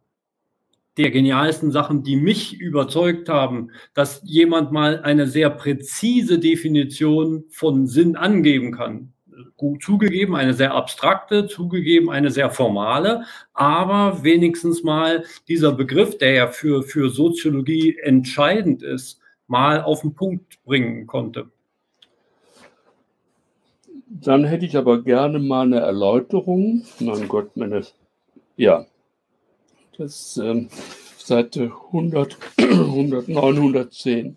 der 0.98 1.12
genialsten 1.12 1.72
Sachen, 1.72 2.04
die 2.04 2.16
mich 2.16 2.60
überzeugt 2.60 3.30
haben, 3.30 3.72
dass 3.94 4.22
jemand 4.24 4.72
mal 4.72 5.02
eine 5.02 5.28
sehr 5.28 5.50
präzise 5.50 6.40
Definition 6.40 7.46
von 7.50 7.88
Sinn 7.88 8.16
angeben 8.16 8.72
kann. 8.72 9.12
Zugegeben, 9.82 10.36
eine 10.36 10.54
sehr 10.54 10.74
abstrakte, 10.74 11.48
zugegeben 11.48 12.10
eine 12.10 12.32
sehr 12.32 12.50
formale, 12.50 13.24
aber 13.54 14.24
wenigstens 14.24 14.84
mal 14.84 15.26
dieser 15.48 15.74
Begriff, 15.74 16.18
der 16.18 16.32
ja 16.32 16.48
für, 16.48 16.84
für 16.84 17.10
Soziologie 17.10 17.98
entscheidend 18.02 18.82
ist, 18.82 19.20
mal 19.48 19.82
auf 19.82 20.02
den 20.02 20.14
Punkt 20.14 20.64
bringen 20.64 21.06
konnte. 21.06 21.48
Dann 24.08 24.46
hätte 24.46 24.66
ich 24.66 24.78
aber 24.78 25.04
gerne 25.04 25.40
mal 25.40 25.66
eine 25.66 25.80
Erläuterung. 25.80 26.86
Mein 27.00 27.28
Gott, 27.28 27.58
meine, 27.58 27.82
ja, 28.56 28.86
das 29.98 30.38
ähm, 30.38 30.70
Seite 31.18 31.72
100, 31.92 32.38
109, 32.60 33.38
110, 33.38 34.36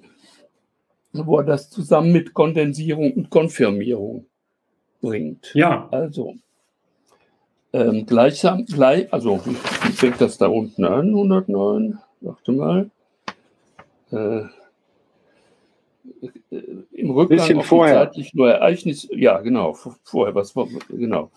wo 1.12 1.38
er 1.38 1.44
das 1.44 1.70
zusammen 1.70 2.12
mit 2.12 2.34
Kondensierung 2.34 3.12
und 3.12 3.30
Konfirmierung 3.30 4.26
bringt. 5.00 5.50
Ja. 5.54 5.88
Also, 5.90 6.34
ähm, 7.72 8.06
gleichsam, 8.06 8.64
gleich, 8.64 9.12
also, 9.12 9.40
wie 9.44 9.92
fängt 9.92 10.20
das 10.20 10.38
da 10.38 10.46
unten 10.46 10.84
an? 10.84 11.08
109, 11.08 11.98
warte 12.20 12.52
mal. 12.52 12.90
Äh, 14.10 14.44
im 16.92 17.10
Rückgang 17.10 17.38
Bisschen 17.38 17.62
vorher. 17.62 18.06
zeitlich 18.06 18.34
nur 18.34 18.50
Ereignis, 18.50 19.08
ja, 19.12 19.38
genau, 19.40 19.74
vorher, 20.02 20.34
was, 20.34 20.54
genau. 20.88 21.30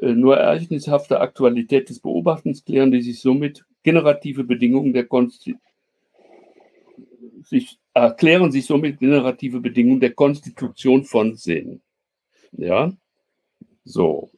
Äh, 0.00 0.14
nur 0.14 0.36
ereignishafte 0.36 1.20
Aktualität 1.20 1.88
des 1.88 2.00
Beobachtens 2.00 2.64
klären, 2.64 2.90
die 2.90 3.02
sich 3.02 3.20
somit 3.20 3.64
generative 3.82 4.44
Bedingungen 4.44 4.92
der 4.92 5.06
Konsti 5.06 5.56
sich, 7.42 7.78
erklären 7.94 8.52
sich 8.52 8.66
somit 8.66 8.98
generative 8.98 9.60
Bedingungen 9.60 10.00
der 10.00 10.12
Konstitution 10.12 11.04
von 11.04 11.36
Sinn. 11.36 11.80
Ja, 12.52 12.92
so. 13.84 14.30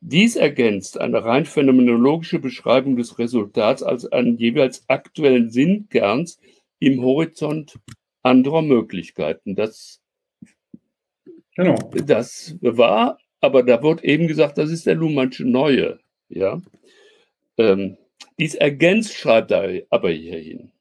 Dies 0.00 0.36
ergänzt 0.36 1.00
eine 1.00 1.24
rein 1.24 1.46
phänomenologische 1.46 2.38
Beschreibung 2.38 2.96
des 2.96 3.18
Resultats 3.18 3.82
als 3.82 4.04
einen 4.06 4.36
jeweils 4.36 4.84
aktuellen 4.88 5.50
Sinnkerns 5.50 6.38
im 6.78 7.02
Horizont 7.02 7.78
anderer 8.22 8.62
Möglichkeiten. 8.62 9.54
Das, 9.54 10.02
genau. 11.56 11.76
das 11.92 12.56
war 12.60 13.18
aber 13.44 13.62
da 13.62 13.82
wird 13.82 14.02
eben 14.02 14.26
gesagt, 14.26 14.58
das 14.58 14.70
ist 14.70 14.86
der 14.86 14.94
Luhmannsche 14.94 15.44
Neue. 15.44 16.00
Ja? 16.28 16.60
Ähm, 17.58 17.96
dies 18.38 18.54
ergänzt, 18.54 19.14
schreibt 19.14 19.50
er 19.52 19.82
aber 19.90 20.10
hierhin. 20.10 20.72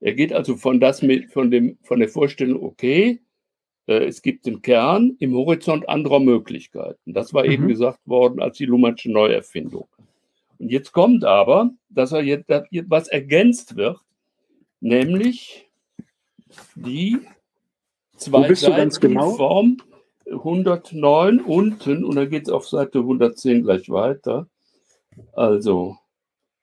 Er 0.00 0.12
geht 0.14 0.32
also 0.32 0.56
von, 0.56 0.78
das 0.78 1.02
mit, 1.02 1.32
von, 1.32 1.50
dem, 1.50 1.78
von 1.82 1.98
der 1.98 2.08
Vorstellung, 2.08 2.62
okay, 2.62 3.20
äh, 3.88 4.04
es 4.04 4.22
gibt 4.22 4.46
den 4.46 4.62
Kern 4.62 5.16
im 5.18 5.34
Horizont 5.34 5.88
anderer 5.88 6.20
Möglichkeiten. 6.20 7.12
Das 7.12 7.34
war 7.34 7.44
mhm. 7.44 7.52
eben 7.52 7.68
gesagt 7.68 8.00
worden 8.06 8.40
als 8.40 8.58
die 8.58 8.66
Luhmannsche 8.66 9.10
Neuerfindung. 9.10 9.88
Und 10.58 10.70
jetzt 10.70 10.92
kommt 10.92 11.24
aber, 11.24 11.70
dass 11.88 12.12
er 12.12 12.22
jetzt, 12.22 12.50
dass 12.50 12.64
was 12.86 13.08
ergänzt 13.08 13.76
wird, 13.76 13.98
nämlich 14.80 15.66
die 16.74 17.18
zwei 18.16 18.52
Seiten 18.54 18.90
genau? 19.00 19.34
Form 19.34 19.78
109 20.30 21.40
unten 21.40 22.04
und 22.04 22.16
dann 22.16 22.30
geht 22.30 22.44
es 22.44 22.52
auf 22.52 22.68
Seite 22.68 23.00
110 23.00 23.62
gleich 23.62 23.88
weiter. 23.88 24.48
Also 25.32 25.96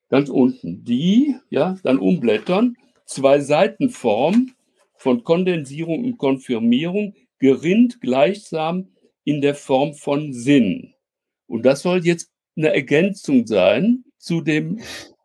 ganz 0.10 0.30
unten 0.30 0.84
die, 0.84 1.36
ja, 1.50 1.78
dann 1.84 2.00
umblättern, 2.00 2.76
zwei 3.06 3.40
Seitenform 3.40 4.52
von 4.98 5.24
Kondensierung 5.24 6.04
und 6.04 6.18
Konfirmierung 6.18 7.16
gerinnt 7.40 8.02
gleichsam 8.02 8.90
in 9.24 9.42
der 9.42 9.56
Form 9.56 9.94
von 9.94 10.34
Sinn. 10.34 10.94
Und 11.48 11.66
das 11.66 11.82
soll 11.82 12.06
jetzt 12.06 12.32
eine 12.56 12.74
Ergänzung 12.74 13.46
sein 13.46 14.04
zu 14.18 14.42
dem 14.42 14.80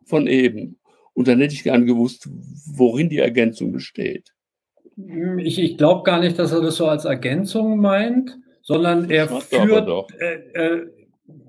von 0.05 0.27
eben. 0.27 0.79
Und 1.13 1.27
dann 1.27 1.39
hätte 1.39 1.53
ich 1.53 1.63
gerne 1.63 1.85
gewusst, 1.85 2.27
worin 2.65 3.09
die 3.09 3.17
Ergänzung 3.17 3.71
besteht. 3.71 4.33
Ich, 5.37 5.59
ich 5.59 5.77
glaube 5.77 6.03
gar 6.03 6.19
nicht, 6.19 6.37
dass 6.37 6.51
er 6.51 6.61
das 6.61 6.75
so 6.75 6.87
als 6.87 7.05
Ergänzung 7.05 7.79
meint, 7.79 8.37
sondern 8.61 9.09
er 9.09 9.27
führt, 9.27 9.89
äh, 10.19 10.35
äh, 10.53 10.87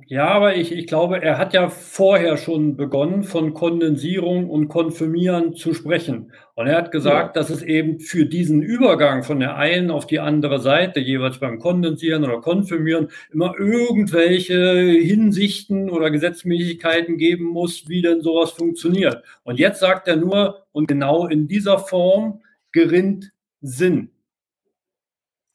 Ja, 0.07 0.29
aber 0.29 0.57
ich, 0.57 0.73
ich 0.73 0.87
glaube, 0.87 1.23
er 1.23 1.39
hat 1.39 1.55
ja 1.55 1.71
vorher 1.71 2.37
schon 2.37 2.77
begonnen, 2.77 3.25
von 3.25 3.55
Kondensierung 3.55 4.51
und 4.51 4.69
Konfirmieren 4.69 5.55
zu 5.55 5.73
sprechen. 5.73 6.33
Und 6.55 6.67
er 6.67 6.77
hat 6.77 6.91
gesagt, 6.93 7.35
ja. 7.35 7.41
dass 7.41 7.49
es 7.49 7.63
eben 7.63 7.99
für 7.99 8.27
diesen 8.27 8.61
Übergang 8.61 9.23
von 9.23 9.41
der 9.41 9.57
einen 9.57 9.91
auf 9.91 10.07
die 10.07 10.21
andere 10.21 10.61
Seite, 10.61 11.01
jeweils 11.01 11.39
beim 11.39 11.59
Kondensieren 11.59 12.25
oder 12.25 12.43
Konfirmieren, 12.43 13.09
immer 13.33 13.55
irgendwelche 13.59 14.91
Hinsichten 15.01 15.89
oder 15.89 16.11
Gesetzmäßigkeiten 16.11 17.17
geben 17.17 17.47
muss, 17.47 17.89
wie 17.89 18.03
denn 18.03 18.21
sowas 18.21 18.51
funktioniert. 18.51 19.23
Und 19.45 19.59
jetzt 19.59 19.81
sagt 19.81 20.09
er 20.09 20.17
nur, 20.17 20.67
und 20.73 20.89
genau 20.89 21.27
in 21.27 21.49
dieser 21.49 21.79
Form 21.79 22.43
gerinnt 22.71 23.33
Sinn. 23.63 24.11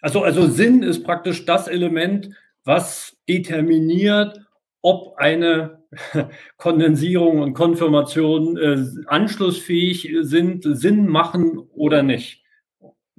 Also, 0.01 0.23
also 0.23 0.47
Sinn 0.47 0.83
ist 0.83 1.03
praktisch 1.03 1.45
das 1.45 1.67
Element, 1.67 2.29
was 2.63 3.17
determiniert, 3.27 4.39
ob 4.81 5.17
eine 5.17 5.83
Kondensierung 6.57 7.39
und 7.39 7.53
Konfirmation 7.53 8.57
äh, 8.57 8.77
anschlussfähig 9.07 10.15
sind, 10.21 10.63
Sinn 10.63 11.07
machen 11.07 11.57
oder 11.73 12.03
nicht. 12.03 12.43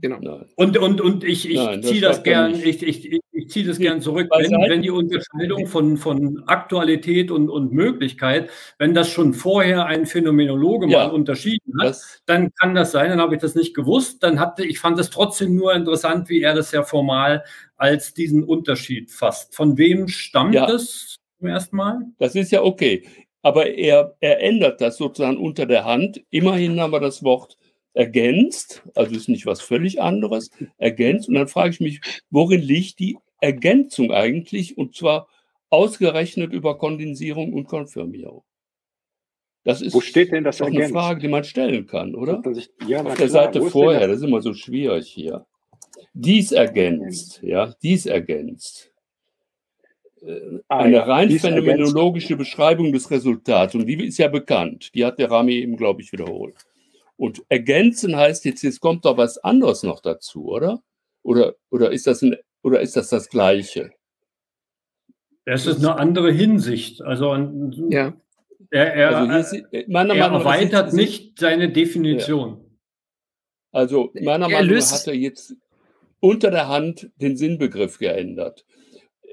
Genau. 0.00 0.44
Und, 0.54 0.78
und, 0.78 1.00
und 1.00 1.24
ich, 1.24 1.50
ich 1.50 1.58
ziehe 1.82 2.00
das, 2.00 2.18
das 2.18 2.22
gern, 2.22 2.54
ich, 2.54 2.82
ich, 2.82 3.20
ich, 3.48 3.52
ziehe 3.52 3.66
das 3.66 3.78
gern 3.78 4.00
zurück, 4.00 4.28
wenn, 4.36 4.50
wenn 4.50 4.82
die 4.82 4.90
Unterscheidung 4.90 5.66
von, 5.66 5.96
von 5.96 6.42
Aktualität 6.46 7.30
und, 7.30 7.48
und 7.48 7.72
Möglichkeit, 7.72 8.50
wenn 8.78 8.94
das 8.94 9.08
schon 9.08 9.34
vorher 9.34 9.86
ein 9.86 10.06
Phänomenologe 10.06 10.88
ja, 10.88 11.06
mal 11.06 11.14
unterschieden 11.14 11.80
hat, 11.80 11.98
dann 12.26 12.52
kann 12.54 12.74
das 12.74 12.92
sein, 12.92 13.10
dann 13.10 13.20
habe 13.20 13.34
ich 13.34 13.40
das 13.40 13.54
nicht 13.54 13.74
gewusst. 13.74 14.22
Dann 14.22 14.38
hatte, 14.38 14.64
ich 14.64 14.78
fand 14.78 14.98
es 14.98 15.10
trotzdem 15.10 15.54
nur 15.54 15.74
interessant, 15.74 16.28
wie 16.28 16.42
er 16.42 16.54
das 16.54 16.72
ja 16.72 16.82
formal 16.82 17.44
als 17.76 18.14
diesen 18.14 18.44
Unterschied 18.44 19.10
fasst. 19.10 19.54
Von 19.54 19.78
wem 19.78 20.08
stammt 20.08 20.54
ja, 20.54 20.66
das 20.66 21.16
zum 21.38 21.48
ersten 21.48 21.76
Mal? 21.76 22.00
Das 22.18 22.34
ist 22.34 22.52
ja 22.52 22.62
okay. 22.62 23.06
Aber 23.42 23.66
er, 23.66 24.16
er 24.20 24.42
ändert 24.42 24.80
das 24.80 24.96
sozusagen 24.96 25.38
unter 25.38 25.66
der 25.66 25.84
Hand. 25.84 26.20
Immerhin 26.30 26.80
haben 26.80 26.92
wir 26.92 27.00
das 27.00 27.22
Wort 27.22 27.56
ergänzt, 27.94 28.82
also 28.94 29.14
ist 29.14 29.28
nicht 29.28 29.46
was 29.46 29.60
völlig 29.60 30.00
anderes, 30.00 30.50
ergänzt. 30.76 31.28
Und 31.28 31.34
dann 31.34 31.48
frage 31.48 31.70
ich 31.70 31.80
mich, 31.80 32.00
worin 32.30 32.60
liegt 32.60 32.98
die 32.98 33.18
Ergänzung 33.40 34.12
eigentlich? 34.12 34.76
Und 34.76 34.96
zwar 34.96 35.28
ausgerechnet 35.70 36.52
über 36.52 36.78
Kondensierung 36.78 37.52
und 37.52 37.66
Konfirmierung. 37.66 38.44
Das 39.64 39.82
ist 39.82 39.92
Wo 39.92 40.00
steht 40.00 40.32
denn 40.32 40.44
das 40.44 40.62
eine 40.62 40.88
Frage, 40.88 41.20
die 41.20 41.28
man 41.28 41.44
stellen 41.44 41.86
kann, 41.86 42.14
oder? 42.14 42.42
Ich, 42.56 42.70
ja, 42.86 43.00
Auf 43.00 43.16
der 43.16 43.28
klar. 43.28 43.28
Seite 43.28 43.62
vorher, 43.62 44.00
das? 44.00 44.08
das 44.08 44.16
ist 44.18 44.26
immer 44.26 44.40
so 44.40 44.54
schwierig 44.54 45.08
hier. 45.08 45.46
Dies 46.14 46.52
ergänzt, 46.52 47.42
ja, 47.42 47.74
dies 47.82 48.06
ergänzt. 48.06 48.92
Ah, 50.68 50.78
eine 50.78 51.06
rein 51.06 51.30
phänomenologische 51.30 52.36
Beschreibung 52.36 52.92
des 52.92 53.10
Resultats. 53.10 53.74
Und 53.74 53.86
die 53.86 54.06
ist 54.06 54.18
ja 54.18 54.28
bekannt. 54.28 54.94
Die 54.94 55.04
hat 55.04 55.18
der 55.18 55.30
Rami 55.30 55.54
eben, 55.54 55.76
glaube 55.76 56.02
ich, 56.02 56.12
wiederholt. 56.12 56.56
Und 57.16 57.42
ergänzen 57.48 58.16
heißt 58.16 58.44
jetzt, 58.44 58.62
jetzt 58.62 58.80
kommt 58.80 59.04
doch 59.04 59.16
was 59.16 59.38
anderes 59.38 59.82
noch 59.82 60.00
dazu, 60.00 60.46
oder? 60.46 60.82
Oder, 61.22 61.54
oder, 61.70 61.90
ist, 61.90 62.06
das 62.06 62.22
ein, 62.22 62.36
oder 62.68 62.80
ist 62.80 62.96
das 62.96 63.08
das 63.08 63.30
Gleiche? 63.30 63.90
Es 65.46 65.66
ist 65.66 65.78
eine 65.78 65.98
andere 65.98 66.30
Hinsicht. 66.30 67.00
Also 67.00 67.34
ja. 67.88 68.12
er, 68.70 68.94
er, 68.94 69.16
also 69.16 69.56
hier, 69.56 69.64
er 69.72 70.16
erweitert 70.16 70.92
nicht 70.92 71.38
seine 71.38 71.70
Definition. 71.70 72.50
Ja. 72.50 72.64
Also 73.72 74.10
meiner 74.20 74.50
Meinung 74.50 74.76
nach 74.76 74.92
hat 74.92 75.06
er 75.06 75.14
jetzt 75.14 75.54
unter 76.20 76.50
der 76.50 76.68
Hand 76.68 77.10
den 77.16 77.38
Sinnbegriff 77.38 77.98
geändert. 77.98 78.66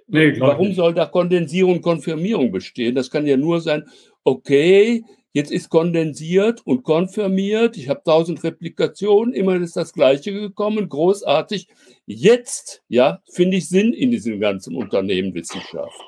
Nee, 0.08 0.40
Warum 0.40 0.74
soll 0.74 0.94
da 0.94 1.06
Kondensierung 1.06 1.74
und 1.74 1.82
Konfirmierung 1.82 2.52
bestehen? 2.52 2.96
Das 2.96 3.12
kann 3.12 3.28
ja 3.28 3.36
nur 3.36 3.60
sein, 3.60 3.86
okay, 4.24 5.04
Jetzt 5.36 5.52
ist 5.52 5.68
kondensiert 5.68 6.62
und 6.66 6.84
konfirmiert. 6.84 7.76
Ich 7.76 7.90
habe 7.90 8.02
tausend 8.06 8.42
Replikationen, 8.46 9.34
immer 9.34 9.58
ist 9.58 9.76
das 9.76 9.92
Gleiche 9.92 10.32
gekommen, 10.32 10.88
großartig. 10.88 11.68
Jetzt, 12.06 12.84
ja, 12.88 13.22
finde 13.30 13.58
ich 13.58 13.68
Sinn 13.68 13.92
in 13.92 14.12
diesem 14.12 14.40
ganzen 14.40 14.78
Unternehmen 14.78 15.34
Wissenschaft. 15.34 16.00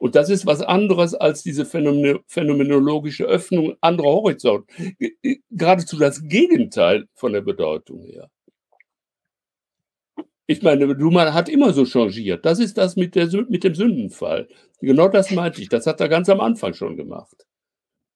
Und 0.00 0.16
das 0.16 0.30
ist 0.30 0.46
was 0.46 0.62
anderes 0.62 1.14
als 1.14 1.44
diese 1.44 1.64
phänomenologische 1.64 3.22
Öffnung 3.22 3.76
anderer 3.80 4.14
Horizont. 4.14 4.68
Geradezu 5.52 5.96
das 5.96 6.26
Gegenteil 6.26 7.06
von 7.14 7.32
der 7.32 7.42
Bedeutung 7.42 8.02
her. 8.02 8.30
Ich 10.48 10.60
meine, 10.62 10.86
Luhmann 10.86 11.34
hat 11.34 11.48
immer 11.48 11.72
so 11.72 11.84
changiert. 11.84 12.44
Das 12.44 12.58
ist 12.58 12.76
das 12.78 12.96
mit, 12.96 13.14
der, 13.14 13.28
mit 13.48 13.62
dem 13.62 13.76
Sündenfall. 13.76 14.48
Genau 14.80 15.06
das 15.06 15.30
meinte 15.30 15.62
ich. 15.62 15.68
Das 15.68 15.86
hat 15.86 16.00
er 16.00 16.08
ganz 16.08 16.28
am 16.28 16.40
Anfang 16.40 16.74
schon 16.74 16.96
gemacht. 16.96 17.46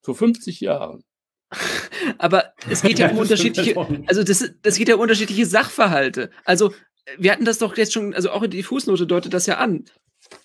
Vor 0.04 0.14
50 0.14 0.60
Jahren. 0.60 1.02
Aber 2.18 2.52
es 2.68 2.82
geht 2.82 2.98
ja 2.98 3.10
um 3.10 3.18
unterschiedliche, 3.18 3.74
also 4.06 4.22
das, 4.22 4.50
das 4.62 4.76
geht 4.76 4.88
ja 4.88 4.96
um 4.96 5.00
unterschiedliche 5.00 5.46
Sachverhalte. 5.46 6.30
Also 6.44 6.74
wir 7.18 7.32
hatten 7.32 7.44
das 7.44 7.58
doch 7.58 7.76
jetzt 7.76 7.92
schon, 7.92 8.14
also 8.14 8.30
auch 8.30 8.42
in 8.42 8.50
die 8.50 8.62
Fußnote 8.62 9.06
deutet 9.06 9.34
das 9.34 9.46
ja 9.46 9.58
an. 9.58 9.84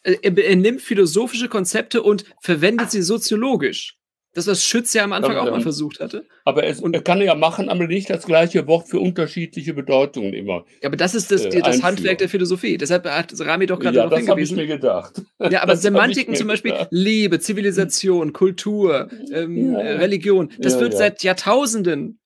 Er, 0.03 0.37
er 0.37 0.55
nimmt 0.55 0.81
philosophische 0.81 1.49
Konzepte 1.49 2.03
und 2.03 2.25
verwendet 2.41 2.91
sie 2.91 3.01
soziologisch. 3.01 3.98
Das, 4.39 4.47
was 4.47 4.63
Schütz 4.63 4.93
ja 4.93 5.03
am 5.03 5.13
Anfang 5.13 5.33
ja, 5.33 5.41
auch 5.41 5.51
mal 5.51 5.61
versucht 5.61 5.99
hatte. 5.99 6.25
Aber 6.45 6.63
es, 6.63 6.79
und, 6.79 6.95
er 6.95 7.01
kann 7.01 7.21
ja 7.21 7.35
machen, 7.35 7.69
aber 7.69 7.87
nicht 7.87 8.09
das 8.09 8.25
gleiche 8.25 8.65
Wort 8.67 8.87
für 8.87 8.99
unterschiedliche 8.99 9.73
Bedeutungen 9.73 10.33
immer. 10.33 10.65
Ja, 10.81 10.87
aber 10.87 10.97
das 10.97 11.13
ist 11.13 11.31
das, 11.31 11.45
äh, 11.45 11.61
das 11.61 11.83
Handwerk 11.83 12.17
der 12.19 12.29
Philosophie. 12.29 12.77
Deshalb 12.77 13.05
hat 13.05 13.33
Rami 13.39 13.65
doch 13.65 13.79
gerade 13.79 13.97
ja, 13.97 14.03
darauf 14.03 14.17
hingewiesen. 14.17 14.57
Das 14.57 14.63
habe 14.63 14.63
ich 14.63 14.69
mir 14.69 14.77
gedacht. 14.77 15.21
Ja, 15.51 15.61
aber 15.61 15.75
Semantiken 15.77 16.35
zum 16.35 16.47
Beispiel, 16.47 16.71
gedacht. 16.71 16.87
Liebe, 16.91 17.39
Zivilisation, 17.39 18.33
Kultur, 18.33 19.09
ähm, 19.31 19.73
ja. 19.73 19.79
Religion, 19.79 20.51
das 20.57 20.79
wird 20.79 20.95
seit 20.95 21.21
Jahrtausenden 21.23 22.19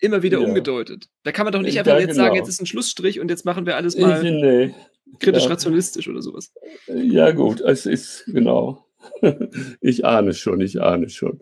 immer 0.00 0.22
wieder 0.22 0.40
umgedeutet. 0.40 1.06
Da 1.22 1.32
kann 1.32 1.44
man 1.44 1.52
doch 1.52 1.62
nicht 1.62 1.78
einfach 1.78 1.98
jetzt 1.98 2.12
genau. 2.12 2.24
sagen, 2.24 2.36
jetzt 2.36 2.48
ist 2.48 2.60
ein 2.60 2.66
Schlussstrich 2.66 3.20
und 3.20 3.30
jetzt 3.30 3.44
machen 3.44 3.66
wir 3.66 3.76
alles 3.76 3.96
mal 3.96 4.24
ich, 4.24 4.32
nee. 4.32 4.74
kritisch-rationalistisch 5.20 6.08
oder 6.08 6.22
sowas. 6.22 6.52
Ja, 6.88 7.30
gut, 7.32 7.60
es 7.60 7.86
ist 7.86 8.24
genau. 8.26 8.86
ich 9.80 10.04
ahne 10.04 10.34
schon, 10.34 10.60
ich 10.60 10.80
ahne 10.80 11.08
schon. 11.08 11.40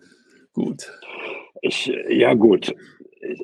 Gut. 0.59 0.93
Ich, 1.63 1.87
ja, 2.09 2.35
gut. 2.35 2.75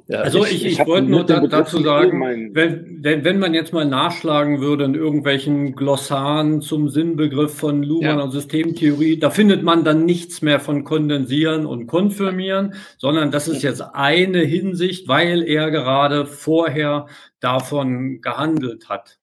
Ja, 0.09 0.20
also 0.20 0.45
ich, 0.45 0.66
ich, 0.66 0.81
ich 0.81 0.86
wollte 0.86 1.09
nur 1.09 1.24
da, 1.24 1.47
dazu 1.47 1.81
sagen, 1.81 2.20
wenn, 2.55 3.05
wenn, 3.05 3.24
wenn 3.24 3.39
man 3.39 3.55
jetzt 3.55 3.73
mal 3.73 3.85
nachschlagen 3.85 4.61
würde 4.61 4.85
in 4.85 4.95
irgendwelchen 4.95 5.77
Glossaren 5.77 6.61
zum 6.61 6.89
Sinnbegriff 6.89 7.55
von 7.55 7.85
Luhmann 7.85 8.19
ja. 8.19 8.24
und 8.24 8.32
Systemtheorie, 8.32 9.19
da 9.19 9.31
findet 9.31 9.62
man 9.62 9.85
dann 9.85 10.05
nichts 10.05 10.43
mehr 10.43 10.59
von 10.59 10.82
Kondensieren 10.82 11.66
und 11.66 11.86
Konfirmieren, 11.86 12.74
sondern 12.99 13.31
das 13.31 13.47
ist 13.47 13.62
jetzt 13.62 13.81
eine 13.81 14.41
Hinsicht, 14.41 15.07
weil 15.07 15.43
er 15.45 15.70
gerade 15.70 16.27
vorher 16.27 17.07
davon 17.39 18.20
gehandelt 18.23 18.89
hat. 18.89 19.20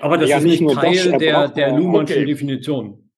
Aber 0.00 0.18
das 0.18 0.30
ja, 0.30 0.38
ist 0.38 0.44
nicht 0.44 0.68
Teil 0.74 1.10
das, 1.12 1.18
der, 1.18 1.48
der 1.48 1.76
Luhmannschen 1.76 2.18
okay. 2.18 2.26
Definition. 2.26 3.10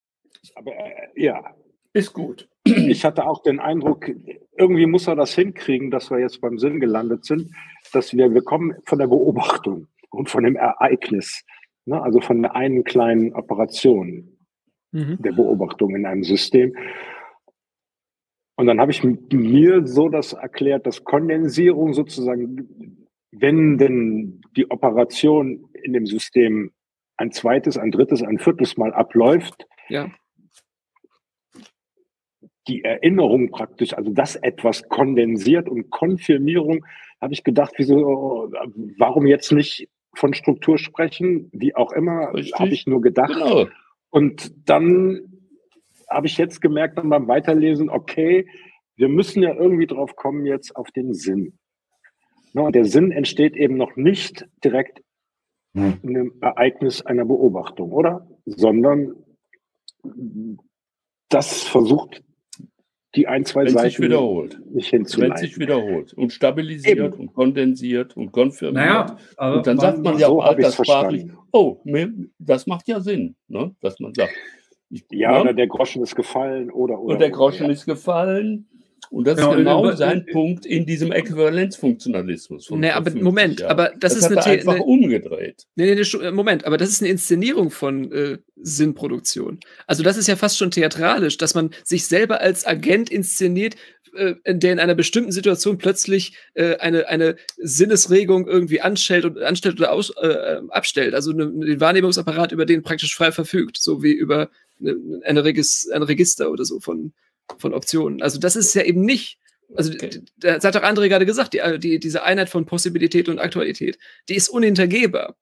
Aber 0.54 0.72
äh, 0.72 1.08
ja. 1.14 1.54
Ist 1.92 2.12
gut. 2.12 2.48
Ich 2.88 3.04
hatte 3.04 3.26
auch 3.26 3.42
den 3.42 3.60
Eindruck, 3.60 4.10
irgendwie 4.56 4.86
muss 4.86 5.06
er 5.06 5.16
das 5.16 5.34
hinkriegen, 5.34 5.90
dass 5.90 6.10
wir 6.10 6.18
jetzt 6.18 6.40
beim 6.40 6.58
Sinn 6.58 6.80
gelandet 6.80 7.24
sind, 7.24 7.50
dass 7.92 8.14
wir, 8.14 8.32
wir 8.34 8.42
kommen 8.42 8.74
von 8.84 8.98
der 8.98 9.06
Beobachtung 9.06 9.86
und 10.10 10.28
von 10.28 10.44
dem 10.44 10.56
Ereignis, 10.56 11.44
ne? 11.84 12.00
also 12.02 12.20
von 12.20 12.42
der 12.42 12.54
einen 12.54 12.84
kleinen 12.84 13.34
Operation 13.34 14.36
mhm. 14.92 15.20
der 15.20 15.32
Beobachtung 15.32 15.94
in 15.94 16.06
einem 16.06 16.24
System. 16.24 16.74
Und 18.56 18.66
dann 18.66 18.80
habe 18.80 18.90
ich 18.90 19.04
mir 19.04 19.86
so 19.86 20.08
das 20.08 20.32
erklärt, 20.32 20.86
dass 20.86 21.04
Kondensierung 21.04 21.94
sozusagen, 21.94 23.06
wenn 23.30 23.78
denn 23.78 24.40
die 24.56 24.70
Operation 24.70 25.68
in 25.72 25.92
dem 25.92 26.06
System 26.06 26.72
ein 27.16 27.30
zweites, 27.30 27.78
ein 27.78 27.92
drittes, 27.92 28.22
ein 28.22 28.38
viertes 28.38 28.76
Mal 28.76 28.92
abläuft, 28.92 29.66
ja 29.88 30.10
die 32.68 32.84
Erinnerung 32.84 33.50
praktisch, 33.50 33.94
also 33.94 34.10
das 34.10 34.36
etwas 34.36 34.88
kondensiert 34.88 35.68
und 35.68 35.90
Konfirmierung, 35.90 36.84
habe 37.20 37.32
ich 37.32 37.42
gedacht, 37.42 37.74
wieso, 37.76 38.52
warum 38.98 39.26
jetzt 39.26 39.52
nicht 39.52 39.88
von 40.14 40.34
Struktur 40.34 40.78
sprechen, 40.78 41.48
wie 41.52 41.74
auch 41.74 41.92
immer, 41.92 42.32
habe 42.54 42.70
ich 42.70 42.86
nur 42.86 43.00
gedacht. 43.00 43.34
Genau. 43.34 43.66
Und 44.10 44.52
dann 44.68 45.20
habe 46.08 46.26
ich 46.26 46.38
jetzt 46.38 46.60
gemerkt 46.60 46.96
beim 46.96 47.28
Weiterlesen, 47.28 47.90
okay, 47.90 48.46
wir 48.96 49.08
müssen 49.08 49.42
ja 49.42 49.54
irgendwie 49.54 49.86
drauf 49.86 50.16
kommen 50.16 50.46
jetzt 50.46 50.74
auf 50.74 50.90
den 50.90 51.14
Sinn. 51.14 51.58
No, 52.52 52.70
der 52.70 52.84
Sinn 52.84 53.12
entsteht 53.12 53.56
eben 53.56 53.76
noch 53.76 53.96
nicht 53.96 54.48
direkt 54.64 55.02
hm. 55.74 55.98
in 56.02 56.16
einem 56.16 56.32
Ereignis 56.40 57.02
einer 57.02 57.24
Beobachtung, 57.24 57.92
oder? 57.92 58.26
Sondern 58.46 59.14
das 61.28 61.62
versucht 61.62 62.22
die 63.14 63.26
ein, 63.26 63.44
zwei 63.44 63.64
Wenn 63.64 63.72
Seiten 63.72 63.90
sich 63.90 64.00
wiederholt. 64.00 64.60
nicht 64.70 64.90
hinzuleiten. 64.90 65.36
Wenn 65.36 65.42
sich 65.42 65.58
wiederholt 65.58 66.12
und 66.12 66.32
stabilisiert 66.32 66.98
Eben. 66.98 67.12
und 67.14 67.32
kondensiert 67.32 68.16
und 68.16 68.32
konfirmiert. 68.32 68.74
Naja, 68.74 69.16
und 69.54 69.66
dann 69.66 69.78
sagt 69.78 69.98
man 70.02 70.18
ja 70.18 70.26
so 70.26 70.40
auch 70.40 70.46
alterssprachlich, 70.46 71.26
oh, 71.52 71.78
das 72.38 72.66
macht 72.66 72.86
ja 72.86 73.00
Sinn, 73.00 73.34
ne? 73.48 73.74
dass 73.80 73.98
man 74.00 74.12
sagt, 74.14 74.32
Ich, 74.90 75.04
ja, 75.10 75.32
ja, 75.32 75.40
oder 75.40 75.54
der 75.54 75.68
Groschen 75.68 76.02
ist 76.02 76.16
gefallen 76.16 76.70
oder 76.70 76.98
oder. 77.00 77.14
Und 77.14 77.20
der 77.20 77.30
Groschen 77.30 77.64
oder, 77.64 77.72
ist 77.72 77.86
gefallen. 77.86 78.68
Und 79.10 79.26
das 79.26 79.38
ja, 79.38 79.50
ist 79.50 79.56
genau 79.56 79.84
über, 79.84 79.96
sein 79.96 80.22
über, 80.22 80.32
Punkt 80.32 80.66
in 80.66 80.86
diesem 80.86 81.12
Äquivalenzfunktionalismus. 81.12 82.70
Nee, 82.70 82.90
aber 82.90 83.10
Moment, 83.12 83.60
Jahren. 83.60 83.70
aber 83.70 83.92
das, 83.98 84.14
das 84.14 84.16
ist 84.16 84.36
hat 84.36 84.46
eine, 84.46 84.58
einfach 84.58 84.74
eine, 84.74 84.82
umgedreht. 84.82 85.66
Nee, 85.76 85.94
nee, 85.94 86.02
nee, 86.02 86.30
Moment, 86.30 86.64
aber 86.64 86.76
das 86.76 86.90
ist 86.90 87.02
eine 87.02 87.10
Inszenierung 87.10 87.70
von 87.70 88.12
äh, 88.12 88.38
Sinnproduktion. 88.56 89.60
Also 89.86 90.02
das 90.02 90.16
ist 90.16 90.28
ja 90.28 90.36
fast 90.36 90.58
schon 90.58 90.70
theatralisch, 90.70 91.38
dass 91.38 91.54
man 91.54 91.70
sich 91.84 92.06
selber 92.06 92.40
als 92.40 92.66
Agent 92.66 93.10
inszeniert, 93.10 93.76
äh, 94.14 94.34
der 94.46 94.72
in 94.72 94.80
einer 94.80 94.94
bestimmten 94.94 95.32
Situation 95.32 95.78
plötzlich 95.78 96.34
äh, 96.54 96.76
eine, 96.76 97.08
eine 97.08 97.36
Sinnesregung 97.56 98.46
irgendwie 98.46 98.80
anstellt 98.80 99.24
und 99.24 99.38
anstellt 99.38 99.78
oder 99.78 99.92
aus, 99.92 100.10
äh, 100.20 100.60
abstellt. 100.70 101.14
Also 101.14 101.32
ne, 101.32 101.46
den 101.46 101.80
Wahrnehmungsapparat, 101.80 102.52
über 102.52 102.66
den 102.66 102.82
praktisch 102.82 103.14
frei 103.14 103.32
verfügt, 103.32 103.78
so 103.78 104.02
wie 104.02 104.12
über 104.12 104.50
eine, 104.80 104.96
eine 105.24 105.44
Regis, 105.44 105.88
ein 105.92 106.02
Register 106.02 106.50
oder 106.50 106.64
so 106.64 106.80
von 106.80 107.12
von 107.56 107.72
Optionen. 107.72 108.22
Also 108.22 108.38
das 108.38 108.56
ist 108.56 108.74
ja 108.74 108.82
eben 108.82 109.02
nicht, 109.02 109.38
also 109.74 109.92
okay. 109.92 110.22
das 110.38 110.64
hat 110.64 110.76
auch 110.76 110.82
André 110.82 111.08
gerade 111.08 111.26
gesagt, 111.26 111.54
die, 111.54 111.78
die, 111.78 111.98
diese 111.98 112.22
Einheit 112.22 112.48
von 112.48 112.66
Possibilität 112.66 113.28
und 113.28 113.38
Aktualität, 113.38 113.98
die 114.28 114.34
ist 114.34 114.48
unhintergehbar. 114.48 115.36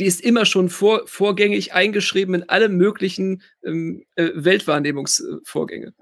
Die 0.00 0.06
ist 0.06 0.20
immer 0.20 0.44
schon 0.44 0.70
vor, 0.70 1.02
vorgängig 1.06 1.72
eingeschrieben 1.72 2.34
in 2.34 2.48
alle 2.48 2.68
möglichen 2.68 3.42
ähm, 3.64 4.04
äh, 4.16 4.30
Weltwahrnehmungsvorgänge. 4.34 5.94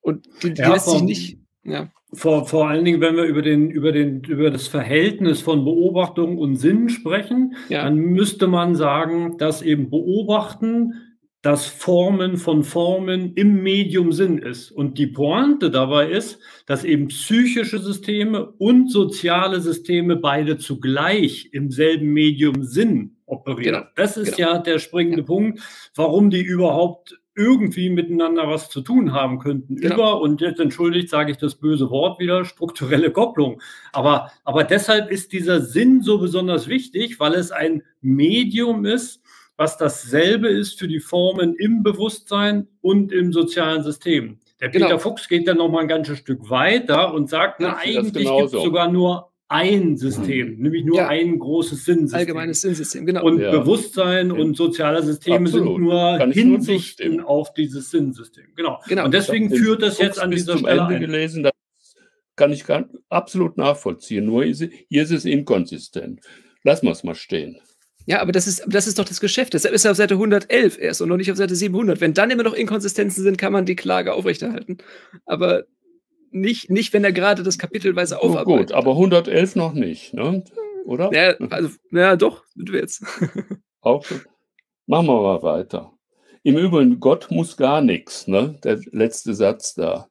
Und 0.00 0.26
die, 0.42 0.54
die 0.54 0.62
ja, 0.62 0.72
lässt 0.72 0.90
sich 0.90 1.02
nicht. 1.02 1.38
Ja. 1.62 1.92
Vor, 2.14 2.46
vor 2.46 2.68
allen 2.68 2.84
Dingen, 2.84 3.00
wenn 3.00 3.16
wir 3.16 3.24
über, 3.24 3.42
den, 3.42 3.70
über, 3.70 3.92
den, 3.92 4.24
über 4.24 4.50
das 4.50 4.66
Verhältnis 4.66 5.42
von 5.42 5.64
Beobachtung 5.64 6.38
und 6.38 6.56
Sinn 6.56 6.88
sprechen, 6.88 7.54
ja. 7.68 7.84
dann 7.84 7.96
müsste 7.96 8.48
man 8.48 8.74
sagen, 8.74 9.36
dass 9.36 9.60
eben 9.60 9.90
Beobachten 9.90 10.94
das 11.42 11.66
Formen 11.66 12.36
von 12.36 12.64
Formen 12.64 13.32
im 13.34 13.62
Medium 13.62 14.12
Sinn 14.12 14.38
ist. 14.38 14.72
Und 14.72 14.98
die 14.98 15.06
Pointe 15.06 15.70
dabei 15.70 16.10
ist, 16.10 16.40
dass 16.66 16.84
eben 16.84 17.08
psychische 17.08 17.78
Systeme 17.78 18.50
und 18.58 18.90
soziale 18.90 19.60
Systeme 19.60 20.16
beide 20.16 20.58
zugleich 20.58 21.50
im 21.52 21.70
selben 21.70 22.08
Medium 22.12 22.64
Sinn 22.64 23.16
operieren. 23.24 23.82
Genau. 23.82 23.86
Das 23.94 24.16
ist 24.16 24.36
genau. 24.36 24.54
ja 24.54 24.58
der 24.58 24.78
springende 24.80 25.20
ja. 25.20 25.26
Punkt, 25.26 25.60
warum 25.94 26.30
die 26.30 26.42
überhaupt 26.42 27.18
irgendwie 27.36 27.88
miteinander 27.88 28.48
was 28.48 28.68
zu 28.68 28.80
tun 28.80 29.12
haben 29.12 29.38
könnten. 29.38 29.76
Genau. 29.76 29.94
Über, 29.94 30.20
und 30.20 30.40
jetzt 30.40 30.58
entschuldigt, 30.58 31.08
sage 31.08 31.30
ich 31.30 31.36
das 31.36 31.54
böse 31.54 31.88
Wort 31.88 32.18
wieder, 32.18 32.44
strukturelle 32.44 33.12
Kopplung. 33.12 33.62
Aber, 33.92 34.32
aber 34.42 34.64
deshalb 34.64 35.08
ist 35.08 35.32
dieser 35.32 35.60
Sinn 35.60 36.02
so 36.02 36.18
besonders 36.18 36.66
wichtig, 36.66 37.20
weil 37.20 37.34
es 37.34 37.52
ein 37.52 37.84
Medium 38.00 38.84
ist, 38.84 39.22
was 39.58 39.76
dasselbe 39.76 40.48
ist 40.48 40.78
für 40.78 40.88
die 40.88 41.00
Formen 41.00 41.54
im 41.56 41.82
Bewusstsein 41.82 42.68
und 42.80 43.12
im 43.12 43.32
sozialen 43.32 43.82
System. 43.82 44.38
Der 44.60 44.68
Peter 44.68 44.86
genau. 44.86 44.98
Fuchs 44.98 45.28
geht 45.28 45.46
dann 45.46 45.58
noch 45.58 45.68
mal 45.68 45.82
ein 45.82 45.88
ganzes 45.88 46.18
Stück 46.18 46.48
weiter 46.48 47.12
und 47.12 47.28
sagt, 47.28 47.60
na, 47.60 47.76
eigentlich 47.76 48.12
gibt 48.14 48.44
es 48.44 48.50
sogar 48.52 48.90
nur 48.90 49.30
ein 49.48 49.96
System, 49.96 50.56
mhm. 50.56 50.62
nämlich 50.62 50.84
nur 50.84 50.98
ja. 50.98 51.08
ein 51.08 51.38
großes 51.38 51.84
Sinnsystem. 51.84 52.18
Allgemeines 52.18 52.60
Sinnsystem, 52.60 53.06
genau. 53.06 53.24
Und 53.24 53.40
ja. 53.40 53.50
Bewusstsein 53.50 54.28
ja. 54.28 54.34
und 54.34 54.56
soziale 54.56 55.02
Systeme 55.02 55.46
Absolut. 55.46 55.76
sind 55.76 55.84
nur 55.84 56.18
Hinsichten 56.32 57.16
nur 57.16 57.28
auf 57.28 57.52
dieses 57.54 57.90
Sinnsystem. 57.90 58.44
Genau. 58.56 58.80
genau. 58.86 59.06
Und 59.06 59.14
deswegen 59.14 59.50
führt 59.50 59.82
das 59.82 59.98
jetzt 59.98 60.20
an 60.20 60.30
dieser 60.30 60.58
Stelle 60.58 60.82
Ende 60.82 60.94
ein. 60.96 61.00
gelesen, 61.00 61.42
das 61.42 61.52
kann 62.36 62.52
ich 62.52 62.64
absolut 63.08 63.56
nachvollziehen. 63.56 64.26
Nur 64.26 64.44
hier 64.44 65.02
ist 65.02 65.10
es 65.10 65.24
inkonsistent. 65.24 66.20
Lassen 66.62 66.86
wir 66.86 66.92
es 66.92 67.02
mal 67.02 67.14
stehen. 67.14 67.58
Ja, 68.08 68.22
aber 68.22 68.32
das 68.32 68.46
ist, 68.46 68.64
das 68.66 68.86
ist 68.86 68.98
doch 68.98 69.04
das 69.04 69.20
Geschäft. 69.20 69.52
Deshalb 69.52 69.74
ist 69.74 69.84
er 69.84 69.90
auf 69.90 69.98
Seite 69.98 70.14
111 70.14 70.78
erst 70.78 71.02
und 71.02 71.10
noch 71.10 71.18
nicht 71.18 71.30
auf 71.30 71.36
Seite 71.36 71.54
700. 71.54 72.00
Wenn 72.00 72.14
dann 72.14 72.30
immer 72.30 72.42
noch 72.42 72.54
Inkonsistenzen 72.54 73.22
sind, 73.22 73.36
kann 73.36 73.52
man 73.52 73.66
die 73.66 73.76
Klage 73.76 74.14
aufrechterhalten. 74.14 74.78
Aber 75.26 75.64
nicht, 76.30 76.70
nicht 76.70 76.94
wenn 76.94 77.04
er 77.04 77.12
gerade 77.12 77.42
das 77.42 77.58
kapitelweise 77.58 78.22
aufarbeitet. 78.22 78.46
Oh, 78.46 78.56
gut, 78.56 78.72
aber 78.72 78.92
111 78.92 79.56
noch 79.56 79.74
nicht, 79.74 80.14
ne? 80.14 80.42
oder? 80.86 81.12
Ja, 81.12 81.34
also, 81.50 81.68
ja 81.90 82.16
doch, 82.16 82.44
du 82.56 82.72
willst. 82.72 83.04
Auch 83.82 84.02
schon. 84.02 84.22
Machen 84.86 85.06
wir 85.06 85.20
mal 85.20 85.42
weiter. 85.42 85.92
Im 86.42 86.56
Übrigen, 86.56 87.00
Gott 87.00 87.30
muss 87.30 87.58
gar 87.58 87.82
nichts, 87.82 88.26
ne? 88.26 88.58
Der 88.64 88.80
letzte 88.90 89.34
Satz 89.34 89.74
da. 89.74 90.08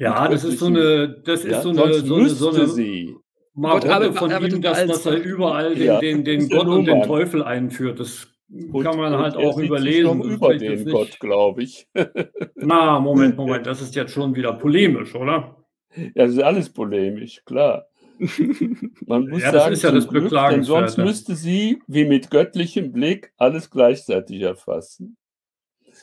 Ja, 0.00 0.26
das 0.26 0.42
ist 0.42 0.58
so 0.58 0.66
eine, 0.66 1.22
das 1.24 1.44
ist 1.44 1.52
ja, 1.52 1.62
so 1.62 1.70
eine, 1.70 1.94
so 2.00 2.16
eine, 2.16 2.28
so 2.28 2.50
eine, 2.50 2.66
sie 2.66 3.14
Marotte 3.54 3.94
aber, 3.94 4.12
von 4.12 4.32
aber, 4.32 4.48
ihm, 4.48 4.60
dass, 4.60 4.84
dass 4.86 5.06
er 5.06 5.22
überall 5.22 5.74
den, 5.74 5.86
ja, 5.86 6.00
den, 6.00 6.24
den 6.24 6.48
Gott 6.48 6.66
und 6.66 6.86
den 6.86 7.02
Teufel 7.02 7.42
einführt. 7.42 8.00
Das 8.00 8.26
und, 8.50 8.82
kann 8.82 8.96
man 8.96 9.16
halt 9.16 9.36
auch 9.36 9.58
überlesen. 9.58 10.22
über 10.22 10.56
den 10.56 10.84
Gott, 10.86 11.18
glaube 11.20 11.62
ich. 11.62 11.88
Na, 12.56 12.98
Moment, 12.98 13.36
Moment, 13.36 13.66
das 13.66 13.80
ist 13.80 13.94
jetzt 13.94 14.12
schon 14.12 14.34
wieder 14.34 14.52
polemisch, 14.54 15.14
oder? 15.14 15.56
Ja, 15.96 16.24
das 16.26 16.32
ist 16.32 16.42
alles 16.42 16.70
polemisch, 16.70 17.44
klar. 17.44 17.86
Man 19.06 19.28
muss 19.28 19.42
ja, 19.42 19.52
sagen, 19.52 19.72
ist 19.72 19.82
ja 19.82 19.90
das 19.90 20.08
Glück, 20.08 20.30
denn 20.30 20.62
sonst 20.62 20.98
müsste 20.98 21.34
sie, 21.34 21.80
wie 21.86 22.04
mit 22.04 22.30
göttlichem 22.30 22.92
Blick, 22.92 23.32
alles 23.36 23.70
gleichzeitig 23.70 24.40
erfassen. 24.42 25.16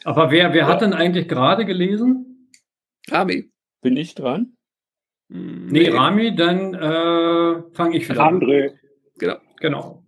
Aber 0.03 0.32
wer, 0.32 0.53
wer 0.53 0.61
ja. 0.61 0.68
hat 0.68 0.82
denn 0.82 0.94
eigentlich 0.94 1.28
gerade 1.28 1.65
gelesen? 1.65 2.49
Rami. 3.10 3.49
Bin 3.82 3.98
ich 3.98 4.15
dran? 4.15 4.57
Nee, 5.34 5.90
Rami, 5.90 6.36
dann 6.36 6.74
äh, 6.74 7.62
fange 7.72 7.95
ich 7.95 8.10
wieder 8.10 8.22
André. 8.22 8.72
an. 8.72 8.80
Genau, 9.18 9.36
genau. 9.62 10.03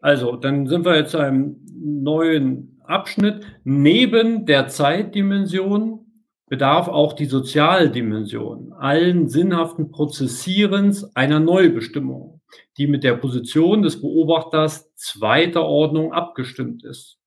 Also, 0.00 0.34
dann 0.34 0.66
sind 0.66 0.84
wir 0.84 0.96
jetzt 0.96 1.14
einem 1.14 1.60
neuen 1.72 2.80
Abschnitt. 2.84 3.46
Neben 3.62 4.44
der 4.44 4.66
Zeitdimension 4.66 6.06
bedarf 6.48 6.88
auch 6.88 7.12
die 7.12 7.26
Sozialdimension 7.26 8.72
allen 8.72 9.28
sinnhaften 9.28 9.92
Prozessierens 9.92 11.14
einer 11.14 11.38
Neubestimmung, 11.38 12.40
die 12.76 12.88
mit 12.88 13.04
der 13.04 13.14
Position 13.14 13.82
des 13.82 14.00
Beobachters 14.00 14.92
zweiter 14.94 15.64
Ordnung 15.64 16.12
abgestimmt 16.12 16.84
ist. 16.84 17.17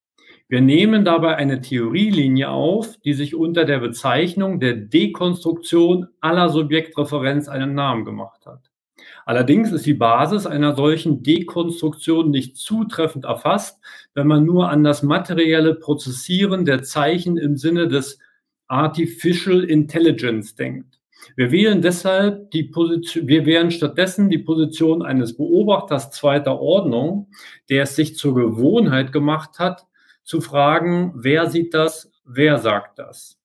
Wir 0.51 0.59
nehmen 0.59 1.05
dabei 1.05 1.37
eine 1.37 1.61
Theorielinie 1.61 2.49
auf, 2.49 2.97
die 3.05 3.13
sich 3.13 3.35
unter 3.35 3.63
der 3.63 3.79
Bezeichnung 3.79 4.59
der 4.59 4.73
Dekonstruktion 4.73 6.09
aller 6.19 6.49
Subjektreferenz 6.49 7.47
einen 7.47 7.73
Namen 7.73 8.03
gemacht 8.03 8.45
hat. 8.45 8.69
Allerdings 9.25 9.71
ist 9.71 9.85
die 9.85 9.93
Basis 9.93 10.45
einer 10.45 10.75
solchen 10.75 11.23
Dekonstruktion 11.23 12.31
nicht 12.31 12.57
zutreffend 12.57 13.23
erfasst, 13.23 13.79
wenn 14.13 14.27
man 14.27 14.43
nur 14.43 14.69
an 14.69 14.83
das 14.83 15.03
materielle 15.03 15.73
Prozessieren 15.73 16.65
der 16.65 16.83
Zeichen 16.83 17.37
im 17.37 17.55
Sinne 17.55 17.87
des 17.87 18.19
Artificial 18.67 19.63
Intelligence 19.63 20.55
denkt. 20.55 20.99
Wir 21.37 21.53
wählen 21.53 21.81
deshalb 21.81 22.51
die 22.51 22.63
Position, 22.63 23.25
wir 23.25 23.45
wählen 23.45 23.71
stattdessen 23.71 24.29
die 24.29 24.39
Position 24.39 25.01
eines 25.01 25.37
Beobachters 25.37 26.11
zweiter 26.11 26.59
Ordnung, 26.59 27.29
der 27.69 27.83
es 27.83 27.95
sich 27.95 28.17
zur 28.17 28.35
Gewohnheit 28.35 29.13
gemacht 29.13 29.57
hat, 29.57 29.85
zu 30.23 30.41
fragen, 30.41 31.13
wer 31.15 31.49
sieht 31.49 31.73
das, 31.73 32.11
wer 32.25 32.57
sagt 32.57 32.99
das. 32.99 33.37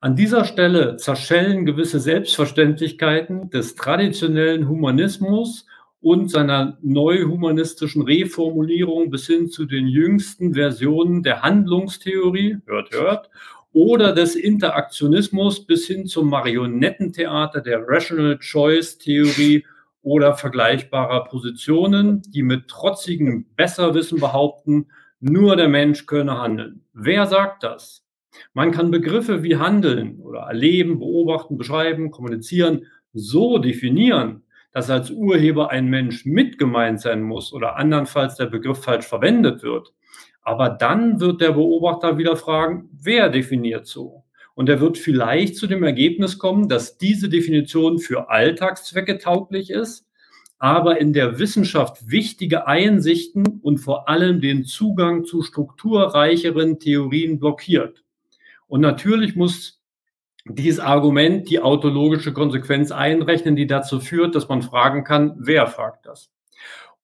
An 0.00 0.14
dieser 0.14 0.44
Stelle 0.44 0.96
zerschellen 0.96 1.64
gewisse 1.64 2.00
Selbstverständlichkeiten 2.00 3.50
des 3.50 3.74
traditionellen 3.74 4.68
Humanismus 4.68 5.66
und 6.00 6.30
seiner 6.30 6.78
neuhumanistischen 6.82 8.02
Reformulierung 8.02 9.10
bis 9.10 9.26
hin 9.26 9.48
zu 9.48 9.64
den 9.64 9.88
jüngsten 9.88 10.54
Versionen 10.54 11.22
der 11.22 11.42
Handlungstheorie, 11.42 12.58
hört, 12.66 12.92
hört, 12.92 13.30
oder 13.72 14.12
des 14.12 14.36
Interaktionismus 14.36 15.66
bis 15.66 15.86
hin 15.86 16.06
zum 16.06 16.30
Marionettentheater 16.30 17.60
der 17.60 17.86
Rational 17.86 18.38
Choice 18.38 18.98
Theorie 18.98 19.64
oder 20.02 20.34
vergleichbarer 20.34 21.24
Positionen, 21.24 22.22
die 22.22 22.42
mit 22.42 22.68
trotzigem 22.68 23.46
Besserwissen 23.56 24.20
behaupten, 24.20 24.86
nur 25.20 25.56
der 25.56 25.68
Mensch 25.68 26.06
könne 26.06 26.38
handeln. 26.40 26.84
Wer 26.92 27.26
sagt 27.26 27.62
das? 27.62 28.04
Man 28.52 28.70
kann 28.70 28.90
Begriffe 28.90 29.42
wie 29.42 29.56
handeln 29.56 30.20
oder 30.20 30.40
erleben, 30.40 30.98
beobachten, 30.98 31.56
beschreiben, 31.56 32.10
kommunizieren 32.10 32.86
so 33.12 33.58
definieren, 33.58 34.42
dass 34.72 34.90
als 34.90 35.10
Urheber 35.10 35.70
ein 35.70 35.86
Mensch 35.86 36.26
mit 36.26 36.58
gemeint 36.58 37.00
sein 37.00 37.22
muss 37.22 37.52
oder 37.52 37.76
andernfalls 37.76 38.36
der 38.36 38.46
Begriff 38.46 38.82
falsch 38.82 39.06
verwendet 39.06 39.62
wird. 39.62 39.94
Aber 40.42 40.68
dann 40.68 41.18
wird 41.18 41.40
der 41.40 41.52
Beobachter 41.52 42.18
wieder 42.18 42.36
fragen, 42.36 42.90
wer 42.92 43.30
definiert 43.30 43.86
so? 43.86 44.24
Und 44.54 44.68
er 44.68 44.80
wird 44.80 44.96
vielleicht 44.96 45.56
zu 45.56 45.66
dem 45.66 45.82
Ergebnis 45.82 46.38
kommen, 46.38 46.68
dass 46.68 46.98
diese 46.98 47.28
Definition 47.28 47.98
für 47.98 48.30
Alltagszwecke 48.30 49.18
tauglich 49.18 49.70
ist, 49.70 50.05
aber 50.58 51.00
in 51.00 51.12
der 51.12 51.38
Wissenschaft 51.38 52.10
wichtige 52.10 52.66
Einsichten 52.66 53.60
und 53.62 53.78
vor 53.78 54.08
allem 54.08 54.40
den 54.40 54.64
Zugang 54.64 55.24
zu 55.24 55.42
strukturreicheren 55.42 56.78
Theorien 56.78 57.38
blockiert. 57.38 58.04
Und 58.66 58.80
natürlich 58.80 59.36
muss 59.36 59.82
dieses 60.48 60.80
Argument 60.80 61.50
die 61.50 61.60
autologische 61.60 62.32
Konsequenz 62.32 62.90
einrechnen, 62.92 63.56
die 63.56 63.66
dazu 63.66 64.00
führt, 64.00 64.34
dass 64.34 64.48
man 64.48 64.62
fragen 64.62 65.04
kann, 65.04 65.34
wer 65.38 65.66
fragt 65.66 66.06
das? 66.06 66.30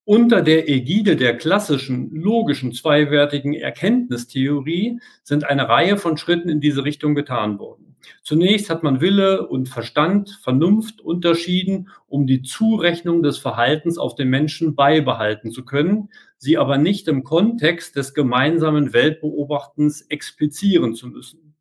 Unter 0.04 0.42
der 0.42 0.68
Ägide 0.68 1.14
der 1.14 1.36
klassischen, 1.36 2.10
logischen, 2.12 2.72
zweiwertigen 2.72 3.54
Erkenntnistheorie 3.54 4.98
sind 5.22 5.44
eine 5.44 5.68
Reihe 5.68 5.96
von 5.96 6.16
Schritten 6.16 6.48
in 6.48 6.60
diese 6.60 6.84
Richtung 6.84 7.14
getan 7.14 7.60
worden. 7.60 7.94
Zunächst 8.24 8.68
hat 8.68 8.82
man 8.82 9.00
Wille 9.00 9.46
und 9.46 9.68
Verstand, 9.68 10.40
Vernunft 10.42 11.00
unterschieden, 11.00 11.88
um 12.08 12.26
die 12.26 12.42
Zurechnung 12.42 13.22
des 13.22 13.38
Verhaltens 13.38 13.96
auf 13.96 14.16
den 14.16 14.28
Menschen 14.28 14.74
beibehalten 14.74 15.52
zu 15.52 15.64
können, 15.64 16.08
sie 16.36 16.58
aber 16.58 16.78
nicht 16.78 17.06
im 17.06 17.22
Kontext 17.22 17.94
des 17.94 18.12
gemeinsamen 18.12 18.92
Weltbeobachtens 18.92 20.02
explizieren 20.02 20.96
zu 20.96 21.06
müssen. 21.06 21.54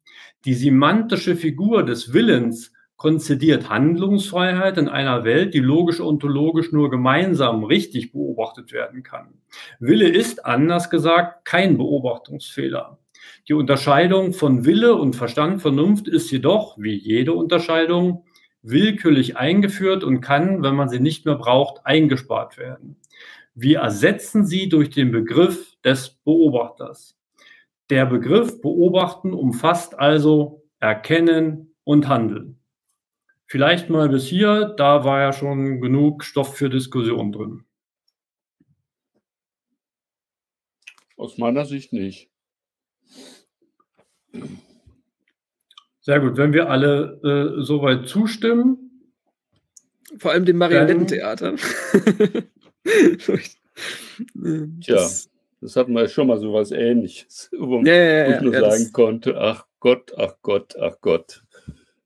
Die 0.45 0.55
semantische 0.55 1.35
Figur 1.35 1.84
des 1.84 2.11
Willens 2.11 2.73
konzidiert 3.02 3.68
Handlungsfreiheit 3.68 4.78
in 4.78 4.88
einer 4.88 5.23
Welt, 5.23 5.56
die 5.56 5.60
logisch-ontologisch 5.60 6.72
nur 6.72 6.91
gemeinsam 6.91 7.64
richtig 7.64 8.11
beobachtet 8.11 8.72
werden 8.72 9.02
kann. 9.02 9.41
Wille 9.80 10.07
ist, 10.07 10.45
anders 10.45 10.91
gesagt, 10.91 11.44
kein 11.44 11.80
Beobachtungsfehler. 11.80 12.99
Die 13.48 13.56
Unterscheidung 13.56 14.34
von 14.34 14.65
Wille 14.65 14.94
und 14.94 15.15
Verstand, 15.15 15.64
Vernunft 15.64 16.07
ist 16.07 16.30
jedoch, 16.30 16.78
wie 16.78 16.94
jede 16.94 17.34
Unterscheidung, 17.34 18.23
willkürlich 18.61 19.36
eingeführt 19.36 20.03
und 20.03 20.22
kann, 20.22 20.61
wenn 20.61 20.76
man 20.76 20.88
sie 20.88 20.99
nicht 20.99 21.26
mehr 21.26 21.38
braucht, 21.38 21.84
eingespart 21.88 22.60
werden. 22.60 22.98
Wir 23.56 23.80
ersetzen 23.80 24.45
sie 24.45 24.69
durch 24.69 24.91
den 24.91 25.11
Begriff 25.11 25.76
des 25.84 26.19
Beobachters. 26.23 27.18
Der 27.90 28.06
Begriff 28.06 28.61
beobachten 28.61 29.34
umfasst 29.34 29.98
also 29.98 30.61
erkennen 30.80 31.73
und 31.84 32.07
handeln. 32.07 32.61
Vielleicht 33.52 33.90
mal 33.90 34.07
bis 34.07 34.28
hier, 34.28 34.73
da 34.78 35.03
war 35.03 35.19
ja 35.19 35.34
schon 35.34 35.82
genug 35.82 36.23
Stoff 36.23 36.56
für 36.56 36.69
Diskussion 36.69 37.34
drin. 37.34 37.65
Aus 41.18 41.38
meiner 41.38 41.65
Sicht 41.65 41.91
nicht. 41.91 42.30
Sehr 45.99 46.22
gut, 46.22 46.38
wenn 46.38 46.53
wir 46.53 46.69
alle 46.69 47.57
äh, 47.60 47.61
soweit 47.61 48.07
zustimmen. 48.07 49.11
Vor 50.18 50.32
allem 50.32 50.45
dem 50.45 50.56
Marionettentheater. 50.56 51.56
Tja, 54.80 55.10
das 55.60 55.76
hatten 55.76 55.91
wir 55.91 56.07
schon 56.07 56.28
mal 56.28 56.40
so 56.40 56.53
was 56.53 56.72
ähnliches, 56.72 57.49
wo 57.52 57.82
ja, 57.82 57.94
ja, 57.94 58.30
ja, 58.30 58.36
ich 58.38 58.41
nur 58.44 58.53
sagen 58.57 58.94
konnte, 58.94 59.38
ach 59.38 59.65
Gott, 59.82 60.14
ach 60.18 60.36
Gott, 60.41 60.78
ach 60.80 61.02
Gott. 61.02 61.44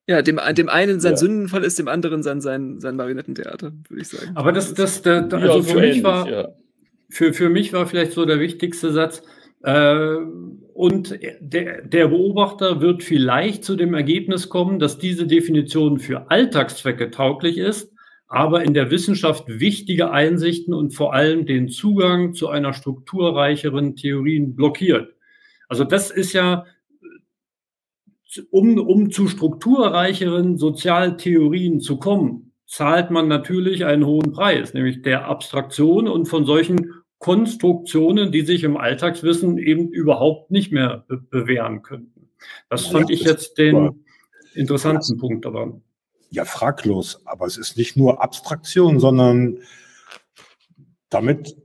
Ja, 0.07 0.21
dem, 0.21 0.39
dem 0.55 0.69
einen 0.69 0.99
sein 0.99 1.13
ja. 1.13 1.17
Sündenfall 1.17 1.63
ist, 1.63 1.79
dem 1.79 1.87
anderen 1.87 2.21
sein, 2.21 2.39
sein, 2.39 2.79
sein 2.79 2.95
Marionettentheater, 2.95 3.73
würde 3.89 4.01
ich 4.01 4.07
sagen. 4.07 4.31
Aber 4.35 4.51
das, 4.51 4.73
das, 4.73 5.01
das, 5.01 5.33
also 5.33 5.59
ja, 5.59 5.61
für, 5.63 5.79
mich 5.79 6.03
war, 6.03 6.29
ja. 6.29 6.49
für, 7.09 7.33
für 7.33 7.49
mich 7.49 7.73
war 7.73 7.87
vielleicht 7.87 8.11
so 8.11 8.25
der 8.25 8.39
wichtigste 8.39 8.91
Satz, 8.91 9.23
äh, 9.65 10.17
und 10.73 11.17
der, 11.39 11.81
der 11.81 12.07
Beobachter 12.09 12.81
wird 12.81 13.01
vielleicht 13.01 13.63
zu 13.63 13.75
dem 13.75 13.95
Ergebnis 13.95 14.49
kommen, 14.49 14.77
dass 14.77 14.99
diese 14.99 15.25
Definition 15.25 15.97
für 15.97 16.29
Alltagszwecke 16.29 17.09
tauglich 17.09 17.57
ist, 17.57 17.91
aber 18.27 18.63
in 18.63 18.75
der 18.75 18.91
Wissenschaft 18.91 19.45
wichtige 19.47 20.11
Einsichten 20.11 20.73
und 20.73 20.93
vor 20.93 21.13
allem 21.13 21.47
den 21.47 21.69
Zugang 21.69 22.33
zu 22.33 22.49
einer 22.49 22.73
strukturreicheren 22.73 23.95
Theorien 23.95 24.55
blockiert. 24.55 25.15
Also 25.67 25.83
das 25.83 26.11
ist 26.11 26.33
ja 26.33 26.65
um, 28.51 28.77
um 28.77 29.11
zu 29.11 29.27
strukturreicheren 29.27 30.57
Sozialtheorien 30.57 31.79
zu 31.79 31.97
kommen, 31.97 32.51
zahlt 32.67 33.11
man 33.11 33.27
natürlich 33.27 33.85
einen 33.85 34.05
hohen 34.05 34.31
Preis, 34.31 34.73
nämlich 34.73 35.01
der 35.01 35.25
Abstraktion 35.25 36.07
und 36.07 36.25
von 36.25 36.45
solchen 36.45 36.93
Konstruktionen, 37.19 38.31
die 38.31 38.41
sich 38.41 38.63
im 38.63 38.77
Alltagswissen 38.77 39.57
eben 39.57 39.89
überhaupt 39.89 40.51
nicht 40.51 40.71
mehr 40.71 41.05
be 41.07 41.17
bewähren 41.17 41.81
könnten. 41.81 42.29
Das 42.69 42.87
fand 42.87 43.09
ja, 43.09 43.15
ich 43.15 43.23
jetzt 43.23 43.57
den 43.57 44.05
interessanten 44.53 45.17
Punkt 45.17 45.45
daran. 45.45 45.81
Ja, 46.29 46.45
fraglos. 46.45 47.21
Aber 47.25 47.45
es 47.45 47.57
ist 47.57 47.77
nicht 47.77 47.97
nur 47.97 48.21
Abstraktion, 48.21 48.99
sondern 48.99 49.59
damit 51.09 51.55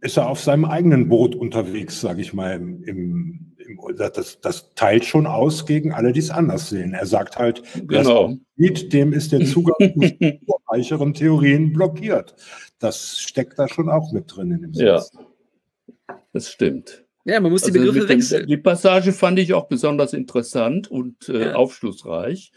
ist 0.00 0.16
er 0.16 0.28
auf 0.28 0.40
seinem 0.40 0.64
eigenen 0.64 1.08
Boot 1.08 1.34
unterwegs, 1.34 2.00
sage 2.00 2.20
ich 2.20 2.32
mal, 2.32 2.52
im, 2.52 2.82
im 2.84 3.51
das, 3.96 4.40
das 4.40 4.74
teilt 4.74 5.04
schon 5.04 5.26
aus 5.26 5.66
gegen 5.66 5.92
alle, 5.92 6.12
die 6.12 6.20
es 6.20 6.30
anders 6.30 6.70
sehen. 6.70 6.94
Er 6.94 7.06
sagt 7.06 7.38
halt, 7.38 7.62
genau. 7.86 8.36
sieht, 8.56 8.92
dem 8.92 9.12
ist 9.12 9.32
der 9.32 9.44
Zugang 9.44 9.76
zu 10.46 10.56
reicheren 10.68 11.14
Theorien 11.14 11.72
blockiert. 11.72 12.34
Das 12.78 13.18
steckt 13.18 13.58
da 13.58 13.68
schon 13.68 13.88
auch 13.88 14.12
mit 14.12 14.34
drin 14.34 14.52
in 14.52 14.62
dem 14.62 14.74
Satz. 14.74 15.12
Ja, 15.12 16.16
das 16.32 16.50
stimmt. 16.50 17.04
Ja, 17.24 17.40
man 17.40 17.52
muss 17.52 17.62
die 17.62 17.70
also 17.70 17.80
Begriffe 17.80 18.08
wechseln. 18.08 18.46
Die 18.46 18.56
Passage 18.56 19.12
fand 19.12 19.38
ich 19.38 19.54
auch 19.54 19.68
besonders 19.68 20.12
interessant 20.12 20.90
und 20.90 21.28
äh, 21.28 21.50
ja. 21.50 21.54
aufschlussreich. 21.54 22.52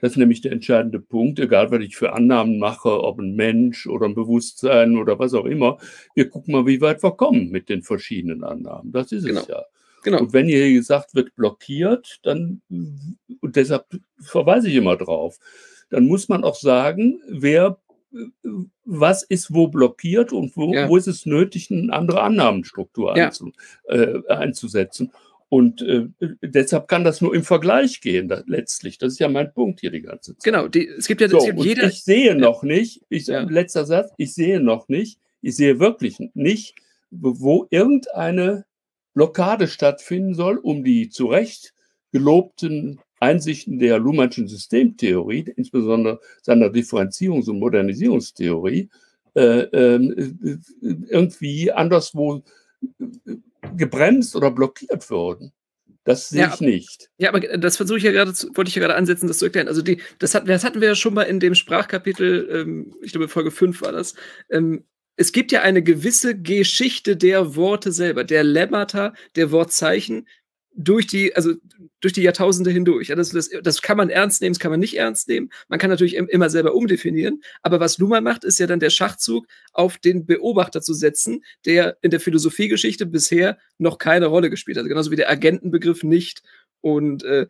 Das 0.00 0.12
ist 0.12 0.16
nämlich 0.16 0.40
der 0.40 0.52
entscheidende 0.52 1.00
Punkt, 1.00 1.40
egal 1.40 1.70
was 1.70 1.80
ich 1.80 1.96
für 1.96 2.12
Annahmen 2.12 2.58
mache, 2.58 3.02
ob 3.02 3.18
ein 3.18 3.34
Mensch 3.34 3.86
oder 3.86 4.06
ein 4.06 4.14
Bewusstsein 4.14 4.96
oder 4.96 5.18
was 5.18 5.34
auch 5.34 5.44
immer. 5.44 5.78
Wir 6.14 6.28
gucken 6.28 6.52
mal, 6.52 6.66
wie 6.66 6.80
weit 6.80 7.02
wir 7.02 7.12
kommen 7.12 7.50
mit 7.50 7.68
den 7.68 7.82
verschiedenen 7.82 8.44
Annahmen. 8.44 8.92
Das 8.92 9.10
ist 9.10 9.24
genau. 9.24 9.40
es 9.40 9.48
ja. 9.48 9.64
Genau. 10.10 10.22
Und 10.22 10.32
wenn 10.32 10.46
hier 10.46 10.72
gesagt 10.72 11.14
wird 11.14 11.34
blockiert, 11.34 12.18
dann, 12.22 12.62
und 12.68 13.56
deshalb 13.56 13.86
verweise 14.20 14.68
ich 14.68 14.74
immer 14.74 14.96
drauf, 14.96 15.38
dann 15.90 16.06
muss 16.06 16.28
man 16.28 16.44
auch 16.44 16.56
sagen, 16.56 17.20
wer, 17.28 17.78
was 18.84 19.22
ist 19.22 19.52
wo 19.52 19.68
blockiert 19.68 20.32
und 20.32 20.56
wo, 20.56 20.72
ja. 20.72 20.88
wo 20.88 20.96
ist 20.96 21.08
es 21.08 21.26
nötig, 21.26 21.70
eine 21.70 21.92
andere 21.92 22.22
Annahmenstruktur 22.22 23.16
ja. 23.16 23.26
einzu, 23.26 23.52
äh, 23.84 24.20
einzusetzen. 24.28 25.12
Und 25.50 25.80
äh, 25.80 26.08
deshalb 26.42 26.88
kann 26.88 27.04
das 27.04 27.22
nur 27.22 27.34
im 27.34 27.42
Vergleich 27.42 28.02
gehen, 28.02 28.28
da, 28.28 28.42
letztlich. 28.46 28.98
Das 28.98 29.14
ist 29.14 29.18
ja 29.18 29.28
mein 29.28 29.52
Punkt 29.52 29.80
hier 29.80 29.90
die 29.90 30.02
ganze 30.02 30.34
Zeit. 30.34 30.44
Genau, 30.44 30.68
die, 30.68 30.86
es 30.86 31.06
gibt 31.06 31.22
ja 31.22 31.28
so, 31.28 31.38
es 31.38 31.46
gibt 31.46 31.64
jeder. 31.64 31.88
Ich 31.88 32.04
sehe 32.04 32.34
noch 32.34 32.62
nicht, 32.62 33.02
ich, 33.08 33.28
ja. 33.28 33.40
letzter 33.42 33.86
Satz, 33.86 34.12
ich 34.18 34.34
sehe 34.34 34.60
noch 34.60 34.88
nicht, 34.88 35.18
ich 35.40 35.56
sehe 35.56 35.80
wirklich 35.80 36.18
nicht, 36.34 36.74
wo 37.10 37.66
irgendeine 37.70 38.66
Blockade 39.18 39.66
stattfinden 39.66 40.34
soll, 40.34 40.58
um 40.58 40.84
die 40.84 41.08
zu 41.08 41.26
Recht 41.26 41.74
gelobten 42.12 43.00
Einsichten 43.18 43.80
der 43.80 43.98
Luhmannschen 43.98 44.46
Systemtheorie, 44.46 45.52
insbesondere 45.56 46.20
seiner 46.40 46.66
Differenzierungs- 46.68 47.50
und 47.50 47.58
Modernisierungstheorie, 47.58 48.88
äh, 49.34 49.62
äh, 49.62 50.58
irgendwie 51.08 51.72
anderswo 51.72 52.44
gebremst 53.76 54.36
oder 54.36 54.52
blockiert 54.52 55.10
wurden. 55.10 55.50
Das 56.04 56.28
sehe 56.28 56.42
ja, 56.42 56.52
ich 56.54 56.60
nicht. 56.60 57.10
Ja, 57.18 57.30
aber 57.30 57.40
das 57.40 57.76
versuche 57.76 57.98
ich 57.98 58.04
ja 58.04 58.12
gerade, 58.12 58.30
wollte 58.54 58.68
ich 58.68 58.76
ja 58.76 58.82
gerade 58.82 58.94
ansetzen, 58.94 59.26
das 59.26 59.38
zu 59.38 59.46
erklären. 59.46 59.66
Also 59.66 59.82
die, 59.82 60.00
das, 60.20 60.36
hat, 60.36 60.48
das 60.48 60.62
hatten 60.62 60.80
wir 60.80 60.86
ja 60.86 60.94
schon 60.94 61.14
mal 61.14 61.24
in 61.24 61.40
dem 61.40 61.56
Sprachkapitel, 61.56 62.48
ähm, 62.52 62.94
ich 63.02 63.10
glaube 63.10 63.26
Folge 63.26 63.50
5 63.50 63.82
war 63.82 63.90
das, 63.90 64.14
ähm, 64.48 64.84
es 65.18 65.32
gibt 65.32 65.50
ja 65.50 65.62
eine 65.62 65.82
gewisse 65.82 66.40
Geschichte 66.40 67.16
der 67.16 67.56
Worte 67.56 67.90
selber, 67.90 68.22
der 68.22 68.44
Lemmata, 68.44 69.14
der 69.34 69.50
Wortzeichen 69.50 70.28
durch 70.76 71.08
die, 71.08 71.34
also 71.34 71.54
durch 72.00 72.12
die 72.12 72.22
Jahrtausende 72.22 72.70
hindurch. 72.70 73.08
Ja, 73.08 73.16
das, 73.16 73.30
das, 73.30 73.50
das 73.64 73.82
kann 73.82 73.96
man 73.96 74.10
ernst 74.10 74.40
nehmen, 74.40 74.54
das 74.54 74.60
kann 74.60 74.70
man 74.70 74.78
nicht 74.78 74.96
ernst 74.96 75.26
nehmen. 75.26 75.50
Man 75.66 75.80
kann 75.80 75.90
natürlich 75.90 76.14
immer 76.14 76.50
selber 76.50 76.72
umdefinieren. 76.72 77.42
Aber 77.62 77.80
was 77.80 77.98
Luhmann 77.98 78.22
macht, 78.22 78.44
ist 78.44 78.60
ja 78.60 78.68
dann 78.68 78.78
der 78.78 78.90
Schachzug 78.90 79.48
auf 79.72 79.98
den 79.98 80.24
Beobachter 80.24 80.82
zu 80.82 80.94
setzen, 80.94 81.44
der 81.64 81.98
in 82.00 82.12
der 82.12 82.20
Philosophiegeschichte 82.20 83.04
bisher 83.04 83.58
noch 83.78 83.98
keine 83.98 84.26
Rolle 84.26 84.50
gespielt 84.50 84.78
hat. 84.78 84.86
Genauso 84.86 85.10
wie 85.10 85.16
der 85.16 85.30
Agentenbegriff 85.30 86.04
nicht 86.04 86.44
und 86.80 87.24
äh, 87.24 87.48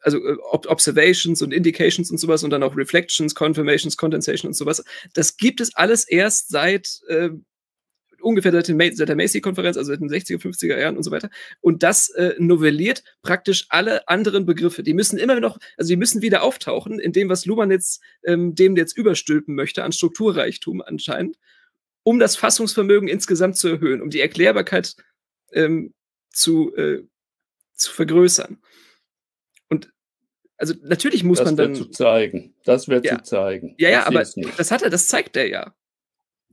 also 0.00 0.18
äh, 0.18 0.36
Observations 0.52 1.42
und 1.42 1.52
Indications 1.52 2.10
und 2.10 2.18
sowas 2.18 2.42
und 2.42 2.50
dann 2.50 2.62
auch 2.62 2.76
Reflections, 2.76 3.34
Confirmations, 3.34 3.96
Condensation 3.96 4.48
und 4.48 4.54
sowas. 4.54 4.82
Das 5.14 5.36
gibt 5.36 5.60
es 5.60 5.74
alles 5.74 6.08
erst 6.08 6.48
seit 6.48 7.00
äh, 7.08 7.30
ungefähr 8.22 8.52
seit, 8.52 8.66
seit 8.66 9.08
der 9.08 9.16
Macy-Konferenz, 9.16 9.76
also 9.76 9.92
seit 9.92 10.00
den 10.00 10.10
60er, 10.10 10.40
50er 10.40 10.78
Jahren 10.78 10.96
und 10.96 11.02
so 11.02 11.10
weiter. 11.10 11.30
Und 11.60 11.82
das 11.82 12.10
äh, 12.10 12.34
novelliert 12.38 13.02
praktisch 13.22 13.66
alle 13.68 14.08
anderen 14.08 14.46
Begriffe. 14.46 14.82
Die 14.82 14.94
müssen 14.94 15.18
immer 15.18 15.40
noch, 15.40 15.58
also 15.76 15.88
die 15.88 15.96
müssen 15.96 16.22
wieder 16.22 16.42
auftauchen 16.42 16.98
in 16.98 17.12
dem, 17.12 17.28
was 17.28 17.46
Luhmann 17.46 17.70
jetzt 17.70 18.02
ähm, 18.24 18.54
dem 18.54 18.76
jetzt 18.76 18.96
überstülpen 18.96 19.54
möchte, 19.54 19.84
an 19.84 19.92
Strukturreichtum 19.92 20.82
anscheinend, 20.82 21.38
um 22.02 22.18
das 22.18 22.36
Fassungsvermögen 22.36 23.08
insgesamt 23.08 23.56
zu 23.56 23.68
erhöhen, 23.68 24.02
um 24.02 24.10
die 24.10 24.20
Erklärbarkeit 24.20 24.96
ähm, 25.52 25.94
zu, 26.30 26.74
äh, 26.76 27.02
zu 27.74 27.92
vergrößern. 27.92 28.58
Also 30.60 30.74
natürlich 30.82 31.24
muss 31.24 31.38
das 31.38 31.46
man 31.46 31.56
dann. 31.56 31.70
Das 31.70 31.78
zu 31.78 31.86
zeigen. 31.86 32.54
Das 32.64 32.88
wird 32.88 33.06
ja. 33.06 33.16
zu 33.16 33.22
zeigen. 33.22 33.74
Ja, 33.78 33.88
ja, 33.88 34.06
aber 34.06 34.20
das 34.20 34.70
hat 34.70 34.82
er, 34.82 34.90
das 34.90 35.08
zeigt 35.08 35.36
er 35.36 35.48
ja. 35.48 35.74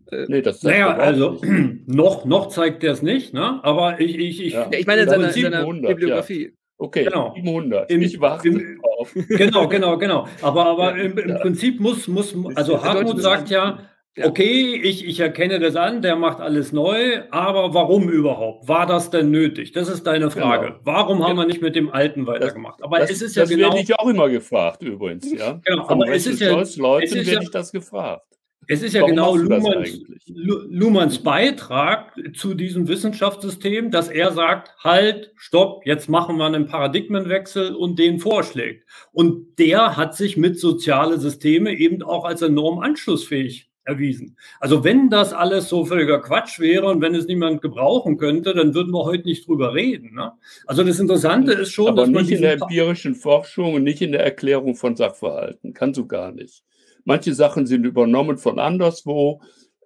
Äh, 0.09 0.25
nee, 0.29 0.41
das 0.41 0.63
naja, 0.63 0.95
also 0.95 1.41
noch, 1.85 2.23
noch 2.23 2.47
zeigt 2.47 2.85
er 2.85 2.93
es 2.93 3.01
nicht, 3.01 3.33
ne? 3.33 3.59
aber 3.63 3.99
ich, 3.99 4.17
ich, 4.17 4.41
ich, 4.45 4.53
ja. 4.53 4.69
ich 4.71 4.87
meine 4.87 5.01
in 5.01 5.09
seiner, 5.09 5.31
seiner 5.31 5.59
100, 5.59 5.89
Bibliografie. 5.89 6.45
Ja. 6.45 6.51
Okay, 6.79 7.03
genau. 7.05 7.33
700. 7.35 7.89
Im, 7.89 8.01
ich 8.01 8.19
warte 8.21 8.47
im, 8.47 8.79
drauf. 8.81 9.13
Genau, 9.29 9.67
genau, 9.67 9.97
genau. 9.97 10.27
Aber, 10.41 10.65
aber 10.67 10.95
im, 10.97 11.17
im 11.17 11.35
Prinzip 11.39 11.79
muss, 11.81 12.07
muss 12.07 12.33
also 12.55 12.81
Hartmut 12.81 13.21
sagt 13.21 13.49
ja, 13.49 13.79
okay, 14.23 14.79
ich, 14.83 15.05
ich 15.05 15.19
erkenne 15.19 15.59
das 15.59 15.75
an, 15.75 16.01
der 16.01 16.15
macht 16.15 16.39
alles 16.39 16.71
neu, 16.71 17.21
aber 17.31 17.73
warum 17.73 18.09
überhaupt? 18.09 18.67
War 18.67 18.85
das 18.85 19.09
denn 19.09 19.31
nötig? 19.31 19.71
Das 19.71 19.87
ist 19.87 20.07
deine 20.07 20.31
Frage. 20.31 20.67
Genau. 20.67 20.79
Warum 20.83 21.27
haben 21.27 21.37
wir 21.37 21.45
nicht 21.45 21.61
mit 21.61 21.75
dem 21.75 21.89
Alten 21.91 22.27
weitergemacht? 22.27 22.83
Aber 22.83 22.99
das, 22.99 23.11
es 23.11 23.21
ist 23.21 23.35
ja 23.35 23.43
das 23.43 23.49
genau. 23.49 23.67
Das 23.67 23.75
werde 23.75 23.91
ich 23.91 23.99
auch 23.99 24.07
immer 24.07 24.29
gefragt, 24.29 24.81
übrigens, 24.83 25.31
ja. 25.31 25.59
Genau, 25.65 25.87
aber 25.87 26.09
es 26.09 26.25
ist 26.25 26.39
ja. 26.39 26.51
Leuten 26.51 27.05
es 27.05 27.11
ist 27.11 27.15
werde 27.15 27.31
ja, 27.31 27.41
ich 27.41 27.51
das 27.51 27.71
gefragt. 27.71 28.23
Es 28.69 28.81
ist 28.81 28.93
ja 28.93 29.01
Warum 29.01 29.15
genau 29.15 29.35
Luhmanns, 29.37 30.01
Luhmanns, 30.27 31.19
Beitrag 31.19 32.13
zu 32.35 32.53
diesem 32.53 32.89
Wissenschaftssystem, 32.89 33.91
dass 33.91 34.09
er 34.09 34.33
sagt, 34.33 34.75
halt, 34.83 35.31
stopp, 35.37 35.85
jetzt 35.85 36.09
machen 36.09 36.35
wir 36.37 36.45
einen 36.45 36.67
Paradigmenwechsel 36.67 37.73
und 37.73 37.97
den 37.97 38.19
vorschlägt. 38.19 38.85
Und 39.13 39.57
der 39.57 39.95
hat 39.95 40.17
sich 40.17 40.35
mit 40.35 40.59
soziale 40.59 41.17
Systeme 41.17 41.71
eben 41.71 42.03
auch 42.03 42.25
als 42.25 42.41
enorm 42.41 42.79
anschlussfähig 42.79 43.66
erwiesen. 43.87 44.35
Also 44.59 44.83
wenn 44.83 45.09
das 45.09 45.33
alles 45.33 45.69
so 45.69 45.85
völliger 45.85 46.19
Quatsch 46.19 46.59
wäre 46.59 46.87
und 46.87 47.01
wenn 47.01 47.15
es 47.15 47.25
niemand 47.25 47.61
gebrauchen 47.61 48.17
könnte, 48.17 48.53
dann 48.53 48.73
würden 48.73 48.91
wir 48.91 49.05
heute 49.05 49.25
nicht 49.25 49.47
drüber 49.47 49.73
reden. 49.73 50.13
Ne? 50.13 50.33
Also 50.65 50.83
das 50.83 50.99
Interessante 50.99 51.53
ist 51.53 51.71
schon, 51.71 51.87
Aber 51.87 52.01
dass 52.01 52.09
man 52.09 52.23
nicht 52.23 52.33
in 52.33 52.41
der 52.41 52.53
empirischen 52.53 53.15
Forschung 53.15 53.73
und 53.73 53.83
nicht 53.83 54.01
in 54.01 54.11
der 54.11 54.23
Erklärung 54.23 54.75
von 54.75 54.95
Sachverhalten. 54.95 55.73
Kannst 55.73 55.97
du 55.97 56.05
gar 56.05 56.31
nicht. 56.31 56.63
Manche 57.05 57.33
Sachen 57.33 57.65
sind 57.65 57.85
übernommen 57.85 58.37
von 58.37 58.59
anderswo, 58.59 59.41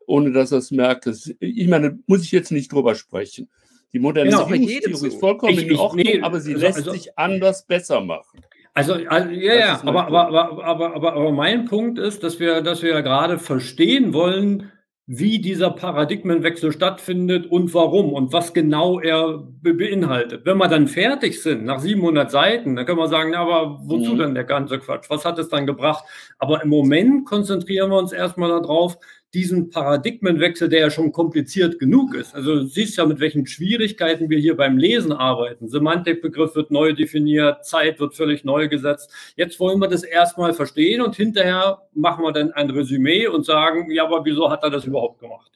ohne 0.07 0.31
dass 0.31 0.51
er 0.51 0.57
es 0.57 0.71
merkt. 0.71 1.07
ich 1.39 1.67
meine, 1.67 1.99
muss 2.07 2.23
ich 2.23 2.31
jetzt 2.31 2.51
nicht 2.51 2.73
drüber 2.73 2.95
sprechen. 2.95 3.49
Die 3.93 3.99
Modernisierungstheorie 3.99 4.79
genau, 4.79 5.05
ist 5.05 5.19
vollkommen 5.19 5.53
ich, 5.53 5.67
in 5.67 5.75
Ordnung, 5.75 6.05
nee, 6.05 6.21
aber 6.21 6.39
sie 6.39 6.53
also, 6.53 6.65
lässt 6.65 6.77
also, 6.79 6.91
sich 6.91 7.17
anders 7.17 7.67
besser 7.67 8.01
machen. 8.01 8.41
Also, 8.73 8.93
also 8.93 9.29
ja, 9.31 9.55
ja, 9.55 9.81
aber, 9.83 10.07
aber, 10.07 10.27
aber, 10.27 10.63
aber, 10.63 10.95
aber, 10.95 11.13
aber 11.13 11.31
mein 11.31 11.65
Punkt 11.65 11.99
ist, 11.99 12.23
dass 12.23 12.39
wir, 12.39 12.61
dass 12.61 12.81
wir 12.81 12.91
ja 12.91 13.01
gerade 13.01 13.37
verstehen 13.37 14.13
wollen, 14.13 14.71
wie 15.13 15.39
dieser 15.39 15.71
Paradigmenwechsel 15.71 16.71
stattfindet 16.71 17.45
und 17.45 17.73
warum 17.73 18.13
und 18.13 18.31
was 18.31 18.53
genau 18.53 18.97
er 19.01 19.39
be 19.39 19.73
beinhaltet. 19.73 20.45
Wenn 20.45 20.57
wir 20.57 20.69
dann 20.69 20.87
fertig 20.87 21.43
sind, 21.43 21.65
nach 21.65 21.79
700 21.79 22.31
Seiten, 22.31 22.77
dann 22.77 22.85
können 22.85 22.99
wir 22.99 23.09
sagen, 23.09 23.33
ja, 23.33 23.41
aber 23.41 23.81
wozu 23.83 24.13
mhm. 24.13 24.19
denn 24.19 24.35
der 24.35 24.45
ganze 24.45 24.79
Quatsch? 24.79 25.09
Was 25.09 25.25
hat 25.25 25.37
es 25.37 25.49
dann 25.49 25.65
gebracht? 25.65 26.05
Aber 26.39 26.63
im 26.63 26.69
Moment 26.69 27.25
konzentrieren 27.25 27.89
wir 27.89 27.97
uns 27.97 28.13
erstmal 28.13 28.51
darauf, 28.51 28.97
diesen 29.33 29.69
Paradigmenwechsel, 29.69 30.67
der 30.67 30.81
ja 30.81 30.89
schon 30.89 31.11
kompliziert 31.11 31.79
genug 31.79 32.15
ist. 32.15 32.35
Also 32.35 32.55
du 32.55 32.65
siehst 32.65 32.97
ja, 32.97 33.05
mit 33.05 33.19
welchen 33.19 33.47
Schwierigkeiten 33.47 34.29
wir 34.29 34.39
hier 34.39 34.57
beim 34.57 34.77
Lesen 34.77 35.13
arbeiten. 35.13 35.69
Semantikbegriff 35.69 36.55
wird 36.55 36.69
neu 36.69 36.93
definiert, 36.93 37.65
Zeit 37.65 37.99
wird 37.99 38.13
völlig 38.13 38.43
neu 38.43 38.67
gesetzt. 38.67 39.11
Jetzt 39.37 39.59
wollen 39.59 39.79
wir 39.79 39.87
das 39.87 40.03
erstmal 40.03 40.53
verstehen 40.53 41.01
und 41.01 41.15
hinterher 41.15 41.81
machen 41.93 42.25
wir 42.25 42.33
dann 42.33 42.51
ein 42.51 42.69
Resümee 42.69 43.27
und 43.27 43.45
sagen, 43.45 43.89
ja, 43.91 44.05
aber 44.05 44.25
wieso 44.25 44.49
hat 44.49 44.63
er 44.63 44.69
das 44.69 44.85
überhaupt 44.85 45.19
gemacht? 45.19 45.51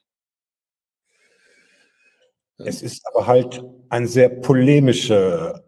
Es 2.57 2.81
ist 2.81 3.05
aber 3.13 3.27
halt 3.27 3.61
ein 3.89 4.07
sehr 4.07 4.29
polemischer 4.29 5.65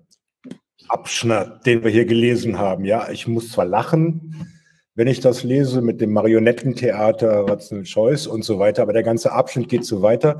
Abschnitt, 0.87 1.65
den 1.65 1.83
wir 1.83 1.91
hier 1.91 2.05
gelesen 2.05 2.57
haben. 2.57 2.85
Ja, 2.85 3.09
ich 3.09 3.27
muss 3.27 3.51
zwar 3.51 3.65
lachen, 3.65 4.56
wenn 4.97 5.07
ich 5.07 5.19
das 5.19 5.43
lese 5.43 5.81
mit 5.81 6.01
dem 6.01 6.11
Marionettentheater, 6.11 7.47
Ratzel 7.47 7.85
Scheuß 7.85 8.25
und 8.25 8.43
so 8.43 8.57
weiter, 8.57 8.81
aber 8.81 8.93
der 8.93 9.03
ganze 9.03 9.31
Abschnitt 9.31 9.69
geht 9.69 9.85
so 9.85 10.01
weiter. 10.01 10.39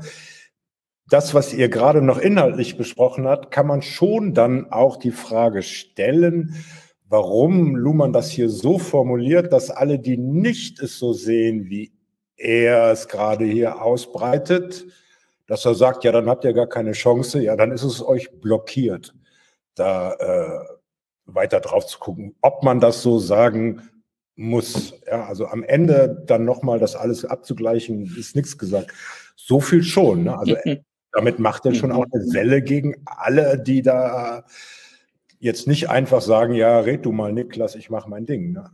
Das, 1.08 1.32
was 1.32 1.54
ihr 1.54 1.68
gerade 1.68 2.02
noch 2.02 2.18
inhaltlich 2.18 2.76
besprochen 2.76 3.28
habt, 3.28 3.52
kann 3.52 3.68
man 3.68 3.82
schon 3.82 4.34
dann 4.34 4.72
auch 4.72 4.96
die 4.96 5.12
Frage 5.12 5.62
stellen, 5.62 6.56
warum 7.08 7.76
Luhmann 7.76 8.12
das 8.12 8.30
hier 8.30 8.50
so 8.50 8.80
formuliert, 8.80 9.52
dass 9.52 9.70
alle, 9.70 10.00
die 10.00 10.18
nicht 10.18 10.80
es 10.80 10.98
so 10.98 11.12
sehen, 11.12 11.70
wie 11.70 11.92
er 12.36 12.90
es 12.90 13.06
gerade 13.06 13.44
hier 13.44 13.80
ausbreitet, 13.80 14.86
dass 15.46 15.64
er 15.64 15.76
sagt, 15.76 16.02
ja, 16.02 16.10
dann 16.10 16.28
habt 16.28 16.44
ihr 16.44 16.52
gar 16.52 16.68
keine 16.68 16.92
Chance, 16.92 17.40
ja, 17.40 17.54
dann 17.54 17.70
ist 17.70 17.84
es 17.84 18.04
euch 18.04 18.40
blockiert, 18.40 19.14
da 19.76 20.14
äh, 20.14 20.64
weiter 21.26 21.60
drauf 21.60 21.86
zu 21.86 22.00
gucken. 22.00 22.34
Ob 22.40 22.64
man 22.64 22.80
das 22.80 23.02
so 23.02 23.20
sagen 23.20 23.88
muss. 24.38 24.94
Ja, 25.06 25.26
also 25.26 25.48
am 25.48 25.62
Ende 25.62 26.22
dann 26.26 26.44
nochmal 26.44 26.78
das 26.78 26.96
alles 26.96 27.24
abzugleichen, 27.24 28.14
ist 28.16 28.36
nichts 28.36 28.56
gesagt. 28.56 28.92
So 29.36 29.60
viel 29.60 29.82
schon. 29.82 30.24
Ne? 30.24 30.38
Also 30.38 30.56
damit 31.12 31.38
macht 31.38 31.66
er 31.66 31.74
schon 31.74 31.90
auch 31.90 32.04
eine 32.12 32.24
Welle 32.32 32.62
gegen 32.62 32.94
alle, 33.04 33.58
die 33.58 33.82
da 33.82 34.44
jetzt 35.40 35.66
nicht 35.66 35.90
einfach 35.90 36.20
sagen, 36.20 36.54
ja, 36.54 36.78
red 36.78 37.04
du 37.04 37.12
mal, 37.12 37.32
Niklas, 37.32 37.74
ich 37.74 37.90
mache 37.90 38.08
mein 38.08 38.26
Ding. 38.26 38.52
Ne? 38.52 38.70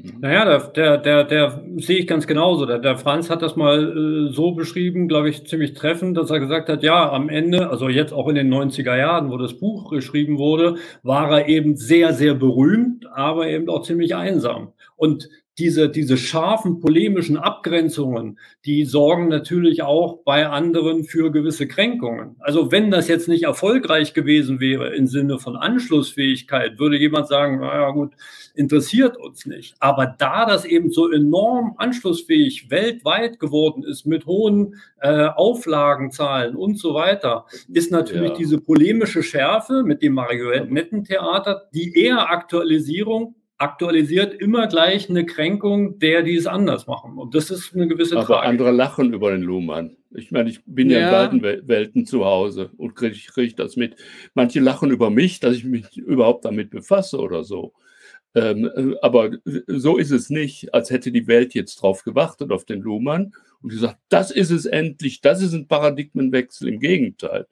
Naja, 0.00 0.44
der, 0.44 0.68
der, 0.68 0.98
der, 0.98 1.24
der 1.24 1.64
sehe 1.78 1.98
ich 1.98 2.06
ganz 2.06 2.28
genauso. 2.28 2.66
Der, 2.66 2.78
der 2.78 2.98
Franz 2.98 3.30
hat 3.30 3.42
das 3.42 3.56
mal 3.56 4.28
äh, 4.28 4.32
so 4.32 4.52
beschrieben, 4.52 5.08
glaube 5.08 5.28
ich, 5.28 5.44
ziemlich 5.46 5.74
treffend, 5.74 6.16
dass 6.16 6.30
er 6.30 6.38
gesagt 6.38 6.68
hat, 6.68 6.84
ja, 6.84 7.10
am 7.10 7.28
Ende, 7.28 7.68
also 7.68 7.88
jetzt 7.88 8.12
auch 8.12 8.28
in 8.28 8.36
den 8.36 8.52
90er 8.52 8.96
Jahren, 8.96 9.28
wo 9.30 9.36
das 9.38 9.58
Buch 9.58 9.90
geschrieben 9.90 10.38
wurde, 10.38 10.76
war 11.02 11.40
er 11.40 11.48
eben 11.48 11.76
sehr, 11.76 12.12
sehr 12.14 12.34
berühmt, 12.34 13.06
aber 13.12 13.48
eben 13.48 13.68
auch 13.68 13.82
ziemlich 13.82 14.14
einsam. 14.14 14.72
Und 14.94 15.28
diese, 15.58 15.88
diese 15.88 16.16
scharfen 16.16 16.78
polemischen 16.78 17.36
Abgrenzungen, 17.36 18.38
die 18.64 18.84
sorgen 18.84 19.28
natürlich 19.28 19.82
auch 19.82 20.22
bei 20.24 20.46
anderen 20.46 21.02
für 21.02 21.32
gewisse 21.32 21.66
Kränkungen. 21.66 22.36
Also 22.38 22.70
wenn 22.70 22.92
das 22.92 23.08
jetzt 23.08 23.26
nicht 23.26 23.42
erfolgreich 23.42 24.14
gewesen 24.14 24.60
wäre 24.60 24.94
im 24.94 25.08
Sinne 25.08 25.38
von 25.40 25.56
Anschlussfähigkeit, 25.56 26.78
würde 26.78 26.96
jemand 26.96 27.26
sagen, 27.26 27.58
naja 27.58 27.90
gut, 27.90 28.12
interessiert 28.58 29.16
uns 29.16 29.46
nicht. 29.46 29.76
Aber 29.78 30.06
da 30.18 30.44
das 30.44 30.64
eben 30.64 30.90
so 30.90 31.10
enorm 31.10 31.74
anschlussfähig 31.78 32.70
weltweit 32.70 33.38
geworden 33.38 33.84
ist 33.84 34.04
mit 34.04 34.26
hohen 34.26 34.74
äh, 35.00 35.26
Auflagenzahlen 35.26 36.56
und 36.56 36.76
so 36.76 36.92
weiter, 36.92 37.46
ist 37.72 37.92
natürlich 37.92 38.30
ja. 38.30 38.36
diese 38.36 38.58
polemische 38.58 39.22
Schärfe 39.22 39.84
mit 39.84 40.02
dem 40.02 40.14
Marionettentheater, 40.14 41.68
die 41.72 41.96
eher 41.96 42.30
Aktualisierung 42.30 43.36
aktualisiert 43.58 44.34
immer 44.34 44.68
gleich 44.68 45.08
eine 45.08 45.26
Kränkung 45.26 45.98
der, 45.98 46.22
die 46.22 46.36
es 46.36 46.46
anders 46.46 46.86
machen. 46.86 47.18
Und 47.18 47.34
das 47.34 47.50
ist 47.50 47.74
eine 47.74 47.88
gewisse 47.88 48.16
Aber 48.16 48.26
Tragik. 48.26 48.48
andere 48.48 48.70
lachen 48.72 49.12
über 49.12 49.30
den 49.32 49.42
Luhmann. 49.42 49.96
Ich 50.14 50.30
meine, 50.30 50.48
ich 50.50 50.60
bin 50.64 50.90
ja, 50.90 50.98
ja 50.98 51.24
in 51.26 51.40
beiden 51.40 51.68
Welten 51.68 52.06
zu 52.06 52.24
Hause 52.24 52.70
und 52.76 52.94
kriege 52.94 53.18
krieg 53.28 53.56
das 53.56 53.76
mit. 53.76 53.96
Manche 54.34 54.60
lachen 54.60 54.90
über 54.90 55.10
mich, 55.10 55.40
dass 55.40 55.56
ich 55.56 55.64
mich 55.64 55.96
überhaupt 55.96 56.44
damit 56.44 56.70
befasse 56.70 57.18
oder 57.18 57.44
so. 57.44 57.72
Ähm, 58.38 58.70
äh, 58.74 58.96
aber 59.02 59.32
so 59.66 59.96
ist 59.96 60.12
es 60.12 60.30
nicht, 60.30 60.72
als 60.72 60.90
hätte 60.90 61.10
die 61.10 61.26
Welt 61.26 61.54
jetzt 61.54 61.76
drauf 61.76 62.04
gewartet 62.04 62.52
auf 62.52 62.64
den 62.64 62.80
Luhmann 62.80 63.34
und 63.62 63.70
gesagt, 63.70 63.98
das 64.08 64.30
ist 64.30 64.50
es 64.50 64.64
endlich, 64.64 65.20
das 65.20 65.42
ist 65.42 65.54
ein 65.54 65.66
Paradigmenwechsel. 65.66 66.68
Im 66.68 66.78
Gegenteil. 66.78 67.46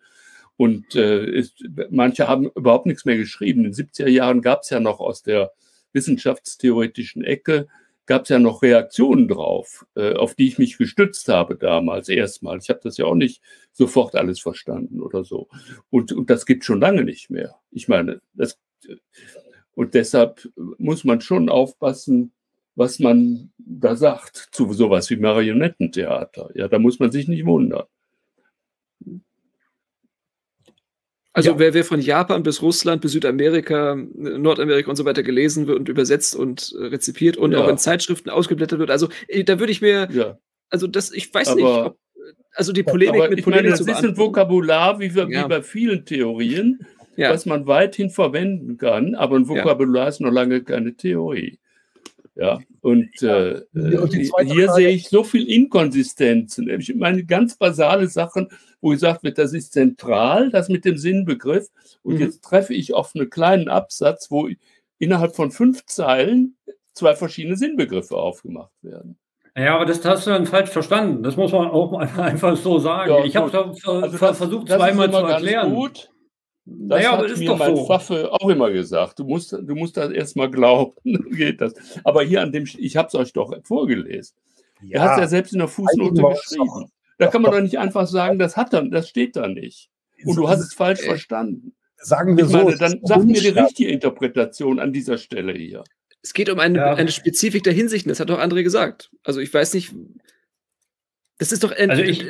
Und 0.56 0.94
äh, 0.94 1.26
ist, 1.26 1.64
manche 1.90 2.28
haben 2.28 2.50
überhaupt 2.54 2.86
nichts 2.86 3.04
mehr 3.04 3.16
geschrieben. 3.16 3.64
In 3.64 3.72
den 3.72 3.86
70er 3.86 4.08
Jahren 4.08 4.42
gab 4.42 4.62
es 4.62 4.70
ja 4.70 4.80
noch 4.80 5.00
aus 5.00 5.22
der 5.22 5.52
wissenschaftstheoretischen 5.92 7.24
Ecke 7.24 7.66
gab 8.06 8.22
es 8.22 8.28
ja 8.28 8.38
noch 8.38 8.62
Reaktionen 8.62 9.26
drauf, 9.26 9.84
äh, 9.96 10.14
auf 10.14 10.36
die 10.36 10.46
ich 10.46 10.58
mich 10.58 10.78
gestützt 10.78 11.28
habe 11.28 11.56
damals 11.56 12.08
erstmal. 12.08 12.58
Ich 12.58 12.68
habe 12.68 12.78
das 12.82 12.96
ja 12.98 13.04
auch 13.04 13.16
nicht 13.16 13.42
sofort 13.72 14.14
alles 14.14 14.38
verstanden 14.38 15.00
oder 15.00 15.24
so. 15.24 15.48
Und, 15.90 16.12
und 16.12 16.30
das 16.30 16.46
gibt 16.46 16.64
schon 16.64 16.80
lange 16.80 17.02
nicht 17.02 17.30
mehr. 17.30 17.56
Ich 17.72 17.88
meine, 17.88 18.20
das, 18.34 18.60
und 19.76 19.92
deshalb 19.94 20.48
muss 20.78 21.04
man 21.04 21.20
schon 21.20 21.48
aufpassen, 21.50 22.32
was 22.74 22.98
man 22.98 23.50
da 23.58 23.94
sagt 23.94 24.48
zu 24.50 24.72
sowas 24.72 25.08
wie 25.10 25.16
Marionettentheater. 25.16 26.50
Ja, 26.54 26.66
da 26.66 26.78
muss 26.78 26.98
man 26.98 27.12
sich 27.12 27.28
nicht 27.28 27.44
wundern. 27.44 27.84
Also 31.34 31.50
ja. 31.50 31.58
wer, 31.58 31.74
wer 31.74 31.84
von 31.84 32.00
Japan 32.00 32.42
bis 32.42 32.62
Russland 32.62 33.02
bis 33.02 33.12
Südamerika, 33.12 33.94
Nordamerika 34.14 34.88
und 34.88 34.96
so 34.96 35.04
weiter 35.04 35.22
gelesen 35.22 35.66
wird 35.66 35.78
und 35.78 35.90
übersetzt 35.90 36.34
und 36.34 36.74
äh, 36.78 36.86
rezipiert 36.86 37.36
und 37.36 37.52
ja. 37.52 37.62
auch 37.62 37.68
in 37.68 37.76
Zeitschriften 37.76 38.30
ausgeblättert 38.30 38.78
wird, 38.78 38.90
also 38.90 39.08
äh, 39.28 39.44
da 39.44 39.58
würde 39.58 39.72
ich 39.72 39.82
mir, 39.82 40.08
ja. 40.10 40.38
also 40.70 40.86
das, 40.86 41.12
ich 41.12 41.32
weiß 41.34 41.48
aber, 41.48 41.56
nicht, 41.56 41.66
ob, 41.66 41.98
also 42.54 42.72
die 42.72 42.82
Polemik 42.82 43.28
mit 43.28 43.44
Polemik 43.44 43.64
meine, 43.64 43.68
das 43.68 43.84
zu 43.84 43.90
ist 43.90 44.02
ein 44.02 44.16
Vokabular, 44.16 44.98
wie, 44.98 45.14
wie 45.14 45.48
bei 45.48 45.60
vielen 45.60 46.06
Theorien, 46.06 46.86
was 47.16 47.46
man 47.46 47.66
weithin 47.66 48.10
verwenden 48.10 48.76
kann, 48.78 49.14
aber 49.14 49.36
ein 49.36 49.48
Vokabular 49.48 50.08
ist 50.08 50.20
noch 50.20 50.30
lange 50.30 50.62
keine 50.62 50.94
Theorie. 50.94 51.58
Ja, 52.34 52.58
und, 52.82 53.22
äh, 53.22 53.62
und 53.72 54.14
hier 54.14 54.26
Frage, 54.26 54.72
sehe 54.74 54.90
ich 54.90 55.08
so 55.08 55.24
viel 55.24 55.48
Inkonsistenzen. 55.48 56.68
Ich 56.68 56.94
meine, 56.94 57.24
ganz 57.24 57.56
basale 57.56 58.08
Sachen, 58.08 58.48
wo 58.82 58.90
gesagt 58.90 59.22
wird, 59.22 59.38
das 59.38 59.54
ist 59.54 59.72
zentral, 59.72 60.50
das 60.50 60.68
mit 60.68 60.84
dem 60.84 60.98
Sinnbegriff. 60.98 61.68
Und 62.02 62.16
mhm. 62.16 62.20
jetzt 62.20 62.44
treffe 62.44 62.74
ich 62.74 62.92
auf 62.92 63.12
einen 63.14 63.30
kleinen 63.30 63.68
Absatz, 63.68 64.30
wo 64.30 64.50
innerhalb 64.98 65.34
von 65.34 65.50
fünf 65.50 65.86
Zeilen 65.86 66.56
zwei 66.92 67.14
verschiedene 67.14 67.56
Sinnbegriffe 67.56 68.16
aufgemacht 68.16 68.72
werden. 68.82 69.16
Ja, 69.56 69.76
aber 69.76 69.86
das 69.86 70.04
hast 70.04 70.26
du 70.26 70.30
dann 70.30 70.44
falsch 70.44 70.68
verstanden. 70.68 71.22
Das 71.22 71.36
muss 71.36 71.52
man 71.52 71.70
auch 71.70 71.92
einfach 72.18 72.56
so 72.56 72.78
sagen. 72.78 73.10
Ja, 73.10 73.24
ich 73.24 73.34
habe 73.34 73.48
es 73.48 73.86
also 73.88 74.34
versucht, 74.34 74.68
zweimal 74.68 75.10
zu 75.10 75.16
erklären. 75.16 75.74
Gut. 75.74 76.10
Das 76.68 77.00
naja, 77.00 77.16
hat 77.16 77.36
mir 77.38 77.54
mein 77.54 77.76
so. 77.76 77.86
Pfaffe 77.86 78.32
auch 78.32 78.48
immer 78.48 78.72
gesagt. 78.72 79.20
Du 79.20 79.24
musst, 79.24 79.52
du 79.52 79.74
musst 79.76 79.96
das 79.96 80.10
erstmal 80.10 80.50
glauben, 80.50 80.94
geht 81.30 81.60
das. 81.60 81.74
Aber 82.02 82.24
hier 82.24 82.42
an 82.42 82.50
dem, 82.50 82.64
ich 82.78 82.96
habe 82.96 83.06
es 83.06 83.14
euch 83.14 83.32
doch 83.32 83.56
vorgelesen. 83.62 84.36
Ja, 84.82 84.98
er 84.98 85.02
hat 85.02 85.12
es 85.12 85.18
ja 85.20 85.28
selbst 85.28 85.52
in 85.52 85.60
der 85.60 85.68
Fußnote 85.68 86.20
geschrieben. 86.20 86.90
Da 87.18 87.28
kann 87.28 87.42
man 87.42 87.52
doch 87.52 87.60
nicht 87.60 87.78
einfach 87.78 88.06
sagen, 88.08 88.38
das 88.38 88.56
hat 88.56 88.72
dann, 88.72 88.90
das 88.90 89.08
steht 89.08 89.36
da 89.36 89.46
nicht. 89.46 89.90
Und 90.24 90.36
du 90.36 90.48
hast 90.48 90.60
es 90.60 90.74
falsch 90.74 91.02
äh, 91.02 91.06
verstanden. 91.06 91.74
Sagen 91.98 92.36
wir 92.36 92.44
ich 92.44 92.52
meine, 92.52 92.72
so. 92.72 92.78
Dann 92.78 93.00
sag 93.02 93.24
mir 93.24 93.40
die 93.40 93.48
richtige 93.48 93.90
Interpretation 93.90 94.80
an 94.80 94.92
dieser 94.92 95.18
Stelle 95.18 95.52
hier. 95.52 95.84
Es 96.20 96.34
geht 96.34 96.50
um 96.50 96.58
eine, 96.58 96.78
ja. 96.78 96.94
eine 96.94 97.12
Spezifik 97.12 97.62
der 97.62 97.72
Hinsichten, 97.72 98.08
das 98.08 98.18
hat 98.18 98.28
doch 98.28 98.40
André 98.40 98.64
gesagt. 98.64 99.10
Also 99.22 99.38
ich 99.40 99.54
weiß 99.54 99.74
nicht, 99.74 99.94
das 101.38 101.52
ist 101.52 101.62
doch. 101.62 101.72
Also 101.76 102.02
ich, 102.02 102.24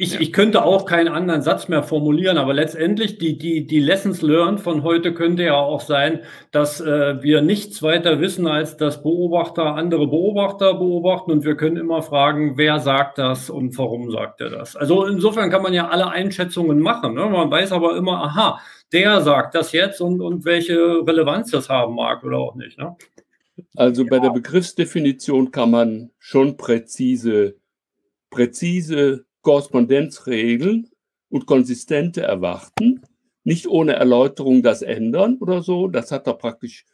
ich, 0.00 0.18
ich 0.18 0.32
könnte 0.32 0.64
auch 0.64 0.86
keinen 0.86 1.08
anderen 1.08 1.42
Satz 1.42 1.68
mehr 1.68 1.82
formulieren, 1.82 2.38
aber 2.38 2.54
letztendlich 2.54 3.18
die, 3.18 3.36
die, 3.36 3.66
die 3.66 3.80
Lessons 3.80 4.22
learned 4.22 4.58
von 4.58 4.82
heute 4.82 5.12
könnte 5.12 5.42
ja 5.42 5.56
auch 5.56 5.82
sein, 5.82 6.20
dass 6.52 6.80
äh, 6.80 7.22
wir 7.22 7.42
nichts 7.42 7.82
weiter 7.82 8.18
wissen, 8.18 8.46
als 8.46 8.78
dass 8.78 9.02
Beobachter 9.02 9.74
andere 9.74 10.06
Beobachter 10.06 10.72
beobachten 10.72 11.32
und 11.32 11.44
wir 11.44 11.54
können 11.54 11.76
immer 11.76 12.00
fragen, 12.00 12.56
wer 12.56 12.80
sagt 12.80 13.18
das 13.18 13.50
und 13.50 13.76
warum 13.76 14.10
sagt 14.10 14.40
er 14.40 14.48
das. 14.48 14.74
Also 14.74 15.04
insofern 15.04 15.50
kann 15.50 15.62
man 15.62 15.74
ja 15.74 15.88
alle 15.88 16.08
Einschätzungen 16.08 16.80
machen. 16.80 17.12
Ne? 17.12 17.26
Man 17.26 17.50
weiß 17.50 17.70
aber 17.72 17.94
immer, 17.98 18.24
aha, 18.24 18.58
der 18.94 19.20
sagt 19.20 19.54
das 19.54 19.72
jetzt 19.72 20.00
und, 20.00 20.22
und 20.22 20.46
welche 20.46 21.06
Relevanz 21.06 21.50
das 21.50 21.68
haben 21.68 21.94
mag 21.94 22.24
oder 22.24 22.38
auch 22.38 22.54
nicht. 22.54 22.78
Ne? 22.78 22.96
Also 23.76 24.06
bei 24.06 24.18
der 24.18 24.30
Begriffsdefinition 24.30 25.50
kann 25.50 25.70
man 25.70 26.10
schon 26.18 26.56
präzise, 26.56 27.56
präzise 28.30 29.26
Korrespondenzregeln 29.42 30.88
und 31.28 31.46
konsistente 31.46 32.22
erwarten, 32.22 33.02
nicht 33.44 33.66
ohne 33.66 33.94
Erläuterung 33.94 34.62
das 34.62 34.82
ändern 34.82 35.38
oder 35.40 35.62
so. 35.62 35.88
Das 35.88 36.12
hat 36.12 36.26
er 36.26 36.34
praktisch, 36.34 36.84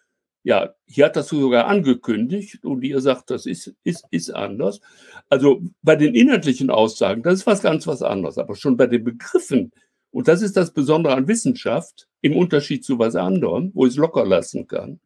ja, 0.44 0.74
hier 0.86 1.06
hat 1.06 1.16
das 1.16 1.28
sogar 1.28 1.66
angekündigt 1.66 2.64
und 2.64 2.82
ihr 2.84 3.00
sagt, 3.00 3.30
das 3.30 3.46
ist, 3.46 3.74
ist, 3.82 4.04
ist 4.10 4.30
anders. 4.30 4.80
Also 5.28 5.60
bei 5.82 5.96
den 5.96 6.14
inhaltlichen 6.14 6.70
Aussagen, 6.70 7.22
das 7.22 7.34
ist 7.34 7.46
was 7.46 7.62
ganz 7.62 7.86
was 7.86 8.02
anderes, 8.02 8.38
aber 8.38 8.54
schon 8.54 8.76
bei 8.76 8.86
den 8.86 9.04
Begriffen, 9.04 9.72
und 10.10 10.28
das 10.28 10.40
ist 10.40 10.56
das 10.56 10.72
Besondere 10.72 11.14
an 11.14 11.28
Wissenschaft, 11.28 12.08
im 12.22 12.36
Unterschied 12.36 12.84
zu 12.84 12.98
was 12.98 13.16
anderem, 13.16 13.70
wo 13.74 13.84
ich 13.84 13.92
es 13.92 13.98
locker 13.98 14.24
lassen 14.24 14.66
kann, 14.66 15.00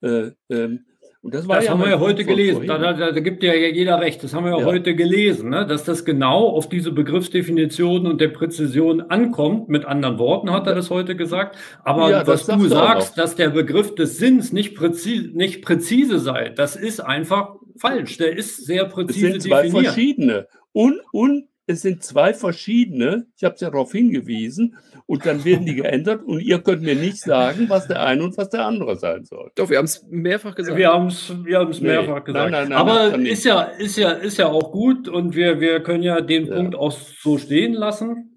äh, 0.00 0.30
äh, 0.48 0.78
und 1.24 1.32
das, 1.32 1.46
das 1.46 1.64
ja 1.64 1.70
haben 1.70 1.80
wir 1.80 1.88
ja 1.88 2.00
heute 2.00 2.22
gelesen. 2.26 2.66
Da, 2.66 2.76
da, 2.76 2.92
da, 2.92 3.20
gibt 3.20 3.42
ja 3.42 3.54
jeder 3.54 3.98
recht. 3.98 4.22
Das 4.22 4.34
haben 4.34 4.44
wir 4.44 4.52
ja, 4.52 4.58
ja. 4.58 4.66
heute 4.66 4.94
gelesen, 4.94 5.48
ne? 5.48 5.66
dass 5.66 5.82
das 5.82 6.04
genau 6.04 6.50
auf 6.50 6.68
diese 6.68 6.92
Begriffsdefinition 6.92 8.06
und 8.06 8.20
der 8.20 8.28
Präzision 8.28 9.00
ankommt. 9.00 9.70
Mit 9.70 9.86
anderen 9.86 10.18
Worten 10.18 10.50
hat 10.50 10.66
er 10.66 10.74
das 10.74 10.90
heute 10.90 11.16
gesagt. 11.16 11.56
Aber 11.82 12.10
ja, 12.10 12.26
was 12.26 12.44
du 12.44 12.68
sagst, 12.68 13.16
dass 13.16 13.36
der 13.36 13.48
Begriff 13.48 13.94
des 13.94 14.18
Sinns 14.18 14.52
nicht, 14.52 14.74
präzise, 14.74 15.30
nicht 15.32 15.62
präzise 15.62 16.18
sei, 16.18 16.50
das 16.50 16.76
ist 16.76 17.00
einfach 17.00 17.54
falsch. 17.78 18.18
Der 18.18 18.36
ist 18.36 18.62
sehr 18.66 18.84
präzise 18.84 19.28
es 19.28 19.32
sind 19.32 19.42
zwei 19.44 19.62
definiert. 19.62 19.86
verschiedene. 19.86 20.46
Und, 20.72 21.00
und 21.10 21.48
es 21.66 21.80
sind 21.80 22.02
zwei 22.02 22.34
verschiedene, 22.34 23.28
ich 23.34 23.44
habe 23.44 23.54
es 23.54 23.62
ja 23.62 23.70
darauf 23.70 23.92
hingewiesen, 23.92 24.76
und 25.06 25.26
dann 25.26 25.44
werden 25.44 25.66
die 25.66 25.74
geändert 25.74 26.22
und 26.24 26.40
ihr 26.40 26.60
könnt 26.60 26.82
mir 26.82 26.94
nicht 26.94 27.20
sagen, 27.20 27.68
was 27.68 27.86
der 27.88 28.02
eine 28.02 28.24
und 28.24 28.36
was 28.38 28.48
der 28.48 28.64
andere 28.64 28.96
sein 28.96 29.24
soll. 29.24 29.50
Doch, 29.54 29.68
wir 29.68 29.78
haben 29.78 29.84
es 29.84 30.04
mehrfach 30.08 30.54
gesagt. 30.54 30.78
Wir 30.78 30.88
haben 30.88 31.08
es 31.08 31.30
wir 31.44 31.64
nee, 31.64 31.80
mehrfach 31.80 32.24
gesagt. 32.24 32.50
Nein, 32.50 32.68
nein, 32.68 32.68
nein, 32.70 32.78
Aber 32.78 33.18
ist 33.18 33.44
ja, 33.44 33.62
ist, 33.62 33.98
ja, 33.98 34.12
ist 34.12 34.38
ja 34.38 34.46
auch 34.46 34.72
gut 34.72 35.08
und 35.08 35.34
wir, 35.34 35.60
wir 35.60 35.82
können 35.82 36.02
ja 36.02 36.20
den 36.20 36.46
ja. 36.46 36.54
Punkt 36.56 36.74
auch 36.74 36.92
so 36.92 37.36
stehen 37.36 37.74
lassen 37.74 38.34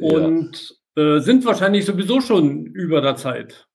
und 0.00 0.74
ja. 0.96 1.16
äh, 1.16 1.20
sind 1.20 1.44
wahrscheinlich 1.46 1.86
sowieso 1.86 2.20
schon 2.20 2.66
über 2.66 3.00
der 3.00 3.16
Zeit. 3.16 3.66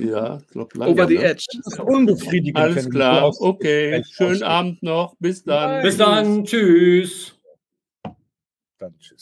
Ja, 0.00 0.38
ich 0.38 0.46
glaube 0.48 0.78
lange. 0.78 0.92
Over 0.92 1.08
the 1.08 1.16
ne? 1.16 1.24
edge. 1.24 1.46
Das 1.56 1.74
ist 1.74 1.80
unbefriedigend. 1.80 2.58
Alles 2.58 2.90
klar, 2.90 3.32
okay. 3.40 4.02
Schönen 4.10 4.42
Abend 4.42 4.82
noch. 4.82 5.16
Bis 5.18 5.44
dann. 5.44 5.82
Bis 5.82 5.96
dann. 5.96 6.44
Tschüss. 6.44 7.38
Dann 8.78 8.98
tschüss. 8.98 9.21